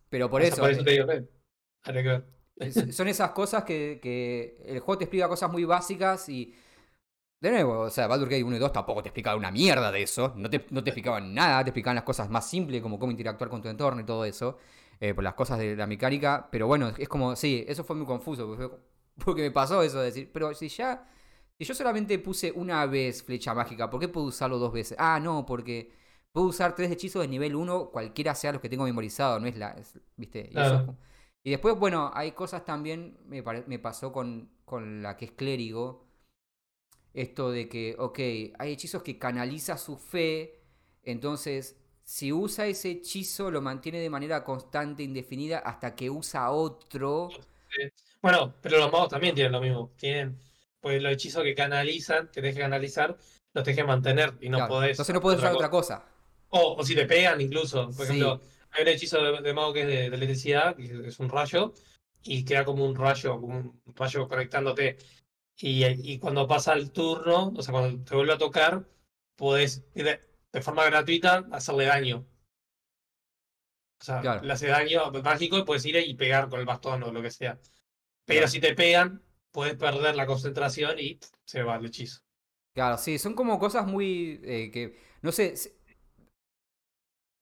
Pero 0.09 0.30
por 0.30 0.41
O 0.41 0.45
sea, 0.45 0.53
eso, 0.53 0.61
por 0.61 0.72
eso 0.72 0.84
te 0.84 0.91
digo, 0.91 1.11
eh. 1.11 1.26
Es- 2.57 2.95
son 2.95 3.07
esas 3.07 3.32
cosas 3.32 3.63
que, 3.63 3.99
que 4.01 4.57
el 4.65 4.80
juego 4.80 4.99
te 4.99 5.05
explica 5.05 5.28
cosas 5.28 5.51
muy 5.51 5.63
básicas 5.65 6.28
y. 6.30 6.53
De 7.39 7.49
nuevo, 7.51 7.80
o 7.82 7.89
sea, 7.89 8.05
Baldur's 8.07 8.30
Gate 8.30 8.43
1 8.43 8.55
y 8.55 8.59
2 8.59 8.72
tampoco 8.72 9.01
te 9.01 9.09
explicaban 9.09 9.39
una 9.39 9.49
mierda 9.51 9.91
de 9.91 10.03
eso. 10.03 10.34
No 10.38 10.47
te, 10.49 10.65
no 10.69 10.84
te 10.84 10.91
explicaban 10.91 11.34
nada, 11.34 11.63
te 11.63 11.72
explicaban 11.72 11.95
las 11.95 12.03
cosas 12.03 12.30
más 12.30 12.47
simples, 12.47 12.82
como 12.84 12.99
cómo 12.99 13.11
interactuar 13.11 13.49
con 13.49 13.61
tu 13.63 13.67
entorno 13.69 14.01
y 14.01 14.05
todo 14.05 14.26
eso. 14.26 14.57
eh, 14.99 15.15
por 15.15 15.24
las 15.24 15.34
cosas 15.34 15.57
de 15.57 15.76
la 15.76 15.88
mecánica. 15.88 16.47
Pero 16.51 16.67
bueno, 16.67 16.93
es 16.97 17.09
como, 17.09 17.36
sí, 17.36 17.65
eso 17.67 17.84
fue 17.84 17.95
muy 17.95 18.05
confuso. 18.05 18.45
Porque, 18.47 18.67
fue- 18.67 18.80
porque 19.24 19.41
me 19.43 19.51
pasó 19.51 19.82
eso 19.84 19.99
de 19.99 20.05
decir, 20.05 20.32
pero 20.34 20.53
si 20.53 20.69
ya. 20.69 21.07
Si 21.57 21.65
yo 21.65 21.76
solamente 21.76 22.17
puse 22.19 22.51
una 22.51 22.86
vez 22.88 23.22
flecha 23.24 23.53
mágica, 23.53 23.89
¿por 23.89 23.99
qué 23.99 24.07
puedo 24.07 24.28
usarlo 24.28 24.57
dos 24.57 24.74
veces? 24.74 24.97
Ah, 24.99 25.19
no, 25.22 25.45
porque 25.45 25.91
puedo 26.32 26.47
usar 26.47 26.76
tres 26.76 26.91
hechizos 26.91 27.22
de 27.22 27.28
nivel 27.28 27.55
1, 27.55 27.91
cualquiera 27.91 28.34
sea 28.36 28.51
los 28.53 28.61
que 28.61 28.69
tengo 28.69 28.84
memorizado, 28.86 29.39
no 29.39 29.47
es 29.47 29.57
la. 29.57 29.72
es- 29.72 29.99
¿Viste? 30.17 30.49
Y, 30.51 30.61
eso 30.61 30.82
Claro. 30.82 30.95
y 31.43 31.51
después, 31.51 31.78
bueno, 31.78 32.11
hay 32.13 32.32
cosas 32.34 32.65
también, 32.65 33.17
me, 33.28 33.43
pare- 33.43 33.63
me 33.67 33.80
pasó 33.80 34.11
con, 34.11 34.51
con 34.65 35.01
la 35.03 35.17
que 35.17 35.26
es 35.26 35.32
clérigo. 35.34 36.07
esto 37.13 37.51
de 37.51 37.67
que, 37.69 37.95
ok, 37.99 38.19
hay 38.59 38.72
hechizos 38.74 39.03
que 39.03 39.17
canaliza 39.19 39.78
su 39.78 39.97
fe, 39.97 40.61
entonces 41.03 41.78
si 42.03 42.32
usa 42.34 42.67
ese 42.67 42.91
hechizo 42.91 43.51
lo 43.51 43.61
mantiene 43.61 43.99
de 43.99 44.09
manera 44.09 44.43
constante, 44.43 45.03
indefinida, 45.03 45.59
hasta 45.59 45.95
que 45.95 46.09
usa 46.09 46.51
otro. 46.51 47.39
Bueno, 48.22 48.55
pero 48.61 48.78
los 48.78 48.91
magos 48.91 49.09
también 49.09 49.36
tienen 49.36 49.51
lo 49.51 49.61
mismo. 49.61 49.91
Tienen, 49.97 50.39
pues 50.80 51.01
los 51.01 51.11
hechizos 51.11 51.43
que 51.43 51.55
canalizan, 51.55 52.30
que 52.32 52.41
dejen 52.41 52.61
canalizar, 52.63 53.17
los 53.53 53.65
dejen 53.65 53.86
mantener 53.88 54.34
y 54.41 54.49
no 54.49 54.57
Claro, 54.57 54.69
podés. 54.74 54.91
Entonces 54.91 55.13
no 55.15 55.22
puedes 55.22 55.39
usar 55.39 55.53
otra 55.53 55.69
cosa. 55.69 56.05
O, 56.49 56.76
o 56.78 56.84
si 56.84 56.95
te 56.95 57.05
pegan 57.05 57.39
incluso. 57.41 57.86
Por 57.86 57.95
Sí. 57.95 58.03
ejemplo, 58.03 58.41
hay 58.72 58.82
un 58.84 58.88
hechizo 58.89 59.22
de, 59.24 59.41
de 59.41 59.53
mago 59.53 59.74
que 59.74 59.82
es 59.82 59.88
de, 59.88 60.09
de 60.09 60.15
electricidad, 60.15 60.76
que 60.76 61.07
es 61.07 61.19
un 61.19 61.30
rayo, 61.30 61.74
y 62.24 62.45
queda 62.45 62.65
como 62.65 62.86
un 62.86 62.95
rayo, 62.95 63.39
como 63.39 63.57
un 63.59 63.82
rayo 63.95 64.28
conectándote. 64.28 64.97
Y, 65.57 65.86
y 65.86 66.19
cuando 66.19 66.47
pasa 66.47 66.74
el 66.74 66.91
turno, 66.91 67.53
o 67.55 67.61
sea, 67.61 67.72
cuando 67.74 68.03
te 68.03 68.15
vuelve 68.15 68.34
a 68.34 68.38
tocar, 68.38 68.86
podés 69.36 69.84
de, 69.93 70.19
de 70.51 70.61
forma 70.61 70.86
gratuita 70.86 71.45
hacerle 71.51 71.86
daño. 71.86 72.26
O 74.02 74.04
sea, 74.04 74.20
Claro. 74.22 74.41
le 74.43 74.52
hace 74.52 74.68
daño 74.68 75.12
mágico 75.24 75.58
y 75.60 75.64
puedes 75.64 75.86
ir 75.86 75.95
y 75.97 76.16
pegar 76.16 76.49
con 76.49 76.60
el 76.60 76.66
bastón 76.66 77.04
o 77.04 77.12
lo 77.12 77.22
que 77.22 77.30
sea. 77.32 77.60
Pero 78.26 78.39
Claro. 78.41 78.47
si 78.47 78.60
te 78.60 78.74
pegan, 78.74 79.22
puedes 79.52 79.76
perder 79.76 80.16
la 80.16 80.26
concentración 80.26 80.95
y 80.99 81.16
pff, 81.16 81.30
se 81.45 81.64
va 81.64 81.76
el 81.76 81.86
hechizo. 81.86 82.20
Claro, 82.74 82.97
sí, 82.97 83.20
son 83.20 83.34
como 83.36 83.60
cosas 83.60 83.86
muy 83.86 84.39
eh, 84.43 84.72
que, 84.72 84.95
no 85.22 85.32
sé, 85.32 85.54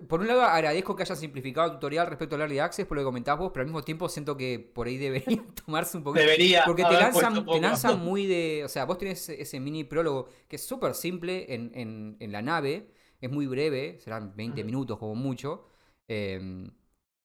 por 0.07 0.21
un 0.21 0.27
lado 0.27 0.41
agradezco 0.43 0.95
que 0.95 1.03
hayan 1.03 1.17
simplificado 1.17 1.67
el 1.67 1.73
tutorial 1.73 2.07
respecto 2.07 2.35
al 2.35 2.41
Early 2.41 2.59
Access 2.59 2.85
por 2.85 2.95
lo 2.97 3.01
que 3.01 3.05
comentabas 3.05 3.39
vos, 3.39 3.51
pero 3.53 3.61
al 3.61 3.67
mismo 3.67 3.83
tiempo 3.83 4.07
siento 4.07 4.37
que 4.37 4.57
por 4.59 4.87
ahí 4.87 4.97
deberían 4.97 5.53
tomarse 5.65 5.97
un 5.97 6.03
poquito. 6.03 6.21
Debería. 6.23 6.63
Porque 6.65 6.83
te 6.83 6.93
lanzan, 6.93 7.45
te 7.45 7.59
lanzan 7.61 7.99
muy 8.03 8.25
de. 8.25 8.63
O 8.63 8.69
sea, 8.69 8.85
vos 8.85 8.97
tenés 8.97 9.27
ese, 9.29 9.59
mini 9.59 9.83
prólogo 9.83 10.29
que 10.47 10.55
es 10.55 10.65
súper 10.65 10.93
simple 10.93 11.53
en, 11.53 11.71
en- 11.75 12.17
en 12.19 12.31
la 12.31 12.41
nave. 12.41 12.91
Es 13.21 13.29
muy 13.29 13.47
breve, 13.47 13.99
serán 13.99 14.33
20 14.35 14.61
Ujú. 14.61 14.65
minutos 14.65 14.97
como 14.97 15.15
mucho. 15.15 15.65
Eh, 16.09 16.69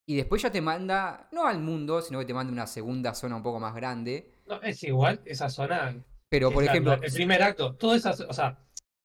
y 0.07 0.17
después 0.17 0.43
ya 0.43 0.51
te 0.53 0.61
manda, 0.61 1.29
no 1.33 1.47
al 1.47 1.59
mundo, 1.61 2.03
sino 2.03 2.19
que 2.19 2.27
te 2.27 2.35
manda 2.35 2.53
una 2.53 2.67
segunda 2.67 3.15
zona 3.15 3.37
un 3.37 3.43
poco 3.43 3.59
más 3.59 3.75
grande. 3.75 4.31
No, 4.47 4.61
es 4.63 4.83
igual, 4.83 5.21
esa 5.25 5.49
zona 5.49 5.97
Pero, 6.29 6.51
por 6.53 6.63
ejemplo, 6.63 6.97
la- 6.97 7.07
el 7.07 7.13
primer 7.13 7.43
acto, 7.43 7.75
todo 7.75 7.95
esas, 7.95 8.21
o 8.21 8.33
sea, 8.33 8.59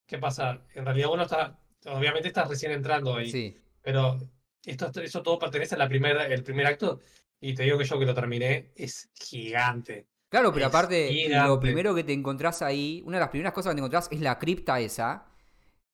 ¿qué 0.06 0.18
pasa? 0.18 0.62
En 0.76 0.86
realidad 0.86 1.10
uno 1.14 1.24
está, 1.24 1.58
obviamente 1.86 2.28
estás 2.28 2.50
recién 2.50 2.74
entrando 2.74 3.16
ahí, 3.16 3.32
sí, 3.32 3.56
pero 3.82 4.18
esto, 4.66 4.92
eso 5.02 5.24
todo 5.24 5.40
pertenece 5.40 5.76
al 5.76 5.88
primer, 5.88 6.44
primer 6.44 6.66
acto, 6.68 7.00
y 7.40 7.54
te 7.56 7.64
digo 7.64 7.78
que 7.78 7.86
yo 7.86 7.98
que 7.98 8.06
lo 8.06 8.14
terminé, 8.14 8.72
es 8.76 9.10
gigante. 9.14 10.08
Claro, 10.30 10.52
pero 10.54 10.66
Es 10.66 10.70
aparte, 10.70 11.30
lo 11.48 11.60
primero 11.60 11.96
que 11.96 12.04
te 12.04 12.14
encontrás 12.14 12.62
ahí, 12.62 13.02
una 13.06 13.18
de 13.18 13.22
las 13.22 13.30
primeras 13.30 13.54
cosas 13.54 13.72
que 13.72 13.76
te 13.76 13.80
encontrás 13.80 14.10
es 14.12 14.20
la 14.20 14.38
cripta 14.38 14.80
esa, 14.80 15.26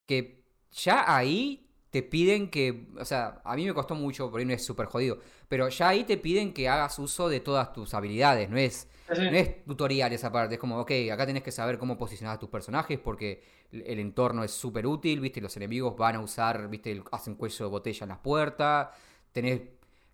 que 0.08 0.44
ya 0.72 1.04
ahí 1.16 1.65
te 1.96 2.04
piden 2.04 2.50
que, 2.50 2.88
o 3.00 3.06
sea, 3.06 3.42
a 3.44 3.56
mí 3.56 3.66
me 3.66 3.74
costó 3.74 3.96
mucho, 3.96 4.30
por 4.30 4.40
ahí 4.40 4.46
no 4.46 4.54
es 4.54 4.66
súper 4.66 4.88
jodido, 4.88 5.20
pero 5.48 5.70
ya 5.70 5.90
ahí 5.90 6.04
te 6.04 6.18
piden 6.18 6.54
que 6.54 6.68
hagas 6.70 7.00
uso 7.00 7.30
de 7.30 7.40
todas 7.40 7.72
tus 7.74 7.94
habilidades, 7.94 8.50
no 8.50 8.58
es, 8.58 8.88
no 9.28 9.38
es 9.38 9.64
tutorial 9.66 10.12
esa 10.14 10.32
parte, 10.32 10.56
es 10.56 10.60
como, 10.60 10.80
ok, 10.80 10.92
acá 11.12 11.26
tenés 11.26 11.44
que 11.44 11.52
saber 11.52 11.78
cómo 11.78 11.98
posicionar 11.98 12.36
a 12.36 12.40
tus 12.40 12.50
personajes 12.50 13.00
porque 13.00 13.44
el 13.72 14.00
entorno 14.00 14.44
es 14.44 14.52
súper 14.52 14.86
útil, 14.88 15.20
viste, 15.22 15.42
los 15.42 15.56
enemigos 15.58 15.96
van 15.98 16.16
a 16.16 16.20
usar, 16.22 16.68
viste, 16.70 17.02
hacen 17.12 17.36
cuello 17.36 17.66
de 17.66 17.72
botella 17.72 18.04
en 18.04 18.10
las 18.10 18.20
puertas, 18.20 18.90
tenés, 19.32 19.62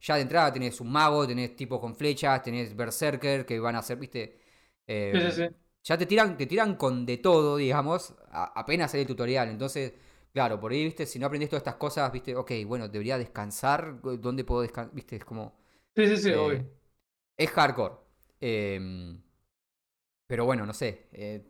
ya 0.01 0.15
de 0.15 0.21
entrada 0.21 0.51
tenés 0.53 0.79
un 0.81 0.91
mago, 0.91 1.27
tenés 1.27 1.55
tipos 1.55 1.79
con 1.79 1.95
flechas, 1.95 2.41
tenés 2.43 2.75
berserker 2.75 3.45
que 3.45 3.59
van 3.59 3.75
a 3.75 3.79
hacer, 3.79 3.97
viste, 3.97 4.39
eh, 4.87 5.13
Sí, 5.13 5.19
sí, 5.21 5.31
sí. 5.31 5.55
ya 5.83 5.97
te 5.97 6.05
tiran, 6.05 6.37
te 6.37 6.45
tiran 6.47 6.75
con 6.75 7.05
de 7.05 7.17
todo, 7.17 7.57
digamos, 7.57 8.13
a- 8.31 8.51
apenas 8.59 8.91
sale 8.91 9.01
el 9.03 9.07
tutorial. 9.07 9.49
Entonces, 9.49 9.93
claro, 10.33 10.59
por 10.59 10.71
ahí, 10.71 10.83
viste, 10.85 11.05
si 11.05 11.19
no 11.19 11.27
aprendes 11.27 11.49
todas 11.49 11.61
estas 11.61 11.75
cosas, 11.75 12.11
viste, 12.11 12.35
ok, 12.35 12.51
bueno, 12.65 12.87
debería 12.87 13.17
descansar. 13.17 14.01
¿Dónde 14.19 14.43
puedo 14.43 14.61
descansar? 14.61 14.93
Viste, 14.95 15.15
es 15.17 15.25
como. 15.25 15.53
Sí, 15.95 16.07
sí, 16.07 16.17
sí, 16.17 16.31
eh, 16.31 16.33
obvio. 16.33 16.65
es 17.37 17.49
hardcore. 17.51 17.95
Em, 18.41 19.21
pero 20.27 20.45
bueno, 20.45 20.65
no 20.65 20.73
sé. 20.73 21.07
eh, 21.13 21.45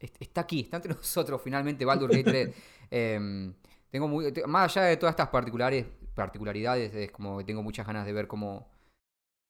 est- 0.00 0.16
está 0.20 0.42
aquí, 0.42 0.60
está 0.60 0.76
entre 0.76 0.94
nosotros 0.94 1.40
finalmente 1.42 1.84
Baldur 1.84 2.10
Gate 2.10 2.24
3. 2.24 2.50
Em, 2.90 3.54
tengo 3.90 4.08
muy, 4.08 4.32
más 4.46 4.76
allá 4.76 4.86
de 4.88 4.96
todas 4.96 5.12
estas 5.12 5.28
particulares, 5.28 5.84
particularidades, 6.14 6.94
es 6.94 7.10
como 7.10 7.38
que 7.38 7.44
tengo 7.44 7.62
muchas 7.62 7.86
ganas 7.86 8.06
de 8.06 8.12
ver 8.14 8.26
cómo, 8.26 8.70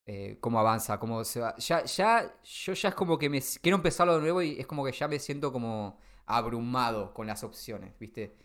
eh, 0.06 0.38
cómo 0.40 0.60
avanza, 0.60 0.98
cómo 1.00 1.24
se 1.24 1.40
va. 1.40 1.56
Ya, 1.58 1.84
ya, 1.84 2.34
yo 2.44 2.74
ya 2.74 2.90
es 2.90 2.94
como 2.96 3.18
que 3.18 3.30
me 3.30 3.40
quiero 3.62 3.76
empezarlo 3.76 4.14
de 4.16 4.20
nuevo 4.22 4.42
y 4.42 4.60
es 4.60 4.66
como 4.66 4.84
que 4.84 4.92
ya 4.92 5.08
me 5.08 5.18
siento 5.20 5.52
como 5.52 5.98
abrumado 6.28 7.12
con 7.14 7.26
las 7.26 7.42
opciones, 7.44 7.98
¿viste? 7.98 8.36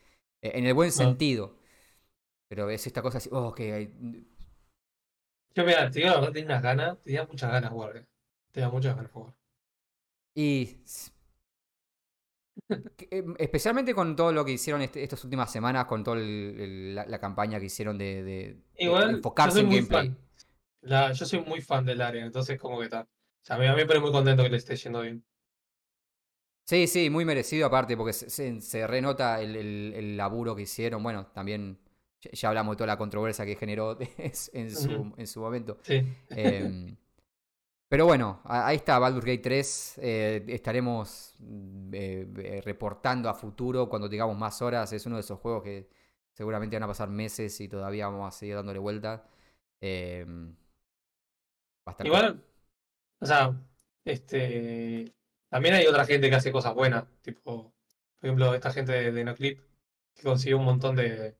Eh, 0.42 0.52
en 0.56 0.66
el 0.66 0.74
buen 0.74 0.92
sentido. 0.92 1.58
Pero 2.50 2.70
es 2.70 2.86
esta 2.88 3.02
cosa 3.02 3.18
así, 3.20 3.30
oh, 3.32 3.48
ok, 3.48 3.60
Yo, 5.56 5.64
mira, 5.66 5.90
te 5.90 6.00
digo 6.00 6.10
la 6.12 6.16
verdad, 6.20 6.32
tenía 6.34 6.46
unas 6.48 6.62
ganas, 6.64 7.02
tenía 7.04 7.26
muchas 7.26 7.50
ganas 7.52 7.64
de 7.64 7.76
jugar, 7.76 7.98
eh. 7.98 8.06
Tenía 8.52 8.70
muchas 8.70 8.96
ganas 8.96 9.10
de 9.12 9.14
jugar. 9.14 9.34
Y. 10.36 10.78
em, 13.12 13.36
Especialmente 13.40 13.94
con 13.94 14.16
todo 14.16 14.32
lo 14.32 14.46
que 14.46 14.52
hicieron 14.52 14.82
este- 14.82 15.04
estas 15.04 15.24
últimas 15.24 15.52
semanas, 15.52 15.86
con 15.86 16.04
toda 16.04 16.18
la, 16.18 17.06
la 17.06 17.20
campaña 17.20 17.60
que 17.60 17.66
hicieron 17.66 17.98
de, 17.98 18.58
Igual, 18.78 19.16
enfocarse 19.16 19.60
en 19.60 19.70
gameplay. 19.70 20.08
fan. 20.08 20.18
La- 20.82 21.12
yo 21.14 21.26
soy 21.26 21.40
muy 21.42 21.62
fan 21.62 21.86
del 21.86 22.02
área, 22.02 22.26
entonces 22.26 22.60
como 22.60 22.78
que 22.80 22.86
está. 22.86 23.02
O 23.02 23.46
sea, 23.46 23.56
a 23.56 23.60
mí, 23.60 23.66
a 23.66 23.72
mí 23.72 23.78
me 23.78 23.86
pone 23.86 24.00
muy 24.00 24.12
contento 24.12 24.44
que 24.44 24.50
le 24.50 24.58
esté 24.58 24.76
yendo 24.76 25.02
bien. 25.02 25.24
Sí, 26.66 26.88
sí, 26.88 27.10
muy 27.10 27.26
merecido 27.26 27.68
aparte, 27.68 27.98
porque 27.98 28.14
se, 28.14 28.30
se- 28.30 28.62
se 28.62 28.88
renota 28.88 29.42
el, 29.42 29.56
el- 29.56 29.94
el 29.96 30.18
laburo 30.18 30.56
que 30.56 30.62
hicieron. 30.64 31.04
Bueno, 31.04 31.28
también 31.28 31.78
ya, 32.32 32.48
hablamos 32.50 32.74
de 32.76 32.78
toda 32.78 32.88
la 32.88 32.98
controversia 32.98 33.46
que 33.46 33.56
generó 33.56 33.98
en 34.54 34.72
su, 34.72 35.14
en 35.18 35.28
su 35.28 35.42
momento. 35.42 35.78
Sí. 35.82 36.04
Em, 36.30 36.96
pero 37.90 38.06
bueno, 38.08 38.42
ahí 38.46 38.78
está 38.78 39.00
Baldur's 39.00 39.26
Gate 39.26 39.40
3. 39.40 39.96
eh, 40.00 40.46
estaremos 40.50 41.36
mm, 41.40 41.92
eh, 41.94 42.28
eh, 42.38 42.62
reportando 42.66 43.30
a 43.30 43.34
futuro 43.36 43.90
cuando 43.90 44.10
tengamos 44.10 44.38
más 44.38 44.62
horas. 44.62 44.94
Es 44.94 45.06
uno 45.06 45.18
de 45.18 45.22
esos 45.22 45.40
juegos 45.40 45.64
que 45.64 45.90
seguramente 46.34 46.76
van 46.78 46.84
a 46.84 46.88
pasar 46.88 47.10
meses 47.10 47.60
y 47.62 47.70
todavía 47.70 48.08
vamos 48.08 48.36
a 48.36 48.38
seguir 48.38 48.56
dándole 48.56 48.80
vuelta. 48.80 49.28
Em, 49.82 50.56
Igual, 52.04 52.44
o 53.22 53.26
sea, 53.26 53.56
este. 54.06 55.14
También 55.54 55.76
hay 55.76 55.86
otra 55.88 56.06
gente 56.06 56.30
que 56.30 56.36
hace 56.36 56.52
cosas 56.52 56.74
buenas, 56.74 57.06
tipo, 57.22 57.74
por 58.20 58.26
ejemplo, 58.28 58.54
esta 58.56 58.72
gente 58.72 58.92
de, 58.92 59.12
de 59.12 59.24
NoClip, 59.24 59.60
que 60.16 60.24
consiguió 60.24 60.58
un 60.58 60.66
montón 60.66 60.96
de, 60.96 61.38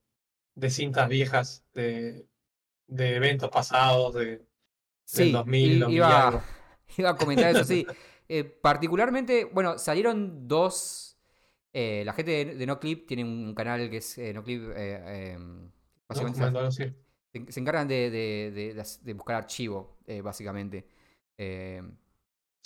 de 0.56 0.70
cintas 0.70 1.10
viejas 1.10 1.66
de, 1.74 2.28
de 2.88 3.16
eventos 3.16 3.50
pasados, 3.50 4.14
de, 4.16 4.46
Sí, 5.06 5.24
del 5.26 5.32
2000, 5.34 5.72
i- 5.74 5.80
2000 5.80 5.94
y 5.94 5.96
iba, 5.98 6.28
algo. 6.28 6.44
iba 6.98 7.10
a 7.12 7.18
comentar 7.18 7.52
eso, 7.52 7.64
sí. 7.64 7.86
Eh, 8.30 8.46
particularmente, 8.46 9.46
bueno, 9.46 9.78
salieron 9.78 10.48
dos. 10.48 11.18
eh, 11.74 12.04
la 12.06 12.14
gente 12.14 12.32
de, 12.46 12.56
de 12.56 12.66
NoClip 12.66 13.06
tiene 13.08 13.24
un 13.24 13.54
canal 13.54 13.90
que 13.90 13.98
es 13.98 14.18
eh, 14.18 14.34
NoClip. 14.34 14.72
em, 14.78 15.70
básicamente 16.08 16.40
se- 17.52 17.60
encargan 17.60 17.88
de, 17.88 18.10
de- 18.12 18.74
de- 19.04 19.14
buscar 19.14 19.36
archivo, 19.38 19.98
básicamente. 20.24 20.88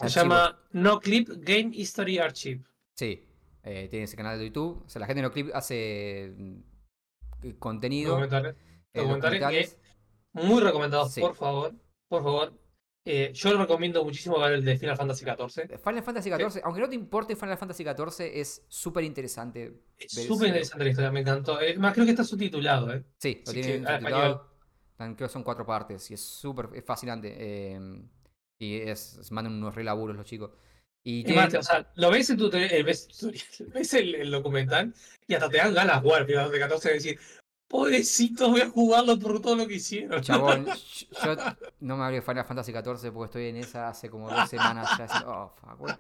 Eh, 0.02 0.10
Se 0.10 0.20
archivo- 0.20 0.24
llama 0.24 0.60
NoClip 0.72 1.30
Game 1.38 1.72
History 1.74 2.18
Archive. 2.20 2.64
Sí, 2.96 3.24
eh, 3.64 3.88
tiene 3.90 4.06
ese 4.06 4.16
canal 4.16 4.38
de 4.38 4.46
YouTube. 4.46 4.84
O 4.86 4.90
sea, 4.90 5.00
la 5.00 5.06
gente 5.08 5.22
de 5.22 5.28
NoClip 5.28 5.50
hace 5.54 6.34
mm, 6.38 7.50
contenido. 7.60 8.12
Documentales. 8.12 8.56
eh, 8.94 9.00
documentales 9.02 9.40
documentales. 9.42 9.80
Muy 10.34 10.62
recomendados, 10.62 11.14
Sí. 11.14 11.22
por 11.22 11.36
favor. 11.36 11.74
Por 12.08 12.24
favor. 12.24 12.54
Eh, 13.10 13.32
yo 13.34 13.52
le 13.54 13.58
recomiendo 13.60 14.04
muchísimo 14.04 14.38
ver 14.38 14.52
el 14.52 14.66
de 14.66 14.78
Final 14.78 14.98
Fantasy 14.98 15.24
XIV. 15.24 15.80
Final 15.80 16.04
Fantasy 16.04 16.30
XIV, 16.30 16.62
aunque 16.66 16.82
no 16.82 16.90
te 16.90 16.96
importe 16.96 17.36
Final 17.38 17.58
Fantasy 17.58 17.84
XIV, 17.86 18.40
es 18.42 18.66
súper 18.68 19.06
interesante. 19.06 19.82
Es 19.98 20.12
súper 20.26 20.50
interesante 20.50 20.84
la 20.84 20.90
historia, 20.92 21.12
me 21.12 21.22
encantó. 21.22 21.60
Eh, 21.62 21.78
más 21.78 21.94
creo 21.94 22.04
que 22.06 22.12
está 22.12 22.26
subtitulado, 22.26 22.94
¿eh? 22.94 23.06
Sí, 23.18 23.42
lo 23.46 23.54
tienen 23.54 23.86
subtitulado. 23.88 24.52
Creo 24.98 25.16
que 25.16 25.30
son 25.30 25.44
cuatro 25.44 25.66
partes 25.66 26.12
y 26.12 26.16
es 26.16 26.22
súper 26.22 26.70
es 26.74 26.84
fascinante. 26.84 27.34
eh, 27.38 27.80
y 28.60 28.78
es, 28.78 29.20
se 29.22 29.34
mandan 29.34 29.54
unos 29.54 29.76
relaburos 29.76 30.16
los 30.16 30.26
chicos. 30.26 30.52
Y 31.04 31.24
o 31.32 31.64
sea, 31.64 31.90
lo 31.96 32.12
ves 32.12 32.30
en 32.30 32.38
tutorial, 32.38 32.72
eh, 32.72 32.84
ves, 32.84 33.08
ves 33.74 33.94
el, 33.94 34.16
el 34.16 34.32
documental 34.32 34.94
y 35.26 35.36
hasta 35.36 35.50
te 35.50 35.58
dan 35.58 35.74
ganas 35.74 35.98
de 35.98 36.02
jugar 36.02 36.26
Fantasy 36.26 36.60
14 36.60 36.88
de 36.90 36.94
decir, 36.94 37.20
pobrecito, 37.68 38.50
voy 38.50 38.62
a 38.62 38.70
jugarlo 38.70 39.18
por 39.18 39.42
todo 39.42 39.56
lo 39.56 39.68
que 39.68 39.76
hicieron. 39.76 40.22
Chabón, 40.22 40.66
yo 41.24 41.36
no 41.80 41.98
me 41.98 42.12
de 42.12 42.22
Final 42.22 42.46
Fantasy 42.46 42.72
XIV 42.72 43.14
porque 43.14 43.26
estoy 43.26 43.48
en 43.48 43.58
esa 43.58 43.90
hace 43.90 44.10
como 44.10 44.30
dos 44.30 44.50
semanas 44.50 44.90
ya. 44.98 45.06
así, 45.06 45.24
oh, 45.26 45.54
fuck, 45.56 45.98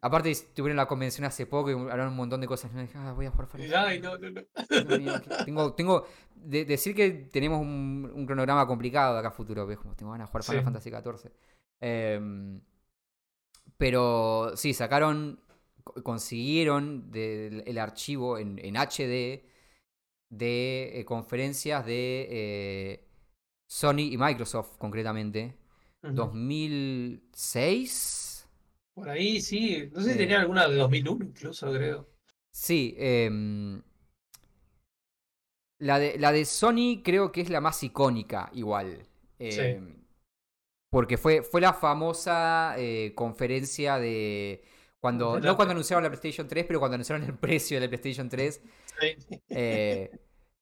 Aparte, 0.00 0.34
tuvieron 0.54 0.76
la 0.76 0.86
convención 0.86 1.26
hace 1.26 1.46
poco 1.46 1.70
y 1.70 1.74
hablaron 1.74 2.08
un 2.08 2.16
montón 2.16 2.40
de 2.40 2.46
cosas. 2.46 2.72
Yo 2.72 2.80
dije, 2.80 2.96
ah, 2.98 3.12
voy 3.12 3.26
a 3.26 3.32
Ay, 3.76 4.00
no, 4.00 4.16
no, 4.18 4.42
tengo, 5.44 5.74
tengo 5.74 6.06
de, 6.34 6.64
decir 6.64 6.94
que 6.94 7.10
tenemos 7.10 7.60
un, 7.60 8.10
un 8.14 8.26
cronograma 8.26 8.66
complicado 8.66 9.14
de 9.14 9.20
acá 9.20 9.28
a 9.28 9.32
futuro, 9.32 9.66
¿ves? 9.66 9.78
Como 9.78 9.94
tengo 9.94 10.12
ganas 10.12 10.28
de 10.28 10.30
jugar 10.30 10.44
Final 10.44 10.60
Sí. 10.60 10.64
Fantasy 10.64 10.90
XIV. 10.90 11.32
Em, 11.80 12.60
Pero 13.76 14.52
sí, 14.56 14.74
sacaron, 14.74 15.40
co- 15.84 16.02
consiguieron 16.02 17.10
el 17.66 17.78
archivo 17.78 18.38
en, 18.38 18.58
en 18.64 18.76
HD 18.76 19.44
de 20.30 21.00
eh, 21.00 21.04
conferencias 21.04 21.86
de 21.86 22.26
eh, 22.30 23.08
Sony 23.66 24.10
y 24.12 24.18
Microsoft 24.18 24.76
concretamente. 24.78 25.56
Ujú. 26.02 26.14
2006. 26.14 28.24
Por 28.98 29.08
ahí 29.08 29.40
sí. 29.40 29.88
No 29.92 30.00
sé 30.02 30.12
si 30.12 30.18
tenía 30.18 30.40
alguna 30.40 30.68
de 30.68 30.76
2001 30.76 31.24
incluso, 31.24 31.72
creo. 31.72 32.06
Sí, 32.50 32.94
em, 32.98 33.82
la, 35.78 35.98
de, 35.98 36.18
la 36.18 36.32
de 36.32 36.44
Sony 36.44 37.02
creo 37.04 37.30
que 37.32 37.40
es 37.42 37.50
la 37.50 37.60
más 37.60 37.82
icónica 37.82 38.50
igual. 38.52 39.06
Sí. 39.48 39.60
Em, 39.60 39.96
Porque 40.90 41.18
fue, 41.18 41.42
fue 41.42 41.60
la 41.60 41.74
famosa 41.74 42.74
eh, 42.78 43.12
conferencia 43.14 43.98
de... 43.98 44.64
Cuando, 45.00 45.38
no 45.40 45.54
cuando 45.56 45.72
anunciaron 45.72 46.02
la 46.02 46.10
PlayStation 46.10 46.48
3, 46.48 46.64
pero 46.66 46.80
cuando 46.80 46.96
anunciaron 46.96 47.24
el 47.26 47.34
precio 47.38 47.76
de 47.80 47.86
la 47.86 47.90
PlayStation 47.90 48.28
3. 48.28 48.62
Sí. 49.00 49.40
eh, 49.50 50.10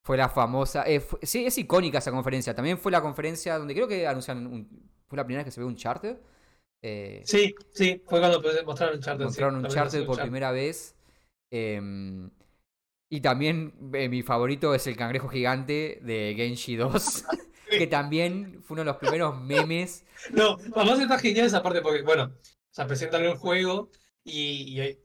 fue 0.03 0.17
la 0.17 0.29
famosa... 0.29 0.85
eh, 0.87 1.01
fue- 1.01 1.21
sí, 1.23 1.47
es 1.47 1.57
icónica 1.59 1.99
esa 1.99 2.11
conferencia. 2.13 2.55
También 2.55 2.79
fue 2.79 2.93
la 2.93 3.03
conferencia 3.03 3.59
donde 3.59 3.75
creo 3.75 3.89
que 3.89 4.07
anunciaron... 4.07 4.47
un- 4.47 4.91
fue 5.09 5.17
la 5.17 5.25
primera 5.25 5.41
vez 5.45 5.47
que 5.47 5.53
se 5.53 5.61
ve 5.61 5.67
un 5.67 5.77
charter. 5.77 6.21
Eh, 6.83 7.23
Sí, 7.25 7.55
sí, 7.73 8.03
fue 8.07 8.21
cuando 8.21 8.41
mostraron 8.65 8.97
Uncharted. 8.97 9.23
sí, 9.25 9.27
mostraron 9.27 9.55
un 9.57 9.63
también 9.63 9.75
charter 9.75 10.01
mostraron 10.01 10.07
por 10.07 10.13
Uncharted. 10.15 10.23
primera 10.31 10.51
vez. 10.53 10.95
Em, 11.51 12.31
y 13.09 13.21
también 13.21 13.73
eh, 13.95 14.09
mi 14.09 14.23
favorito 14.23 14.75
es 14.75 14.87
el 14.87 14.97
cangrejo 14.97 15.29
gigante 15.29 16.01
de 16.03 16.35
Genshi 16.37 16.77
2. 16.77 17.25
que 17.71 17.87
también 17.87 18.63
fue 18.63 18.75
uno 18.77 18.83
de 18.83 18.87
los 18.87 18.97
primeros 18.97 19.41
memes. 19.41 20.05
No, 20.31 20.57
además 20.75 21.01
está 21.01 21.19
genial 21.19 21.47
esa 21.47 21.63
parte 21.63 21.81
porque, 21.83 22.03
bueno, 22.03 22.25
o 22.25 22.41
sea, 22.71 22.87
presentan 22.87 23.25
el 23.25 23.37
juego 23.37 23.91
y, 24.25 24.81
y, 24.81 24.99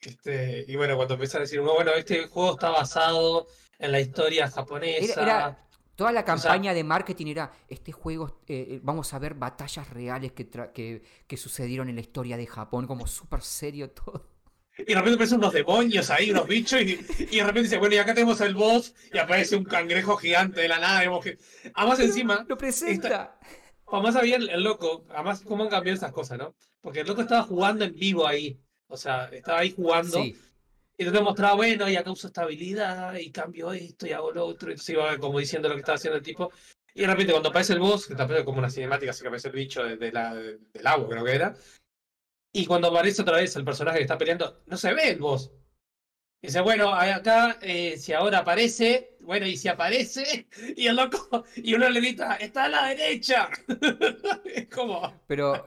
este, 0.00 0.64
y 0.68 0.76
bueno, 0.76 0.96
cuando 0.96 1.14
empiezan 1.14 1.38
a 1.40 1.42
decir, 1.42 1.62
"No, 1.62 1.74
bueno, 1.74 1.92
este 1.92 2.26
juego 2.26 2.52
está 2.52 2.70
basado 2.70 3.46
en 3.78 3.92
la 3.92 4.00
historia 4.00 4.48
japonesa. 4.50 5.22
Era- 5.22 5.22
era- 5.22 5.68
Toda 5.96 6.10
la 6.12 6.20
O 6.20 6.24
sea- 6.24 6.34
campaña 6.34 6.72
de 6.74 6.84
marketing 6.84 7.26
era, 7.26 7.52
este 7.68 7.92
juego, 7.92 8.40
eh, 8.46 8.66
eh, 8.70 8.80
vamos 8.82 9.12
a 9.14 9.18
ver 9.18 9.34
batallas 9.34 9.88
reales 9.90 10.32
que, 10.32 10.50
tra- 10.50 10.72
que, 10.72 11.02
que 11.26 11.36
sucedieron 11.36 11.88
en 11.88 11.96
la 11.96 12.00
historia 12.00 12.36
de 12.36 12.46
Japón, 12.46 12.86
como 12.86 13.06
súper 13.06 13.42
serio 13.42 13.90
todo. 13.90 14.30
Y 14.78 14.84
de 14.84 14.94
repente 14.94 15.14
aparecen 15.16 15.38
unos 15.38 15.52
demonios 15.52 16.08
ahí, 16.08 16.30
unos 16.30 16.46
bichos, 16.48 16.80
y, 16.80 16.98
y 17.30 17.36
de 17.36 17.42
repente 17.42 17.62
dice, 17.64 17.76
bueno, 17.78 17.94
y 17.94 17.98
acá 17.98 18.14
tenemos 18.14 18.40
el 18.40 18.54
boss, 18.54 18.94
y 19.12 19.18
aparece 19.18 19.54
un 19.54 19.64
cangrejo 19.64 20.16
gigante 20.16 20.62
de 20.62 20.68
la 20.68 20.78
nada. 20.78 21.02
que- 21.20 21.36
Además, 21.74 22.00
encima, 22.00 22.46
Lo 22.48 22.56
presenta. 22.56 23.38
además 23.86 24.16
había 24.16 24.36
el, 24.36 24.48
el 24.48 24.62
loco, 24.62 25.04
además, 25.10 25.42
cómo 25.46 25.64
han 25.64 25.68
cambiado 25.70 25.94
esas 25.96 26.10
cosas, 26.12 26.38
¿no? 26.38 26.54
Porque 26.80 27.00
el 27.00 27.06
loco 27.06 27.20
estaba 27.20 27.42
jugando 27.42 27.84
en 27.84 27.94
vivo 27.94 28.26
ahí. 28.26 28.58
O 28.88 28.96
sea, 28.96 29.26
estaba 29.26 29.58
ahí 29.60 29.72
jugando. 29.76 30.22
Sí, 30.22 30.36
Y 30.96 31.10
te 31.10 31.20
mostraba, 31.20 31.54
bueno, 31.54 31.88
y 31.88 31.96
acá 31.96 32.10
uso 32.10 32.26
estabilidad, 32.28 33.14
y 33.14 33.32
cambio 33.32 33.72
esto, 33.72 34.06
y 34.06 34.12
hago 34.12 34.30
lo 34.30 34.46
otro. 34.46 34.68
Y 34.68 34.72
entonces 34.72 34.94
iba 34.94 35.18
como 35.18 35.38
diciendo 35.38 35.68
lo 35.68 35.74
que 35.74 35.80
estaba 35.80 35.96
haciendo 35.96 36.18
el 36.18 36.22
tipo. 36.22 36.52
Y 36.94 37.02
de 37.02 37.06
repente, 37.06 37.32
cuando 37.32 37.48
aparece 37.48 37.72
el 37.72 37.80
boss, 37.80 38.06
que 38.06 38.14
también 38.14 38.40
es 38.40 38.44
como 38.44 38.58
una 38.58 38.70
cinemática, 38.70 39.10
así 39.10 39.22
que 39.22 39.28
aparece 39.28 39.48
el 39.48 39.54
bicho 39.54 39.82
de, 39.82 40.12
la, 40.12 40.34
del 40.34 40.86
agua, 40.86 41.08
creo 41.08 41.24
que 41.24 41.34
era. 41.34 41.54
Y 42.52 42.66
cuando 42.66 42.88
aparece 42.88 43.22
otra 43.22 43.38
vez 43.38 43.56
el 43.56 43.64
personaje 43.64 43.98
que 43.98 44.02
está 44.02 44.18
peleando, 44.18 44.62
no 44.66 44.76
se 44.76 44.92
ve 44.92 45.10
el 45.10 45.18
boss. 45.18 45.50
Y 46.42 46.48
dice, 46.48 46.60
bueno, 46.60 46.92
acá, 46.92 47.58
eh, 47.62 47.96
si 47.96 48.12
ahora 48.12 48.38
aparece, 48.38 49.11
bueno, 49.22 49.46
y 49.46 49.56
si 49.56 49.68
aparece, 49.68 50.46
y 50.76 50.86
el 50.86 50.96
loco, 50.96 51.44
y 51.56 51.74
uno 51.74 51.88
le 51.88 52.00
grita, 52.00 52.36
está 52.36 52.64
a 52.64 52.68
la 52.68 52.86
derecha. 52.88 53.48
es 54.44 54.68
como, 54.68 55.12
pero 55.26 55.64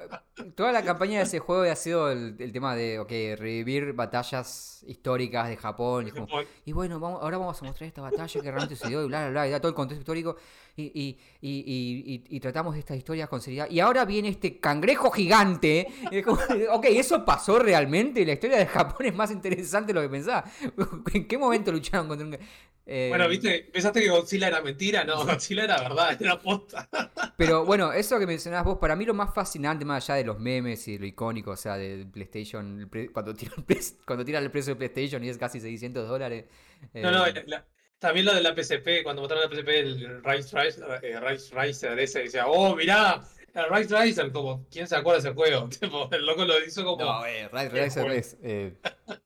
toda 0.56 0.72
la 0.72 0.84
campaña 0.84 1.20
de 1.20 1.24
ese 1.24 1.40
juego 1.40 1.64
ha 1.64 1.76
sido 1.76 2.12
el, 2.12 2.36
el 2.40 2.52
tema 2.52 2.76
de, 2.76 3.00
ok, 3.00 3.10
revivir 3.40 3.94
batallas 3.94 4.84
históricas 4.88 5.50
de 5.50 5.58
Japón. 5.58 6.06
y 6.06 6.10
es 6.10 6.14
como, 6.14 6.28
Y 6.66 6.72
bueno, 6.74 7.00
vamos, 7.00 7.22
ahora 7.22 7.38
vamos 7.38 7.62
a 7.62 7.66
mostrar 7.66 7.88
esta 7.88 8.02
batalla 8.02 8.42
que 8.42 8.52
realmente 8.52 8.76
se 8.76 8.88
dio 8.88 9.04
y 9.04 9.08
bla, 9.08 9.22
bla, 9.22 9.30
bla, 9.30 9.48
y 9.48 9.52
da 9.52 9.60
todo 9.60 9.70
el 9.70 9.76
contexto 9.76 10.02
histórico 10.02 10.38
y, 10.78 10.84
y, 10.94 11.18
y, 11.42 12.24
y, 12.30 12.40
tratamos 12.40 12.76
estas 12.76 12.98
historias 12.98 13.30
con 13.30 13.40
seriedad. 13.42 13.70
Y 13.70 13.80
ahora 13.80 14.04
viene 14.06 14.30
este 14.30 14.60
cangrejo 14.60 15.10
gigante. 15.12 15.88
como, 16.24 16.38
ok, 16.72 16.86
¿eso 16.90 17.24
pasó 17.24 17.60
realmente? 17.60 18.26
La 18.26 18.34
historia 18.34 18.58
de 18.58 18.66
Japón 18.66 19.06
es 19.06 19.16
más 19.16 19.32
interesante 19.32 19.94
de 19.94 19.94
lo 19.94 20.02
que 20.02 20.10
pensaba. 20.10 20.44
¿En 21.14 21.28
qué 21.28 21.38
momento 21.38 21.72
lucharon 21.72 22.08
contra 22.08 22.28
un... 22.28 22.38
eh, 22.86 23.08
bueno, 23.10 23.28
viste, 23.30 23.70
pensaste 23.72 24.02
que 24.02 24.10
Godzilla 24.10 24.48
era 24.48 24.62
mentira, 24.62 25.04
no, 25.06 25.16
Godzilla 25.26 25.64
era 25.64 25.80
verdad, 25.82 26.22
era 26.22 26.40
posta. 26.40 26.90
Pero 27.38 27.66
bueno, 27.66 27.94
eso 27.94 28.20
que 28.20 28.28
mencionabas 28.28 28.66
vos, 28.66 28.78
para 28.78 28.96
mí 28.96 29.06
lo 29.06 29.14
más 29.14 29.34
fascinante, 29.34 29.86
más 29.86 30.04
allá 30.10 30.18
de 30.18 30.26
los 30.26 30.40
memes 30.40 30.88
y 30.88 30.98
lo 30.98 31.06
icónico, 31.06 31.52
o 31.52 31.58
sea, 31.58 31.78
del 31.78 32.08
PlayStation, 32.08 32.90
cuando 33.14 33.34
tira 33.34 33.54
el, 33.58 33.64
pre- 33.64 33.80
cuando 34.06 34.26
tira 34.26 34.40
el 34.40 34.52
precio 34.52 34.74
de 34.74 34.78
PlayStation 34.78 35.24
y 35.24 35.30
es 35.30 35.38
casi 35.38 35.60
600 35.60 36.08
dólares. 36.08 36.46
No, 36.94 37.12
no, 37.12 37.26
eh, 37.26 37.44
la- 37.48 37.66
también 38.06 38.26
lo 38.26 38.34
de 38.34 38.42
la 38.42 38.56
PSP, 38.56 39.04
cuando 39.04 39.22
mostraron 39.22 39.50
la 39.50 39.56
PSP, 39.56 39.70
el 39.70 40.24
Rise 40.24 40.56
Racer, 40.56 41.00
eh, 41.02 41.20
Rise 41.20 41.56
Racer 41.56 42.00
ese, 42.00 42.20
decía, 42.20 42.48
oh, 42.48 42.76
mirá, 42.76 43.24
el 43.54 43.70
Rise 43.70 43.96
Racer, 43.96 44.32
como, 44.32 44.66
¿quién 44.70 44.88
se 44.88 44.96
acuerda 44.96 45.22
de 45.22 45.30
ese 45.30 45.36
juego? 45.36 45.70
Tipo, 45.80 46.10
el 46.12 46.26
loco 46.26 46.46
lo 46.46 46.64
hizo 46.64 46.84
como... 46.84 47.04
No, 47.04 47.26
eh, 47.26 47.50
Rise 47.50 48.02
bueno. 48.02 48.14
es 48.14 48.38
eh, 48.44 48.78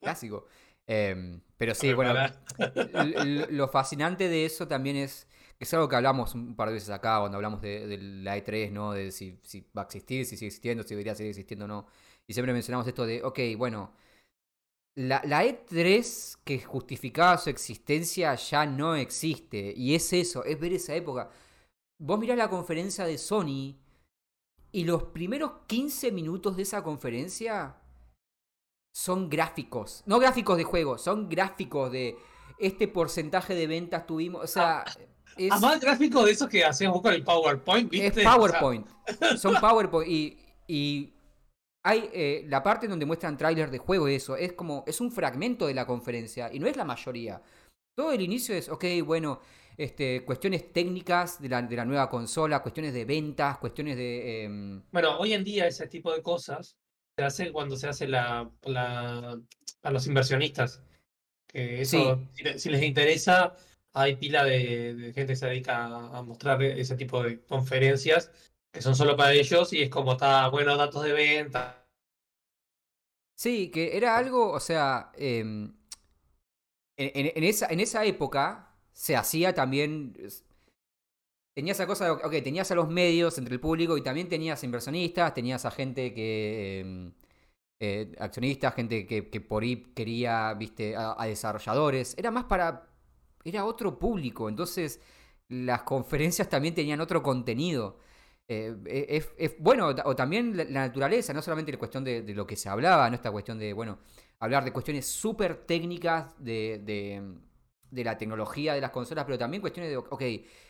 clásico. 0.02 0.48
Em, 0.88 1.42
pero 1.58 1.76
sí, 1.76 1.94
bueno, 1.94 2.16
lo 3.50 3.68
fascinante 3.68 4.28
de 4.28 4.46
eso 4.46 4.68
también 4.68 4.96
es 4.96 5.28
es 5.60 5.74
algo 5.74 5.90
que 5.90 5.96
hablamos 5.98 6.34
un 6.36 6.56
par 6.56 6.70
de 6.70 6.76
veces 6.76 6.90
acá 6.90 7.20
cuando 7.20 7.36
hablamos 7.36 7.62
de, 7.62 7.86
de 7.86 7.98
la 7.98 8.38
E3, 8.38 8.72
¿no? 8.72 8.94
De 8.94 9.12
si, 9.12 9.40
si 9.44 9.68
va 9.78 9.82
a 9.82 9.86
existir, 9.86 10.26
si 10.26 10.38
sigue 10.38 10.48
existiendo, 10.48 10.84
si 10.84 10.90
debería 10.92 11.16
seguir 11.16 11.32
existiendo 11.32 11.66
o 11.66 11.68
no. 11.68 11.86
Y 12.26 12.34
siempre 12.34 12.54
mencionamos 12.54 12.88
esto 12.88 13.06
de, 13.06 13.22
ok, 13.24 13.40
bueno, 13.58 13.94
la, 15.00 15.22
la 15.26 15.46
E3 15.46 16.40
que 16.44 16.60
justificaba 16.60 17.38
su 17.38 17.50
existencia 17.50 18.36
ya 18.36 18.66
no 18.66 18.96
existe. 18.96 19.74
Y 19.76 19.96
es 19.96 20.12
eso, 20.12 20.44
es 20.44 20.60
ver 20.60 20.74
esa 20.74 20.94
época. 20.94 21.30
Vos 21.98 22.20
mirás 22.20 22.38
la 22.38 22.50
conferencia 22.50 23.06
de 23.06 23.18
Sony 23.18 23.78
y 24.74 24.84
los 24.84 25.04
primeros 25.04 25.52
15 25.68 26.12
minutos 26.12 26.58
de 26.58 26.64
esa 26.64 26.84
conferencia 26.84 27.78
son 28.94 29.30
gráficos. 29.30 30.04
No 30.06 30.20
gráficos 30.20 30.58
de 30.58 30.66
juego, 30.66 30.98
son 30.98 31.30
gráficos 31.30 31.90
de 31.94 32.18
este 32.58 32.90
porcentaje 32.90 33.56
de 33.56 33.68
ventas 33.68 34.06
tuvimos. 34.06 34.44
O 34.44 34.48
sea, 34.48 34.84
es, 35.38 35.50
Además, 35.50 35.80
gráfico 35.80 36.26
de 36.26 36.34
esos 36.34 36.50
que 36.50 36.66
hacías 36.66 36.92
vos 36.92 37.02
con 37.02 37.14
el 37.14 37.24
PowerPoint, 37.24 37.94
es 37.94 38.02
¿viste? 38.02 38.20
O 38.20 38.24
sea, 38.24 38.36
PowerPoint. 38.36 38.88
Son 39.38 39.56
PowerPoint. 39.62 40.10
Y, 40.10 40.38
y 40.68 41.14
hay 41.90 42.10
eh, 42.14 42.44
la 42.48 42.62
parte 42.64 42.88
donde 42.88 43.06
muestran 43.06 43.38
tráiler 43.38 43.70
de 43.72 43.78
juego 43.80 44.08
y 44.10 44.16
eso. 44.16 44.36
Es 44.36 44.54
como, 44.54 44.84
es 44.88 45.02
un 45.02 45.12
fragmento 45.12 45.68
de 45.68 45.74
la 45.74 45.86
conferencia 45.86 46.50
y 46.54 46.60
no 46.60 46.68
es 46.68 46.76
la 46.78 46.86
mayoría. 46.86 47.42
Todo 47.96 48.12
el 48.12 48.22
inicio 48.22 48.56
es, 48.56 48.70
ok, 48.70 48.86
bueno, 49.06 49.40
este, 49.78 50.24
cuestiones 50.26 50.72
técnicas 50.72 51.42
de 51.42 51.50
la, 51.50 51.62
de 51.62 51.76
la 51.76 51.86
nueva 51.86 52.10
consola, 52.10 52.62
cuestiones 52.62 52.94
de 52.94 53.06
ventas, 53.06 53.58
cuestiones 53.58 53.98
de... 53.98 54.44
em, 54.46 54.84
Bueno, 54.92 55.18
hoy 55.20 55.34
en 55.34 55.44
día 55.44 55.68
ese 55.68 55.88
tipo 55.88 56.14
de 56.14 56.22
cosas 56.22 56.76
se 57.18 57.24
hace 57.24 57.52
cuando 57.52 57.76
se 57.76 57.88
hace 57.88 58.08
la, 58.08 58.50
la 58.64 59.40
a 59.84 59.92
los 59.92 60.08
inversionistas. 60.08 60.82
Que 61.48 61.82
eso, 61.82 62.20
si, 62.34 62.44
le- 62.44 62.60
si 62.60 62.70
les 62.70 62.84
interesa, 62.84 63.56
hay 63.94 64.16
pila 64.18 64.44
de, 64.44 64.94
de 64.96 65.14
gente 65.14 65.34
que 65.34 65.36
se 65.36 65.48
dedica 65.48 65.86
a 65.86 66.22
mostrar 66.24 66.62
ese 66.64 66.96
tipo 66.96 67.24
de 67.24 67.42
conferencias 67.42 68.32
que 68.72 68.82
son 68.82 68.96
solo 68.96 69.16
para 69.16 69.34
ellos 69.34 69.74
y 69.74 69.84
es 69.84 69.90
como 69.90 70.14
está, 70.14 70.48
bueno, 70.50 70.76
datos 70.78 71.04
de 71.04 71.14
venta. 71.14 71.86
Sí, 73.36 73.72
que 73.72 73.96
era 73.98 74.18
algo, 74.18 74.52
o 74.52 74.60
sea, 74.60 75.12
em, 75.16 75.74
en, 76.98 77.44
esa, 77.44 77.68
en 77.68 77.80
esa 77.80 78.06
época 78.06 78.76
se 78.94 79.16
hacía 79.16 79.54
también, 79.54 80.16
es- 80.20 80.44
tenía 81.54 81.74
esa 81.74 81.88
cosa, 81.88 82.16
de, 82.16 82.42
tenías 82.42 82.72
a 82.72 82.76
los 82.76 82.90
medios 82.90 83.38
entre 83.38 83.56
el 83.56 83.60
público 83.60 83.98
y 83.98 84.02
también 84.04 84.30
tenías 84.30 84.64
inversionistas, 84.64 85.34
tenías 85.34 85.66
a 85.66 85.72
gente 85.72 86.14
que, 86.14 86.80
em, 86.82 87.14
eh, 87.80 88.14
accionistas, 88.20 88.76
gente 88.76 89.08
que, 89.08 89.30
que 89.30 89.42
por 89.42 89.64
ahí 89.64 89.78
quería, 89.96 90.54
viste, 90.56 90.96
a 90.98 91.26
desarrolladores, 91.28 92.16
era 92.18 92.32
más 92.32 92.46
para, 92.46 92.90
era 93.46 93.66
otro 93.66 94.00
público, 94.00 94.50
entonces 94.50 95.02
las 95.50 95.84
conferencias 95.84 96.50
también 96.50 96.76
tenían 96.76 97.02
otro 97.02 97.24
contenido. 97.24 98.00
Eh, 98.52 98.76
es, 99.10 99.30
es- 99.38 99.56
bueno, 99.60 99.88
o 99.88 99.96
ta- 99.96 100.04
o 100.08 100.16
también 100.16 100.58
la, 100.58 100.66
naturaleza, 100.66 101.34
no 101.34 101.42
solamente 101.42 101.72
la 101.72 101.78
cuestión 101.80 102.04
de, 102.04 102.24
lo 102.34 102.48
que 102.48 102.56
se 102.56 102.68
hablaba, 102.70 103.08
no 103.08 103.14
esta 103.16 103.32
cuestión 103.32 103.60
de, 103.60 103.74
bueno, 103.74 104.00
hablar 104.40 104.64
de 104.66 104.74
cuestiones 104.74 105.06
súper 105.08 105.56
técnicas 105.68 106.34
de, 106.40 106.82
de 107.92 108.04
la 108.04 108.18
tecnología 108.18 108.74
de 108.74 108.82
las 108.82 108.92
consolas, 108.92 109.26
pero 109.26 109.38
también 109.38 109.62
cuestiones 109.62 109.92
de, 109.92 109.98
ok, 109.98 110.24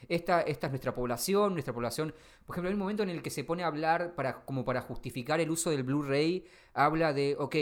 esta, 0.08 0.42
esta 0.42 0.68
es 0.68 0.72
nuestra 0.72 0.94
población, 0.94 1.54
nuestra 1.54 1.74
población, 1.74 2.14
por 2.46 2.56
ejemplo, 2.56 2.70
hay 2.70 2.74
un 2.74 2.80
momento 2.80 3.04
en 3.04 3.10
el 3.10 3.22
que 3.22 3.30
se 3.30 3.44
pone 3.44 3.64
a 3.64 3.68
hablar 3.68 4.16
para, 4.16 4.46
como 4.46 4.64
para 4.64 4.82
justificar 4.82 5.40
el 5.40 5.50
uso 5.50 5.70
del 5.70 5.84
Blu-ray, 5.84 6.46
habla 6.74 7.14
de, 7.14 7.36
ok, 7.38 7.56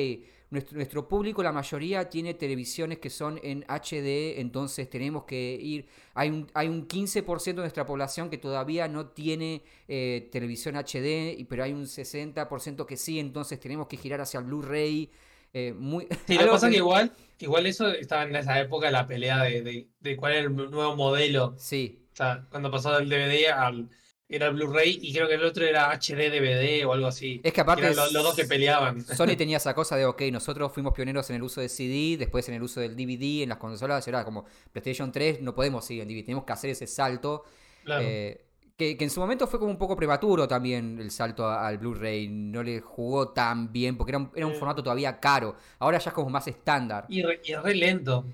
nuestro, 0.49 0.75
nuestro 0.75 1.07
público, 1.07 1.43
la 1.43 1.51
mayoría 1.51 2.09
tiene 2.09 2.33
televisiones 2.33 2.99
que 2.99 3.09
son 3.09 3.39
en 3.43 3.65
HD, 3.67 4.39
entonces 4.39 4.89
tenemos 4.89 5.25
que 5.25 5.57
ir, 5.61 5.87
hay 6.13 6.29
un, 6.29 6.49
hay 6.53 6.69
un 6.69 6.87
15% 6.87 7.43
de 7.43 7.53
nuestra 7.53 7.85
población 7.85 8.29
que 8.29 8.37
todavía 8.37 8.87
no 8.87 9.07
tiene 9.07 9.63
eh, 9.87 10.29
televisión 10.31 10.75
HD, 10.75 11.45
pero 11.49 11.63
hay 11.63 11.73
un 11.73 11.85
60% 11.85 12.85
que 12.85 12.95
sí, 12.95 13.19
entonces 13.19 13.59
tenemos 13.59 13.87
que 13.87 13.97
girar 13.97 14.21
hacia 14.21 14.39
el 14.39 14.45
Blu-ray. 14.45 15.09
Eh, 15.57 15.73
muy, 15.73 16.07
Sí, 16.27 16.35
lo 16.35 16.41
que 16.41 16.45
pasa 16.47 16.67
es 16.67 16.71
que- 16.71 16.75
que 16.75 16.77
igual, 16.77 17.11
igual 17.39 17.65
eso 17.65 17.87
estaba 17.89 18.23
en 18.23 18.35
esa 18.35 18.59
época 18.59 18.91
la 18.91 19.07
pelea 19.07 19.43
de, 19.43 19.61
de, 19.61 19.87
de 19.99 20.15
cuál 20.17 20.33
era 20.33 20.41
el 20.41 20.55
nuevo 20.55 20.95
modelo. 20.95 21.55
Sí, 21.57 22.05
O 22.13 22.15
sea, 22.15 22.45
cuando 22.51 22.69
pasó 22.71 22.97
del 22.97 23.09
DVD 23.09 23.47
al 23.51 23.89
era 24.29 24.49
Blu-ray 24.49 24.99
y 25.01 25.13
creo 25.13 25.25
que 25.29 25.35
el 25.35 25.43
otro 25.45 25.63
era 25.65 25.89
HD 25.91 26.29
DVD 26.29 26.85
o 26.85 26.91
algo 26.91 27.07
así. 27.07 27.39
es 27.45 27.53
que 27.53 27.61
aparte 27.61 27.83
Eran 27.83 27.95
los, 27.95 28.11
los 28.11 28.23
dos 28.23 28.35
que 28.35 28.43
peleaban. 28.43 29.01
Sony 29.01 29.35
tenía 29.37 29.55
esa 29.55 29.73
cosa 29.73 29.95
de, 29.95 30.05
ok, 30.05 30.21
nosotros 30.33 30.71
fuimos 30.73 30.93
pioneros 30.93 31.29
en 31.29 31.37
el 31.37 31.43
uso 31.43 31.61
de 31.61 31.69
CD, 31.69 32.17
después 32.17 32.47
en 32.49 32.55
el 32.55 32.61
uso 32.61 32.81
del 32.81 32.93
DVD 32.97 33.43
en 33.43 33.49
las 33.49 33.57
consolas, 33.57 34.05
ahora 34.05 34.25
como 34.25 34.45
PlayStation 34.73 35.11
3 35.13 35.41
no 35.41 35.55
podemos 35.55 35.85
seguir 35.85 36.01
en 36.03 36.09
DVD, 36.09 36.25
tenemos 36.25 36.43
que 36.43 36.51
hacer 36.53 36.69
ese 36.71 36.87
salto. 36.87 37.45
Claro. 37.85 38.03
eh, 38.05 38.41
que, 38.77 38.97
que 38.97 39.03
en 39.05 39.09
su 39.09 39.19
momento 39.19 39.47
fue 39.47 39.59
como 39.59 39.71
un 39.71 39.77
poco 39.77 39.95
prematuro 39.95 40.47
también 40.47 40.99
el 40.99 41.11
salto 41.11 41.47
al 41.49 41.77
Blu-ray, 41.79 42.27
no 42.29 42.63
le 42.63 42.79
jugó 42.81 43.29
tan 43.29 43.71
bien, 43.71 43.97
porque 43.97 44.11
era 44.11 44.19
un, 44.19 44.31
era 44.35 44.45
un 44.47 44.53
formato 44.53 44.83
todavía 44.83 45.19
caro, 45.19 45.55
ahora 45.79 45.97
ya 45.99 46.09
es 46.09 46.13
como 46.13 46.29
más 46.29 46.47
estándar. 46.47 47.05
Y 47.09 47.23
re, 47.23 47.41
y 47.43 47.55
re 47.55 47.75
lento. 47.75 48.25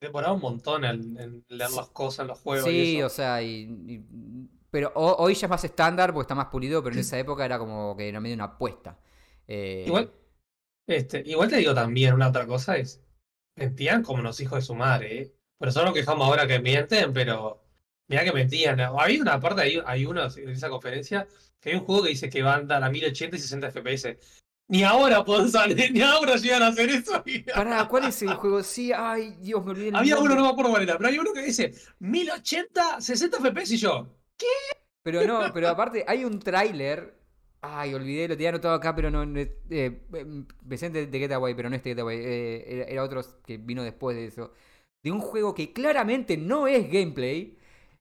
Demoraba 0.00 0.34
un 0.34 0.40
montón 0.40 0.84
en, 0.84 1.18
en 1.18 1.44
leer 1.48 1.70
las 1.70 1.88
cosas, 1.90 2.20
en 2.20 2.28
los 2.28 2.38
juegos. 2.40 2.70
y 2.70 2.80
Sí, 2.80 2.96
eso. 2.96 3.06
o 3.06 3.08
sea, 3.08 3.42
y, 3.42 3.48
y- 3.86 4.04
pero 4.70 4.92
ho- 4.94 5.16
hoy 5.18 5.34
ya 5.34 5.46
es 5.46 5.50
más 5.50 5.64
estándar 5.64 6.12
porque 6.12 6.24
está 6.24 6.34
más 6.34 6.46
pulido, 6.46 6.82
pero 6.82 6.94
en 6.94 7.00
esa 7.00 7.18
época 7.18 7.44
era 7.44 7.58
como 7.58 7.96
que 7.96 8.08
era 8.08 8.20
medio 8.20 8.34
una 8.34 8.44
apuesta. 8.44 8.98
Eh, 9.48 9.84
Igual, 9.86 10.12
este, 10.86 11.22
igual 11.26 11.50
te 11.50 11.56
digo 11.58 11.74
también 11.74 12.14
una 12.14 12.28
otra 12.28 12.46
cosa 12.46 12.76
es, 12.78 13.02
mentían 13.56 14.02
como 14.02 14.22
los 14.22 14.40
hijos 14.40 14.58
de 14.58 14.62
su 14.62 14.74
madre, 14.74 15.22
¿eh? 15.22 15.34
Por 15.58 15.68
eso 15.68 15.84
nos 15.84 15.94
quejamos 15.94 16.26
ahora 16.28 16.46
que 16.48 16.60
mienten, 16.60 17.12
pero 17.14 17.62
mirá 18.08 18.24
que 18.24 18.32
mentían. 18.32 18.80
Había 18.80 19.22
una 19.22 19.40
parte, 19.40 19.62
hay, 19.62 19.80
hay 19.84 20.06
uno 20.06 20.22
en 20.36 20.50
esa 20.50 20.68
conferencia, 20.68 21.26
que 21.60 21.70
hay 21.70 21.76
un 21.76 21.84
juego 21.84 22.04
que 22.04 22.10
dice 22.10 22.30
que 22.30 22.42
va 22.42 22.54
a 22.54 22.56
andar 22.56 22.82
a 22.82 22.90
1080 22.90 23.36
y 23.36 23.40
60 23.40 23.70
FPS. 23.70 24.16
Ni 24.68 24.82
ahora 24.82 25.24
pueden 25.24 25.48
salir, 25.48 25.92
ni 25.92 26.00
ahora 26.00 26.36
llegan 26.36 26.62
a 26.62 26.68
hacer 26.68 26.90
eso. 26.90 27.22
Pará, 27.54 27.86
¿cuál 27.88 28.06
es 28.06 28.20
el 28.22 28.34
juego? 28.34 28.62
Sí, 28.62 28.92
ay, 28.92 29.36
Dios, 29.40 29.64
me 29.64 29.70
olvidé 29.70 29.92
Había 29.94 30.18
uno, 30.18 30.34
no 30.34 30.42
me 30.42 30.48
acuerdo 30.48 30.70
cuál 30.72 30.82
era, 30.82 30.96
pero 30.96 31.08
hay 31.08 31.18
uno 31.18 31.32
que 31.32 31.42
dice 31.42 31.72
1080, 32.00 33.00
60 33.00 33.38
FPS 33.38 33.74
y 33.74 33.76
yo. 33.76 34.08
Pero 35.02 35.24
no, 35.24 35.52
pero 35.52 35.68
aparte 35.68 36.04
hay 36.06 36.24
un 36.24 36.40
tráiler. 36.40 37.14
Ay, 37.60 37.94
olvidé, 37.94 38.28
lo 38.28 38.36
tenía 38.36 38.50
anotado 38.50 38.74
acá, 38.74 38.94
pero 38.94 39.10
no. 39.10 39.22
eh, 39.22 40.02
en 40.12 40.46
de, 40.92 41.06
de 41.06 41.18
Getaway, 41.18 41.54
pero 41.54 41.70
no 41.70 41.76
este 41.76 41.90
Getaway. 41.90 42.18
eh, 42.18 42.64
era, 42.66 42.84
era 42.84 43.02
otro 43.04 43.22
que 43.44 43.56
vino 43.56 43.82
después 43.84 44.16
de 44.16 44.26
eso. 44.26 44.52
De 45.02 45.12
un 45.12 45.20
juego 45.20 45.54
que 45.54 45.72
claramente 45.72 46.36
no 46.36 46.66
es 46.66 46.90
gameplay. 46.90 47.56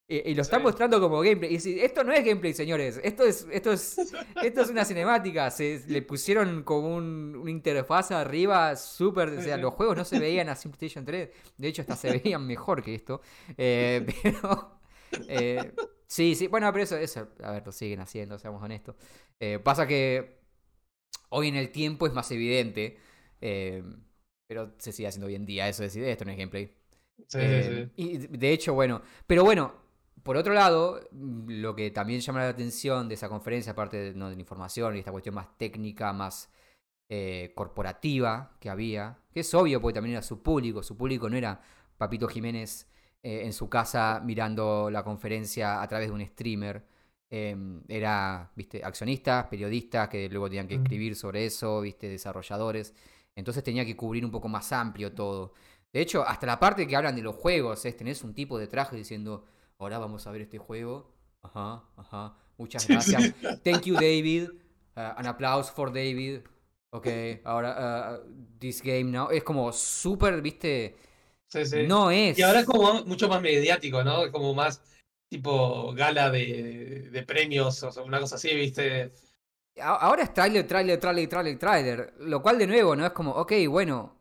Y 0.08 0.36
lo 0.36 0.44
están 0.44 0.60
Sí. 0.60 0.64
mostrando 0.66 1.00
como 1.00 1.20
gameplay. 1.22 1.56
Y 1.56 1.60
si- 1.60 1.80
esto 1.80 2.04
no 2.04 2.14
es 2.14 2.24
gameplay, 2.24 2.54
señores. 2.54 3.00
Esto 3.04 3.24
es, 3.24 3.48
esto 3.52 3.72
es, 3.72 3.98
esto 4.44 4.62
es 4.62 4.70
una 4.70 4.86
cinemática. 4.86 5.50
Se, 5.50 5.82
le 5.88 6.02
pusieron 6.04 6.64
como 6.64 6.96
un, 6.96 7.36
una 7.36 7.50
interfaz 7.52 8.12
arriba 8.12 8.76
súper. 8.76 9.30
O 9.30 9.42
sea, 9.42 9.56
Sí. 9.56 9.62
los 9.62 9.74
juegos 9.74 9.98
no 9.98 10.06
se 10.06 10.20
veían 10.20 10.48
en 10.50 10.56
PlayStation 10.56 11.06
3. 11.06 11.30
De 11.58 11.68
hecho, 11.68 11.82
hasta 11.82 11.96
se 11.96 12.12
veían 12.20 12.46
mejor 12.48 12.84
que 12.84 12.94
esto. 12.96 13.22
Eh, 13.58 14.06
pero. 14.24 14.80
eh, 15.28 15.74
sí, 16.08 16.36
sí. 16.36 16.48
Bueno, 16.48 16.72
pero 16.72 16.84
eso, 16.84 16.98
eso, 16.98 17.28
a 17.44 17.52
ver, 17.52 17.64
lo 17.66 17.72
siguen 17.72 18.00
haciendo, 18.02 18.38
seamos 18.38 18.62
honestos. 18.62 18.96
Eh, 19.40 19.60
pasa 19.64 19.88
que 19.88 20.40
hoy 21.30 21.48
en 21.48 21.56
el 21.56 21.72
tiempo 21.72 22.06
es 22.08 22.14
más 22.14 22.30
evidente. 22.32 22.98
pero 24.48 24.74
se 24.78 24.92
sigue 24.92 25.08
haciendo 25.08 25.28
hoy 25.28 25.36
en 25.36 25.46
día 25.46 25.68
eso 25.68 25.82
decir, 25.84 26.04
esto 26.04 26.26
no 26.26 26.32
es 26.32 26.38
gameplay. 26.38 26.72
Sí, 27.28 27.38
Eh, 27.42 27.90
Y 27.96 28.18
de 28.18 28.52
hecho, 28.52 28.74
bueno, 28.74 29.02
pero 29.26 29.44
bueno, 29.44 29.74
por 30.26 30.38
otro 30.38 30.56
lado, 30.56 31.08
lo 31.12 31.76
que 31.76 31.92
también 31.92 32.20
llama 32.20 32.40
la 32.40 32.50
atención 32.50 33.08
de 33.08 33.14
esa 33.14 33.30
conferencia, 33.30 33.74
aparte 33.74 33.98
de, 33.98 34.14
¿no? 34.16 34.28
de 34.28 34.36
la 34.36 34.42
información 34.42 34.96
y 34.96 35.00
esta 35.00 35.12
cuestión 35.12 35.36
más 35.36 35.56
técnica, 35.56 36.14
más 36.14 36.50
eh, 37.10 37.52
corporativa 37.56 38.58
que 38.60 38.72
había, 38.72 39.20
que 39.32 39.42
es 39.42 39.54
obvio 39.54 39.80
porque 39.80 39.94
también 39.94 40.16
era 40.16 40.24
su 40.24 40.42
público, 40.42 40.82
su 40.82 40.98
público 40.98 41.30
no 41.30 41.38
era 41.38 41.62
Papito 41.96 42.28
Jiménez 42.28 42.88
eh, 43.22 43.42
en 43.46 43.54
su 43.54 43.70
casa 43.70 44.20
mirando 44.26 44.90
la 44.90 45.04
conferencia 45.04 45.80
a 45.80 45.88
través 45.88 46.08
de 46.08 46.16
un 46.16 46.26
streamer. 46.26 46.84
Eh, 47.30 47.56
era, 47.88 48.52
viste, 48.56 48.84
accionistas, 48.84 49.46
periodistas 49.46 50.10
que 50.10 50.28
luego 50.28 50.48
tenían 50.48 50.68
que 50.68 50.80
Mm. 50.80 50.82
escribir 50.82 51.16
sobre 51.16 51.46
eso, 51.46 51.82
viste, 51.82 52.10
desarrolladores. 52.10 52.96
Entonces 53.36 53.64
tenía 53.64 53.86
que 53.86 53.96
cubrir 53.96 54.26
un 54.26 54.32
poco 54.32 54.48
más 54.48 54.72
amplio 54.72 55.14
todo. 55.14 55.54
De 55.94 56.02
hecho, 56.02 56.28
hasta 56.28 56.48
la 56.48 56.60
parte 56.60 56.88
que 56.88 56.96
hablan 56.96 57.16
de 57.16 57.22
los 57.22 57.36
juegos, 57.36 57.86
es 57.86 57.96
tenés 57.96 58.24
un 58.24 58.34
tipo 58.34 58.58
de 58.58 58.66
traje 58.68 58.96
diciendo, 58.96 59.46
ahora 59.80 59.98
vamos 60.00 60.26
a 60.28 60.32
ver 60.32 60.42
este 60.42 60.58
juego. 60.58 61.14
Ajá, 61.42 61.84
ajá. 61.98 62.38
Muchas 62.58 62.88
gracias. 62.88 63.34
Thank 63.64 63.84
you, 63.84 63.96
David. 63.96 64.50
Uh, 64.96 65.14
an 65.18 65.28
applause 65.28 65.72
for 65.72 65.92
David. 65.92 66.42
Ok, 66.92 67.08
ahora, 67.44 68.22
uh, 68.24 68.58
this 68.60 68.82
game 68.82 69.06
now. 69.06 69.30
Es 69.30 69.44
como 69.44 69.72
súper, 69.74 70.42
viste, 70.42 70.96
Sí, 71.48 71.66
sí. 71.66 71.84
no 71.88 72.10
es... 72.10 72.38
Y 72.40 72.42
ahora 72.42 72.62
es 72.62 72.66
como 72.66 73.04
mucho 73.06 73.28
más 73.28 73.42
mediático, 73.42 74.04
¿no? 74.04 74.26
Es 74.26 74.32
como 74.32 74.54
más 74.54 74.82
tipo 75.30 75.94
gala 75.94 76.30
de, 76.30 77.10
de 77.12 77.24
premios 77.24 77.82
o 77.84 77.92
sea, 77.92 78.04
una 78.04 78.20
cosa 78.20 78.36
así, 78.36 78.54
¿viste? 78.56 79.12
Ahora 79.82 80.24
es 80.24 80.34
trailer, 80.34 80.66
trailer, 80.66 81.00
trailer, 81.00 81.28
trailer, 81.28 81.60
trailer. 81.60 82.14
Lo 82.20 82.42
cual, 82.42 82.58
de 82.58 82.68
nuevo, 82.68 82.96
¿no? 82.96 83.06
Es 83.06 83.12
como, 83.12 83.32
ok, 83.32 83.52
bueno. 83.70 84.15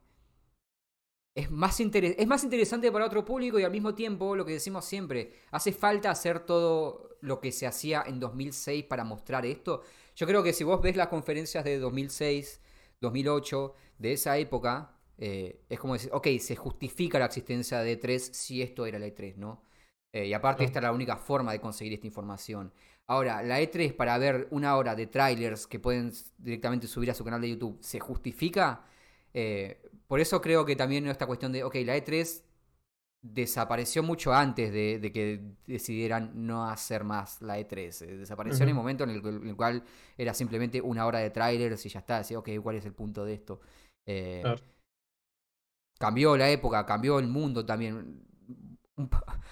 Es 1.35 1.51
más, 1.51 1.81
es 1.81 2.27
más 2.29 2.45
interesante 2.45 2.93
para 2.93 3.07
otro 3.07 3.25
público 3.25 3.59
y 3.59 3.65
al 3.65 3.73
mismo 3.73 3.95
tiempo, 3.95 4.37
lo 4.37 4.45
que 4.45 4.53
decimos 4.53 4.85
siempre, 4.85 5.33
hace 5.51 5.73
falta 5.73 6.11
hacer 6.11 6.41
todo 6.41 7.17
lo 7.23 7.41
que 7.41 7.51
se 7.51 7.67
hacía 7.67 8.05
en 8.07 8.21
2006 8.21 8.85
para 8.85 9.03
mostrar 9.03 9.45
esto. 9.45 9.83
Yo 10.15 10.27
creo 10.29 10.45
que 10.45 10.53
si 10.53 10.63
vos 10.63 10.81
ves 10.81 10.95
las 10.97 11.09
conferencias 11.09 11.65
de 11.65 11.79
2006, 11.79 12.61
2008, 13.01 13.75
de 13.99 14.13
esa 14.13 14.39
época, 14.39 14.97
eh, 15.19 15.65
es 15.69 15.81
como 15.81 15.95
decir, 15.95 16.11
ok, 16.13 16.29
se 16.39 16.55
justifica 16.55 17.19
la 17.19 17.27
existencia 17.27 17.81
de 17.81 18.01
E3 18.01 18.19
si 18.33 18.63
esto 18.63 18.87
era 18.87 19.01
la 19.01 19.07
E3, 19.07 19.37
¿no? 19.37 19.65
Eh, 20.13 20.27
y 20.27 20.33
aparte, 20.33 20.65
esta 20.65 20.79
era 20.79 20.89
la 20.89 20.95
única 20.95 21.17
forma 21.17 21.51
de 21.51 21.61
conseguir 21.61 21.95
esta 21.95 22.07
información. 22.07 22.73
Ahora, 23.07 23.43
la 23.43 23.61
E3 23.61 23.97
para 23.97 24.17
ver 24.19 24.47
una 24.51 24.77
hora 24.77 24.95
de 24.95 25.09
trailers 25.09 25.67
que 25.67 25.81
pueden 25.81 26.13
directamente 26.39 26.87
subir 26.87 27.11
a 27.11 27.15
su 27.15 27.25
canal 27.25 27.41
de 27.41 27.51
YouTube, 27.51 27.79
¿se 27.81 27.99
justifica? 27.99 28.85
Eh, 29.33 29.84
por 30.15 30.21
eso 30.21 30.41
creo 30.41 30.65
que 30.65 30.77
también 30.77 31.09
esta 31.09 31.27
cuestión 31.27 31.51
de, 31.51 31.65
ok, 31.65 31.75
la 31.85 31.97
E3 31.97 32.45
desapareció 33.21 34.01
mucho 34.05 34.33
antes 34.33 34.73
de, 34.73 35.01
de 35.01 35.11
que 35.11 35.41
decidieran 35.67 36.47
no 36.47 36.71
hacer 36.71 37.03
más 37.03 37.43
la 37.43 37.59
E3. 37.59 38.01
Eh, 38.03 38.19
Desapareció 38.19 38.63
en 38.63 38.69
el 38.69 38.77
momento 38.77 39.03
en 39.03 39.11
el, 39.11 39.27
en 39.27 39.49
el 39.49 39.57
cual 39.57 39.83
era 40.17 40.33
simplemente 40.33 40.81
una 40.81 41.05
hora 41.07 41.19
de 41.19 41.31
trailers 41.31 41.85
y 41.85 41.89
ya 41.89 41.99
está. 41.99 42.19
Decía, 42.19 42.39
ok, 42.39 42.49
¿cuál 42.63 42.77
es 42.77 42.85
el 42.87 42.93
punto 42.93 43.25
de 43.25 43.35
esto? 43.35 43.61
Eh, 44.07 44.39
Claro. 44.43 44.63
Cambió 45.99 46.37
la 46.37 46.49
época, 46.49 46.87
cambió 46.87 47.19
el 47.19 47.27
mundo 47.27 47.67
también. 47.67 48.23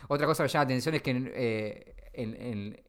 Otra 0.07 0.29
cosa 0.29 0.45
que 0.45 0.49
llama 0.49 0.63
la 0.63 0.67
atención 0.67 0.95
es 0.95 1.03
que 1.03 1.11
eh, 1.35 1.97
en- 2.13 2.37
en- 2.41 2.83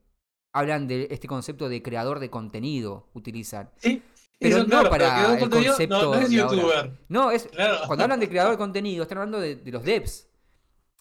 hablan 0.54 0.88
de 0.88 1.08
este 1.10 1.28
concepto 1.28 1.70
de 1.70 1.82
creador 1.82 2.20
de 2.20 2.30
contenido, 2.30 3.10
utilizan. 3.16 3.72
Sí. 3.78 4.04
Pero 4.42 4.58
eso, 4.58 4.68
no 4.68 4.68
claro, 4.70 4.90
para 4.90 5.14
pero 5.16 5.34
el 5.36 5.50
concepto 5.50 5.88
no, 5.88 6.16
no 6.16 6.20
es 6.20 6.30
youtuber. 6.30 7.00
No, 7.08 7.32
es 7.32 7.48
Claro. 7.48 7.80
cuando 7.86 8.04
hablan 8.04 8.20
de 8.20 8.30
creador 8.30 8.52
de 8.52 8.58
contenido, 8.58 9.04
están 9.04 9.20
hablando 9.20 9.40
de, 9.40 9.56
de 9.56 9.72
los 9.72 9.84
devs, 9.84 10.30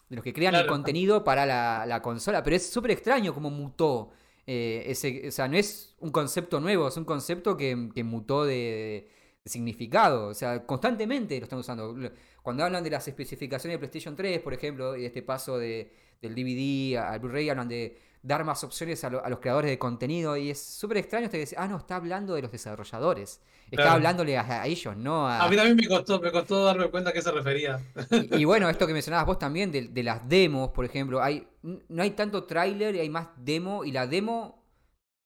de 0.09 0.15
los 0.15 0.23
que 0.23 0.33
crean 0.33 0.55
el 0.55 0.65
contenido 0.65 1.23
para 1.23 1.45
la, 1.45 1.85
la 1.87 2.01
consola, 2.01 2.43
pero 2.43 2.55
es 2.55 2.69
súper 2.69 2.91
extraño 2.91 3.33
cómo 3.33 3.49
mutó. 3.49 4.11
eh, 4.45 4.83
ese, 4.87 5.27
o 5.27 5.31
sea, 5.31 5.47
no 5.47 5.57
es 5.57 5.95
un 5.99 6.11
concepto 6.11 6.59
nuevo, 6.59 6.87
es 6.87 6.97
un 6.97 7.05
concepto 7.05 7.57
que, 7.57 7.89
que 7.95 8.03
mutó 8.03 8.45
de, 8.45 9.09
de 9.43 9.49
significado. 9.49 10.27
O 10.27 10.33
sea, 10.33 10.65
constantemente 10.65 11.37
lo 11.39 11.43
están 11.45 11.59
usando. 11.59 11.95
Cuando 12.41 12.63
hablan 12.65 12.83
de 12.83 12.89
las 12.91 13.07
especificaciones 13.07 13.75
de 13.75 13.79
PlayStation 13.79 14.15
3, 14.15 14.41
por 14.41 14.53
ejemplo, 14.53 14.95
y 14.97 15.01
de 15.01 15.07
este 15.07 15.21
paso 15.23 15.57
de, 15.57 15.93
del 16.21 16.35
DVD 16.35 16.97
al 16.97 17.19
Blu-ray, 17.19 17.49
hablan 17.49 17.69
de 17.69 17.97
dar 18.23 18.43
más 18.43 18.63
opciones 18.63 19.03
a, 19.03 19.09
lo- 19.11 19.23
a 19.23 19.29
los 19.29 19.39
creadores 19.39 19.69
de 19.69 19.77
contenido. 19.77 20.35
Y 20.37 20.49
es 20.49 20.59
súper 20.63 20.97
extraño 20.97 21.25
hasta 21.25 21.37
que 21.37 21.41
dice, 21.41 21.55
ah, 21.59 21.67
no, 21.67 21.77
está 21.77 21.97
hablando 21.97 22.33
de 22.33 22.41
los 22.41 22.51
desarrolladores. 22.51 23.41
Está 23.65 23.75
Claro. 23.83 23.91
hablándole 23.91 24.37
a, 24.37 24.61
a 24.63 24.65
ellos, 24.67 24.95
no 24.97 25.27
a... 25.27 25.43
A 25.43 25.49
mí 25.49 25.55
también 25.55 25.75
me 25.75 25.87
costó, 25.87 26.19
me 26.19 26.31
costó 26.31 26.63
darme 26.65 26.89
cuenta 26.89 27.09
a 27.11 27.13
qué 27.13 27.21
se 27.21 27.31
refería. 27.31 27.79
Y, 28.11 28.41
y 28.41 28.45
bueno, 28.45 28.69
esto 28.69 28.87
que 28.87 28.93
mencionabas 28.99 29.25
vos 29.25 29.39
también, 29.39 29.71
de, 29.71 29.83
de 29.89 30.03
las 30.03 30.27
demos, 30.27 30.69
por 30.71 30.85
ejemplo, 30.85 31.21
hay 31.23 31.47
no 31.61 32.03
hay 32.03 32.11
tanto 32.11 32.43
tráiler 32.43 32.95
y 32.95 32.99
hay 32.99 33.09
más 33.09 33.27
demo, 33.37 33.83
y 33.85 33.91
la 33.91 34.05
demo 34.07 34.63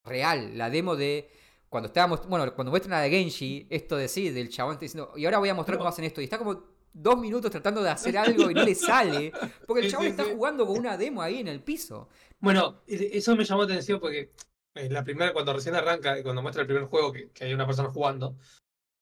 real, 0.06 0.58
la 0.58 0.70
demo 0.70 0.96
de 0.96 1.30
cuando 1.70 1.88
estábamos, 1.88 2.26
bueno, 2.28 2.54
cuando 2.56 2.72
muestran 2.72 3.02
de 3.04 3.10
Genji, 3.10 3.68
esto 3.70 3.98
de 3.98 4.08
sí, 4.08 4.30
del 4.30 4.50
chabón 4.50 4.74
está 4.74 4.86
diciendo, 4.86 5.12
y 5.18 5.26
ahora 5.26 5.40
voy 5.40 5.50
a 5.50 5.54
mostrar 5.54 5.76
No. 5.76 5.80
cómo 5.80 5.90
hacen 5.90 6.06
esto, 6.06 6.22
y 6.22 6.24
está 6.26 6.38
como 6.38 6.64
dos 6.94 7.18
minutos 7.20 7.52
tratando 7.52 7.82
de 7.84 7.90
hacer 7.90 8.18
algo 8.18 8.50
y 8.50 8.54
no 8.54 8.64
le 8.64 8.76
sale. 8.76 9.32
Porque 9.66 9.86
el 9.86 9.92
chabón 9.92 10.08
está 10.08 10.24
jugando 10.26 10.66
con 10.66 10.78
una 10.78 10.98
demo 10.98 11.22
ahí 11.22 11.40
en 11.40 11.48
el 11.48 11.62
piso. 11.62 12.10
Bueno, 12.40 12.82
eso 12.88 13.36
me 13.36 13.44
llamó 13.46 13.64
la 13.64 13.74
atención 13.74 14.00
porque 14.00 14.32
eh, 14.76 14.90
la 14.90 15.04
primera, 15.04 15.34
cuando 15.34 15.54
recién 15.54 15.76
arranca, 15.76 16.22
cuando 16.24 16.42
muestra 16.42 16.62
el 16.62 16.68
primer 16.68 16.86
juego 16.86 17.12
que, 17.12 17.30
que 17.32 17.46
hay 17.46 17.54
una 17.54 17.66
persona 17.66 17.90
jugando, 17.90 18.38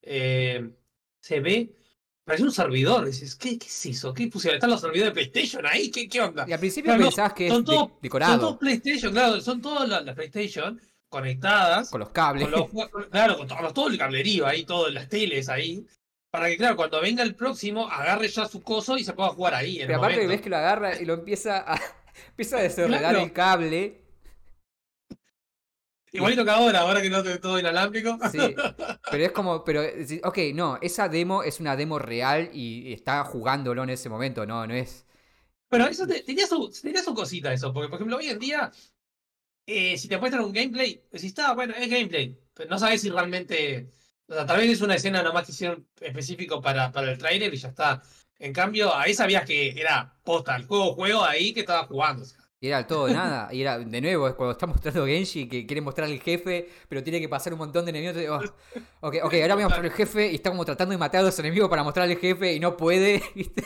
eh, 0.01 0.69
se 1.21 1.39
ve, 1.39 1.75
parece 2.23 2.43
un 2.43 2.51
servidor. 2.51 3.05
Dices, 3.05 3.35
¿qué, 3.35 3.57
qué 3.57 3.67
es 3.67 3.85
eso? 3.87 4.13
¿Qué 4.13 4.27
pusieron? 4.27 4.55
¿Están 4.57 4.69
los 4.69 4.81
servidores 4.81 5.13
de 5.13 5.21
PlayStation 5.29 5.65
ahí? 5.65 5.89
¿Qué, 5.91 6.07
qué 6.07 6.21
onda? 6.21 6.45
Y 6.47 6.53
al 6.53 6.59
principio 6.59 6.89
Claro, 6.89 7.03
no, 7.03 7.07
pensabas 7.09 7.33
que 7.33 7.47
es 7.47 7.53
son 7.53 7.63
de- 7.65 7.71
todos- 7.73 7.89
Son 8.31 8.39
todos 8.39 8.57
PlayStation, 8.57 9.11
claro, 9.13 9.41
son 9.41 9.61
todas 9.61 9.89
las, 9.89 10.05
las 10.05 10.15
PlayStation 10.15 10.79
conectadas. 11.09 11.89
con 11.89 11.99
los 12.01 12.09
cables. 12.09 12.47
con 12.47 12.51
los 12.51 13.07
claro, 13.09 13.37
con 13.37 13.47
todo, 13.47 13.73
todo 13.73 13.87
el 13.89 13.97
cablerío 13.97 14.45
ahí, 14.45 14.63
todas 14.65 14.93
las 14.93 15.07
teles 15.09 15.49
ahí. 15.49 15.85
Para 16.35 16.49
que, 16.49 16.57
claro, 16.57 16.75
cuando 16.75 16.99
venga 16.99 17.23
el 17.23 17.33
próximo, 17.33 17.87
agarre 17.87 18.27
ya 18.27 18.45
su 18.45 18.61
coso 18.61 18.97
y 18.97 19.03
se 19.05 19.13
pueda 19.13 19.29
jugar 19.29 19.53
ahí. 19.53 19.79
En 19.79 19.87
Pero 19.87 19.99
aparte 19.99 20.15
momento. 20.17 20.31
ves 20.33 20.41
que 20.41 20.49
lo 20.49 20.57
agarra 20.57 20.99
y 21.01 21.05
lo 21.05 21.13
empieza 21.13 21.59
a, 21.65 21.79
empieza 22.29 22.57
a 22.57 22.61
desenredar 22.61 22.99
Claro. 22.99 23.19
el 23.21 23.31
cable. 23.31 24.01
Igualito 26.11 26.45
que 26.45 26.51
ahora, 26.51 26.79
ahora 26.79 27.01
que 27.01 27.09
no 27.09 27.21
te 27.23 27.37
todo 27.39 27.59
inalámbrico. 27.59 28.17
Sí, 28.31 28.55
pero 29.11 29.23
es 29.25 29.31
como, 29.31 29.63
pero, 29.63 29.81
ok, 30.23 30.37
no, 30.53 30.77
esa 30.81 31.09
demo 31.09 31.43
es 31.43 31.59
una 31.59 31.75
demo 31.75 31.99
real 31.99 32.49
y 32.53 32.93
está 32.93 33.23
jugándolo 33.25 33.83
en 33.83 33.89
ese 33.89 34.07
momento, 34.09 34.45
no, 34.45 34.65
no 34.67 34.73
es... 34.73 35.05
Pero 35.69 35.85
eso 35.87 36.05
te- 36.07 36.21
tenía, 36.23 36.47
su, 36.47 36.69
tenía 36.81 37.01
su 37.03 37.13
cosita 37.13 37.51
eso, 37.51 37.73
porque 37.73 37.89
por 37.89 37.95
ejemplo 37.97 38.17
hoy 38.17 38.29
en 38.29 38.39
día, 38.39 38.71
eh, 39.65 39.97
si 39.97 40.07
te 40.07 40.17
muestran 40.17 40.45
un 40.45 40.53
gameplay, 40.53 41.01
decís, 41.11 41.25
está, 41.29 41.53
bueno, 41.53 41.73
es 41.77 41.89
gameplay, 41.89 42.37
pero 42.53 42.69
no 42.69 42.79
sabes 42.79 43.01
si 43.01 43.09
realmente, 43.09 43.91
o 44.27 44.33
sea, 44.33 44.45
tal 44.45 44.57
vez 44.57 44.71
es 44.71 44.81
una 44.81 44.95
escena 44.95 45.21
nomás 45.21 45.45
que 45.45 45.51
hicieron 45.51 45.87
específico 45.99 46.61
para, 46.61 46.91
para 46.91 47.11
el 47.11 47.17
trailer 47.17 47.53
y 47.53 47.57
ya 47.57 47.69
está. 47.69 48.01
En 48.39 48.53
cambio, 48.53 48.93
ahí 48.95 49.13
sabías 49.13 49.45
que 49.45 49.69
era 49.79 50.17
posta, 50.23 50.55
el 50.55 50.65
juego, 50.65 50.93
juego 50.93 51.23
ahí 51.23 51.53
que 51.53 51.61
estaba 51.61 51.85
jugando. 51.85 52.23
o 52.23 52.25
sea. 52.25 52.39
Y 52.59 52.67
era 52.67 52.87
todo 52.87 53.07
nada, 53.07 53.53
y 53.53 53.61
era, 53.61 53.77
de 53.77 54.01
nuevo, 54.01 54.27
es 54.27 54.33
cuando 54.33 54.53
está 54.53 54.65
mostrando 54.65 55.05
Genji 55.05 55.47
que 55.47 55.67
quiere 55.67 55.81
mostrar 55.81 56.09
al 56.09 56.19
jefe, 56.19 56.67
pero 56.89 57.03
tiene 57.03 57.19
que 57.19 57.29
pasar 57.29 57.53
un 57.53 57.59
montón 57.59 57.85
de 57.85 57.91
enemigos. 57.91 58.51
oh, 59.01 59.07
ok, 59.07 59.15
ok, 59.23 59.33
ahora 59.41 59.55
voy 59.55 59.63
a 59.63 59.67
mostrar 59.67 59.85
al 59.85 59.91
jefe 59.91 60.31
y 60.31 60.35
está 60.35 60.49
como 60.49 60.65
tratando 60.65 60.93
de 60.93 60.97
matar 60.97 61.21
a 61.21 61.25
los 61.25 61.37
enemigos 61.39 61.69
para 61.69 61.83
mostrar 61.83 62.09
al 62.09 62.17
jefe 62.17 62.53
y 62.53 62.59
no 62.59 62.75
puede, 62.75 63.21
¿viste? 63.35 63.63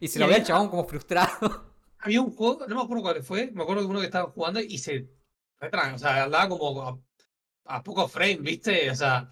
Y 0.00 0.08
se 0.08 0.18
lo 0.18 0.28
ve 0.28 0.36
al 0.36 0.44
chabón 0.44 0.68
como 0.68 0.84
frustrado. 0.84 1.74
Había 1.98 2.20
un 2.20 2.30
juego, 2.30 2.64
no 2.68 2.76
me 2.76 2.82
acuerdo 2.82 3.02
cuál 3.02 3.22
fue, 3.24 3.50
me 3.52 3.62
acuerdo 3.62 3.82
que 3.82 3.88
uno 3.88 4.00
que 4.00 4.06
estaba 4.06 4.30
jugando 4.30 4.60
y 4.60 4.78
se 4.78 5.08
retran, 5.58 5.94
o 5.94 5.98
sea, 5.98 6.24
andaba 6.24 6.48
como 6.48 6.82
a, 6.82 7.76
a 7.76 7.82
poco 7.82 8.06
frame, 8.06 8.36
¿viste? 8.36 8.90
O 8.90 8.94
sea, 8.94 9.28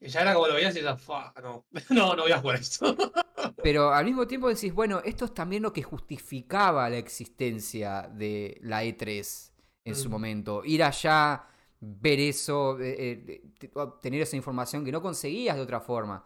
ya 0.00 0.20
era 0.22 0.34
como 0.34 0.46
lo 0.46 0.54
veías 0.54 0.76
y 0.76 0.82
ya, 0.82 0.96
"Fua, 0.96 1.32
no, 1.42 1.64
no, 1.90 2.14
no 2.16 2.22
voy 2.22 2.32
a 2.32 2.38
jugar 2.40 2.60
esto. 2.60 2.96
Pero 3.62 3.92
al 3.92 4.04
mismo 4.04 4.26
tiempo 4.26 4.48
decís, 4.48 4.72
bueno, 4.72 5.00
esto 5.04 5.24
es 5.24 5.34
también 5.34 5.62
lo 5.62 5.72
que 5.72 5.82
justificaba 5.82 6.88
la 6.90 6.98
existencia 6.98 8.08
de 8.12 8.58
la 8.62 8.84
E3 8.84 9.52
en 9.84 9.94
su 9.94 10.08
Mm. 10.08 10.12
momento. 10.12 10.64
Ir 10.64 10.82
allá, 10.82 11.44
ver 11.80 12.20
eso, 12.20 12.78
eh, 12.80 13.22
eh, 13.28 13.42
te- 13.58 13.70
obtener 13.74 14.22
esa 14.22 14.36
información 14.36 14.84
que 14.84 14.92
no 14.92 15.00
conseguías 15.02 15.56
de 15.56 15.62
otra 15.62 15.80
forma. 15.80 16.24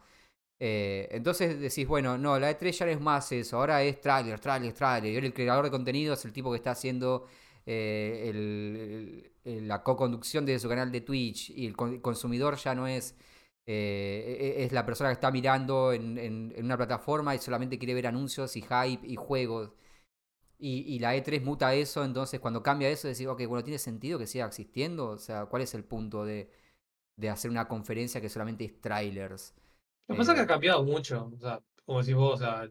Eh, 0.59 1.07
entonces 1.11 1.59
decís, 1.59 1.87
bueno, 1.87 2.17
no, 2.17 2.39
la 2.39 2.49
E3 2.51 2.77
ya 2.79 2.85
no 2.85 2.91
es 2.91 3.01
más 3.01 3.31
eso, 3.31 3.57
ahora 3.57 3.83
es 3.83 3.99
trailer, 3.99 4.39
trailer, 4.39 4.73
trailer. 4.73 5.11
Y 5.11 5.15
ahora 5.15 5.27
el 5.27 5.33
creador 5.33 5.65
de 5.65 5.71
contenido 5.71 6.13
es 6.13 6.23
el 6.25 6.33
tipo 6.33 6.51
que 6.51 6.57
está 6.57 6.71
haciendo 6.71 7.25
eh, 7.65 8.29
el- 8.29 9.31
el- 9.45 9.67
la 9.69 9.81
co-conducción 9.83 10.45
de 10.45 10.59
su 10.59 10.67
canal 10.67 10.91
de 10.91 10.99
Twitch 11.01 11.49
y 11.51 11.65
el 11.65 11.75
con- 11.77 11.99
consumidor 12.01 12.57
ya 12.57 12.75
no 12.75 12.87
es 12.87 13.15
eh, 13.65 14.55
e- 14.59 14.63
es 14.65 14.71
la 14.73 14.85
persona 14.85 15.09
que 15.09 15.13
está 15.15 15.31
mirando 15.31 15.93
en, 15.93 16.17
en- 16.17 16.53
en 16.55 16.65
una 16.65 16.77
plataforma 16.77 17.35
y 17.35 17.39
solamente 17.39 17.77
quiere 17.79 17.93
ver 17.93 18.07
anuncios 18.07 18.55
y 18.57 18.61
hype 18.61 19.07
y 19.07 19.15
juegos. 19.15 19.71
Y, 20.59 20.81
y 20.95 20.99
la 20.99 21.15
E3 21.15 21.43
muta 21.43 21.73
eso, 21.75 22.03
entonces 22.05 22.39
cuando 22.39 22.63
cambia 22.63 22.89
eso, 22.89 23.07
decís, 23.09 23.27
ok, 23.27 23.45
bueno, 23.47 23.63
¿tiene 23.63 23.79
sentido 23.79 24.19
que 24.19 24.27
siga 24.27 24.45
existiendo? 24.47 25.09
O 25.09 25.17
sea, 25.17 25.45
¿cuál 25.47 25.63
es 25.63 25.73
el 25.75 25.83
punto 25.85 26.25
de, 26.25 26.49
de 27.17 27.29
hacer 27.29 27.51
una 27.51 27.67
conferencia 27.67 28.21
que 28.21 28.29
solamente 28.29 28.65
es 28.65 28.81
trailers? 28.81 29.55
Lo 30.07 30.15
que 30.15 30.17
pasa 30.19 30.31
es 30.33 30.37
que 30.37 30.41
Eh. 30.41 30.43
ha 30.43 30.47
cambiado 30.47 30.83
mucho, 30.83 31.31
o 31.35 31.39
sea, 31.39 31.61
como 31.85 31.99
decís 32.01 32.15
vos, 32.15 32.35
o 32.35 32.37
sea, 32.37 32.69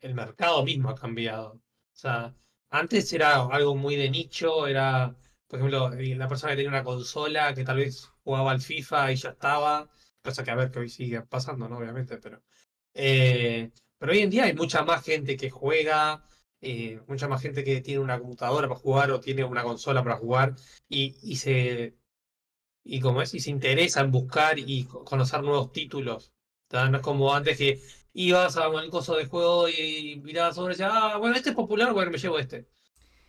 el 0.00 0.14
mercado 0.14 0.64
mismo 0.64 0.90
ha 0.90 0.94
cambiado. 0.94 1.52
O 1.54 1.60
sea, 1.92 2.34
antes 2.70 3.12
era 3.12 3.44
algo 3.46 3.74
muy 3.76 3.96
de 3.96 4.10
nicho, 4.10 4.66
era, 4.66 5.14
por 5.46 5.58
ejemplo, 5.58 5.92
eh, 5.94 6.14
la 6.16 6.28
persona 6.28 6.52
que 6.52 6.56
tenía 6.56 6.70
una 6.70 6.84
consola 6.84 7.54
que 7.54 7.64
tal 7.64 7.76
vez 7.78 8.10
jugaba 8.24 8.52
al 8.52 8.60
FIFA 8.60 9.12
y 9.12 9.16
ya 9.16 9.30
estaba, 9.30 9.88
cosa 10.24 10.44
que 10.44 10.50
a 10.50 10.54
ver 10.56 10.70
que 10.70 10.78
hoy 10.80 10.88
sigue 10.90 11.22
pasando, 11.22 11.68
¿no? 11.68 11.78
Obviamente, 11.78 12.18
pero, 12.18 12.42
eh, 12.94 13.72
pero 13.98 14.12
hoy 14.12 14.20
en 14.20 14.30
día 14.30 14.44
hay 14.44 14.54
mucha 14.54 14.84
más 14.84 15.04
gente 15.04 15.36
que 15.36 15.50
juega, 15.50 16.24
eh, 16.60 17.00
mucha 17.08 17.28
más 17.28 17.42
gente 17.42 17.64
que 17.64 17.80
tiene 17.82 18.00
una 18.00 18.18
computadora 18.20 18.68
para 18.68 18.80
jugar 18.80 19.10
o 19.12 19.20
tiene 19.20 19.44
una 19.44 19.62
consola 19.64 20.02
para 20.04 20.16
jugar 20.16 20.54
y, 20.88 21.16
y 21.22 21.36
se, 21.36 21.96
y 22.84 23.00
como 23.00 23.22
es, 23.22 23.34
y 23.34 23.40
se 23.40 23.50
interesa 23.50 24.00
en 24.00 24.10
buscar 24.12 24.58
y 24.58 24.84
co- 24.84 25.04
conocer 25.04 25.42
nuevos 25.42 25.72
títulos. 25.72 26.32
¿tá? 26.68 26.88
No 26.90 26.98
es 26.98 27.02
como 27.02 27.34
antes 27.34 27.58
que 27.58 27.80
ibas 28.14 28.56
a 28.56 28.68
un 28.68 28.90
coso 28.90 29.16
de 29.16 29.26
juego 29.26 29.68
y 29.68 30.20
mirabas 30.24 30.56
sobre 30.56 30.74
ese, 30.74 30.84
ah, 30.84 31.16
bueno, 31.18 31.36
este 31.36 31.50
es 31.50 31.56
popular, 31.56 31.92
bueno, 31.92 32.10
me 32.10 32.18
llevo 32.18 32.38
este. 32.38 32.68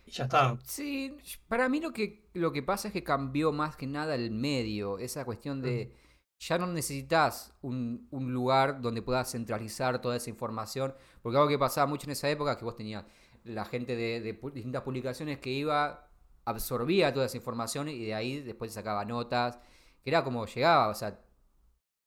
Y 0.06 0.12
ya 0.12 0.24
está. 0.24 0.58
Sí, 0.62 1.16
para 1.48 1.68
mí 1.68 1.80
lo 1.80 1.92
que, 1.92 2.28
lo 2.34 2.52
que 2.52 2.62
pasa 2.62 2.88
es 2.88 2.92
que 2.94 3.04
cambió 3.04 3.52
más 3.52 3.76
que 3.76 3.86
nada 3.86 4.14
el 4.16 4.30
medio, 4.32 4.98
esa 4.98 5.24
cuestión 5.24 5.62
de 5.62 5.92
ya 6.38 6.58
no 6.58 6.66
necesitas 6.66 7.54
un, 7.62 8.08
lugar 8.10 8.80
donde 8.80 9.02
puedas 9.02 9.30
centralizar 9.30 10.00
toda 10.00 10.16
esa 10.16 10.30
información, 10.30 10.94
porque 11.22 11.38
algo 11.38 11.48
que 11.48 11.58
pasaba 11.58 11.86
mucho 11.86 12.06
en 12.06 12.12
esa 12.12 12.28
época 12.28 12.52
es 12.52 12.58
que 12.58 12.64
vos 12.64 12.76
tenías 12.76 13.04
la 13.44 13.64
gente 13.64 13.96
de, 13.96 14.20
distintas 14.52 14.82
publicaciones 14.82 15.38
que 15.38 15.50
iba, 15.50 16.08
absorbía 16.44 17.12
toda 17.12 17.26
esa 17.26 17.36
información 17.36 17.88
y 17.88 18.04
de 18.04 18.14
ahí 18.14 18.40
después 18.40 18.72
sacaba 18.72 19.04
notas, 19.04 19.58
que 20.02 20.10
era 20.10 20.24
como 20.24 20.46
llegaba, 20.46 20.88
o 20.88 20.94
sea, 20.94 21.20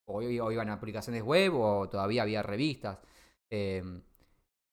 o, 0.06 0.18
o 0.18 0.52
iban 0.52 0.70
a 0.70 0.78
publicaciones 0.80 1.22
web 1.22 1.54
o 1.54 1.88
todavía 1.88 2.22
había 2.22 2.42
revistas. 2.42 2.98
Em, 3.50 4.02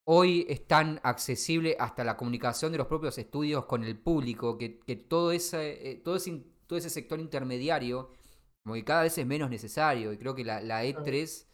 hoy 0.06 0.46
es 0.50 0.68
tan 0.68 1.00
accesible 1.04 1.76
hasta 1.80 2.04
la 2.04 2.16
comunicación 2.16 2.72
de 2.72 2.78
los 2.78 2.88
propios 2.88 3.18
estudios 3.18 3.66
con 3.66 3.84
el 3.84 3.98
público, 3.98 4.58
que, 4.58 4.70
todo, 5.10 5.32
ese, 5.32 5.92
eh, 5.92 5.96
todo 5.98 6.16
ese 6.16 6.90
sector 6.90 7.20
intermediario, 7.20 8.12
como 8.68 8.76
que 8.76 8.86
cada 8.86 9.04
vez 9.04 9.18
es 9.18 9.26
menos 9.26 9.50
necesario. 9.50 10.14
Y 10.14 10.18
creo 10.18 10.36
que 10.36 10.44
la, 10.46 10.62
la 10.62 10.84
E3 10.86 11.48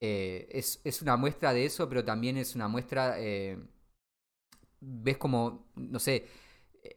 eh, 0.00 0.48
es, 0.52 0.80
es 0.84 1.02
una 1.02 1.16
muestra 1.16 1.52
de 1.52 1.64
eso, 1.66 1.88
pero 1.88 2.04
también 2.04 2.36
es 2.36 2.54
una 2.54 2.68
muestra, 2.68 3.16
eh, 3.18 3.58
ves 4.80 5.16
como, 5.18 5.66
no 5.76 5.98
sé, 5.98 6.26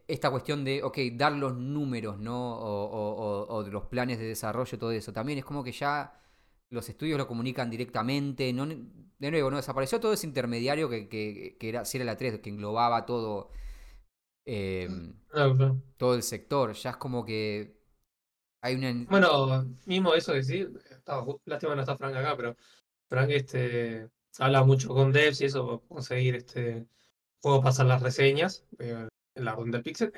esta 0.08 0.30
cuestión 0.30 0.64
de, 0.64 0.82
ok, 0.82 0.98
dar 1.14 1.32
los 1.32 1.56
números, 1.56 2.18
¿no? 2.18 2.54
O, 2.58 2.84
o- 2.86 3.44
o- 3.46 3.56
o 3.56 3.64
de 3.64 3.70
los 3.70 3.86
planes 3.86 4.18
de 4.18 4.26
desarrollo, 4.26 4.78
todo 4.78 4.92
eso. 4.92 5.12
También 5.12 5.38
es 5.38 5.44
como 5.44 5.62
que 5.64 5.72
ya 5.72 6.20
los 6.70 6.88
estudios 6.88 7.18
lo 7.18 7.26
comunican 7.28 7.70
directamente. 7.70 8.52
No, 8.52 8.66
de 8.66 9.30
nuevo, 9.30 9.50
¿no? 9.50 9.56
Desapareció 9.58 10.00
todo 10.00 10.12
ese 10.12 10.26
intermediario 10.26 10.88
que, 10.88 11.08
que, 11.08 11.56
que 11.58 11.68
era, 11.68 11.84
si 11.84 11.98
era 11.98 12.04
la 12.06 12.16
3, 12.16 12.40
que 12.40 12.50
englobaba 12.50 13.06
todo, 13.06 13.50
eh, 14.46 14.88
claro. 15.28 15.82
todo 15.96 16.14
el 16.14 16.22
sector. 16.22 16.72
Ya 16.74 16.90
es 16.90 16.96
como 16.96 17.24
que 17.24 17.83
Bueno, 19.10 19.64
mismo 19.86 20.14
eso 20.14 20.32
decir, 20.32 20.70
estaba, 20.90 21.22
ju- 21.24 21.40
lástima 21.44 21.74
no 21.74 21.82
está 21.82 21.96
Frank 21.96 22.14
acá, 22.16 22.36
pero 22.36 22.56
Frank 23.08 23.30
este, 23.30 24.08
habla 24.38 24.64
mucho 24.64 24.88
con 24.88 25.12
devs 25.12 25.40
y 25.40 25.44
eso, 25.46 25.82
conseguir 25.88 26.36
este, 26.36 26.86
puedo 27.40 27.60
pasar 27.62 27.86
las 27.86 28.02
reseñas 28.02 28.64
eh, 28.78 29.08
en 29.34 29.44
la 29.44 29.54
ronda 29.54 29.82
Pixel. 29.82 30.12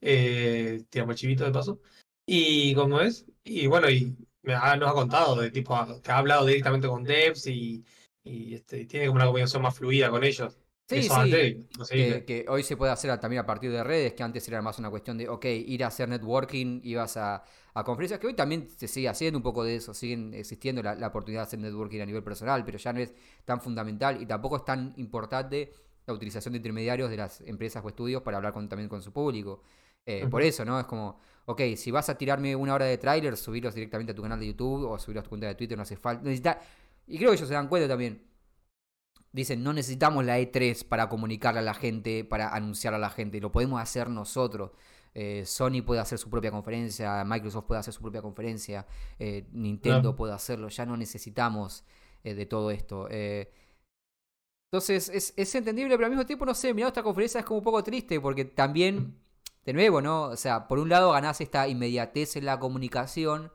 eh, 0.00 0.84
el 0.92 1.14
chivito 1.16 1.44
de 1.44 1.52
paso. 1.52 1.80
Y 2.26 2.74
como 2.74 3.00
es, 3.00 3.26
y 3.44 3.66
bueno, 3.66 3.88
y 3.90 4.16
me 4.42 4.54
ha- 4.54 4.76
nos 4.76 4.90
ha 4.90 4.94
contado 4.94 5.36
de 5.40 5.50
tipo 5.50 5.74
que 6.02 6.10
ha 6.10 6.18
hablado 6.18 6.46
directamente 6.46 6.88
con 6.88 7.04
devs 7.04 7.46
y, 7.46 7.84
y 8.24 8.54
este, 8.54 8.86
tiene 8.86 9.06
como 9.06 9.16
una 9.16 9.26
comunicación 9.26 9.62
más 9.62 9.76
fluida 9.76 10.10
con 10.10 10.24
ellos. 10.24 10.58
Sí, 10.88 10.96
Eso 10.98 11.14
sí, 11.14 11.20
antes, 11.20 12.24
que, 12.24 12.46
hoy 12.48 12.62
se 12.62 12.76
puede 12.76 12.92
hacer 12.92 13.18
también 13.18 13.40
a 13.40 13.46
partir 13.46 13.72
de 13.72 13.82
redes, 13.82 14.12
que 14.14 14.22
antes 14.22 14.46
era 14.46 14.62
más 14.62 14.78
una 14.78 14.88
cuestión 14.88 15.18
de, 15.18 15.28
ok, 15.28 15.44
ir 15.46 15.82
a 15.82 15.88
hacer 15.88 16.08
networking, 16.08 16.80
ibas 16.84 17.16
a, 17.16 17.42
a 17.74 17.84
conferencias, 17.84 18.20
que 18.20 18.28
hoy 18.28 18.34
también 18.34 18.68
se 18.68 18.86
sigue 18.86 19.08
haciendo 19.08 19.38
un 19.38 19.42
poco 19.42 19.64
de 19.64 19.76
eso, 19.76 19.92
siguen 19.94 20.32
existiendo 20.34 20.82
la, 20.84 20.94
la 20.94 21.08
oportunidad 21.08 21.42
de 21.42 21.46
hacer 21.48 21.58
networking 21.58 22.00
a 22.00 22.06
nivel 22.06 22.22
personal, 22.22 22.64
pero 22.64 22.78
ya 22.78 22.92
no 22.92 23.00
es 23.00 23.12
tan 23.44 23.60
fundamental 23.60 24.22
y 24.22 24.26
tampoco 24.26 24.56
es 24.58 24.64
tan 24.64 24.92
importante 24.96 25.72
la 26.06 26.14
utilización 26.14 26.52
de 26.52 26.58
intermediarios 26.58 27.10
de 27.10 27.16
las 27.16 27.40
empresas 27.40 27.84
o 27.84 27.88
estudios 27.88 28.22
para 28.22 28.36
hablar 28.36 28.52
con, 28.52 28.68
también 28.68 28.88
con 28.88 29.02
su 29.02 29.12
público. 29.12 29.62
Eh, 30.04 30.26
Por 30.30 30.40
eso, 30.42 30.64
¿no? 30.64 30.78
Es 30.78 30.86
como, 30.86 31.18
ok, 31.46 31.62
si 31.76 31.90
vas 31.90 32.08
a 32.08 32.16
tirarme 32.16 32.54
una 32.54 32.74
hora 32.74 32.84
de 32.84 32.96
tráiler, 32.96 33.36
subirlos 33.36 33.74
directamente 33.74 34.12
a 34.12 34.14
tu 34.14 34.22
canal 34.22 34.38
de 34.38 34.46
YouTube 34.46 34.84
o 34.88 34.98
subirlos 35.00 35.22
a 35.22 35.24
tu 35.24 35.30
cuenta 35.30 35.48
de 35.48 35.56
Twitter, 35.56 35.76
no 35.76 35.82
hace 35.82 35.96
falta. 35.96 36.22
necesita- 36.22 36.60
Y 37.08 37.18
creo 37.18 37.30
que 37.30 37.36
ellos 37.36 37.48
se 37.48 37.54
dan 37.54 37.66
cuenta 37.68 37.88
también. 37.88 38.22
Dicen, 39.36 39.62
no 39.62 39.74
necesitamos 39.74 40.24
la 40.24 40.40
E3 40.40 40.82
para 40.88 41.10
comunicarle 41.10 41.60
a 41.60 41.62
la 41.62 41.74
gente, 41.74 42.24
para 42.24 42.48
anunciar 42.54 42.94
a 42.94 42.98
la 42.98 43.10
gente, 43.10 43.38
lo 43.38 43.52
podemos 43.52 43.78
hacer 43.82 44.08
nosotros. 44.08 44.70
Eh, 45.12 45.44
Sony 45.44 45.82
puede 45.84 46.00
hacer 46.00 46.16
su 46.18 46.30
propia 46.30 46.50
conferencia, 46.50 47.22
Microsoft 47.22 47.66
puede 47.66 47.80
hacer 47.80 47.92
su 47.92 48.00
propia 48.00 48.22
conferencia, 48.22 48.86
eh, 49.18 49.46
Nintendo 49.52 50.16
puede 50.16 50.32
hacerlo, 50.32 50.68
ya 50.68 50.86
no 50.86 50.96
necesitamos 50.96 51.84
eh, 52.24 52.32
de 52.32 52.46
todo 52.46 52.70
esto. 52.70 53.08
Entonces, 54.70 55.10
es, 55.10 55.34
es, 55.36 55.54
entendible, 55.54 55.96
pero 55.96 56.06
al 56.06 56.12
mismo 56.12 56.24
tiempo, 56.24 56.46
no 56.46 56.54
sé, 56.54 56.72
mirando 56.72 56.88
esta 56.88 57.02
conferencia 57.02 57.40
es 57.40 57.44
como 57.44 57.58
un 57.58 57.64
poco 57.64 57.84
triste, 57.84 58.18
porque 58.18 58.46
también, 58.46 59.18
de 59.66 59.74
nuevo, 59.74 60.00
¿no? 60.00 60.28
O 60.28 60.36
sea, 60.36 60.66
por 60.66 60.78
un 60.78 60.88
lado 60.88 61.12
ganás 61.12 61.42
esta 61.42 61.68
inmediatez 61.68 62.36
en 62.36 62.46
la 62.46 62.58
comunicación, 62.58 63.52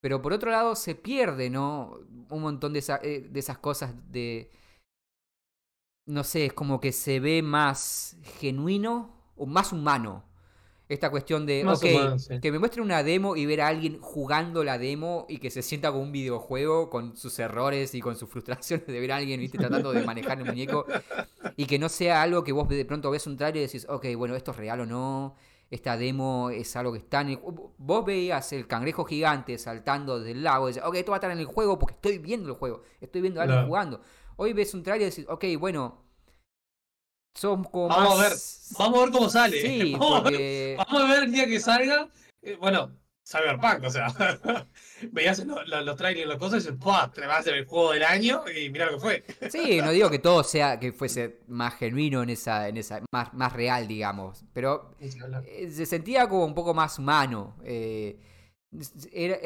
pero 0.00 0.22
por 0.22 0.32
otro 0.32 0.52
lado 0.52 0.76
se 0.76 0.94
pierde, 0.94 1.50
¿no? 1.50 1.98
Un 2.30 2.42
montón 2.42 2.74
de, 2.74 2.84
eh, 3.02 3.26
de 3.28 3.40
esas 3.40 3.58
cosas 3.58 3.92
de... 4.12 4.52
No 6.10 6.24
sé, 6.24 6.46
es 6.46 6.52
como 6.52 6.80
que 6.80 6.92
se 6.92 7.20
ve 7.20 7.42
más 7.42 8.16
genuino 8.38 9.16
o 9.36 9.46
más 9.46 9.72
humano 9.72 10.24
esta 10.90 11.08
cuestión 11.08 11.46
de, 11.46 11.64
ok, 11.64 12.40
que 12.40 12.50
me 12.50 12.58
muestren 12.58 12.84
una 12.84 13.04
demo 13.04 13.36
y 13.36 13.46
ver 13.46 13.60
a 13.60 13.68
alguien 13.68 14.00
jugando 14.00 14.64
la 14.64 14.76
demo 14.76 15.24
y 15.28 15.38
que 15.38 15.48
se 15.48 15.62
sienta 15.62 15.92
como 15.92 16.02
un 16.02 16.10
videojuego 16.10 16.90
con 16.90 17.16
sus 17.16 17.38
errores 17.38 17.94
y 17.94 18.00
con 18.00 18.16
sus 18.16 18.28
frustraciones 18.30 18.88
de 18.88 18.98
ver 18.98 19.12
a 19.12 19.16
alguien, 19.16 19.38
viste, 19.38 19.56
tratando 19.56 19.92
de 19.92 20.04
manejar 20.04 20.40
el 20.40 20.46
muñeco 20.46 20.86
y 21.56 21.66
que 21.66 21.78
no 21.78 21.88
sea 21.88 22.22
algo 22.22 22.42
que 22.42 22.50
vos 22.50 22.68
de 22.68 22.84
pronto 22.84 23.08
ves 23.08 23.28
un 23.28 23.36
trailer 23.36 23.62
y 23.62 23.66
decís, 23.66 23.86
ok, 23.88 24.04
bueno, 24.16 24.34
esto 24.34 24.50
es 24.50 24.56
real 24.56 24.80
o 24.80 24.86
no, 24.86 25.36
esta 25.70 25.96
demo 25.96 26.50
es 26.50 26.74
algo 26.74 26.92
que 26.92 26.98
está 26.98 27.20
en 27.20 27.40
Vos 27.78 28.04
veías 28.04 28.52
el 28.52 28.66
cangrejo 28.66 29.04
gigante 29.04 29.58
saltando 29.58 30.18
desde 30.18 30.32
el 30.32 30.42
lago 30.42 30.68
y 30.68 30.72
decís, 30.72 30.84
ok, 30.84 30.96
esto 30.96 31.12
va 31.12 31.18
a 31.18 31.18
estar 31.18 31.30
en 31.30 31.38
el 31.38 31.46
juego 31.46 31.78
porque 31.78 31.94
estoy 31.94 32.18
viendo 32.18 32.48
el 32.48 32.56
juego, 32.56 32.82
estoy 33.00 33.20
viendo 33.20 33.38
a 33.38 33.44
alguien 33.44 33.64
jugando. 33.66 34.00
Hoy 34.42 34.54
ves 34.54 34.72
un 34.72 34.82
trailer 34.82 35.08
y 35.08 35.10
decís, 35.10 35.26
ok, 35.28 35.44
bueno, 35.58 36.02
son 37.34 37.62
como 37.62 37.88
vamos 37.88 38.18
a 38.18 38.22
ver, 38.22 38.32
vamos 38.78 38.98
a 38.98 39.02
ver 39.02 39.12
cómo 39.12 39.28
sale. 39.28 39.60
Sí, 39.60 39.92
vamos, 40.00 40.24
a 40.24 40.30
ver, 40.30 40.76
vamos, 40.78 41.02
a 41.02 41.06
ver, 41.12 41.22
el 41.24 41.32
día 41.32 41.44
que 41.44 41.60
salga. 41.60 42.08
Eh, 42.40 42.56
bueno, 42.58 42.90
Cyberpunk, 43.22 43.84
o 43.84 43.90
sea, 43.90 44.06
veías 45.12 45.44
los, 45.44 45.68
los, 45.68 45.94
trailers 45.94 46.24
y 46.24 46.26
las 46.26 46.38
cosas 46.38 46.64
y 46.64 46.68
dices, 46.68 46.82
¡pah! 46.82 47.12
Te 47.12 47.20
vas 47.26 47.36
a 47.36 47.40
hacer 47.40 47.54
el 47.54 47.66
juego 47.66 47.92
del 47.92 48.02
año 48.02 48.42
y 48.48 48.70
mira 48.70 48.86
lo 48.86 48.92
que 48.92 49.00
fue. 49.00 49.24
Sí, 49.50 49.78
no 49.82 49.90
digo 49.90 50.08
que 50.08 50.20
todo 50.20 50.42
sea, 50.42 50.80
que 50.80 50.94
fuese 50.94 51.40
más 51.46 51.74
genuino 51.74 52.22
en 52.22 52.30
esa, 52.30 52.66
en 52.66 52.78
esa, 52.78 53.02
más, 53.12 53.34
más 53.34 53.52
real, 53.52 53.86
digamos, 53.86 54.46
pero 54.54 54.96
eh, 55.00 55.70
se 55.70 55.84
sentía 55.84 56.30
como 56.30 56.46
un 56.46 56.54
poco 56.54 56.72
más 56.72 56.98
humano. 56.98 57.58
Eh, 57.62 58.18
era, 59.12 59.36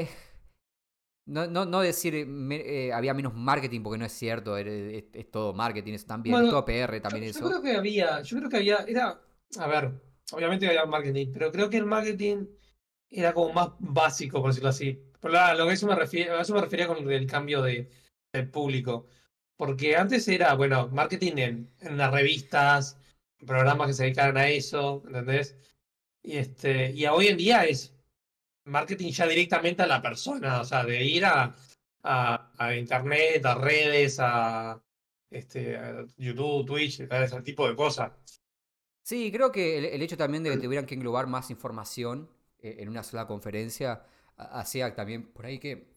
no, 1.26 1.46
no, 1.46 1.64
no 1.64 1.80
decir 1.80 2.14
eh, 2.14 2.92
había 2.92 3.14
menos 3.14 3.34
marketing 3.34 3.82
porque 3.82 3.98
no 3.98 4.04
es 4.04 4.12
cierto, 4.12 4.56
es, 4.58 5.30
todo 5.30 5.54
marketing, 5.54 5.94
es 5.94 6.06
también, 6.06 6.50
todo 6.50 6.64
PR 6.64 7.00
también 7.00 7.24
eso. 7.24 7.40
Yo 7.40 7.48
creo 7.48 7.62
que 7.62 7.76
había, 7.76 8.22
yo 8.22 8.36
creo 8.38 8.50
que 8.50 8.56
había, 8.58 8.76
era, 8.86 9.20
a 9.58 9.66
ver, 9.66 9.92
obviamente 10.32 10.66
había 10.66 10.84
marketing, 10.84 11.28
pero 11.32 11.50
creo 11.50 11.70
que 11.70 11.78
el 11.78 11.86
marketing 11.86 12.46
era 13.10 13.32
como 13.32 13.52
más 13.52 13.70
básico, 13.78 14.40
por 14.40 14.50
decirlo 14.50 14.70
así. 14.70 15.00
Por 15.20 15.32
lo 15.32 15.66
que 15.66 15.72
eso 15.72 15.86
me, 15.86 15.94
refiero, 15.94 16.36
a 16.36 16.42
eso 16.42 16.54
me 16.54 16.60
refería 16.60 16.86
con 16.86 17.10
el 17.10 17.26
cambio 17.26 17.62
de, 17.62 17.88
del 18.32 18.50
público. 18.50 19.06
Porque 19.56 19.96
antes 19.96 20.26
era, 20.28 20.54
bueno, 20.54 20.88
marketing 20.88 21.32
en, 21.36 21.70
en 21.80 21.96
las 21.96 22.12
revistas, 22.12 22.98
programas 23.46 23.86
que 23.86 23.92
se 23.94 24.02
dedicaran 24.04 24.36
a 24.36 24.48
eso, 24.48 25.02
¿entendés? 25.06 25.56
Y, 26.22 26.36
este, 26.36 26.90
y 26.92 27.06
hoy 27.06 27.28
en 27.28 27.36
día 27.36 27.64
es 27.64 27.93
marketing 28.64 29.10
ya 29.10 29.26
directamente 29.26 29.82
a 29.82 29.86
la 29.86 30.02
persona, 30.02 30.60
o 30.60 30.64
sea, 30.64 30.84
de 30.84 31.04
ir 31.04 31.24
a, 31.24 31.54
a, 32.02 32.74
internet, 32.74 33.44
a 33.44 33.54
redes, 33.54 34.18
a, 34.20 34.82
este, 35.30 35.78
YouTube, 36.16 36.66
Twitch, 36.66 37.00
ese 37.00 37.42
tipo 37.42 37.68
de 37.68 37.76
cosas. 37.76 38.12
Sí, 39.02 39.30
creo 39.30 39.52
que 39.52 39.94
el, 39.94 40.00
hecho 40.00 40.16
también 40.16 40.42
de 40.42 40.50
que 40.50 40.58
tuvieran 40.58 40.86
que 40.86 40.94
englobar 40.94 41.26
más 41.26 41.50
información 41.50 42.30
eh, 42.58 42.76
en 42.78 42.88
una 42.88 43.02
sola 43.02 43.26
conferencia 43.26 44.02
hacía 44.36 44.94
también 44.94 45.32
por 45.32 45.46
ahí 45.46 45.58
que 45.58 45.92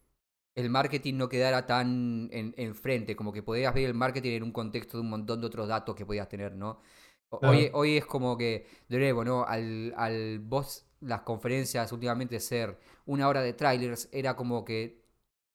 el 0.55 0.69
marketing 0.69 1.15
no 1.15 1.29
quedara 1.29 1.65
tan 1.67 2.29
enfrente, 2.31 3.15
como 3.15 3.31
que 3.31 3.43
podías 3.43 3.73
ver 3.73 3.85
el 3.85 3.93
marketing 3.93 4.31
en 4.31 4.43
un 4.43 4.51
contexto 4.51 4.97
de 4.97 5.01
un 5.01 5.09
montón 5.09 5.39
de 5.39 5.47
otros 5.47 5.67
datos 5.67 5.95
que 5.95 6.05
podías 6.05 6.27
tener, 6.27 6.55
¿no? 6.55 6.81
Hoy, 7.29 7.69
hoy 7.73 7.97
es 7.97 8.05
como 8.05 8.35
que, 8.37 8.65
de 8.87 8.97
nuevo, 8.97 9.23
¿no? 9.23 9.45
Al, 9.45 9.93
al 9.95 10.39
vos 10.39 10.86
las 11.01 11.21
conferencias 11.21 11.91
últimamente 11.91 12.39
ser 12.39 12.77
una 13.05 13.27
hora 13.27 13.41
de 13.41 13.53
trailers, 13.53 14.09
era 14.11 14.35
como 14.35 14.65
que 14.65 15.03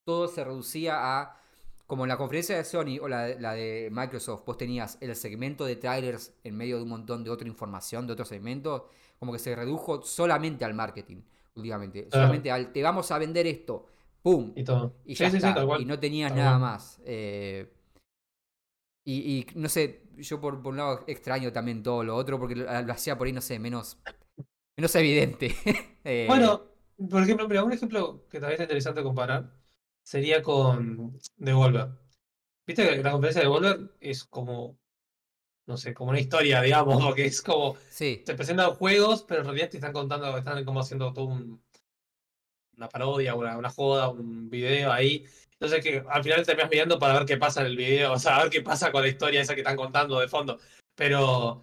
todo 0.04 0.28
se 0.28 0.44
reducía 0.44 1.20
a, 1.20 1.36
como 1.86 2.04
en 2.04 2.08
la 2.08 2.16
conferencia 2.16 2.56
de 2.56 2.64
Sony 2.64 2.98
o 3.00 3.08
la, 3.08 3.28
la 3.28 3.52
de 3.54 3.88
Microsoft, 3.92 4.44
vos 4.46 4.56
tenías 4.56 4.98
el 5.00 5.14
segmento 5.16 5.64
de 5.64 5.76
trailers 5.76 6.32
en 6.44 6.56
medio 6.56 6.76
de 6.76 6.82
un 6.82 6.88
montón 6.88 7.24
de 7.24 7.30
otra 7.30 7.46
información, 7.46 8.06
de 8.06 8.14
otros 8.14 8.28
segmentos, 8.28 8.82
como 9.18 9.32
que 9.32 9.38
se 9.38 9.54
redujo 9.54 10.02
solamente 10.02 10.64
al 10.64 10.74
marketing 10.74 11.22
últimamente, 11.54 12.08
solamente 12.10 12.50
al 12.50 12.72
te 12.72 12.82
vamos 12.82 13.10
a 13.10 13.18
vender 13.18 13.46
esto, 13.46 13.86
¡pum! 14.22 14.52
Y 14.56 14.64
todo. 14.64 14.94
Y 15.04 15.14
ya 15.14 15.26
está, 15.26 15.54
y 15.78 15.84
no 15.84 15.98
tenías 15.98 16.34
nada 16.34 16.58
más. 16.58 17.00
Eh, 17.04 17.70
y, 19.04 19.14
y, 19.38 19.46
no 19.56 19.68
sé, 19.68 20.04
yo 20.16 20.40
por, 20.40 20.62
por, 20.62 20.72
un 20.72 20.78
lado 20.78 21.04
extraño 21.06 21.52
también 21.52 21.82
todo 21.82 22.04
lo 22.04 22.16
otro, 22.16 22.38
porque 22.38 22.54
lo 22.54 22.92
hacía 22.92 23.18
por 23.18 23.26
ahí, 23.26 23.32
no 23.32 23.40
sé, 23.40 23.58
menos 23.58 23.98
no 24.82 24.86
es 24.86 24.94
evidente. 24.96 25.54
Eh, 26.04 26.24
bueno, 26.26 26.64
por 27.08 27.22
ejemplo, 27.22 27.46
mira, 27.48 27.62
un 27.62 27.72
ejemplo 27.72 28.26
que 28.28 28.40
también 28.40 28.60
es 28.60 28.64
interesante 28.64 29.04
comparar 29.04 29.52
sería 30.02 30.42
con 30.42 31.16
Devolver. 31.36 31.90
Viste 32.66 32.88
que 32.88 33.04
la 33.04 33.12
conferencia 33.12 33.40
de 33.40 33.46
Devolver 33.46 33.94
es 34.00 34.24
como, 34.24 34.80
no 35.68 35.76
sé, 35.76 35.94
como 35.94 36.10
una 36.10 36.18
historia, 36.18 36.60
digamos, 36.60 37.00
porque 37.06 37.26
es 37.26 37.40
como, 37.40 37.76
sí. 37.88 38.24
te 38.26 38.34
presentan 38.34 38.72
juegos, 38.72 39.22
pero 39.22 39.42
en 39.42 39.46
realidad 39.46 39.70
te 39.70 39.76
están 39.76 39.92
contando, 39.92 40.36
están 40.36 40.64
como 40.64 40.80
haciendo 40.80 41.12
todo 41.12 41.26
un, 41.26 41.62
una 42.76 42.88
parodia, 42.88 43.36
una, 43.36 43.56
una 43.56 43.70
joda, 43.70 44.08
un 44.08 44.50
video 44.50 44.90
ahí. 44.90 45.24
Entonces 45.52 45.84
que 45.84 46.02
al 46.10 46.24
final 46.24 46.40
te 46.40 46.46
terminas 46.46 46.70
mirando 46.72 46.98
para 46.98 47.14
ver 47.14 47.26
qué 47.26 47.36
pasa 47.36 47.60
en 47.60 47.68
el 47.68 47.76
video, 47.76 48.12
o 48.14 48.18
sea, 48.18 48.38
a 48.38 48.42
ver 48.42 48.50
qué 48.50 48.62
pasa 48.62 48.90
con 48.90 49.02
la 49.02 49.08
historia 49.08 49.40
esa 49.40 49.54
que 49.54 49.60
están 49.60 49.76
contando 49.76 50.18
de 50.18 50.26
fondo. 50.26 50.58
Pero, 50.96 51.62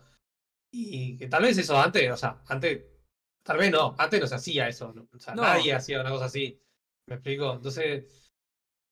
y 0.71 1.17
que 1.17 1.27
tal 1.27 1.43
vez 1.43 1.57
eso 1.57 1.77
antes, 1.77 2.09
o 2.09 2.15
sea, 2.15 2.41
antes 2.47 2.98
Tal 3.49 3.57
vez 3.57 3.71
no, 3.71 3.95
antes 3.97 4.21
no 4.21 4.27
se 4.27 4.35
hacía 4.35 4.67
eso. 4.67 4.93
O 5.11 5.17
sea, 5.17 5.33
nadie 5.33 5.73
hacía 5.73 5.99
una 6.01 6.11
cosa 6.11 6.25
así. 6.25 6.61
¿Me 7.07 7.15
explico? 7.15 7.53
Entonces, 7.53 8.31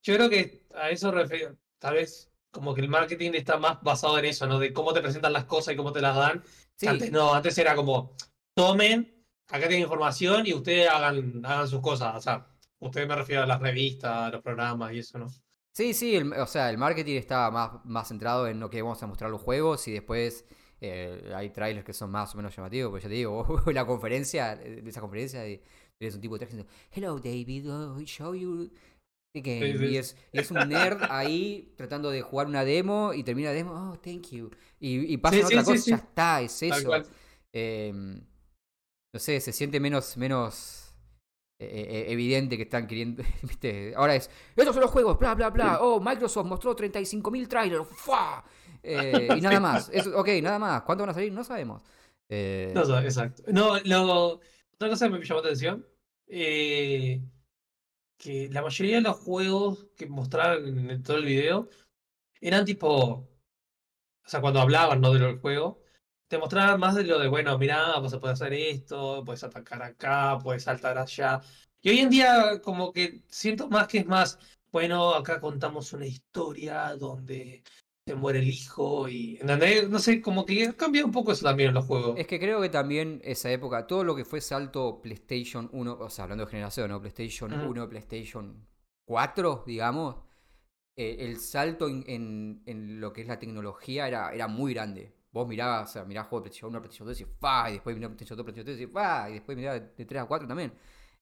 yo 0.01 0.16
creo 0.16 0.32
que 0.32 0.66
a 0.74 0.89
eso 0.89 1.12
refiero. 1.12 1.55
Tal 1.78 1.93
vez 1.93 2.32
como 2.49 2.74
que 2.74 2.82
el 2.82 2.89
marketing 2.89 3.34
está 3.36 3.58
más 3.58 3.80
basado 3.84 4.18
en 4.18 4.26
eso, 4.26 4.47
¿no? 4.47 4.58
De 4.58 4.74
cómo 4.74 4.93
te 4.93 5.01
presentan 5.01 5.34
las 5.34 5.45
cosas 5.45 5.76
y 5.76 5.78
cómo 5.78 5.93
te 5.93 6.01
las 6.01 6.16
dan. 6.16 6.43
Antes 6.88 7.12
no, 7.12 7.36
antes 7.36 7.55
era 7.60 7.76
como, 7.76 8.16
tomen, 8.55 9.24
acá 9.47 9.68
tienen 9.68 9.82
información 9.82 10.47
y 10.47 10.55
ustedes 10.55 10.89
hagan, 10.89 11.45
hagan 11.45 11.68
sus 11.68 11.82
cosas. 11.82 12.16
O 12.16 12.22
sea, 12.22 12.47
ustedes 12.80 13.08
me 13.08 13.16
refiero 13.16 13.43
a 13.43 13.45
las 13.45 13.62
revistas, 13.62 14.12
a 14.12 14.30
los 14.32 14.41
programas 14.41 14.91
y 14.91 14.97
eso, 14.97 15.20
¿no? 15.20 15.28
Sí, 15.72 15.93
sí, 15.93 16.18
o 16.18 16.47
sea, 16.47 16.72
el 16.72 16.80
marketing 16.80 17.18
está 17.18 17.51
más, 17.51 17.74
más 17.86 18.08
centrado 18.08 18.47
en 18.47 18.60
lo 18.60 18.72
que 18.72 18.82
vamos 18.82 19.03
a 19.03 19.05
mostrar 19.05 19.30
los 19.30 19.43
juegos 19.43 19.88
y 19.88 19.91
después 19.91 20.45
eh, 20.82 21.32
hay 21.36 21.49
trailers 21.49 21.86
que 21.86 21.93
son 21.93 22.11
más 22.11 22.34
o 22.34 22.38
menos 22.38 22.55
llamativos, 22.55 22.91
pues 22.91 23.03
ya 23.03 23.09
te 23.09 23.15
digo, 23.15 23.45
la 23.73 23.86
conferencia, 23.86 24.55
de 24.55 24.88
esa 24.88 25.01
conferencia, 25.01 25.41
de, 25.41 25.61
un 25.99 26.21
tipo 26.21 26.38
de 26.38 26.45
diciendo, 26.45 26.69
Hello 26.91 27.17
David, 27.17 27.71
oh, 27.71 27.99
show 28.01 28.36
you 28.36 28.71
Y, 29.34 29.97
es, 29.97 30.15
es, 30.32 30.51
un 30.51 30.69
nerd 30.69 31.03
ahí 31.09 31.73
tratando 31.75 32.11
de 32.11 32.21
jugar 32.21 32.47
una 32.47 32.63
demo 32.63 33.13
y 33.13 33.23
termina 33.23 33.49
la 33.49 33.55
demo, 33.55 33.73
oh, 33.73 33.99
thank 33.99 34.30
you. 34.32 34.51
Y, 34.80 35.13
y 35.13 35.17
pasa 35.17 35.45
otra 35.45 35.63
cosa, 35.63 35.84
ya 35.86 35.95
está, 35.95 36.41
es 36.41 36.61
eso. 36.61 36.91
Em, 37.53 38.21
no 39.13 39.19
sé, 39.19 39.39
se 39.39 39.51
siente 39.51 39.80
menos, 39.80 40.15
menos 40.17 40.88
eh, 41.59 41.65
eh, 41.67 42.11
evidente 42.11 42.55
que 42.55 42.63
están 42.63 42.86
queriendo. 42.86 43.23
¿viste? 43.41 43.93
Ahora 43.95 44.15
es, 44.15 44.30
estos 44.55 44.75
son 44.75 44.82
los 44.82 44.91
juegos, 44.91 45.17
bla, 45.17 45.34
bla, 45.34 45.49
bla. 45.49 45.82
Oh, 45.82 45.99
Microsoft 45.99 46.45
mostró 46.45 46.75
35.000 46.75 47.47
trailers. 47.47 47.88
¡Fua! 47.89 48.43
Eh, 48.88 49.28
y 49.38 49.42
nada 49.42 49.60
más. 49.60 49.92
ok, 50.16 50.30
nada 50.42 50.60
más. 50.60 50.82
¿Cuánto 50.84 51.04
van 51.04 51.10
a 51.12 51.14
salir? 51.14 51.32
No 51.32 51.44
sabemos. 51.44 51.82
Eh... 52.30 52.72
No, 52.74 52.82
exacto. 53.00 53.44
No, 53.48 53.78
lo, 53.84 54.40
otra 54.74 54.90
cosa 54.90 55.08
que 55.08 55.18
me 55.18 55.26
llamó 55.26 55.42
la 55.42 55.48
atención. 55.48 55.86
Eh, 56.28 57.22
que 58.18 58.50
la 58.50 58.62
mayoría 58.62 58.96
de 58.98 59.02
los 59.02 59.18
juegos 59.18 59.88
que 59.96 60.08
mostraban 60.08 60.90
en 60.90 61.04
todo 61.04 61.18
el 61.18 61.26
video 61.26 61.70
eran 62.42 62.66
tipo. 62.66 63.28
O 64.26 64.30
sea, 64.30 64.42
cuando 64.42 64.60
hablaban 64.60 65.00
¿no? 65.02 65.14
del 65.14 65.40
juego, 65.40 65.82
te 66.28 66.38
mostraban 66.38 66.80
más 66.80 66.96
de 66.96 67.04
lo 67.06 67.20
de, 67.20 67.28
bueno, 67.30 67.58
mira, 67.58 68.00
vas 68.00 68.14
a 68.14 68.20
poder 68.20 68.34
hacer 68.34 68.54
esto, 68.54 69.24
puedes 69.26 69.44
atacar 69.44 69.82
acá, 69.84 70.38
puedes 70.44 70.64
saltar 70.64 70.98
allá. 70.98 71.42
Y 71.82 71.90
hoy 71.90 72.00
en 72.00 72.10
día, 72.10 72.62
como 72.62 72.92
que 72.92 73.24
siento 73.30 73.70
más 73.70 73.88
que 73.88 74.00
es 74.00 74.06
más, 74.06 74.38
bueno, 74.72 75.14
acá 75.16 75.40
contamos 75.40 75.94
una 75.94 76.06
historia 76.06 76.96
donde 76.98 77.64
se 78.08 78.16
muere 78.16 78.39
el 78.39 78.47
hijo 78.47 79.10
y 79.10 79.38
no 79.89 79.99
sé, 79.99 80.22
como 80.22 80.45
que 80.45 80.74
cambia 80.76 81.03
un 81.03 81.12
poco 81.12 81.34
eso 81.34 81.43
también 81.43 81.70
en 81.70 81.76
los 81.76 81.86
juegos. 81.86 82.18
Es 82.18 82.26
que 82.26 82.39
creo 82.39 82.62
que 82.62 82.70
también 82.70 83.20
esa 83.22 83.51
época, 83.51 83.86
todo 83.86 84.05
lo 84.05 84.16
que 84.16 84.24
fue 84.24 84.39
salto 84.39 85.01
PlayStation 85.01 85.70
1, 85.74 85.97
o 85.99 86.10
sea, 86.10 86.24
hablando 86.24 86.45
de 86.45 86.51
generación, 86.51 86.89
¿no? 86.89 87.01
PlayStation 87.01 87.51
1, 87.51 87.89
PlayStation 87.89 88.66
4, 89.05 89.66
digamos, 89.68 90.16
eh, 90.95 91.18
el 91.20 91.38
salto 91.38 91.89
en, 91.89 92.64
en, 92.66 93.01
lo 93.01 93.12
que 93.12 93.24
es 93.24 93.28
la 93.28 93.39
tecnología 93.39 94.08
era, 94.08 94.32
era 94.32 94.47
muy 94.47 94.74
grande. 94.74 95.14
Vos 95.34 95.45
mirabas, 95.45 95.89
o 95.89 95.93
sea, 95.93 96.05
mirabas 96.05 96.30
juego 96.30 96.45
de 96.45 96.49
PlayStation 96.49 96.70
1, 96.72 96.82
PlayStation 96.82 97.08
2 97.10 97.22
y 97.22 97.26
fa, 97.26 97.70
y 97.70 97.74
después 97.74 97.93
mirabas 97.93 98.16
PlayStation 98.16 98.38
2, 98.38 98.45
PlayStation 98.45 98.78
3 98.78 98.89
y 98.89 98.93
fa, 98.93 99.30
y 99.30 99.34
después 99.34 99.58
mirabas 99.58 99.82
de 99.97 100.05
3 100.05 100.22
a 100.22 100.26
4 100.26 100.47
también. 100.47 100.72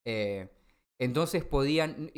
Eh, 0.05 0.47
entonces 0.99 1.43
podían 1.43 2.11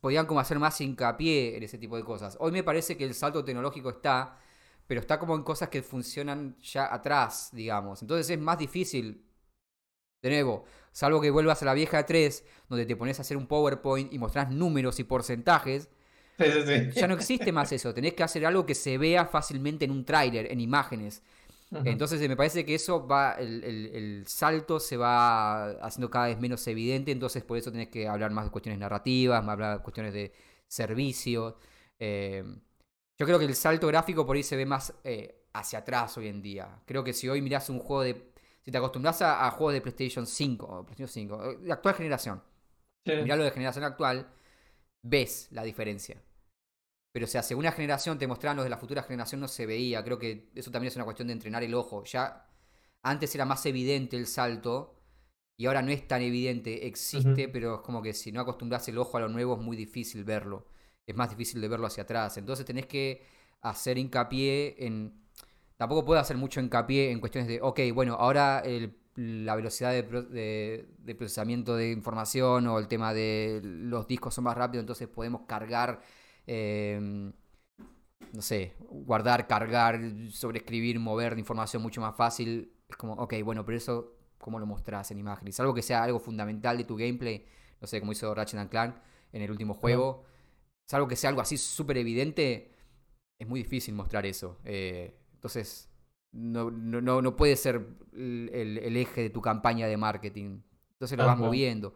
podían 0.00 0.26
como 0.26 0.40
hacer 0.40 0.58
más 0.58 0.80
hincapié 0.80 1.56
en 1.56 1.62
ese 1.62 1.78
tipo 1.78 1.96
de 1.96 2.04
cosas. 2.04 2.36
Hoy 2.40 2.52
me 2.52 2.62
parece 2.62 2.96
que 2.96 3.04
el 3.04 3.14
salto 3.14 3.44
tecnológico 3.44 3.90
está, 3.90 4.38
pero 4.86 5.00
está 5.00 5.18
como 5.18 5.34
en 5.34 5.42
cosas 5.42 5.68
que 5.68 5.82
funcionan 5.82 6.56
ya 6.60 6.92
atrás, 6.92 7.50
digamos. 7.52 8.02
Entonces 8.02 8.30
es 8.30 8.38
más 8.38 8.58
difícil, 8.58 9.24
de 10.22 10.30
nuevo, 10.30 10.64
salvo 10.92 11.20
que 11.20 11.30
vuelvas 11.30 11.62
a 11.62 11.66
la 11.66 11.74
vieja 11.74 12.04
3, 12.04 12.44
donde 12.68 12.86
te 12.86 12.96
pones 12.96 13.18
a 13.18 13.22
hacer 13.22 13.36
un 13.36 13.46
PowerPoint 13.46 14.12
y 14.12 14.18
mostrás 14.18 14.50
números 14.50 14.98
y 14.98 15.04
porcentajes. 15.04 15.88
Ya 16.94 17.08
no 17.08 17.14
existe 17.14 17.52
más 17.52 17.72
eso, 17.72 17.92
tenés 17.92 18.14
que 18.14 18.22
hacer 18.22 18.46
algo 18.46 18.64
que 18.64 18.74
se 18.74 18.96
vea 18.98 19.26
fácilmente 19.26 19.84
en 19.84 19.90
un 19.90 20.04
tráiler, 20.04 20.50
en 20.52 20.60
imágenes. 20.60 21.22
Entonces 21.70 22.26
me 22.26 22.36
parece 22.36 22.64
que 22.64 22.74
eso 22.74 23.06
va, 23.06 23.32
el, 23.38 24.24
salto 24.26 24.80
se 24.80 24.96
va 24.96 25.70
haciendo 25.82 26.10
cada 26.10 26.28
vez 26.28 26.38
menos 26.38 26.66
evidente, 26.66 27.10
entonces 27.12 27.44
por 27.44 27.58
eso 27.58 27.70
tenés 27.70 27.88
que 27.88 28.08
hablar 28.08 28.30
más 28.30 28.46
de 28.46 28.50
cuestiones 28.50 28.78
narrativas, 28.78 29.44
más 29.44 29.52
hablar 29.52 29.78
de 29.78 29.82
cuestiones 29.82 30.14
de 30.14 30.32
servicio. 30.66 31.58
Eh, 31.98 32.42
yo 33.18 33.26
creo 33.26 33.38
que 33.38 33.44
el 33.44 33.54
salto 33.54 33.86
gráfico 33.88 34.24
por 34.24 34.36
ahí 34.36 34.42
se 34.42 34.56
ve 34.56 34.64
más 34.64 34.94
eh, 35.04 35.44
hacia 35.52 35.80
atrás 35.80 36.16
hoy 36.16 36.28
en 36.28 36.40
día. 36.40 36.80
Creo 36.86 37.04
que 37.04 37.12
si 37.12 37.28
hoy 37.28 37.42
mirás 37.42 37.68
un 37.68 37.80
juego 37.80 38.02
de... 38.02 38.32
Si 38.62 38.70
te 38.70 38.78
acostumbras 38.78 39.22
a, 39.22 39.50
juegos 39.50 39.74
de 39.74 39.80
PlayStation 39.80 40.26
5, 40.26 40.84
PlayStation 40.84 41.08
5, 41.08 41.54
de 41.54 41.72
actual 41.72 41.94
generación, 41.94 42.42
mirá 43.04 43.34
lo 43.34 43.44
de 43.44 43.50
generación 43.50 43.84
actual, 43.84 44.30
ves 45.02 45.48
la 45.52 45.62
diferencia. 45.62 46.22
Pero 47.12 47.24
o 47.24 47.28
sea, 47.28 47.42
según 47.42 47.64
una 47.64 47.72
generación 47.72 48.18
te 48.18 48.26
mostraban 48.26 48.56
los 48.56 48.64
de 48.64 48.70
la 48.70 48.78
futura 48.78 49.02
generación 49.02 49.40
no 49.40 49.48
se 49.48 49.66
veía. 49.66 50.04
Creo 50.04 50.18
que 50.18 50.50
eso 50.54 50.70
también 50.70 50.88
es 50.88 50.96
una 50.96 51.04
cuestión 51.04 51.28
de 51.28 51.34
entrenar 51.34 51.62
el 51.62 51.74
ojo. 51.74 52.04
Ya 52.04 52.46
antes 53.02 53.34
era 53.34 53.44
más 53.44 53.64
evidente 53.66 54.16
el 54.16 54.26
salto 54.26 55.00
y 55.56 55.66
ahora 55.66 55.82
no 55.82 55.90
es 55.90 56.06
tan 56.06 56.22
evidente. 56.22 56.86
Existe, 56.86 57.48
pero 57.48 57.76
es 57.76 57.80
como 57.80 58.02
que 58.02 58.12
si 58.12 58.30
no 58.32 58.40
acostumbras 58.40 58.86
el 58.88 58.98
ojo 58.98 59.16
a 59.16 59.20
lo 59.20 59.28
nuevo 59.28 59.54
es 59.54 59.60
muy 59.60 59.76
difícil 59.76 60.24
verlo. 60.24 60.66
Es 61.06 61.16
más 61.16 61.30
difícil 61.30 61.60
de 61.60 61.68
verlo 61.68 61.86
hacia 61.86 62.02
atrás. 62.02 62.36
Entonces 62.36 62.66
tenés 62.66 62.86
que 62.86 63.22
hacer 63.62 63.98
hincapié 63.98 64.76
en... 64.86 65.26
Tampoco 65.76 66.04
puedo 66.04 66.20
hacer 66.20 66.36
mucho 66.36 66.60
hincapié 66.60 67.10
en 67.10 67.20
cuestiones 67.20 67.48
de, 67.48 67.60
ok, 67.62 67.80
bueno, 67.94 68.14
ahora 68.14 68.62
la 69.14 69.56
velocidad 69.56 69.92
de, 69.92 70.86
de, 70.98 71.14
procesamiento 71.14 71.76
de 71.76 71.90
información 71.90 72.66
o 72.66 72.78
el 72.78 72.88
tema 72.88 73.14
de 73.14 73.60
los 73.62 74.06
discos 74.06 74.34
son 74.34 74.44
más 74.44 74.56
rápidos, 74.56 74.82
entonces 74.82 75.08
podemos 75.08 75.42
cargar 75.46 76.00
Em, 76.50 77.30
no 78.32 78.40
sé, 78.40 78.74
guardar, 78.80 79.46
cargar, 79.46 80.00
sobreescribir, 80.30 80.98
mover 80.98 81.38
información 81.38 81.82
mucho 81.82 82.00
más 82.00 82.16
fácil. 82.16 82.72
Es 82.88 82.96
como, 82.96 83.12
ok, 83.14 83.34
bueno, 83.44 83.64
pero 83.66 83.76
eso, 83.76 84.16
¿cómo 84.38 84.58
lo 84.58 84.64
mostrás 84.64 85.10
en 85.10 85.18
imágenes? 85.18 85.60
Algo 85.60 85.74
que 85.74 85.82
sea 85.82 86.02
algo 86.02 86.18
fundamental 86.18 86.78
de 86.78 86.84
tu 86.84 86.96
gameplay, 86.96 87.44
no 87.80 87.86
sé, 87.86 88.00
como 88.00 88.12
hizo 88.12 88.34
Ratchet 88.34 88.68
Clank 88.70 88.96
en 89.32 89.42
el 89.42 89.50
último 89.50 89.74
juego. 89.74 90.24
Es 90.86 90.94
algo 90.94 91.06
que 91.06 91.16
sea 91.16 91.28
algo 91.28 91.42
así 91.42 91.58
súper 91.58 91.98
evidente, 91.98 92.72
es 93.38 93.46
muy 93.46 93.62
difícil 93.62 93.94
mostrar 93.94 94.24
eso. 94.24 94.58
Eh, 94.64 95.20
entonces, 95.34 95.90
no, 96.32 96.70
no, 96.70 97.20
no, 97.20 97.36
puede 97.36 97.56
ser 97.56 97.86
el, 98.14 98.96
eje 98.96 99.22
de 99.22 99.30
tu 99.30 99.42
campaña 99.42 99.86
de 99.86 99.98
marketing. 99.98 100.62
Entonces 100.92 101.18
lo 101.18 101.26
vas 101.26 101.36
moviendo. 101.36 101.94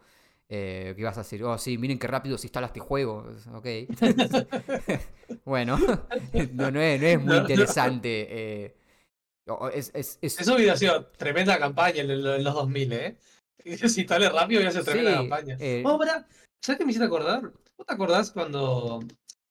Eh, 0.49 0.93
que 0.95 1.03
vas 1.03 1.17
a 1.17 1.21
decir, 1.21 1.43
oh 1.43 1.57
sí, 1.57 1.77
miren 1.77 1.97
qué 1.97 2.07
rápido 2.07 2.37
se 2.37 2.47
instala 2.47 2.67
este 2.67 2.79
juego. 2.79 3.25
Ok. 3.53 3.65
bueno, 5.45 5.77
no, 6.53 6.71
no, 6.71 6.81
es, 6.81 7.19
muy 7.19 7.37
interesante. 7.37 8.27
Eh, 8.29 8.75
es, 9.73 9.91
es, 9.93 10.19
es... 10.21 10.39
Eso 10.39 10.55
hubiera 10.55 10.77
sido 10.77 11.05
tremenda 11.07 11.57
campaña 11.57 12.01
en, 12.01 12.43
los 12.43 12.53
2000, 12.53 12.93
¿eh? 12.93 13.17
Se 13.63 14.01
instale 14.01 14.29
rápido 14.29 14.61
y 14.61 14.65
hace 14.65 14.83
tremenda 14.83 15.15
campaña. 15.15 15.57
Eh... 15.59 15.83
Oh, 15.85 15.99
¿sabes 16.61 16.77
qué 16.77 16.85
me 16.85 16.91
hiciste 16.91 17.05
acordar? 17.05 17.51
¿Vos 17.77 17.87
te 17.87 17.93
acordás 17.93 18.31
cuando 18.31 18.99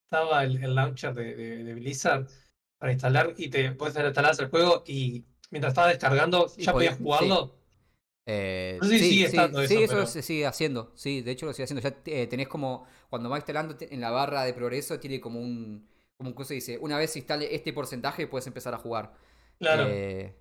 estaba 0.04 0.44
el, 0.44 0.74
launcher 0.74 1.14
de, 1.14 1.34
de, 1.64 1.74
Blizzard 1.74 2.26
para 2.78 2.92
instalar 2.92 3.34
y 3.36 3.48
te 3.48 3.72
puedes 3.72 3.96
instalar 3.96 4.34
el 4.38 4.48
juego 4.48 4.84
y 4.86 5.24
mientras 5.50 5.72
estaba 5.72 5.88
descargando 5.88 6.46
ya 6.56 6.72
podías 6.72 6.98
jugarlo? 6.98 7.61
Eh, 8.24 8.78
sí, 8.82 8.98
sí, 8.98 9.24
eso, 9.82 10.06
se 10.06 10.22
sigue 10.22 10.46
haciendo. 10.46 10.92
Sí, 10.94 11.22
de 11.22 11.32
hecho 11.32 11.46
lo 11.46 11.52
sigue 11.52 11.64
haciendo. 11.64 11.82
Ya 11.82 11.96
eh, 12.06 12.26
tenés 12.26 12.48
como, 12.48 12.86
cuando 13.10 13.28
va 13.28 13.36
instalando 13.36 13.76
en 13.80 14.00
la 14.00 14.10
barra 14.10 14.44
de 14.44 14.54
progreso, 14.54 14.98
tiene 15.00 15.20
como 15.20 15.40
un, 15.40 15.88
como 16.16 16.30
un 16.30 16.34
curso 16.34 16.54
dice, 16.54 16.78
una 16.78 16.98
vez 16.98 17.16
instale 17.16 17.54
este 17.54 17.72
porcentaje, 17.72 18.26
puedes 18.26 18.46
empezar 18.46 18.74
a 18.74 18.78
jugar. 18.78 19.12
Claro. 19.58 19.86
Eh, 19.88 20.34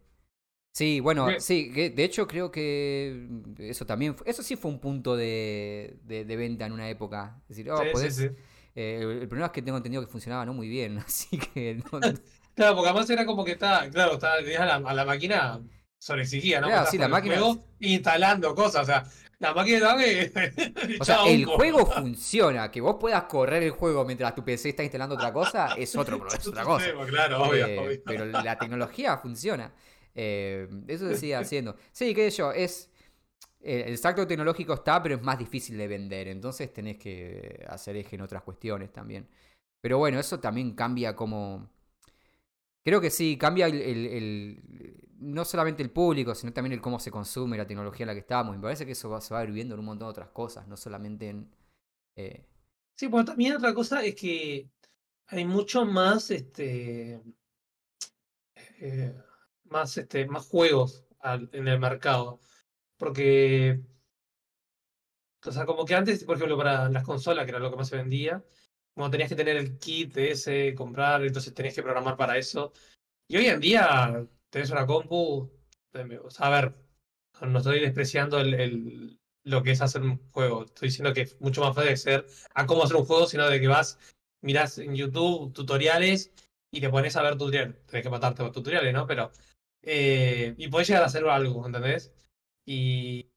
sí, 0.72 1.00
bueno, 1.00 1.28
sí, 1.40 1.70
de 1.70 2.04
hecho 2.04 2.28
creo 2.28 2.52
que 2.52 3.28
eso 3.60 3.86
también, 3.86 4.16
eso 4.26 4.44
sí 4.44 4.56
fue 4.56 4.72
un 4.72 4.80
punto 4.80 5.16
de, 5.16 5.98
de, 6.04 6.36
venta 6.36 6.66
en 6.66 6.74
una 6.74 6.90
época. 6.90 7.42
Es 7.50 7.58
decir, 7.58 7.72
oh, 7.72 7.82
el 7.82 9.28
problema 9.28 9.48
es 9.48 9.52
que 9.52 9.62
tengo 9.62 9.78
entendido 9.78 10.04
que 10.04 10.12
funcionaba 10.12 10.46
no 10.46 10.54
muy 10.54 10.70
bien, 10.70 10.98
así 11.06 11.38
que... 11.38 11.82
claro, 12.56 12.76
porque 12.76 12.90
además 12.90 13.10
era 13.10 13.26
como 13.26 13.44
que 13.44 13.54
está, 13.54 13.90
claro, 13.90 14.14
está, 14.14 14.34
a 14.36 14.94
la 14.94 15.06
máquina 15.06 15.62
sobreexigía, 16.02 16.60
¿no? 16.60 16.68
Claro, 16.68 16.89
sí, 16.89 16.97
la 16.97 17.08
máquina. 17.08 17.39
instalando 17.80 18.56
cosas, 18.56 18.82
o 18.82 18.86
sea, 18.86 19.06
la 19.38 19.54
máquina 19.54 19.95
de 19.95 20.97
O 20.99 21.06
sea, 21.06 21.28
el 21.28 21.45
juego 21.45 21.86
funciona. 21.86 22.72
Que 22.72 22.82
vos 22.82 22.97
puedas 22.99 23.24
correr 23.24 23.62
el 23.62 23.72
juego 23.72 24.04
mientras 24.04 24.34
tu 24.34 24.43
PC 24.43 24.70
está 24.70 24.84
instalando 24.84 25.14
otra 25.14 25.32
cosa 25.32 25.76
es, 25.78 25.95
otro, 25.95 26.28
es 26.36 26.47
otra 26.47 26.64
cosa. 26.64 26.86
claro, 27.08 27.43
obvio, 27.43 27.68
eh, 27.68 28.02
Pero 28.04 28.26
la 28.26 28.58
tecnología 28.58 29.18
funciona. 29.18 29.72
Eh, 30.16 30.68
eso 30.88 31.08
se 31.08 31.18
sigue 31.18 31.36
haciendo. 31.36 31.76
Sí, 31.91 32.16
qué 32.16 32.32
sé 32.32 32.38
yo, 32.38 32.52
es. 32.52 32.89
Eh, 33.64 33.84
el 33.86 33.97
salto 33.99 34.26
tecnológico 34.26 34.74
está, 34.74 35.04
pero 35.04 35.16
es 35.16 35.22
más 35.22 35.38
difícil 35.38 35.78
de 35.78 35.88
vender. 35.88 36.30
Entonces 36.30 36.74
tenés 36.74 36.97
que 36.97 37.64
hacer 37.70 37.95
eje 37.95 38.16
en 38.16 38.24
otras 38.24 38.41
cuestiones 38.41 38.91
también. 38.91 39.28
Pero 39.80 39.99
bueno, 39.99 40.20
eso 40.20 40.39
también 40.39 40.74
cambia 40.74 41.16
como. 41.16 41.70
Creo 42.84 42.99
que 42.99 43.12
sí, 43.12 43.38
cambia 43.38 43.68
el 43.68 44.60
no 45.22 45.46
solamente 45.46 45.84
el 45.84 45.92
público, 45.92 46.34
sino 46.34 46.52
también 46.52 46.74
el 46.74 46.82
cómo 46.82 47.00
se 47.00 47.12
consume 47.12 47.58
la 47.58 47.68
tecnología 47.68 48.04
en 48.04 48.08
la 48.08 48.14
que 48.14 48.22
estamos. 48.22 48.56
Me 48.56 48.62
parece 48.62 48.86
que 48.86 48.94
eso 48.94 49.22
se 49.22 49.34
va 49.34 49.40
a 49.40 49.44
en 49.44 49.74
un 49.74 49.86
montón 49.86 50.08
de 50.08 50.12
otras 50.12 50.30
cosas, 50.30 50.68
no 50.68 50.76
solamente 50.76 51.30
en... 51.30 51.50
Eh... 52.16 52.46
Sí, 52.98 53.08
bueno, 53.08 53.26
también 53.26 53.56
otra 53.56 53.74
cosa 53.74 54.04
es 54.04 54.16
que 54.16 54.68
hay 55.28 55.46
mucho 55.46 55.86
más, 55.86 56.32
este, 56.32 57.22
eh, 58.80 59.14
más, 59.66 59.98
este, 59.98 60.26
más 60.26 60.48
juegos 60.48 61.06
en 61.24 61.68
el 61.68 61.80
mercado. 61.80 62.40
Porque, 62.98 63.80
o 65.46 65.52
sea, 65.52 65.66
como 65.66 65.86
que 65.86 65.96
antes, 65.96 66.24
por 66.24 66.36
ejemplo, 66.36 66.58
para 66.58 66.90
las 66.90 67.04
consolas, 67.04 67.46
que 67.46 67.52
era 67.52 67.60
lo 67.60 67.70
que 67.70 67.78
más 67.78 67.90
se 67.90 67.98
vendía, 67.98 68.44
como 68.96 69.10
tenías 69.10 69.30
que 69.30 69.36
tener 69.36 69.58
el 69.58 69.78
kit 69.78 70.18
ese, 70.18 70.74
comprar, 70.74 71.24
entonces 71.24 71.54
tenías 71.54 71.76
que 71.76 71.84
programar 71.84 72.18
para 72.18 72.38
eso. 72.38 72.74
Y 73.28 73.38
hoy 73.38 73.46
en 73.46 73.60
día 73.60 74.28
tenés 74.52 74.70
una 74.70 74.86
compu, 74.86 75.49
a 76.39 76.49
ver, 76.49 76.76
no 77.41 77.58
estoy 77.60 77.80
despreciando 77.80 78.39
el, 78.39 79.20
lo 79.43 79.64
que 79.64 79.72
es 79.72 79.82
hacer 79.82 80.02
un 80.04 80.18
juego. 80.32 80.66
Estoy 80.66 80.89
diciendo 80.89 81.14
que 81.14 81.22
es 81.22 81.41
mucho 81.41 81.62
más 81.62 81.76
fácil 81.76 81.91
de 81.91 81.97
ser 81.97 82.26
a 82.54 82.66
cómo 82.66 82.84
hacer 82.84 82.97
un 82.97 83.06
juego, 83.06 83.28
sino 83.28 83.49
de 83.49 83.60
que 83.60 83.68
vas, 83.68 83.97
mirás 84.41 84.78
en 84.78 84.95
YouTube 84.95 85.54
tutoriales 85.54 86.32
y 86.72 86.82
te 86.82 86.89
pones 86.89 87.16
a 87.16 87.24
ver 87.24 87.34
tutoriales. 87.38 87.86
Tenés 87.88 88.04
que 88.04 88.10
matarte 88.10 88.43
los 88.43 88.52
tutoriales, 88.52 88.93
¿no? 88.93 89.08
Pero. 89.08 89.32
Eh, 89.84 90.54
y 90.58 90.68
podés 90.68 90.88
llegar 90.89 91.04
a 91.04 91.08
hacer 91.08 91.26
algo, 91.28 91.66
¿entendés? 91.66 92.14
Y. 92.66 93.28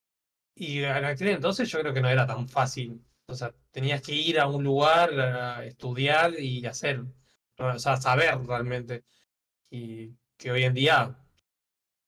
Y 0.56 0.78
en 0.84 1.05
aquel 1.05 1.28
entonces 1.28 1.68
yo 1.70 1.80
creo 1.80 1.94
que 1.94 2.01
no 2.01 2.09
era 2.09 2.26
tan 2.26 2.48
fácil. 2.48 3.02
O 3.26 3.34
sea, 3.34 3.55
tenías 3.72 4.02
que 4.02 4.14
ir 4.14 4.39
a 4.39 4.47
un 4.47 4.62
lugar, 4.64 5.18
a 5.20 5.64
estudiar 5.64 6.39
y 6.39 6.64
hacer. 6.66 7.05
O 7.59 7.78
sea, 7.78 7.97
saber 7.97 8.39
realmente. 8.47 9.05
Y 9.70 10.12
que 10.36 10.51
hoy 10.51 10.65
en 10.65 10.74
día, 10.74 11.16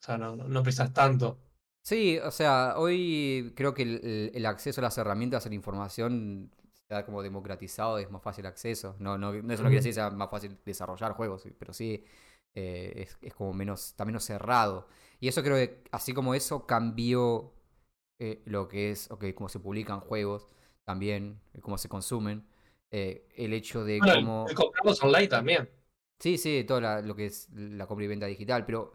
o 0.00 0.02
sea, 0.02 0.18
no, 0.18 0.36
no 0.36 0.62
precisas 0.62 0.92
tanto. 0.92 1.38
Sí, 1.86 2.18
o 2.18 2.32
sea, 2.32 2.74
hoy 2.78 3.52
creo 3.54 3.72
que 3.72 4.30
el, 4.34 4.46
acceso 4.46 4.80
a 4.80 4.84
las 4.84 4.98
herramientas 4.98 5.46
a 5.46 5.48
la 5.48 5.54
información 5.54 6.50
ha 6.90 7.04
como 7.04 7.22
democratizado, 7.22 7.98
es 7.98 8.10
más 8.10 8.22
fácil 8.22 8.46
acceso. 8.46 8.96
No, 8.98 9.16
no, 9.16 9.32
no 9.32 9.52
eso 9.52 9.62
no 9.62 9.68
quiere 9.68 9.76
decir 9.76 9.90
que 9.90 9.94
sea 9.94 10.10
más 10.10 10.30
fácil 10.30 10.58
desarrollar 10.64 11.12
juegos, 11.12 11.46
pero 11.58 11.72
sí 11.72 12.04
eh, 12.56 13.06
es, 13.20 13.34
como 13.34 13.52
menos, 13.52 13.88
está 13.88 14.04
menos 14.04 14.24
cerrado. 14.24 14.88
Y 15.20 15.28
eso 15.28 15.42
creo 15.42 15.56
que, 15.56 15.82
así 15.92 16.12
como 16.12 16.34
eso, 16.34 16.66
cambió 16.66 17.52
eh, 18.18 18.42
lo 18.46 18.66
que 18.66 18.90
es, 18.90 19.10
ok, 19.10 19.26
cómo 19.34 19.48
se 19.48 19.60
publican 19.60 20.00
juegos, 20.00 20.46
también, 20.84 21.40
eh, 21.54 21.60
cómo 21.60 21.78
se 21.78 21.88
consumen. 21.88 22.44
el 22.90 23.52
hecho 23.52 23.84
de 23.84 24.00
cómo. 24.00 24.46
compramos 24.54 25.02
online 25.02 25.28
también. 25.28 25.68
Sí, 26.18 26.38
sí, 26.38 26.64
todo 26.64 26.80
lo 27.02 27.14
que 27.14 27.26
es 27.26 27.48
la 27.52 27.86
compra 27.86 28.04
y 28.06 28.08
venta 28.08 28.26
digital, 28.26 28.64
pero 28.64 28.92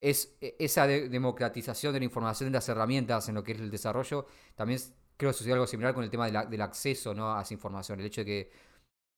es 0.00 0.36
e, 0.40 0.56
esa 0.58 0.86
democratización 0.86 1.92
de 1.92 2.00
la 2.00 2.04
información 2.06 2.50
de 2.50 2.54
las 2.54 2.68
herramientas 2.68 3.28
en 3.28 3.34
lo 3.36 3.44
que 3.44 3.52
es 3.52 3.60
el 3.60 3.70
desarrollo, 3.70 4.26
también 4.54 4.80
creo 5.16 5.30
que 5.30 5.38
sucede 5.38 5.54
algo 5.54 5.66
similar 5.66 5.94
con 5.94 6.04
el 6.04 6.10
tema 6.10 6.26
del 6.30 6.60
acceso 6.62 7.14
¿no? 7.14 7.34
a 7.34 7.42
esa 7.42 7.54
información, 7.54 8.00
el 8.00 8.06
hecho 8.06 8.22
de 8.22 8.26
que 8.26 8.50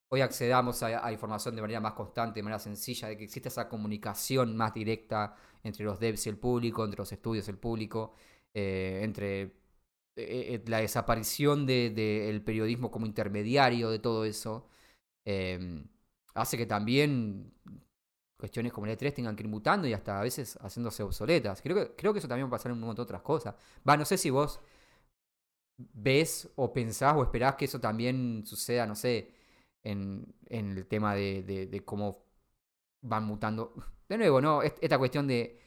hoy 0.08 0.20
accedamos 0.20 0.82
a, 0.82 1.12
información 1.12 1.56
de 1.56 1.62
manera 1.62 1.80
más 1.80 1.94
constante, 1.94 2.40
de 2.40 2.44
manera 2.44 2.58
sencilla, 2.58 3.08
de 3.08 3.16
que 3.16 3.24
existe 3.24 3.48
esa 3.48 3.68
comunicación 3.68 4.56
más 4.56 4.74
directa 4.74 5.36
entre 5.62 5.84
los 5.84 5.98
devs 6.00 6.26
y 6.26 6.30
el 6.30 6.38
público, 6.38 6.84
entre 6.84 6.98
los 6.98 7.12
estudios 7.12 7.48
y 7.48 7.50
el 7.50 7.58
público, 7.58 8.14
eh, 8.54 9.00
entre 9.02 9.52
eh, 10.16 10.62
la 10.66 10.78
desaparición 10.78 11.66
del 11.66 11.94
de, 11.94 12.42
periodismo 12.44 12.90
como 12.90 13.06
intermediario 13.06 13.90
de 13.90 13.98
todo 13.98 14.24
eso 14.24 14.68
em, 15.24 15.88
hace 16.36 16.56
que 16.56 16.66
también 16.66 17.52
cuestiones 18.36 18.72
como 18.72 18.86
el 18.86 18.96
E3 18.96 19.14
tengan 19.14 19.34
que 19.34 19.42
ir 19.42 19.48
mutando 19.48 19.88
y 19.88 19.92
hasta 19.92 20.20
a 20.20 20.22
veces 20.22 20.58
haciéndose 20.60 21.02
obsoletas. 21.02 21.62
Creo 21.62 21.76
que, 21.76 21.96
creo 21.96 22.12
que 22.12 22.18
eso 22.18 22.28
también 22.28 22.46
va 22.46 22.48
a 22.48 22.58
pasar 22.58 22.70
en 22.70 22.78
un 22.78 22.84
montón 22.84 22.96
de 22.96 23.02
otras 23.02 23.22
cosas. 23.22 23.54
Va, 23.88 23.96
no 23.96 24.04
sé 24.04 24.18
si 24.18 24.30
vos 24.30 24.60
ves 25.78 26.50
o 26.56 26.72
pensás 26.72 27.14
o 27.16 27.22
esperás 27.22 27.56
que 27.56 27.66
eso 27.66 27.80
también 27.80 28.44
suceda, 28.46 28.86
no 28.86 28.94
sé, 28.94 29.32
en, 29.82 30.34
en 30.46 30.76
el 30.76 30.86
tema 30.86 31.14
de, 31.14 31.42
de, 31.42 31.84
cómo 31.84 32.24
van 33.02 33.24
mutando. 33.24 33.74
De 34.08 34.18
nuevo, 34.18 34.40
¿no? 34.40 34.62
Esta 34.62 34.98
cuestión 34.98 35.26
de 35.26 35.60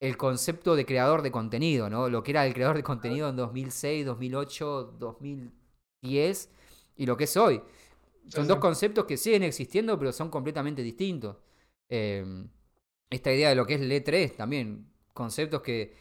el 0.00 0.16
concepto 0.16 0.76
de 0.76 0.84
creador 0.84 1.22
de 1.22 1.30
contenido, 1.32 1.88
¿no? 1.88 2.08
Lo 2.08 2.22
que 2.22 2.32
era 2.32 2.46
el 2.46 2.54
creador 2.54 2.76
de 2.76 2.82
contenido 2.82 3.28
en 3.28 3.36
2006, 3.36 4.04
2008, 4.06 4.96
2010 4.98 6.50
y 6.96 7.06
lo 7.06 7.16
que 7.16 7.24
es 7.24 7.36
hoy. 7.36 7.62
Son 8.28 8.46
dos 8.48 8.58
conceptos 8.58 9.04
que 9.04 9.16
siguen 9.16 9.42
existiendo, 9.42 9.98
pero 9.98 10.12
son 10.12 10.30
completamente 10.30 10.82
distintos. 10.82 11.36
Em, 11.88 12.48
esta 13.10 13.32
idea 13.32 13.50
de 13.50 13.54
lo 13.54 13.66
que 13.66 13.74
es 13.74 13.80
el 13.80 13.92
E3 13.92 14.36
también, 14.36 14.92
conceptos 15.12 15.62
que 15.62 15.94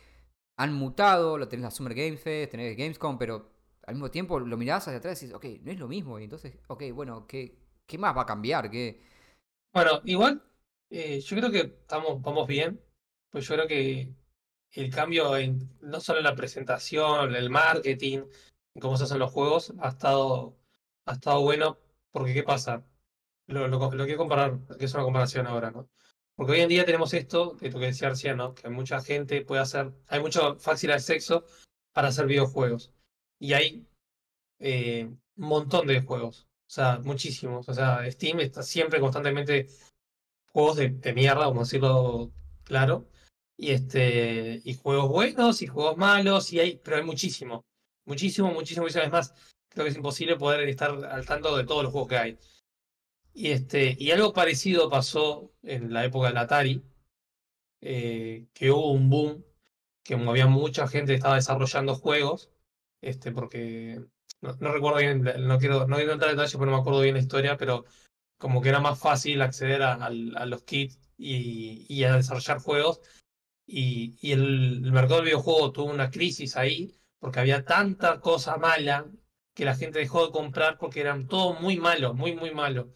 han 0.58 0.74
mutado, 0.74 1.38
lo 1.38 1.48
tenés 1.48 1.64
la 1.64 1.72
Summer 1.72 1.94
Game 1.94 2.18
Fest, 2.18 2.52
tenés 2.52 2.78
Gamescom, 2.78 3.18
pero 3.18 3.52
al 3.86 3.96
mismo 3.96 4.10
tiempo 4.10 4.40
lo 4.40 4.58
mirás 4.58 4.88
hacia 4.88 4.98
atrás 4.98 5.22
y 5.22 5.26
dices, 5.26 5.36
ok, 5.36 5.46
no 5.64 5.72
es 5.72 5.80
lo 5.80 5.88
mismo. 5.88 6.20
Y 6.20 6.24
entonces, 6.24 6.58
ok, 6.68 6.84
bueno, 6.94 7.28
¿qué, 7.28 7.58
qué 7.86 7.98
más 7.98 8.16
va 8.16 8.22
a 8.22 8.26
cambiar? 8.26 8.70
¿Qué... 8.70 9.02
Bueno, 9.74 10.02
igual, 10.06 10.42
eh, 10.90 11.20
yo 11.20 11.38
creo 11.38 11.52
que 11.52 11.60
estamos, 11.60 12.22
vamos 12.22 12.48
bien, 12.48 12.80
pues 13.30 13.48
yo 13.48 13.56
creo 13.56 13.68
que 13.68 14.14
el 14.72 14.90
cambio 14.90 15.36
en, 15.38 15.70
no 15.82 16.00
solo 16.00 16.20
en 16.20 16.26
la 16.26 16.36
presentación, 16.36 17.36
el 17.36 17.50
marketing, 17.50 18.20
en 18.76 18.82
cómo 18.82 18.98
se 18.98 19.04
hacen 19.06 19.20
los 19.20 19.32
juegos, 19.32 19.74
ha 19.80 19.90
estado, 19.90 20.58
ha 21.06 21.14
estado 21.14 21.42
bueno, 21.42 21.78
porque 22.14 22.34
¿qué 22.34 22.44
pasa? 22.44 22.86
Lo, 23.48 23.90
quiero 23.90 24.18
comparar, 24.18 24.60
que 24.80 24.86
es 24.86 24.94
una 24.94 25.04
comparación 25.04 25.48
ahora, 25.48 25.72
¿no? 25.72 25.90
Porque 26.36 26.54
hoy 26.54 26.62
en 26.62 26.70
día 26.70 26.86
tenemos 26.86 27.14
esto, 27.14 27.58
de 27.60 27.70
lo 27.72 27.80
que 27.80 27.88
decía 27.88 28.08
Arcia, 28.08 28.36
¿no? 28.36 28.56
Que 28.56 28.70
mucha 28.70 29.02
gente 29.02 29.42
puede 29.42 29.62
hacer, 29.62 29.92
hay 30.08 30.22
mucho 30.22 30.56
fácil 30.60 30.92
de 30.92 31.00
sexo 31.00 31.46
para 31.92 32.08
hacer 32.10 32.26
videojuegos. 32.28 32.94
Y 33.40 33.54
hay 33.54 33.86
eh, 34.60 35.06
un 35.06 35.48
montón 35.48 35.88
de 35.88 36.02
juegos, 36.02 36.48
o 36.68 36.70
sea, 36.70 37.00
muchísimos. 37.00 37.68
O 37.68 37.74
sea, 37.74 38.10
Steam 38.12 38.40
está 38.40 38.64
siempre 38.64 39.00
constantemente 39.00 39.68
juegos 40.52 40.78
de, 40.78 41.14
mierda, 41.14 41.48
vamos 41.48 41.58
a 41.58 41.70
decirlo 41.70 42.32
claro. 42.64 43.10
Y 43.58 43.72
este, 43.72 44.62
y 44.64 44.76
juegos 44.76 45.10
buenos 45.10 45.62
y 45.62 45.68
juegos 45.68 45.98
malos, 45.98 46.54
y 46.54 46.60
hay, 46.60 46.78
pero 46.78 46.98
hay 46.98 47.04
muchísimo. 47.04 47.66
Muchísimo, 48.06 48.52
muchísimo, 48.52 48.84
muchísimas 48.84 49.12
más. 49.12 49.34
Creo 49.74 49.86
que 49.86 49.90
es 49.90 49.98
imposible 49.98 50.38
poder 50.38 50.70
estar 50.70 50.92
al 51.06 51.26
tanto 51.26 51.58
de 51.58 51.66
todos 51.66 51.84
los 51.84 51.92
juegos 51.92 52.10
que 52.10 52.18
hay. 52.18 52.38
Y, 53.34 53.52
este, 53.52 53.96
y 54.00 54.12
algo 54.12 54.32
parecido 54.34 54.90
pasó 54.90 55.52
en 55.64 55.92
la 55.92 56.06
época 56.06 56.28
del 56.28 56.38
Atari, 56.38 56.84
eh, 57.82 58.48
que 58.54 58.72
hubo 58.72 58.92
un 58.92 59.10
boom, 59.10 59.44
que 60.04 60.14
había 60.16 60.48
mucha 60.48 60.88
gente 60.88 61.14
que 61.14 61.16
estaba 61.16 61.36
desarrollando 61.36 61.96
juegos, 61.96 62.52
este, 63.02 63.32
porque 63.32 64.06
no, 64.42 64.54
recuerdo 64.72 65.00
bien, 65.00 65.24
no 65.48 65.58
quiero, 65.58 65.88
no 65.88 65.96
quiero 65.96 66.14
entrar 66.14 66.32
en 66.32 66.38
detalles 66.38 66.54
porque 66.54 66.70
no 66.70 66.78
me 66.78 66.82
acuerdo 66.82 67.02
bien 67.02 67.16
la 67.16 67.22
historia, 67.22 67.58
pero 67.58 67.86
como 68.38 68.62
que 68.62 68.70
era 68.70 68.80
más 68.80 69.00
fácil 69.00 69.42
acceder 69.42 69.82
a, 69.82 70.10
los 70.10 70.64
kits 70.64 71.00
y, 71.18 72.04
a 72.04 72.18
desarrollar 72.18 72.60
juegos. 72.60 73.02
Y, 73.66 74.18
y 74.22 74.34
el, 74.34 74.84
el, 74.86 74.92
mercado 74.92 75.18
del 75.18 75.26
videojuego 75.26 75.72
tuvo 75.72 75.92
una 75.92 76.12
crisis 76.12 76.58
ahí, 76.58 76.94
porque 77.20 77.40
había 77.40 77.64
tanta 77.66 78.20
cosa 78.20 78.58
mala 78.58 79.10
que 79.54 79.66
la 79.66 79.76
gente 79.76 80.00
dejó 80.00 80.26
de 80.26 80.32
comprar 80.32 80.78
porque 80.78 81.02
eran 81.02 81.28
todo 81.28 81.54
muy 81.54 81.78
malos, 81.78 82.16
muy, 82.16 82.36
muy 82.36 82.54
malos. 82.54 82.88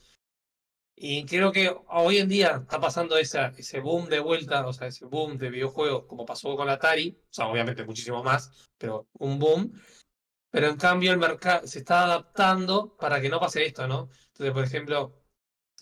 Y 1.00 1.26
creo 1.26 1.52
que 1.52 1.76
hoy 1.90 2.18
en 2.18 2.28
día 2.28 2.62
está 2.64 2.80
pasando 2.80 3.18
esa, 3.18 3.50
ese 3.58 3.80
boom 3.80 4.10
de 4.10 4.20
vuelta, 4.20 4.66
o 4.66 4.74
sea, 4.74 4.88
ese 4.88 5.06
boom 5.06 5.38
de 5.38 5.52
videojuegos 5.52 6.06
como 6.08 6.26
pasó 6.26 6.56
con 6.56 6.70
Atari, 6.70 7.16
o 7.22 7.34
sea, 7.34 7.48
obviamente 7.48 7.86
muchísimo 7.86 8.24
más, 8.24 8.72
pero 8.80 9.08
un 9.14 9.38
boom. 9.38 9.72
Pero 10.50 10.68
en 10.68 10.78
cambio 10.78 11.12
el 11.12 11.20
mercado 11.20 11.68
se 11.68 11.80
está 11.80 12.06
adaptando 12.06 12.96
para 12.98 13.22
que 13.22 13.30
no 13.30 13.40
pase 13.40 13.66
esto, 13.66 13.88
¿no? 13.88 14.10
Entonces, 14.30 14.54
por 14.54 14.64
ejemplo, 14.64 15.22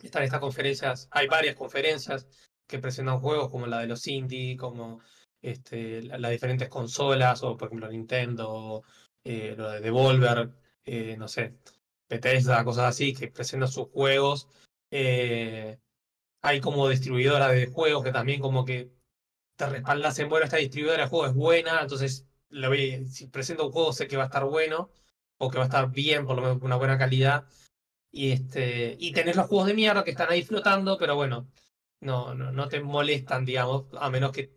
están 0.03 0.23
estas 0.23 0.41
conferencias, 0.41 1.07
hay 1.11 1.27
varias 1.27 1.55
conferencias 1.55 2.27
que 2.67 2.79
presentan 2.79 3.19
juegos 3.21 3.49
como 3.49 3.67
la 3.67 3.79
de 3.79 3.87
los 3.87 4.05
indie, 4.07 4.57
como 4.57 5.01
este, 5.41 6.01
las 6.01 6.31
diferentes 6.31 6.67
consolas, 6.67 7.43
o 7.43 7.55
por 7.55 7.67
ejemplo 7.67 7.89
Nintendo, 7.89 8.83
eh, 9.23 9.53
lo 9.57 9.71
de 9.71 9.79
Devolver, 9.79 10.51
eh, 10.85 11.17
no 11.17 11.27
sé, 11.27 11.55
Bethesda, 12.09 12.63
cosas 12.63 12.85
así, 12.85 13.13
que 13.13 13.27
presentan 13.27 13.69
sus 13.69 13.89
juegos 13.89 14.47
eh, 14.91 15.79
hay 16.41 16.61
como 16.61 16.87
distribuidora 16.87 17.49
de 17.49 17.67
juegos 17.67 18.03
que 18.03 18.11
también 18.11 18.39
como 18.39 18.65
que 18.65 18.91
te 19.57 19.65
respaldas 19.67 20.17
en, 20.19 20.29
bueno, 20.29 20.45
esta 20.45 20.57
distribuidora 20.57 21.03
de 21.03 21.09
juegos 21.09 21.29
es 21.29 21.35
buena, 21.35 21.81
entonces 21.81 22.27
si 23.09 23.27
presento 23.27 23.65
un 23.65 23.71
juego 23.71 23.91
sé 23.91 24.07
que 24.07 24.17
va 24.17 24.23
a 24.23 24.27
estar 24.27 24.45
bueno, 24.45 24.89
o 25.37 25.49
que 25.49 25.57
va 25.57 25.65
a 25.65 25.67
estar 25.67 25.91
bien, 25.91 26.25
por 26.25 26.35
lo 26.35 26.43
menos 26.43 26.59
con 26.59 26.67
una 26.67 26.77
buena 26.77 26.97
calidad. 26.97 27.45
Y, 28.11 28.31
este, 28.31 28.95
y 28.97 29.11
tenés 29.11 29.35
los 29.35 29.47
juegos 29.47 29.67
de 29.67 29.73
mierda 29.73 30.03
que 30.03 30.11
están 30.11 30.31
ahí 30.31 30.43
flotando, 30.43 30.97
pero 30.97 31.15
bueno, 31.15 31.49
no, 31.99 32.33
no, 32.33 32.51
no 32.53 32.69
te 32.69 32.79
molestan, 32.79 33.43
digamos, 33.43 33.87
a 33.99 34.09
menos 34.09 34.31
que, 34.31 34.53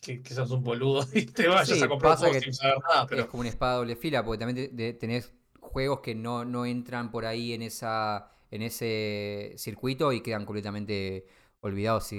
que, 0.00 0.22
que 0.22 0.34
seas 0.34 0.50
un 0.50 0.62
boludo 0.62 1.06
y 1.12 1.26
te 1.26 1.48
vayas 1.48 1.82
a 1.82 1.88
comprar 1.88 2.16
juegos 2.16 2.42
sin 2.42 2.54
saber 2.54 2.78
nada. 2.88 3.06
Pero... 3.06 3.22
Es 3.22 3.28
como 3.28 3.40
una 3.40 3.50
espada 3.50 3.76
doble 3.76 3.96
fila, 3.96 4.24
porque 4.24 4.38
también 4.38 4.98
tenés 4.98 5.34
juegos 5.70 6.00
que 6.00 6.14
no, 6.14 6.44
no 6.44 6.66
entran 6.66 7.10
por 7.10 7.24
ahí 7.24 7.52
en 7.52 7.62
esa 7.62 8.30
en 8.50 8.62
ese 8.62 9.54
circuito 9.56 10.12
y 10.12 10.22
quedan 10.22 10.44
completamente 10.44 11.26
olvidados. 11.60 12.04
Sí, 12.04 12.18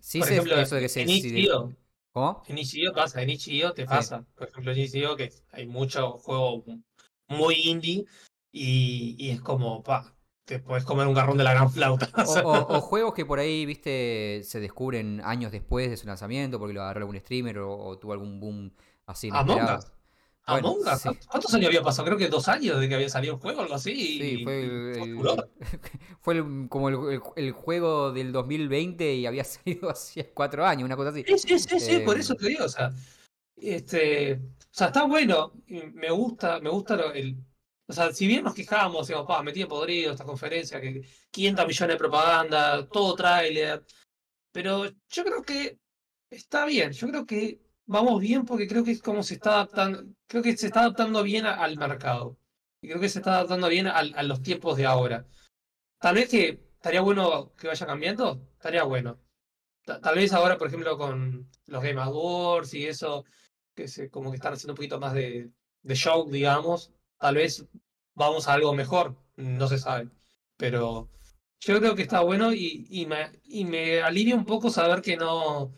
sí 0.00 0.18
por 0.20 0.28
ejemplo, 0.30 0.56
eso 0.56 0.76
de 0.76 0.80
que 0.80 0.88
se... 0.88 1.02
En 1.02 1.76
¿Cómo? 2.10 2.42
En 2.46 2.58
Ichigo 2.58 2.92
pasa, 2.92 3.22
en 3.22 3.30
Ichigo 3.30 3.72
te 3.72 3.86
pasa. 3.86 4.24
Por 4.34 4.48
ejemplo, 4.48 4.72
en 4.72 4.78
Ichigo 4.78 5.16
que 5.16 5.32
hay 5.50 5.66
mucho 5.66 6.18
juego 6.18 6.64
muy 7.28 7.54
indie 7.54 8.04
y, 8.50 9.16
y 9.18 9.30
es 9.30 9.40
como, 9.40 9.82
pa, 9.82 10.14
te 10.44 10.58
puedes 10.58 10.84
comer 10.84 11.06
un 11.06 11.14
garrón 11.14 11.38
de 11.38 11.44
la 11.44 11.54
gran 11.54 11.70
flauta. 11.70 12.10
O, 12.44 12.80
juegos 12.82 13.14
que 13.14 13.24
por 13.24 13.38
ahí, 13.38 13.64
viste, 13.64 14.42
se 14.44 14.60
descubren 14.60 15.22
años 15.24 15.52
después 15.52 15.88
de 15.88 15.96
su 15.96 16.06
lanzamiento 16.06 16.58
porque 16.58 16.74
lo 16.74 16.82
agarró 16.82 17.00
algún 17.00 17.18
streamer 17.18 17.58
o, 17.60 17.98
tuvo 17.98 18.12
algún 18.12 18.40
boom 18.40 18.72
así. 19.06 19.30
Among 19.32 19.62
Us. 19.78 19.92
Among 20.44 20.80
Us. 20.80 21.02
¿Cuántos 21.28 21.54
años 21.54 21.68
había 21.68 21.82
pasado? 21.82 22.06
Creo 22.06 22.18
que 22.18 22.28
dos 22.28 22.48
años 22.48 22.80
de 22.80 22.88
que 22.88 22.94
había 22.94 23.08
salido 23.08 23.34
el 23.34 23.40
juego, 23.40 23.60
algo 23.60 23.74
así. 23.74 23.94
Sí, 23.94 24.44
fue, 24.44 24.60
el, 24.62 25.16
fue 26.20 26.68
como 26.68 26.88
el, 27.36 27.52
juego 27.52 28.12
del 28.12 28.32
2020 28.32 29.14
y 29.14 29.26
había 29.26 29.44
salido 29.44 29.90
hace 29.90 30.30
cuatro 30.30 30.66
años, 30.66 30.84
una 30.84 30.96
cosa 30.96 31.10
así. 31.10 31.24
Sí, 31.38 31.58
sí, 31.58 31.80
sí, 31.80 31.98
por 32.00 32.18
eso 32.18 32.34
te 32.34 32.48
digo, 32.48 32.64
o 32.64 32.68
sea, 32.68 32.92
este, 33.56 34.34
o 34.34 34.68
sea, 34.70 34.88
está 34.88 35.04
bueno, 35.04 35.52
me 35.66 36.10
gusta, 36.10 36.58
me 36.60 36.70
gusta 36.70 36.94
el, 37.14 37.36
o 37.86 37.92
sea, 37.92 38.12
si 38.12 38.26
bien 38.26 38.44
nos 38.44 38.54
quejábamos, 38.54 39.06
digamos, 39.06 39.28
pa, 39.28 39.42
metí 39.42 39.64
podrido 39.66 40.12
esta 40.12 40.24
conferencia, 40.24 40.80
que 40.80 41.02
500 41.30 41.66
millones 41.66 41.94
de 41.94 41.98
propaganda, 41.98 42.88
todo 42.88 43.14
tráiler, 43.14 43.84
pero 44.50 44.86
yo 44.86 45.24
creo 45.24 45.42
que 45.42 45.78
está 46.30 46.64
bien, 46.64 46.92
yo 46.92 47.08
creo 47.08 47.26
que 47.26 47.60
vamos 47.86 48.20
bien 48.20 48.44
porque 48.44 48.68
creo 48.68 48.84
que 48.84 48.92
es 48.92 49.02
como 49.02 49.22
se 49.22 49.34
está 49.34 49.54
adaptando, 49.54 50.04
creo 50.26 50.42
que 50.42 50.56
se 50.56 50.66
está 50.66 50.80
adaptando 50.80 51.22
bien 51.22 51.46
al 51.46 51.76
mercado. 51.76 52.38
Y 52.80 52.88
creo 52.88 53.00
que 53.00 53.08
se 53.08 53.20
está 53.20 53.34
adaptando 53.34 53.68
bien 53.68 53.86
a, 53.86 54.02
los 54.24 54.42
tiempos 54.42 54.76
de 54.76 54.86
ahora. 54.86 55.24
Tal 56.00 56.16
vez 56.16 56.28
que 56.28 56.60
estaría 56.74 57.00
bueno 57.00 57.52
que 57.54 57.68
vaya 57.68 57.86
cambiando, 57.86 58.48
estaría 58.54 58.82
bueno. 58.84 59.20
Tal 59.84 60.14
vez 60.16 60.32
ahora, 60.32 60.58
por 60.58 60.68
ejemplo, 60.68 60.98
con 60.98 61.48
los 61.66 61.82
Game 61.82 62.00
Awards 62.00 62.74
y 62.74 62.86
eso, 62.86 63.24
que 63.74 63.88
se, 63.88 64.10
como 64.10 64.30
que 64.30 64.36
están 64.36 64.52
haciendo 64.54 64.72
un 64.72 64.76
poquito 64.76 64.98
más 64.98 65.14
de, 65.14 65.50
de 65.82 65.94
show, 65.94 66.28
digamos, 66.28 66.92
tal 67.18 67.36
vez 67.36 67.66
vamos 68.14 68.48
a 68.48 68.54
algo 68.54 68.74
mejor, 68.74 69.16
no 69.36 69.68
se 69.68 69.78
sabe. 69.78 70.08
Pero 70.56 71.08
yo 71.60 71.78
creo 71.78 71.94
que 71.94 72.02
está 72.02 72.20
bueno 72.20 72.52
y, 72.52 72.86
y, 72.90 73.06
me, 73.06 73.30
y 73.44 73.64
me 73.64 74.02
alivia 74.02 74.34
un 74.34 74.44
poco 74.44 74.70
saber 74.70 75.02
que 75.02 75.16
no, 75.16 75.72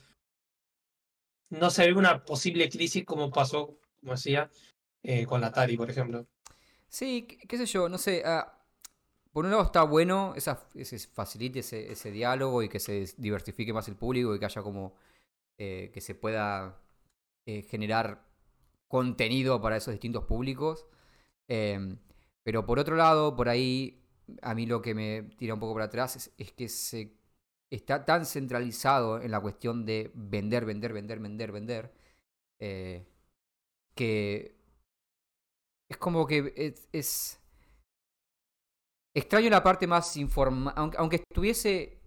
no 1.51 1.71
se 1.71 1.87
ve 1.87 1.95
una 1.95 2.25
posible 2.25 2.69
crisis 2.69 3.05
como 3.05 3.31
pasó, 3.31 3.79
como 4.01 4.13
decía, 4.13 4.51
eh, 5.03 5.27
con 5.27 5.41
la 5.41 5.49
Atari, 5.49 5.77
por 5.77 5.91
ejemplo. 5.91 6.27
Sí, 6.89 7.27
qué, 7.27 7.59
sé 7.59 7.67
yo, 7.67 7.89
no 7.89 7.99
sé. 7.99 8.23
Ah, 8.25 8.63
por 9.33 9.45
un 9.45 9.51
lado 9.51 9.65
está 9.65 9.83
bueno, 9.83 10.33
esa, 10.37 10.67
ese, 10.75 10.99
facilite 10.99 11.59
ese, 11.61 12.11
diálogo 12.13 12.63
y 12.63 12.69
que 12.69 12.81
se 12.81 13.07
diversifique 13.17 13.73
más 13.73 13.89
el 13.89 13.97
público 13.97 14.35
y 14.35 14.39
que 14.39 14.45
haya 14.45 14.63
como 14.63 14.95
eh, 15.59 15.91
que 15.93 16.01
se 16.01 16.15
pueda 16.15 16.81
eh, 17.47 17.63
generar 17.63 18.25
contenido 18.89 19.61
para 19.61 19.77
esos 19.77 19.93
distintos 19.93 20.25
públicos. 20.25 20.87
Em, 21.49 21.99
pero 22.45 22.65
por 22.65 22.79
otro 22.79 22.97
lado, 22.97 23.35
por 23.37 23.49
ahí, 23.49 24.03
a 24.43 24.55
mí 24.55 24.67
lo 24.67 24.81
que 24.83 24.95
me 24.95 25.23
tira 25.37 25.55
un 25.55 25.61
poco 25.61 25.75
para 25.75 25.87
atrás 25.87 26.31
es 26.39 26.53
que 26.53 26.69
se 26.69 27.24
está 27.71 28.05
tan 28.05 28.27
centralizado 28.27 29.21
en 29.21 29.31
la 29.31 29.41
cuestión 29.41 29.85
de 29.85 30.11
vender, 30.15 30.65
vender, 30.65 30.93
vender, 30.93 31.21
vender, 31.21 31.53
vender, 31.53 31.93
eh, 32.61 33.07
que 33.95 34.57
es 35.91 35.97
como 35.99 36.27
que 36.27 36.75
es, 36.93 37.41
extraño 39.15 39.51
la 39.51 39.63
parte 39.63 39.87
más 39.87 40.17
informal, 40.17 40.75
aunque, 40.77 41.17
estuviese 41.17 42.01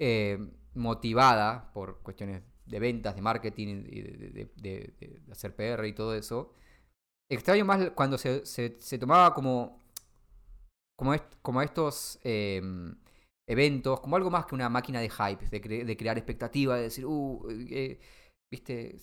eh, 0.00 0.38
motivada 0.74 1.72
por 1.72 2.02
cuestiones 2.02 2.42
de 2.66 2.78
ventas, 2.78 3.14
de 3.16 3.22
marketing, 3.22 3.84
y 3.86 4.02
de, 4.02 5.22
hacer 5.30 5.54
PR 5.56 5.86
y 5.86 5.94
todo 5.94 6.14
eso. 6.14 6.52
Extraño 7.30 7.64
más 7.64 7.90
cuando 7.90 8.18
se, 8.18 8.44
se, 8.46 8.98
tomaba 8.98 9.34
como, 9.34 9.82
como, 10.96 11.14
est, 11.14 11.24
como 11.42 11.62
estos 11.62 12.18
eh, 12.24 12.62
eventos, 13.48 14.00
como 14.00 14.16
algo 14.16 14.30
más 14.30 14.46
que 14.46 14.54
una 14.54 14.68
máquina 14.68 15.00
de 15.00 15.10
hype, 15.10 15.46
de, 15.48 15.60
cre 15.60 15.84
de 15.84 15.96
crear 15.96 16.16
expectativa, 16.18 16.76
de 16.76 16.82
decir, 16.82 17.04
uh, 17.06 17.48
eh, 17.50 17.98
viste, 18.50 18.94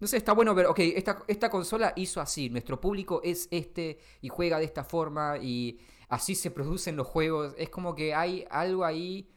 no 0.00 0.06
sé, 0.06 0.16
está 0.16 0.32
bueno 0.32 0.54
ver, 0.54 0.66
ok, 0.66 0.78
esta, 0.78 1.24
esta 1.28 1.50
consola 1.50 1.92
hizo 1.96 2.22
así, 2.22 2.48
nuestro 2.48 2.80
público 2.80 3.20
es 3.22 3.48
este 3.50 3.98
y 4.22 4.28
juega 4.28 4.58
de 4.58 4.64
esta 4.64 4.82
forma 4.82 5.36
y 5.38 5.78
así 6.08 6.34
se 6.34 6.50
producen 6.50 6.96
los 6.96 7.06
juegos. 7.06 7.54
Es 7.58 7.68
como 7.68 7.94
que 7.94 8.14
hay 8.14 8.46
algo 8.50 8.84
ahí 8.86 9.28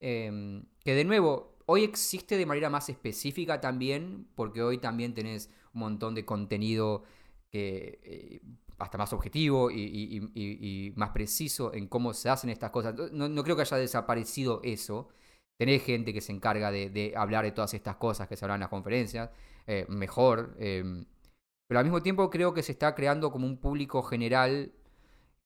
eh, 0.00 0.62
que 0.84 0.94
de 0.94 1.04
nuevo, 1.04 1.56
hoy 1.66 1.84
existe 1.84 2.36
de 2.36 2.46
manera 2.46 2.68
más 2.68 2.88
específica 2.88 3.60
también, 3.60 4.28
porque 4.34 4.62
hoy 4.62 4.78
también 4.78 5.14
tenés 5.14 5.50
un 5.72 5.80
montón 5.80 6.14
de 6.14 6.24
contenido 6.24 7.04
que... 7.50 8.00
Eh, 8.02 8.40
hasta 8.78 8.98
más 8.98 9.12
objetivo 9.12 9.70
y, 9.70 10.92
más 10.96 11.10
preciso 11.10 11.72
en 11.74 11.88
cómo 11.88 12.12
se 12.14 12.28
hacen 12.28 12.50
estas 12.50 12.70
cosas. 12.70 12.94
No, 13.12 13.28
no, 13.28 13.42
creo 13.42 13.56
que 13.56 13.62
haya 13.62 13.76
desaparecido 13.76 14.60
eso. 14.62 15.08
Tenés 15.58 15.82
gente 15.82 16.12
que 16.12 16.20
se 16.20 16.32
encarga 16.32 16.70
de, 16.70 17.14
hablar 17.16 17.44
de 17.44 17.52
todas 17.52 17.74
estas 17.74 17.96
cosas 17.96 18.28
que 18.28 18.36
se 18.36 18.44
hablan 18.44 18.56
en 18.56 18.60
las 18.62 18.70
conferencias, 18.70 19.30
eh, 19.66 19.86
mejor. 19.88 20.54
Eh, 20.58 21.04
pero 21.66 21.80
al 21.80 21.84
mismo 21.84 22.02
tiempo 22.02 22.30
creo 22.30 22.54
que 22.54 22.62
se 22.62 22.72
está 22.72 22.94
creando 22.94 23.32
como 23.32 23.46
un 23.46 23.58
público 23.58 24.02
general 24.02 24.72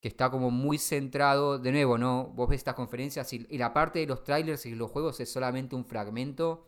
que 0.01 0.07
está 0.07 0.31
como 0.31 0.51
muy 0.51 0.77
centrado, 0.77 1.59
de 1.59 1.71
nuevo, 1.71 1.97
¿no? 1.97 2.25
Vos 2.35 2.49
ves 2.49 2.57
estas 2.57 2.75
conferencias 2.75 3.31
y 3.33 3.57
la 3.57 3.73
parte 3.73 3.99
de 3.99 4.07
los 4.07 4.23
trailers 4.23 4.65
y 4.65 4.75
los 4.75 4.89
juegos 4.91 5.19
es 5.19 5.31
solamente 5.31 5.75
un 5.75 5.85
fragmento. 5.85 6.65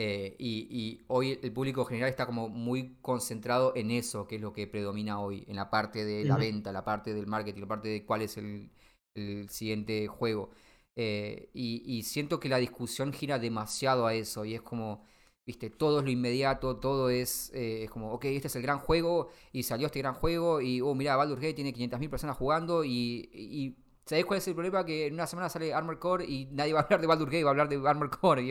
Eh, 0.00 0.36
y, 0.38 0.68
y, 0.70 1.04
hoy 1.08 1.40
el 1.42 1.52
público 1.52 1.84
general 1.84 2.08
está 2.08 2.24
como 2.24 2.48
muy 2.48 2.96
concentrado 3.02 3.72
en 3.74 3.90
eso, 3.90 4.28
que 4.28 4.36
es 4.36 4.40
lo 4.40 4.52
que 4.52 4.68
predomina 4.68 5.20
hoy, 5.20 5.44
en 5.48 5.56
la 5.56 5.70
parte 5.70 6.04
de 6.04 6.24
la 6.24 6.34
uh 6.34 6.38
-huh. 6.38 6.40
venta, 6.40 6.70
la 6.72 6.84
parte 6.84 7.12
del 7.14 7.26
marketing, 7.26 7.62
la 7.62 7.66
parte 7.66 7.88
de 7.88 8.04
cuál 8.06 8.22
es 8.22 8.36
el, 8.36 8.70
el 9.16 9.48
siguiente 9.50 10.06
juego. 10.06 10.50
Eh, 10.94 11.50
y, 11.52 11.82
y, 11.84 12.04
siento 12.04 12.38
que 12.38 12.48
la 12.48 12.58
discusión 12.58 13.12
gira 13.12 13.40
demasiado 13.40 14.06
a 14.06 14.14
eso 14.14 14.44
y 14.44 14.54
es 14.54 14.62
como, 14.62 15.02
viste, 15.44 15.68
todo 15.70 15.98
es 15.98 16.04
lo 16.04 16.10
inmediato, 16.12 16.76
todo 16.76 17.10
es, 17.10 17.50
eh, 17.54 17.84
es 17.84 17.90
como, 17.90 18.12
ok, 18.12 18.26
este 18.26 18.46
es 18.48 18.56
el 18.56 18.62
gran 18.62 18.78
juego 18.78 19.30
y 19.52 19.64
salió 19.64 19.86
este 19.86 19.98
gran 20.00 20.14
juego 20.14 20.60
y, 20.60 20.80
oh, 20.80 20.94
mira, 20.94 21.16
Baldur's 21.16 21.40
Gate 21.40 21.54
tiene 21.54 21.72
500.000 21.74 22.08
personas 22.10 22.36
jugando 22.36 22.84
y, 22.84 23.28
y 23.32 23.76
¿Sabéis 24.08 24.24
cuál 24.24 24.38
es 24.38 24.48
el 24.48 24.54
problema? 24.54 24.86
Que 24.86 25.08
en 25.08 25.14
una 25.14 25.26
semana 25.26 25.50
sale 25.50 25.74
Armor 25.74 25.98
Core 25.98 26.24
y 26.24 26.46
nadie 26.46 26.72
va 26.72 26.80
a 26.80 26.82
hablar 26.84 26.98
de 27.02 27.06
Baldur's 27.06 27.30
Gate, 27.30 27.44
va 27.44 27.50
a 27.50 27.52
hablar 27.52 27.68
de 27.68 27.76
Armor 27.86 28.08
Core. 28.08 28.42
Y 28.42 28.50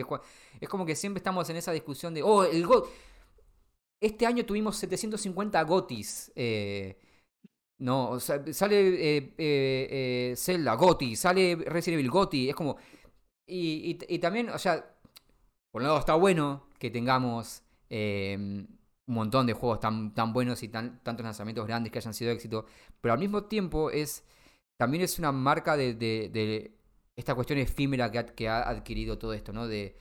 es, 0.60 0.68
como 0.68 0.86
que 0.86 0.94
siempre 0.94 1.18
estamos 1.18 1.50
en 1.50 1.56
esa 1.56 1.72
discusión 1.72 2.14
de, 2.14 2.22
oh, 2.22 2.44
el 2.44 2.64
GOT. 2.64 2.88
Este 4.00 4.24
año 4.24 4.46
tuvimos 4.46 4.76
750 4.76 5.60
GOTIS. 5.64 6.30
Eh, 6.36 6.96
no, 7.78 8.10
o 8.10 8.20
sea, 8.20 8.40
sale 8.52 9.16
eh, 9.16 9.34
eh, 9.36 10.34
Zelda, 10.36 10.74
GOTI, 10.74 11.16
sale 11.16 11.56
Resident 11.56 11.98
Evil, 11.98 12.10
GOTI. 12.10 12.50
Es 12.50 12.54
como. 12.54 12.76
Y, 13.44 13.98
y, 14.08 14.18
también, 14.20 14.50
o 14.50 14.58
sea, 14.58 14.94
por 15.72 15.82
un 15.82 15.88
lado 15.88 15.98
está 15.98 16.14
bueno 16.14 16.68
que 16.78 16.90
tengamos 16.90 17.64
eh, 17.90 18.36
un 18.38 18.78
montón 19.06 19.46
de 19.46 19.54
juegos 19.54 19.80
tan, 19.80 20.14
tan 20.14 20.32
buenos 20.32 20.62
y 20.62 20.68
tan, 20.68 21.02
tantos 21.02 21.24
lanzamientos 21.24 21.66
grandes 21.66 21.90
que 21.92 21.98
hayan 21.98 22.14
sido 22.14 22.30
éxito. 22.30 22.66
Pero 23.00 23.14
al 23.14 23.18
mismo 23.18 23.44
tiempo 23.44 23.90
es 23.90 24.22
también 24.78 25.02
es 25.02 25.18
una 25.18 25.32
marca 25.32 25.76
de, 25.76 25.94
de, 25.94 26.74
esta 27.16 27.34
cuestión 27.34 27.58
efímera 27.58 28.10
que 28.10 28.48
ha, 28.48 28.68
adquirido 28.68 29.18
todo 29.18 29.34
esto, 29.34 29.52
¿no? 29.52 29.66
De 29.66 29.96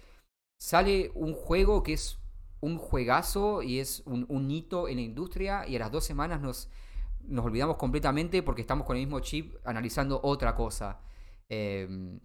sale 0.60 1.12
un 1.16 1.34
juego 1.34 1.84
que 1.84 1.94
es 1.94 2.20
un 2.62 2.78
juegazo 2.78 3.64
y 3.64 3.80
es 3.80 4.04
un, 4.06 4.52
hito 4.52 4.88
en 4.88 4.98
la 4.98 5.02
industria 5.02 5.68
y 5.68 5.76
a 5.76 5.80
las 5.80 5.92
dos 5.92 6.06
semanas 6.06 6.42
nos, 6.42 6.70
nos 7.22 7.46
olvidamos 7.46 7.78
completamente 7.78 8.44
porque 8.44 8.62
estamos 8.62 8.86
con 8.86 8.96
el 8.98 9.04
mismo 9.04 9.20
chip 9.20 9.56
analizando 9.66 10.20
otra 10.24 10.56
cosa. 10.56 11.02
Eh, 11.50 12.20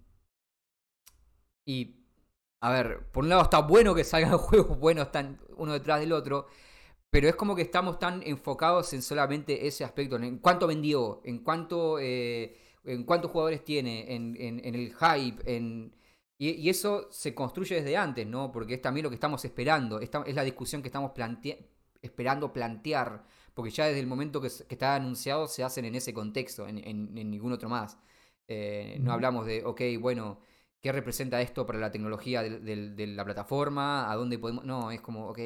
y, 1.64 2.04
a 2.60 2.70
ver, 2.70 3.10
por 3.12 3.24
un 3.24 3.30
lado 3.30 3.42
está 3.42 3.60
bueno 3.60 3.94
que 3.94 4.04
salgan 4.04 4.36
juegos 4.38 4.78
buenos 4.78 5.10
tan 5.10 5.40
uno 5.56 5.72
detrás 5.72 6.00
del 6.00 6.12
otro, 6.12 6.48
pero 7.12 7.28
es 7.28 7.36
como 7.36 7.55
que 7.55 7.60
estamos 7.60 7.98
tan 7.98 8.22
enfocados 8.24 8.94
en 8.94 9.02
solamente 9.02 9.66
ese 9.66 9.84
aspecto, 9.84 10.16
en 10.16 10.39
cuánto 10.39 10.66
vendió, 10.66 11.20
en 11.24 11.40
cuánto, 11.40 11.98
eh, 12.01 12.56
en 12.84 13.05
cuántos 13.05 13.30
jugadores 13.30 13.62
tiene, 13.62 14.14
en, 14.14 14.34
en, 14.40 14.64
en 14.64 14.74
el 14.74 14.94
hype, 14.94 15.43
en... 15.44 15.94
Y, 16.39 16.52
y, 16.52 16.70
eso 16.70 17.09
se 17.10 17.34
construye 17.34 17.76
desde 17.76 17.98
antes, 17.98 18.26
¿no? 18.26 18.51
Porque 18.51 18.74
es 18.74 18.82
también 18.82 19.05
lo 19.05 19.10
que 19.10 19.16
estamos 19.16 19.44
esperando, 19.44 20.01
Esta, 20.01 20.22
es 20.26 20.34
la 20.34 20.43
discusión 20.43 20.80
que 20.80 20.89
estamos 20.89 21.10
plantea 21.10 21.59
esperando 22.01 22.51
plantear, 22.51 23.24
porque 23.52 23.70
ya 23.70 23.86
desde 23.86 24.01
el 24.01 24.06
momento 24.06 24.40
que, 24.40 24.48
que, 24.48 24.74
está 24.74 24.94
anunciado 24.94 25.47
se 25.48 25.62
hacen 25.62 25.84
en 25.84 25.94
ese 25.94 26.14
contexto, 26.14 26.66
en, 26.66 26.78
en 26.78 27.30
ningún 27.30 27.52
otro 27.52 27.68
más. 27.68 27.98
Eh, 28.48 28.98
no 29.01 29.12
hablamos 29.12 29.47
de, 29.47 29.64
ok, 29.64 29.82
bueno, 30.01 30.40
¿Qué 30.82 30.90
representa 30.90 31.40
esto 31.40 31.64
para 31.64 31.78
la 31.78 31.92
tecnología 31.92 32.42
de, 32.42 33.06
la 33.06 33.24
plataforma? 33.24 34.10
¿A 34.10 34.16
dónde 34.16 34.36
podemos.? 34.36 34.64
No, 34.64 34.90
es 34.90 35.00
como, 35.00 35.28
ok, 35.28 35.38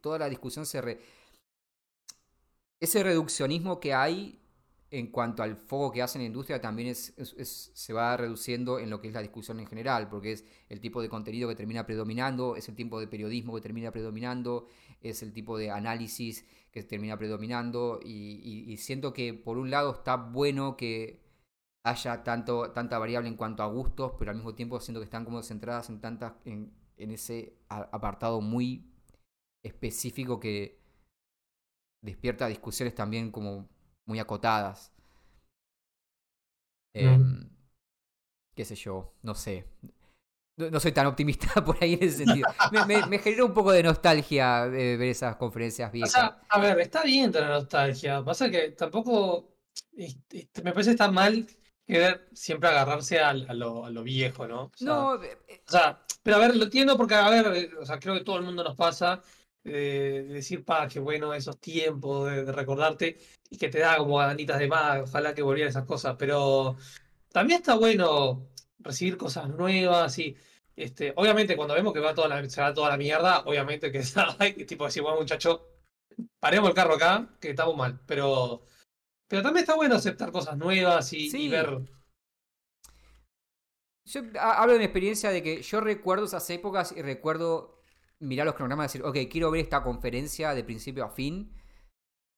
toda 0.00 0.20
la 0.20 0.28
discusión 0.28 0.64
se. 0.66 0.80
Re... 0.80 1.00
Ese 2.78 3.02
reduccionismo 3.02 3.80
que 3.80 3.92
hay 3.92 4.40
en 4.92 5.08
cuanto 5.08 5.42
al 5.42 5.56
foco 5.56 5.90
que 5.90 6.00
hace 6.00 6.18
en 6.18 6.22
la 6.22 6.26
industria 6.28 6.60
también 6.60 6.94
se 6.94 7.92
va 7.92 8.16
reduciendo 8.16 8.78
en 8.78 8.88
lo 8.90 9.00
que 9.00 9.08
es 9.08 9.14
la 9.14 9.20
discusión 9.20 9.58
en 9.58 9.66
general, 9.66 10.08
porque 10.08 10.32
es 10.32 10.44
el 10.68 10.80
tipo 10.80 11.02
de 11.02 11.08
contenido 11.08 11.48
que 11.48 11.56
termina 11.56 11.84
predominando, 11.84 12.54
es 12.54 12.68
el 12.68 12.76
tipo 12.76 13.00
de 13.00 13.08
periodismo 13.08 13.54
que 13.54 13.60
termina 13.60 13.90
predominando, 13.90 14.68
es 15.00 15.22
el 15.22 15.32
tipo 15.32 15.58
de 15.58 15.70
análisis 15.70 16.44
que 16.70 16.82
termina 16.84 17.16
predominando, 17.18 18.00
y 18.02 18.76
siento 18.78 19.12
que 19.12 19.34
por 19.34 19.58
un 19.58 19.70
lado 19.70 19.92
está 19.92 20.16
bueno 20.16 20.76
que 20.76 21.29
haya 21.82 22.22
tanto, 22.22 22.72
tanta 22.72 22.98
variable 22.98 23.28
en 23.28 23.36
cuanto 23.36 23.62
a 23.62 23.66
gustos, 23.66 24.12
pero 24.18 24.30
al 24.30 24.36
mismo 24.36 24.54
tiempo 24.54 24.80
siento 24.80 25.00
que 25.00 25.04
están 25.04 25.24
como 25.24 25.42
centradas 25.42 25.88
en 25.90 26.00
tantas 26.00 26.34
en, 26.44 26.72
en 26.96 27.10
ese 27.10 27.54
apartado 27.68 28.40
muy 28.40 28.84
específico 29.62 30.40
que 30.40 30.80
despierta 32.02 32.46
discusiones 32.46 32.94
también 32.94 33.30
como 33.30 33.66
muy 34.06 34.18
acotadas. 34.18 34.92
Eh, 36.94 37.18
qué 38.54 38.64
sé 38.64 38.74
yo, 38.74 39.14
no 39.22 39.34
sé. 39.34 39.66
No, 40.56 40.70
no, 40.70 40.80
soy 40.80 40.92
tan 40.92 41.06
optimista 41.06 41.48
por 41.64 41.78
ahí 41.82 41.94
en 41.94 42.04
ese 42.04 42.18
sentido. 42.18 42.48
Me, 42.72 42.84
me, 42.84 43.06
me 43.06 43.18
genera 43.18 43.44
un 43.44 43.54
poco 43.54 43.72
de 43.72 43.82
nostalgia 43.82 44.66
eh, 44.66 44.96
ver 44.96 45.08
esas 45.08 45.36
conferencias 45.36 45.90
viejas. 45.92 46.10
O 46.10 46.20
sea, 46.20 46.40
a 46.48 46.60
ver, 46.60 46.80
está 46.80 47.02
bien 47.02 47.32
tener 47.32 47.48
nostalgia. 47.48 48.24
Pasa 48.24 48.50
que 48.50 48.70
tampoco 48.72 49.48
me 50.64 50.72
parece 50.72 50.96
tan 50.96 51.14
mal 51.14 51.46
querer 51.90 52.28
siempre 52.32 52.68
agarrarse 52.68 53.20
a, 53.20 53.30
a, 53.30 53.54
lo, 53.54 53.84
a 53.86 53.90
lo, 53.90 54.02
viejo, 54.02 54.46
¿no? 54.46 54.64
O 54.64 54.72
sea, 54.74 54.86
no, 54.86 55.22
eh, 55.22 55.38
o 55.66 55.70
sea, 55.70 56.04
pero 56.22 56.36
a 56.36 56.40
ver, 56.40 56.56
lo 56.56 56.64
entiendo 56.64 56.96
porque, 56.96 57.14
a 57.14 57.28
ver, 57.28 57.46
eh, 57.54 57.70
o 57.80 57.84
sea, 57.86 57.98
creo 57.98 58.14
que 58.14 58.24
todo 58.24 58.38
el 58.38 58.44
mundo 58.44 58.64
nos 58.64 58.76
pasa 58.76 59.22
eh, 59.64 60.24
de 60.26 60.34
decir, 60.34 60.64
pa, 60.64 60.88
qué 60.88 61.00
bueno 61.00 61.34
esos 61.34 61.58
tiempos, 61.60 62.30
de, 62.30 62.44
de, 62.44 62.52
recordarte, 62.52 63.18
y 63.50 63.58
que 63.58 63.68
te 63.68 63.80
da 63.80 63.98
como 63.98 64.18
ganitas 64.18 64.58
de 64.58 64.68
más, 64.68 65.02
ojalá 65.02 65.34
que 65.34 65.42
volvieran 65.42 65.70
esas 65.70 65.84
cosas, 65.84 66.16
pero 66.18 66.76
también 67.32 67.60
está 67.60 67.74
bueno 67.74 68.48
recibir 68.78 69.16
cosas 69.16 69.48
nuevas 69.48 70.18
y, 70.18 70.36
este, 70.76 71.12
obviamente 71.16 71.56
cuando 71.56 71.74
vemos 71.74 71.92
que 71.92 72.00
va 72.00 72.14
toda 72.14 72.28
la, 72.28 72.48
se 72.48 72.60
va 72.60 72.72
toda 72.72 72.88
la 72.90 72.96
mierda, 72.96 73.40
obviamente 73.40 73.92
que 73.92 74.02
tipo 74.66 74.86
decir, 74.86 75.02
bueno 75.02 75.18
muchacho, 75.20 75.68
paremos 76.38 76.70
el 76.70 76.74
carro 76.74 76.94
acá, 76.94 77.28
que 77.40 77.50
estamos 77.50 77.76
mal, 77.76 78.00
pero 78.06 78.62
pero 79.30 79.42
también 79.42 79.62
está 79.62 79.76
bueno 79.76 79.94
aceptar 79.94 80.32
cosas 80.32 80.58
nuevas 80.58 81.12
y, 81.12 81.30
sí. 81.30 81.42
y 81.42 81.48
ver. 81.48 81.82
Yo 84.04 84.22
hablo 84.40 84.72
de 84.72 84.80
mi 84.80 84.86
experiencia 84.86 85.30
de 85.30 85.40
que 85.40 85.62
yo 85.62 85.80
recuerdo 85.80 86.24
esas 86.24 86.50
épocas 86.50 86.92
y 86.96 87.00
recuerdo 87.00 87.80
mirar 88.18 88.44
los 88.44 88.56
cronogramas 88.56 88.92
y 88.92 88.98
decir, 88.98 89.08
ok, 89.08 89.30
quiero 89.30 89.52
ver 89.52 89.60
esta 89.60 89.84
conferencia 89.84 90.52
de 90.52 90.64
principio 90.64 91.04
a 91.04 91.10
fin. 91.10 91.54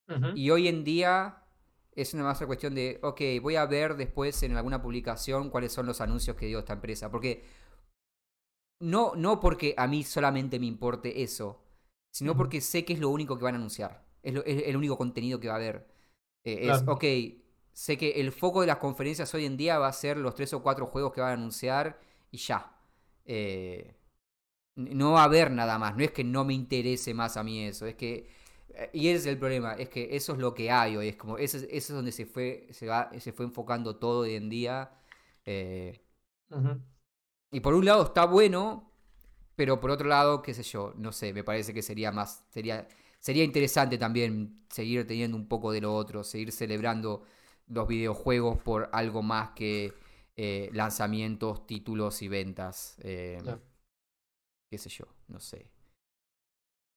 Uh 0.07 0.13
-huh. 0.13 0.33
Y 0.37 0.51
hoy 0.51 0.69
en 0.69 0.85
día 0.85 1.43
es 1.93 2.13
una 2.13 2.25
más 2.25 2.39
una 2.41 2.49
cuestión 2.49 2.75
de, 2.75 2.99
ok, 3.03 3.23
voy 3.41 3.57
a 3.57 3.65
ver 3.65 3.97
después 3.97 4.43
en 4.43 4.55
alguna 4.55 4.83
publicación 4.83 5.49
cuáles 5.49 5.73
son 5.73 5.87
los 5.87 6.03
anuncios 6.03 6.37
que 6.37 6.45
dio 6.45 6.59
esta 6.59 6.75
empresa. 6.75 7.11
Porque 7.11 7.43
no, 8.81 9.15
no 9.17 9.41
porque 9.41 9.75
a 9.79 9.87
mí 9.87 10.05
solamente 10.05 10.59
me 10.61 10.67
importe 10.67 11.23
eso, 11.23 11.65
sino 12.11 12.37
porque 12.37 12.61
sé 12.61 12.85
que 12.85 12.93
es 12.93 12.99
lo 12.99 13.09
único 13.09 13.39
que 13.39 13.45
van 13.45 13.55
a 13.55 13.59
anunciar. 13.59 14.05
Es, 14.23 14.35
lo, 14.35 14.45
es 14.45 14.65
el 14.67 14.77
único 14.77 14.99
contenido 14.99 15.41
que 15.41 15.49
va 15.49 15.55
a 15.55 15.57
haber. 15.57 15.92
Eh, 16.45 16.59
claro. 16.65 16.71
Es, 16.71 16.85
ok, 16.87 17.05
sé 17.73 17.97
que 17.99 18.13
el 18.21 18.33
foco 18.33 18.61
de 18.61 18.67
las 18.67 18.79
conferencias 18.79 19.33
hoy 19.35 19.47
en 19.47 19.57
día 19.57 19.79
va 19.79 19.89
a 19.89 19.93
ser 19.93 20.17
los 20.19 20.35
tres 20.35 20.53
o 20.55 20.63
cuatro 20.63 20.87
juegos 20.87 21.13
que 21.13 21.21
van 21.21 21.31
a 21.31 21.35
anunciar 21.35 21.99
y 22.31 22.39
ya. 22.39 22.73
Eh, 23.25 23.95
no 24.77 25.13
va 25.13 25.23
a 25.23 25.25
haber 25.25 25.51
nada 25.51 25.79
más. 25.79 25.97
No 25.97 26.05
es 26.05 26.13
que 26.13 26.25
no 26.25 26.45
me 26.45 26.55
interese 26.55 27.15
más 27.15 27.37
a 27.37 27.45
mí 27.45 27.65
eso. 27.67 27.87
Es 27.87 27.95
que 27.97 28.29
eh, 28.75 28.91
y 28.95 29.09
ese 29.09 29.19
es 29.21 29.27
el 29.27 29.39
problema, 29.39 29.75
es 29.75 29.89
que 29.91 30.17
eso 30.17 30.33
es 30.35 30.39
lo 30.39 30.55
que 30.55 30.71
hay 30.71 30.97
hoy, 30.97 31.09
es 31.09 31.17
como, 31.17 31.39
eso, 31.39 31.59
es- 31.59 31.65
eso 31.65 31.73
es 31.75 31.89
donde 31.91 32.13
se 32.13 32.27
fue, 32.27 32.69
se 32.73 32.87
va, 32.87 33.11
se 33.21 33.33
fue 33.33 33.45
enfocando 33.47 33.97
todo 33.97 34.21
hoy 34.21 34.35
en 34.37 34.49
día. 34.51 34.91
eh, 35.45 36.01
y 37.51 37.61
por 37.61 37.75
un 37.75 37.85
lado 37.85 38.05
está 38.05 38.25
bueno, 38.25 38.91
pero 39.57 39.81
por 39.81 39.91
otro 39.91 40.09
lado, 40.09 40.43
qué 40.43 40.55
sé 40.55 40.63
yo, 40.65 40.95
no 40.97 41.13
sé, 41.13 41.33
me 41.35 41.45
parece 41.45 41.75
que 41.75 41.83
sería 41.83 42.13
más, 42.13 42.45
sería, 42.51 42.89
sería 43.23 43.45
interesante 43.45 43.99
también 43.99 44.65
seguir 44.71 45.07
teniendo 45.09 45.39
un 45.39 45.49
poco 45.49 45.73
de 45.73 45.81
lo 45.83 45.95
otro, 45.97 46.25
seguir 46.25 46.53
celebrando 46.53 47.25
los 47.69 47.89
videojuegos 47.89 48.59
por 48.59 48.91
algo 48.93 49.23
más 49.23 49.53
que 49.53 49.95
eh, 50.37 50.71
lanzamientos, 50.75 51.67
títulos 51.67 52.23
y 52.23 52.29
ventas. 52.29 52.97
eh. 53.03 53.43
Qué 54.71 54.79
sé 54.79 54.89
yo, 54.91 55.07
no 55.29 55.39
sé. 55.41 55.71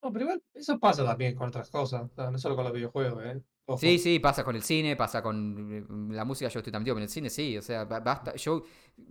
No, 0.01 0.11
pero 0.11 0.23
igual, 0.25 0.43
eso 0.53 0.79
pasa 0.79 1.03
también 1.03 1.35
con 1.35 1.49
otras 1.49 1.69
cosas, 1.69 2.09
no 2.17 2.37
solo 2.37 2.55
con 2.55 2.65
los 2.65 2.73
videojuegos, 2.73 3.23
¿eh? 3.25 3.41
Ojo. 3.65 3.81
Sí, 3.81 3.99
sí, 3.99 4.19
pasa 4.19 4.43
con 4.45 4.55
el 4.55 4.63
cine, 4.63 4.95
pasa 4.95 5.21
con 5.21 6.07
eh, 6.09 6.13
la 6.15 6.23
música, 6.23 6.47
yo 6.49 6.59
estoy 6.59 6.71
tan 6.71 6.81
metido, 6.81 6.95
pero 6.95 7.01
en 7.01 7.03
el 7.03 7.09
cine 7.09 7.29
sí, 7.29 7.57
o 7.57 7.61
sea, 7.61 7.83
ba- 7.83 7.99
basta, 7.99 8.33
yo 8.35 8.63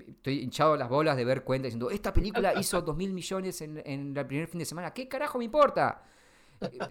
estoy 0.08 0.40
hinchado 0.40 0.74
las 0.76 0.88
bolas 0.88 1.16
de 1.18 1.24
ver 1.26 1.44
cuentas 1.44 1.66
diciendo, 1.66 1.90
esta 1.90 2.14
película 2.14 2.54
hizo 2.54 2.80
dos 2.80 2.96
mil 2.96 3.12
millones 3.12 3.60
en, 3.60 3.82
en 3.84 4.16
el 4.16 4.26
primer 4.26 4.48
fin 4.48 4.60
de 4.60 4.64
semana, 4.64 4.94
¿qué 4.94 5.06
carajo 5.06 5.38
me 5.38 5.44
importa? 5.44 6.02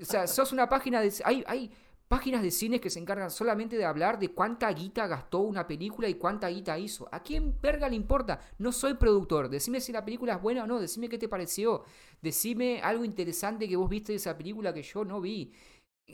O 0.01 0.05
sea, 0.05 0.27
sos 0.27 0.51
una 0.51 0.67
página 0.69 1.01
de... 1.01 1.13
Hay, 1.25 1.43
hay 1.47 1.71
páginas 2.07 2.43
de 2.43 2.51
cines 2.51 2.79
que 2.79 2.91
se 2.91 2.99
encargan 2.99 3.31
solamente 3.31 3.75
de 3.75 3.85
hablar 3.85 4.19
de 4.19 4.29
cuánta 4.29 4.71
guita 4.71 5.07
gastó 5.07 5.39
una 5.39 5.65
película 5.65 6.07
y 6.07 6.13
cuánta 6.13 6.47
guita 6.47 6.77
hizo. 6.77 7.09
¿A 7.11 7.23
quién 7.23 7.55
verga 7.59 7.89
le 7.89 7.95
importa? 7.95 8.39
No 8.59 8.71
soy 8.71 8.93
productor, 8.95 9.49
decime 9.49 9.81
si 9.81 9.91
la 9.91 10.05
película 10.05 10.33
es 10.33 10.41
buena 10.41 10.63
o 10.63 10.67
no, 10.67 10.79
decime 10.79 11.09
qué 11.09 11.17
te 11.17 11.27
pareció, 11.27 11.83
decime 12.21 12.81
algo 12.83 13.03
interesante 13.03 13.67
que 13.67 13.75
vos 13.75 13.89
viste 13.89 14.11
de 14.11 14.17
esa 14.17 14.37
película 14.37 14.73
que 14.73 14.83
yo 14.83 15.03
no 15.03 15.19
vi. 15.21 15.51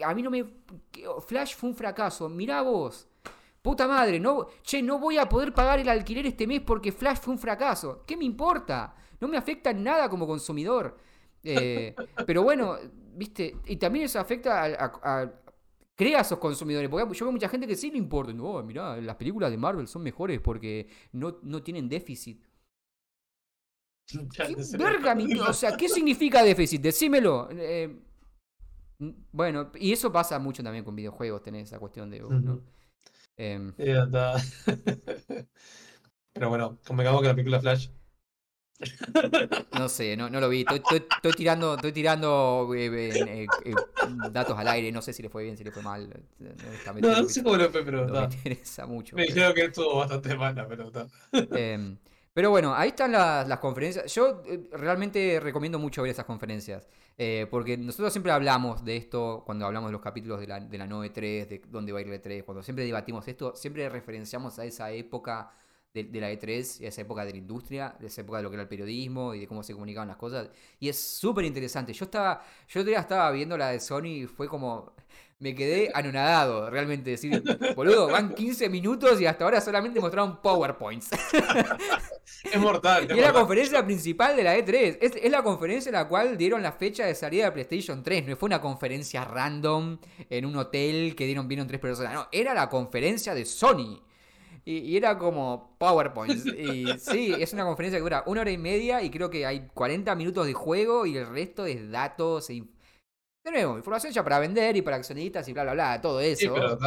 A 0.03 0.14
mí 0.14 0.22
no 0.22 0.30
me... 0.30 0.45
que- 0.91 1.06
Flash 1.27 1.56
fue 1.56 1.69
un 1.69 1.76
fracaso, 1.76 2.30
mirá 2.30 2.61
vos. 2.61 3.07
Puta 3.61 3.86
madre, 3.86 4.22
no, 4.22 4.48
che, 4.61 4.81
no 4.81 4.99
voy 4.99 5.18
a 5.18 5.27
poder 5.27 5.53
pagar 5.53 5.80
el 5.80 5.90
alquiler 5.90 6.26
este 6.27 6.48
mes 6.48 6.61
porque 6.61 6.94
Flash 6.94 7.18
fue 7.18 7.34
un 7.34 7.40
fracaso. 7.40 8.03
¿Qué 8.07 8.15
me 8.15 8.23
importa? 8.23 8.95
No 9.19 9.27
me 9.27 9.36
afecta 9.36 9.72
en 9.72 9.84
nada 9.84 10.07
como 10.10 10.26
consumidor. 10.26 10.98
Eh, 11.44 11.94
pero 12.26 12.44
bueno, 12.44 12.77
viste, 13.19 13.55
y 13.67 13.75
también 13.75 14.05
eso 14.05 14.19
afecta 14.19 14.63
a, 14.63 14.65
a- 14.85 15.21
a- 15.23 15.33
crea 15.95 16.21
esos 16.21 16.39
consumidores. 16.39 16.89
Porque 16.89 17.13
yo 17.19 17.25
veo 17.25 17.33
mucha 17.33 17.49
gente 17.49 17.67
que 17.67 17.75
sí 17.75 17.91
le 17.91 17.97
importa. 17.97 18.31
No, 18.33 18.63
mirá, 18.63 18.95
las 18.97 19.15
películas 19.17 19.51
de 19.51 19.57
Marvel 19.57 19.87
son 19.87 20.01
mejores 20.03 20.39
porque 20.39 20.87
no, 21.11 21.39
no 21.43 21.61
tienen 21.61 21.89
déficit. 21.89 22.43
¿Qué 24.33 24.55
verga, 24.77 25.13
mi- 25.13 25.37
O 25.39 25.53
sea, 25.53 25.75
¿qué 25.77 25.87
significa 25.89 26.41
déficit? 26.41 26.81
Decímelo. 26.81 27.49
Eh, 27.51 28.01
mm, 28.99 29.09
bueno, 29.31 29.71
y 29.75 29.91
eso 29.91 30.11
pasa 30.11 30.39
mucho 30.39 30.63
también 30.63 30.83
con 30.85 30.95
videojuegos, 30.95 31.43
tenés 31.43 31.63
esa 31.67 31.79
cuestión 31.79 32.09
de... 32.09 32.23
está. 34.05 34.35
Pero 36.33 36.49
bueno, 36.49 36.79
convengamos 36.87 37.21
que 37.21 37.27
la 37.27 37.35
película 37.35 37.59
Flash. 37.59 37.89
No 39.73 39.89
sé, 39.89 40.15
no, 40.18 40.30
no 40.30 40.39
lo 40.39 40.49
vi. 40.49 40.61
Estoy, 40.61 40.77
estoy- 40.77 41.06
estoy 41.15 41.34
tirando, 41.34 41.76
estoy 41.76 41.91
tirando 41.91 42.69
eh, 42.76 42.85
eh, 42.85 43.47
eh, 43.65 43.76
datos 44.31 44.57
al 44.57 44.68
aire. 44.68 44.91
No 44.91 45.01
sé 45.01 45.14
si 45.14 45.22
le 45.22 45.30
fue 45.30 45.43
bien, 45.43 45.57
si 45.57 45.64
le 45.64 45.72
fue 45.72 45.81
mal. 45.84 46.10
No, 46.39 46.49
no 47.22 47.30
sé 47.30 47.43
cómo 47.43 47.57
lo 47.57 47.69
fue, 47.69 47.84
pero 47.84 48.06
no 48.07 48.14
me 48.14 48.23
interesa 48.35 48.85
mucho. 48.85 49.15
Me 49.15 49.23
dijeron 49.23 49.53
que 49.53 49.65
estuvo 49.65 49.97
bastante 49.97 50.35
mala, 50.35 50.68
pero 50.68 50.88
está. 50.88 51.07
Em, 51.34 51.97
pero 52.34 52.49
bueno, 52.51 52.73
ahí 52.73 52.89
están 52.89 53.11
las, 53.11 53.47
las 53.47 53.60
conferencias. 53.60 54.14
Yo 54.14 54.41
realmente 54.72 55.39
recomiendo 55.41 55.80
mucho 55.80 56.01
ver 56.03 56.11
esas 56.11 56.26
conferencias. 56.26 56.88
porque 57.51 57.77
nosotros 57.77 58.14
siempre 58.14 58.31
hablamos 58.31 58.84
de 58.85 58.95
esto 58.97 59.43
cuando 59.45 59.65
hablamos 59.65 59.89
de 59.89 59.93
los 59.93 60.01
capítulos 60.01 60.39
de 60.39 60.47
la, 60.47 60.60
de 60.60 60.77
la 60.77 60.88
9.3, 60.88 61.47
de 61.49 61.61
dónde 61.69 61.91
va 61.91 61.99
a 61.99 62.01
ir 62.01 62.07
la 62.07 62.15
E3. 62.15 62.43
Cuando 62.43 62.64
siempre 62.64 62.85
debatimos 62.85 63.27
esto, 63.27 63.56
siempre 63.56 63.89
referenciamos 63.89 64.57
a 64.60 64.65
esa 64.65 64.91
época 64.91 65.51
de, 65.94 66.03
de 66.03 66.22
la 66.22 66.32
E3, 66.32 66.82
y 66.82 66.86
a 66.86 66.90
esa 66.90 67.02
época 67.02 67.26
de 67.26 67.32
la 67.32 67.38
industria, 67.38 67.95
de 67.99 68.07
esa 68.07 68.22
época 68.22 68.38
de 68.38 68.44
lo 68.44 68.49
que 68.49 68.56
era 68.56 68.64
el 68.64 68.70
periodismo 68.70 69.34
y 69.34 69.40
de 69.40 69.48
cómo 69.48 69.64
se 69.64 69.74
comunicaban 69.74 70.07
las 70.07 70.18
cosas. 70.18 70.49
Y 70.80 70.90
es 70.90 70.99
súper 71.02 71.45
interesante. 71.45 71.94
Yo 71.94 72.06
estaba, 72.06 72.44
yo 72.68 72.84
día 72.84 72.99
estaba 72.99 73.32
viendo 73.32 73.57
la 73.57 73.70
de 73.70 73.80
Sony 73.80 74.06
y 74.06 74.28
fue 74.28 74.48
como. 74.48 74.94
Me 75.41 75.56
quedé 75.56 75.90
anonadado, 75.94 76.70
realmente. 76.70 77.11
Decir, 77.11 77.41
boludo, 77.74 78.07
van 78.07 78.36
15 78.36 78.68
minutos 78.68 79.22
y 79.22 79.26
hasta 79.26 79.45
ahora 79.45 79.61
solamente 79.61 80.02
mostraron 80.02 80.41
PowerPoints. 80.41 81.10
Es 82.44 82.60
mortal. 82.60 83.03
es 83.10 83.18
Y 83.18 83.20
es 83.20 83.26
la 83.26 83.34
conferencia 83.34 83.86
principal 83.86 84.36
de 84.36 84.44
la 84.44 84.57
E3. 84.57 84.98
Es, 85.02 85.14
es 85.16 85.32
la 85.32 85.44
conferencia 85.44 85.90
en 85.90 85.95
la 85.95 86.07
cual 86.07 86.38
dieron 86.38 86.61
la 86.61 86.72
fecha 86.72 87.06
de 87.06 87.16
salida 87.16 87.45
de 87.45 87.52
PlayStation 87.52 88.02
3. 88.02 88.28
No 88.28 88.36
fue 88.38 88.48
una 88.48 88.61
conferencia 88.61 89.26
random 89.26 89.98
en 90.30 90.45
un 90.45 90.56
hotel 90.56 91.16
que 91.16 91.26
dieron, 91.26 91.48
vieron 91.48 91.68
tres 91.68 91.82
personas. 91.82 92.14
No, 92.14 92.28
era 92.32 92.53
la 92.53 92.70
conferencia 92.70 93.34
de 93.34 93.45
Sony. 93.45 94.02
Y, 94.69 94.77
y 94.81 94.97
era 94.97 95.17
como 95.17 95.75
PowerPoint. 95.79 96.45
Y 96.59 96.85
sí, 96.99 97.33
es 97.39 97.53
una 97.53 97.65
conferencia 97.65 97.97
que 97.97 98.03
dura 98.03 98.23
una 98.27 98.41
hora 98.41 98.51
y 98.51 98.57
media 98.57 99.01
y 99.01 99.09
creo 99.09 99.29
que 99.29 99.45
hay 99.45 99.67
40 99.73 100.13
minutos 100.13 100.45
de 100.45 100.53
juego 100.53 101.07
y 101.07 101.17
el 101.17 101.27
resto 101.27 101.65
es 101.65 101.89
datos. 101.89 102.49
e 102.51 102.53
inf- 102.55 102.69
de 103.43 103.51
nuevo, 103.51 103.77
información 103.77 104.13
ya 104.13 104.23
para 104.23 104.37
vender 104.39 104.75
y 104.77 104.81
para 104.83 104.97
accionistas 104.97 105.47
y 105.47 105.53
bla, 105.53 105.63
bla, 105.63 105.73
bla, 105.73 106.01
todo 106.01 106.19
eso. 106.21 106.39
Sí, 106.39 106.47
pero. 106.53 106.77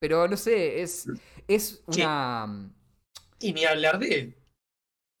Pero 0.00 0.28
no 0.28 0.36
sé, 0.36 0.82
es, 0.82 1.08
es 1.48 1.82
una... 1.86 2.70
Y 3.40 3.52
ni 3.52 3.64
hablar 3.64 3.98
de 3.98 4.36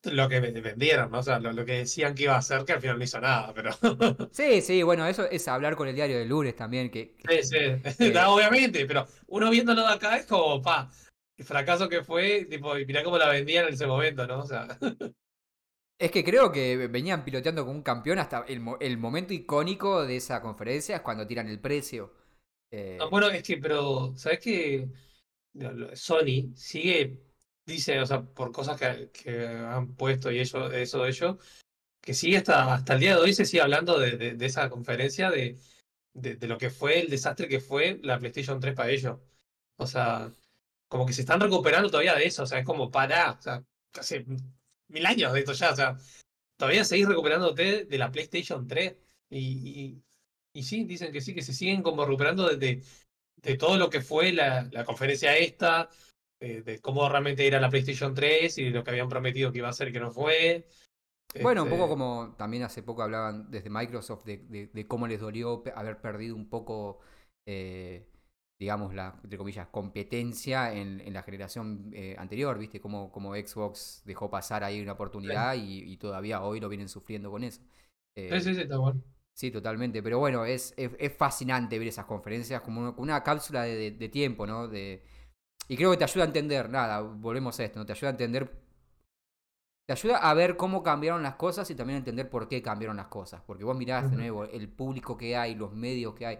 lo 0.04 0.28
que 0.28 0.40
vendieron, 0.40 1.10
¿no? 1.10 1.18
O 1.18 1.22
sea, 1.22 1.40
lo, 1.40 1.52
lo 1.52 1.64
que 1.64 1.78
decían 1.78 2.14
que 2.14 2.24
iba 2.24 2.34
a 2.34 2.38
hacer, 2.38 2.64
que 2.64 2.74
al 2.74 2.80
final 2.80 2.98
no 2.98 3.04
hizo 3.04 3.20
nada, 3.20 3.52
pero. 3.54 3.70
Sí, 4.30 4.60
sí, 4.60 4.82
bueno, 4.82 5.06
eso 5.06 5.24
es 5.24 5.48
hablar 5.48 5.74
con 5.74 5.88
el 5.88 5.94
diario 5.96 6.18
del 6.18 6.28
lunes 6.28 6.54
también, 6.54 6.90
que, 6.90 7.16
Sí, 7.28 7.42
sí. 7.42 8.12
Obviamente, 8.26 8.86
pero 8.86 9.06
uno 9.26 9.50
viéndolo 9.50 9.82
de 9.86 9.92
acá 9.94 10.16
es 10.18 10.26
como, 10.26 10.62
pa, 10.62 10.88
fracaso 11.44 11.88
que 11.88 12.02
fue, 12.04 12.46
tipo, 12.46 12.76
y 12.78 12.86
mirá 12.86 13.04
cómo 13.04 13.18
la 13.18 13.28
vendían 13.30 13.66
en 13.68 13.74
ese 13.74 13.86
momento, 13.86 14.26
¿no? 14.26 14.40
O 14.40 14.46
sea, 14.46 14.66
Es 15.98 16.10
que 16.12 16.24
creo 16.24 16.52
que 16.52 16.76
venían 16.88 17.24
piloteando 17.24 17.64
con 17.66 17.76
un 17.76 17.82
campeón 17.82 18.18
hasta 18.20 18.44
el, 18.48 18.60
mo- 18.60 18.78
el 18.80 18.98
momento 18.98 19.32
icónico 19.34 20.04
de 20.06 20.16
esa 20.16 20.40
conferencia 20.40 20.96
es 20.96 21.02
cuando 21.02 21.26
tiran 21.26 21.48
el 21.48 21.60
precio. 21.60 22.12
Eh, 22.70 22.98
no, 22.98 23.10
bueno, 23.10 23.28
es 23.30 23.42
que, 23.42 23.56
pero, 23.58 24.14
¿sabes 24.16 24.40
qué? 24.40 24.88
Sony 25.94 26.52
sigue, 26.54 27.20
dice, 27.66 28.00
o 28.00 28.06
sea, 28.06 28.22
por 28.22 28.52
cosas 28.52 28.78
que, 28.80 29.10
que 29.12 29.46
han 29.46 29.94
puesto 29.96 30.30
y 30.30 30.38
eso, 30.40 30.70
eso 30.72 31.02
de 31.02 31.10
ellos, 31.10 31.36
que 32.00 32.14
sigue 32.14 32.38
hasta, 32.38 32.74
hasta 32.74 32.94
el 32.94 33.00
día 33.00 33.16
de 33.16 33.22
hoy 33.22 33.34
se 33.34 33.44
sigue 33.46 33.62
hablando 33.62 33.98
de, 33.98 34.16
de, 34.18 34.34
de 34.34 34.46
esa 34.46 34.70
conferencia, 34.70 35.30
de, 35.30 35.58
de, 36.14 36.36
de 36.36 36.48
lo 36.48 36.58
que 36.58 36.70
fue 36.70 37.00
el 37.00 37.10
desastre 37.10 37.48
que 37.48 37.60
fue 37.60 38.00
la 38.02 38.18
PlayStation 38.20 38.60
3 38.60 38.74
para 38.74 38.90
ellos. 38.90 39.20
O 39.76 39.86
sea, 39.86 40.32
como 40.88 41.06
que 41.06 41.12
se 41.12 41.22
están 41.22 41.40
recuperando 41.40 41.90
todavía 41.90 42.14
de 42.14 42.26
eso, 42.26 42.42
o 42.44 42.46
sea, 42.46 42.58
es 42.60 42.64
como 42.64 42.90
para, 42.90 43.32
o 43.32 43.42
sea, 43.42 43.64
casi 43.92 44.24
mil 44.88 45.06
años 45.06 45.32
de 45.32 45.40
esto 45.40 45.52
ya, 45.52 45.72
o 45.72 45.76
sea, 45.76 45.96
todavía 46.56 46.84
seguís 46.84 47.08
recuperándote 47.08 47.84
de 47.84 47.98
la 47.98 48.10
PlayStation 48.10 48.66
3 48.66 48.96
y, 49.30 49.38
y, 49.94 50.02
y 50.54 50.62
sí, 50.64 50.84
dicen 50.84 51.12
que 51.12 51.20
sí, 51.20 51.34
que 51.34 51.42
se 51.42 51.52
siguen 51.52 51.82
como 51.82 52.04
recuperando 52.04 52.48
de, 52.48 52.56
de, 52.56 52.82
de 53.36 53.56
todo 53.56 53.76
lo 53.78 53.90
que 53.90 54.00
fue 54.00 54.32
la, 54.32 54.68
la 54.72 54.84
conferencia 54.84 55.36
esta, 55.36 55.90
de 56.40 56.80
cómo 56.80 57.08
realmente 57.08 57.46
era 57.46 57.60
la 57.60 57.70
PlayStation 57.70 58.14
3 58.14 58.58
y 58.58 58.70
lo 58.70 58.84
que 58.84 58.90
habían 58.90 59.08
prometido 59.08 59.52
que 59.52 59.58
iba 59.58 59.68
a 59.68 59.72
ser 59.72 59.92
que 59.92 60.00
no 60.00 60.10
fue. 60.12 60.66
Bueno, 61.40 61.62
un 61.62 61.68
Este, 61.68 61.70
poco 61.70 61.88
como 61.88 62.34
también 62.36 62.64
hace 62.64 62.82
poco 62.82 63.02
hablaban 63.02 63.50
desde 63.50 63.70
Microsoft 63.70 64.24
de, 64.24 64.86
cómo 64.88 65.06
les 65.06 65.20
dolió 65.20 65.62
haber 65.76 66.00
perdido 66.00 66.34
un 66.34 66.48
poco, 66.48 66.98
eh, 67.46 68.08
digamos, 68.58 68.94
la, 68.94 69.18
entre 69.22 69.38
comillas, 69.38 69.68
competencia 69.68 70.72
en, 70.74 71.00
en 71.00 71.12
la 71.14 71.22
generación 71.22 71.90
eh, 71.94 72.16
anterior, 72.18 72.58
¿viste? 72.58 72.80
Como, 72.80 73.10
como 73.12 73.34
Xbox 73.34 74.02
dejó 74.04 74.30
pasar 74.30 74.64
ahí 74.64 74.80
una 74.82 74.92
oportunidad 74.92 75.54
y, 75.54 75.82
y 75.92 75.96
todavía 75.98 76.42
hoy 76.42 76.60
lo 76.60 76.68
vienen 76.68 76.88
sufriendo 76.88 77.30
con 77.30 77.44
eso. 77.44 77.60
Eh, 78.16 78.30
Sí, 78.30 78.40
sí, 78.40 78.54
sí, 78.54 78.60
está 78.62 78.78
bueno. 78.78 79.02
Sí, 79.34 79.50
totalmente. 79.52 80.02
Pero 80.02 80.18
bueno, 80.18 80.44
es, 80.44 80.74
es, 80.76 80.90
es 80.98 81.12
fascinante 81.16 81.78
ver 81.78 81.88
esas 81.88 82.06
conferencias 82.06 82.60
como 82.62 82.90
una, 82.98 83.22
cápsula 83.22 83.62
de, 83.62 83.76
de- 83.76 83.90
de 83.92 84.08
tiempo, 84.08 84.46
¿no? 84.46 84.66
De, 84.68 85.04
y 85.68 85.76
creo 85.76 85.90
que 85.92 85.98
te 85.98 86.04
ayuda 86.04 86.24
a 86.24 86.26
entender, 86.28 86.70
nada, 86.70 87.00
volvemos 87.02 87.58
a 87.60 87.64
esto, 87.64 87.78
¿no? 87.80 87.86
Te 87.86 87.92
ayuda 87.92 88.08
a 88.08 88.12
entender. 88.12 88.52
Te 89.86 89.92
ayuda 89.94 90.18
a 90.18 90.34
ver 90.34 90.56
cómo 90.56 90.82
cambiaron 90.82 91.22
las 91.22 91.36
cosas 91.36 91.70
y 91.70 91.74
también 91.74 91.96
a 91.96 91.98
entender 91.98 92.28
por 92.28 92.46
qué 92.48 92.60
cambiaron 92.62 92.96
las 92.98 93.06
cosas. 93.06 93.40
Porque 93.46 93.64
vos 93.64 93.76
mirás 93.76 94.10
de 94.10 94.16
nuevo 94.16 94.44
el 94.44 94.68
público 94.68 95.16
que 95.16 95.34
hay, 95.36 95.54
los 95.54 95.72
medios 95.72 96.14
que 96.14 96.26
hay. 96.26 96.38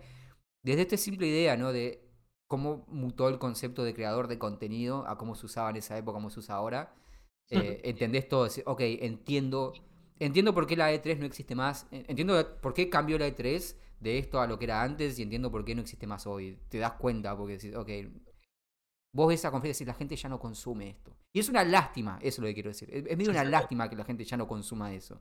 Desde 0.63 0.83
esta 0.83 0.97
simple 0.99 1.27
idea, 1.29 1.57
¿no? 1.57 1.73
De 1.73 2.08
cómo 2.49 2.85
mutó 2.89 3.29
el 3.29 3.39
concepto 3.39 3.85
de 3.85 3.95
creador 3.95 4.29
de 4.29 4.39
contenido 4.39 5.07
a 5.07 5.19
cómo 5.19 5.35
se 5.37 5.47
usaba 5.47 5.71
en 5.71 5.77
esa 5.77 5.97
época, 5.99 6.15
cómo 6.17 6.31
se 6.31 6.41
usa 6.41 6.57
ahora. 6.57 6.95
Eh, 7.51 7.81
entendés 7.85 8.29
todo, 8.29 8.45
decís, 8.45 8.63
ok, 8.67 8.81
entiendo, 8.83 9.73
entiendo 10.19 10.55
por 10.55 10.67
qué 10.67 10.77
la 10.77 10.93
E3 10.93 11.19
no 11.19 11.27
existe 11.27 11.55
más, 11.55 11.87
en- 11.91 12.05
entiendo 12.09 12.61
por 12.61 12.75
qué 12.75 12.91
cambió 12.91 13.19
la 13.19 13.27
E3 13.27 13.79
de 14.01 14.19
esto 14.19 14.41
a 14.41 14.47
lo 14.47 14.59
que 14.59 14.67
era 14.67 14.83
antes 14.83 15.19
y 15.19 15.23
entiendo 15.23 15.51
por 15.51 15.65
qué 15.65 15.75
no 15.75 15.81
existe 15.83 16.07
más 16.07 16.27
hoy. 16.27 16.59
Te 16.69 16.79
das 16.79 16.93
cuenta 16.95 17.37
porque 17.37 17.55
decís, 17.55 17.75
ok, 17.75 17.89
vos 19.13 19.29
ves 19.29 19.41
esa 19.41 19.51
conferencia 19.51 19.85
y 19.85 19.87
la 19.87 19.95
gente 19.95 20.17
ya 20.17 20.29
no 20.29 20.39
consume 20.39 20.91
esto. 20.91 21.17
Y 21.33 21.41
es 21.41 21.49
una 21.49 21.65
lástima, 21.65 22.19
eso 22.21 22.29
es 22.37 22.39
lo 22.41 22.47
que 22.47 22.55
quiero 22.55 22.71
decir. 22.71 22.89
Es 22.93 23.07
es 23.07 23.17
medio 23.17 23.31
una 23.31 23.45
lástima 23.45 23.89
que 23.89 23.97
la 23.97 24.05
gente 24.05 24.25
ya 24.25 24.37
no 24.37 24.47
consuma 24.47 24.93
eso. 24.95 25.21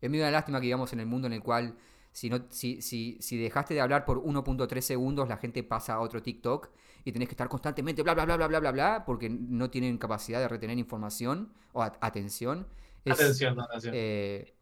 Es 0.00 0.10
medio 0.10 0.24
una 0.24 0.32
lástima 0.32 0.60
que 0.60 0.66
vivamos 0.66 0.92
en 0.92 1.00
el 1.00 1.06
mundo 1.06 1.26
en 1.28 1.34
el 1.34 1.42
cual 1.42 1.76
Si, 2.12 2.28
no, 2.28 2.44
si, 2.50 2.82
si, 2.82 3.16
si 3.20 3.38
dejaste 3.38 3.74
de 3.74 3.80
hablar 3.80 4.04
por 4.04 4.22
1.3 4.22 4.80
segundos, 4.80 5.28
la 5.28 5.38
gente 5.38 5.62
pasa 5.62 5.94
a 5.94 6.00
otro 6.00 6.22
TikTok 6.22 6.68
y 7.04 7.12
tenés 7.12 7.28
que 7.28 7.32
estar 7.32 7.48
constantemente 7.48 8.02
bla, 8.02 8.14
bla, 8.14 8.24
bla, 8.24 8.36
bla, 8.36 8.46
bla, 8.46 8.60
bla, 8.60 8.70
bla, 8.70 9.04
porque 9.06 9.30
no 9.30 9.70
tienen 9.70 9.98
capacidad 9.98 10.38
de 10.38 10.48
retener 10.48 10.78
información 10.78 11.52
o 11.72 11.82
atención. 11.82 12.66
Es, 13.04 13.14
atención, 13.14 13.58
atención. 13.58 13.94
Eh, 13.96 14.54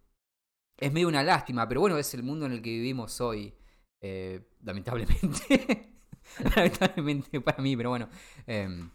es 0.78 0.92
medio 0.92 1.08
una 1.08 1.22
lástima, 1.22 1.68
pero 1.68 1.80
bueno, 1.80 1.98
es 1.98 2.14
el 2.14 2.22
mundo 2.22 2.46
en 2.46 2.52
el 2.52 2.62
que 2.62 2.70
vivimos 2.70 3.20
hoy, 3.20 3.52
eh, 4.00 4.40
lamentablemente. 4.62 5.92
lamentablemente 6.56 7.40
para 7.40 7.60
mí, 7.62 7.76
pero 7.76 7.90
bueno. 7.90 8.08
Eh, 8.46 8.88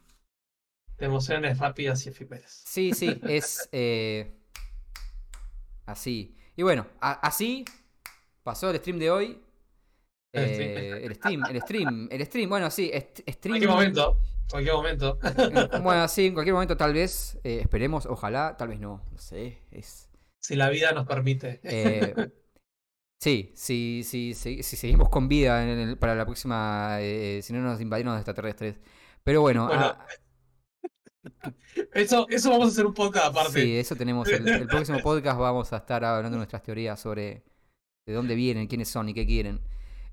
Emociones 0.97 1.59
rápidas 1.59 2.05
y 2.05 2.09
efímeras. 2.09 2.63
Sí, 2.65 2.93
sí, 2.93 3.19
es 3.27 3.67
eh, 3.73 4.33
así. 5.85 6.37
Y 6.55 6.63
bueno, 6.63 6.87
así 7.01 7.65
pasó 8.45 8.69
el 8.69 8.77
stream 8.77 8.99
de 8.99 9.11
hoy. 9.11 9.41
Eh, 10.31 11.01
el 11.03 11.15
stream, 11.15 11.43
el 11.49 11.61
stream, 11.61 12.07
el 12.11 12.25
stream, 12.25 12.49
bueno, 12.49 12.69
sí, 12.69 12.91
stream. 12.93 13.53
Cualquier 13.53 13.69
momento, 13.69 14.17
cualquier 14.49 14.75
momento. 14.75 15.19
bueno, 15.83 16.07
sí, 16.07 16.27
en 16.27 16.33
cualquier 16.33 16.53
momento 16.53 16.77
tal 16.77 16.93
vez, 16.93 17.39
eh, 17.43 17.59
esperemos, 17.61 18.05
ojalá, 18.05 18.55
tal 18.57 18.67
vez 18.67 18.79
no, 18.79 19.01
no 19.11 19.17
sé, 19.17 19.61
es... 19.71 20.09
Si 20.39 20.55
la 20.55 20.69
vida 20.69 20.91
nos 20.91 21.07
permite. 21.07 21.59
sí, 23.19 23.51
sí, 23.55 24.03
sí, 24.05 24.33
sí, 24.35 24.61
si 24.61 24.75
seguimos 24.75 25.09
con 25.09 25.27
vida 25.27 25.95
para 25.97 26.13
la 26.13 26.25
próxima, 26.25 26.99
si 27.41 27.51
no 27.51 27.61
nos 27.61 27.81
invadieron 27.81 28.13
los 28.13 28.19
extraterrestres. 28.19 28.75
Pero 29.23 29.41
bueno, 29.41 29.69
Eso, 31.93 32.27
eso 32.29 32.51
vamos 32.51 32.67
a 32.67 32.71
hacer 32.71 32.85
un 32.85 32.93
podcast 32.93 33.27
aparte. 33.27 33.63
Sí, 33.63 33.77
eso 33.77 33.95
tenemos. 33.95 34.27
El, 34.27 34.47
el, 34.47 34.67
próximo 34.67 34.99
podcast 34.99 35.39
vamos 35.39 35.73
a 35.73 35.77
estar 35.77 36.05
hablando 36.05 36.35
de 36.35 36.37
nuestras 36.37 36.61
teorías 36.61 36.99
sobre 36.99 37.43
de 38.05 38.13
dónde 38.13 38.35
vienen, 38.35 38.67
quiénes 38.67 38.87
son 38.87 39.09
y 39.09 39.15
qué 39.15 39.25
quieren. 39.25 39.59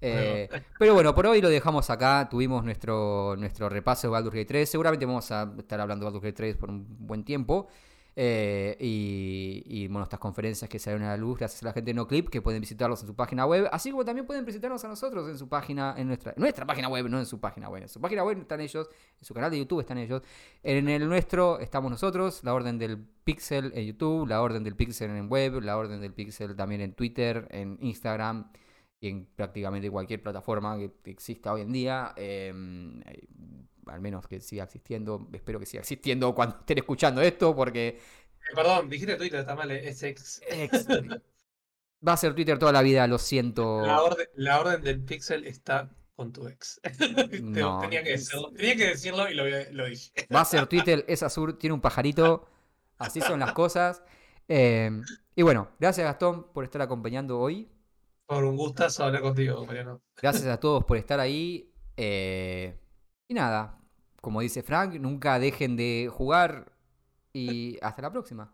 Eh, 0.01 0.49
pero 0.79 0.95
bueno, 0.95 1.15
por 1.15 1.27
hoy 1.27 1.43
lo 1.43 1.51
dejamos 1.51 1.91
acá. 1.91 2.27
Tuvimos 2.31 2.65
nuestro, 2.65 3.37
nuestro 3.37 3.69
repaso 3.69 4.07
de 4.07 4.13
Baldur's 4.13 4.35
Gate 4.35 4.49
3. 4.49 4.71
Seguramente 4.71 5.05
vamos 5.05 5.31
a 5.31 5.53
estar 5.59 5.79
hablando 5.79 6.05
de 6.05 6.07
Baldur's 6.07 6.25
Gate 6.25 6.37
3 6.37 6.57
por 6.57 6.71
un 6.71 6.87
buen 7.07 7.23
tiempo. 7.23 7.69
Eh, 8.15 8.77
y, 8.79 9.89
bueno, 9.89 10.05
estas 10.05 10.21
conferencias 10.21 10.69
que 10.69 10.79
salen 10.79 11.03
a 11.03 11.09
la 11.09 11.17
luz 11.17 11.39
gracias 11.39 11.63
a 11.63 11.67
la 11.67 11.73
gente 11.73 11.91
de 11.91 11.95
NoClip, 11.95 12.29
que 12.29 12.43
pueden 12.43 12.61
visitarlos 12.61 13.01
en 13.03 13.07
su 13.07 13.17
página 13.17 13.47
web, 13.47 13.69
así 13.73 13.91
como 13.91 14.05
también 14.05 14.27
pueden 14.27 14.45
visitarnos 14.45 14.85
a 14.85 14.89
nosotros 14.89 15.29
en 15.29 15.39
su 15.39 15.49
página, 15.49 15.95
en 15.97 16.09
nuestra, 16.09 16.35
nuestra 16.37 16.67
página 16.67 16.89
web, 16.89 17.09
no 17.09 17.19
en 17.19 17.27
su 17.27 17.41
página 17.41 17.69
web. 17.69 17.83
En 17.83 17.89
su 17.89 18.01
página 18.01 18.25
web 18.25 18.39
están 18.39 18.61
ellos, 18.61 18.89
en 19.19 19.25
su 19.25 19.35
canal 19.35 19.51
de 19.51 19.59
YouTube 19.59 19.81
están 19.81 19.99
ellos. 19.99 20.23
En 20.63 20.89
el 20.89 21.09
nuestro 21.09 21.59
estamos 21.59 21.91
nosotros, 21.91 22.45
la 22.45 22.55
orden 22.55 22.79
del 22.79 22.99
pixel 23.25 23.73
en 23.75 23.87
YouTube, 23.87 24.27
la 24.27 24.43
orden 24.43 24.63
del 24.65 24.77
pixel 24.77 25.11
en 25.11 25.29
web, 25.29 25.61
la 25.63 25.77
orden 25.77 26.01
del 26.01 26.13
pixel 26.13 26.55
también 26.55 26.81
en 26.83 26.93
Twitter, 26.95 27.49
en 27.51 27.79
Instagram 27.81 28.51
y 29.01 29.09
en 29.09 29.27
prácticamente 29.35 29.91
cualquier 29.91 30.23
plataforma 30.23 30.79
que 30.79 31.11
exista 31.11 31.53
hoy 31.53 31.63
en 31.63 31.73
día. 31.73 32.13
Em, 32.17 33.03
al 33.87 34.01
menos 34.01 34.27
que 34.27 34.41
siga 34.41 34.65
existiendo, 34.65 35.29
espero 35.33 35.59
que 35.59 35.67
siga 35.67 35.81
existiendo 35.81 36.35
cuando 36.35 36.59
estén 36.59 36.79
escuchando 36.79 37.21
esto, 37.21 37.55
porque... 37.55 37.89
Eh, 37.89 38.55
perdón, 38.55 38.89
dijiste 38.89 39.17
Twitter, 39.17 39.41
está 39.41 39.55
mal, 39.55 39.71
es 39.71 40.03
ex. 40.03 40.41
Va 42.07 42.15
a 42.15 42.17
ser 42.17 42.35
Twitter 42.35 42.59
toda 42.59 42.73
la 42.73 42.83
vida, 42.83 43.07
lo 43.07 43.19
siento. 43.19 43.83
La 44.35 44.59
orden, 44.61 44.83
del 44.83 45.05
pixel 45.05 45.45
está 45.45 45.89
con 46.17 46.33
tu 46.33 46.49
ex. 46.49 46.81
tenía, 46.99 48.03
que 48.03 48.11
decirlo, 48.11 48.51
tenía, 48.53 48.77
que 48.77 48.87
decirlo, 48.89 49.31
y 49.31 49.35
lo, 49.35 49.87
dije. 49.87 50.11
Va 50.35 50.41
a 50.41 50.45
ser 50.45 50.67
Twitter, 50.67 51.05
es 51.07 51.23
azul, 51.23 51.57
tiene 51.59 51.75
un 51.75 51.81
pajarito, 51.81 52.49
así 52.99 53.21
son 53.21 53.39
las 53.41 53.53
cosas. 53.53 54.03
Em, 54.49 55.05
y 55.37 55.43
bueno, 55.43 55.71
gracias 55.79 56.05
Gastón 56.05 56.53
por 56.53 56.65
estar 56.65 56.83
acompañando 56.83 57.39
hoy. 57.39 57.71
Por 58.27 58.45
un 58.45 58.57
gustazo 58.57 59.05
hablar 59.05 59.23
contigo, 59.23 59.65
Mariano. 59.65 60.03
Gracias 60.21 60.47
a 60.47 60.59
todos 60.59 60.85
por 60.85 60.97
estar 60.97 61.21
ahí. 61.21 61.73
Eh, 61.97 62.82
y 63.33 63.35
nada, 63.35 63.79
como 64.21 64.43
dice 64.43 64.63
Frank, 64.63 64.95
nunca 65.01 65.39
dejen 65.39 65.75
de 65.77 66.11
jugar 66.13 66.73
y 67.33 67.79
hasta 67.81 68.03
la 68.03 68.11
próxima. 68.13 68.53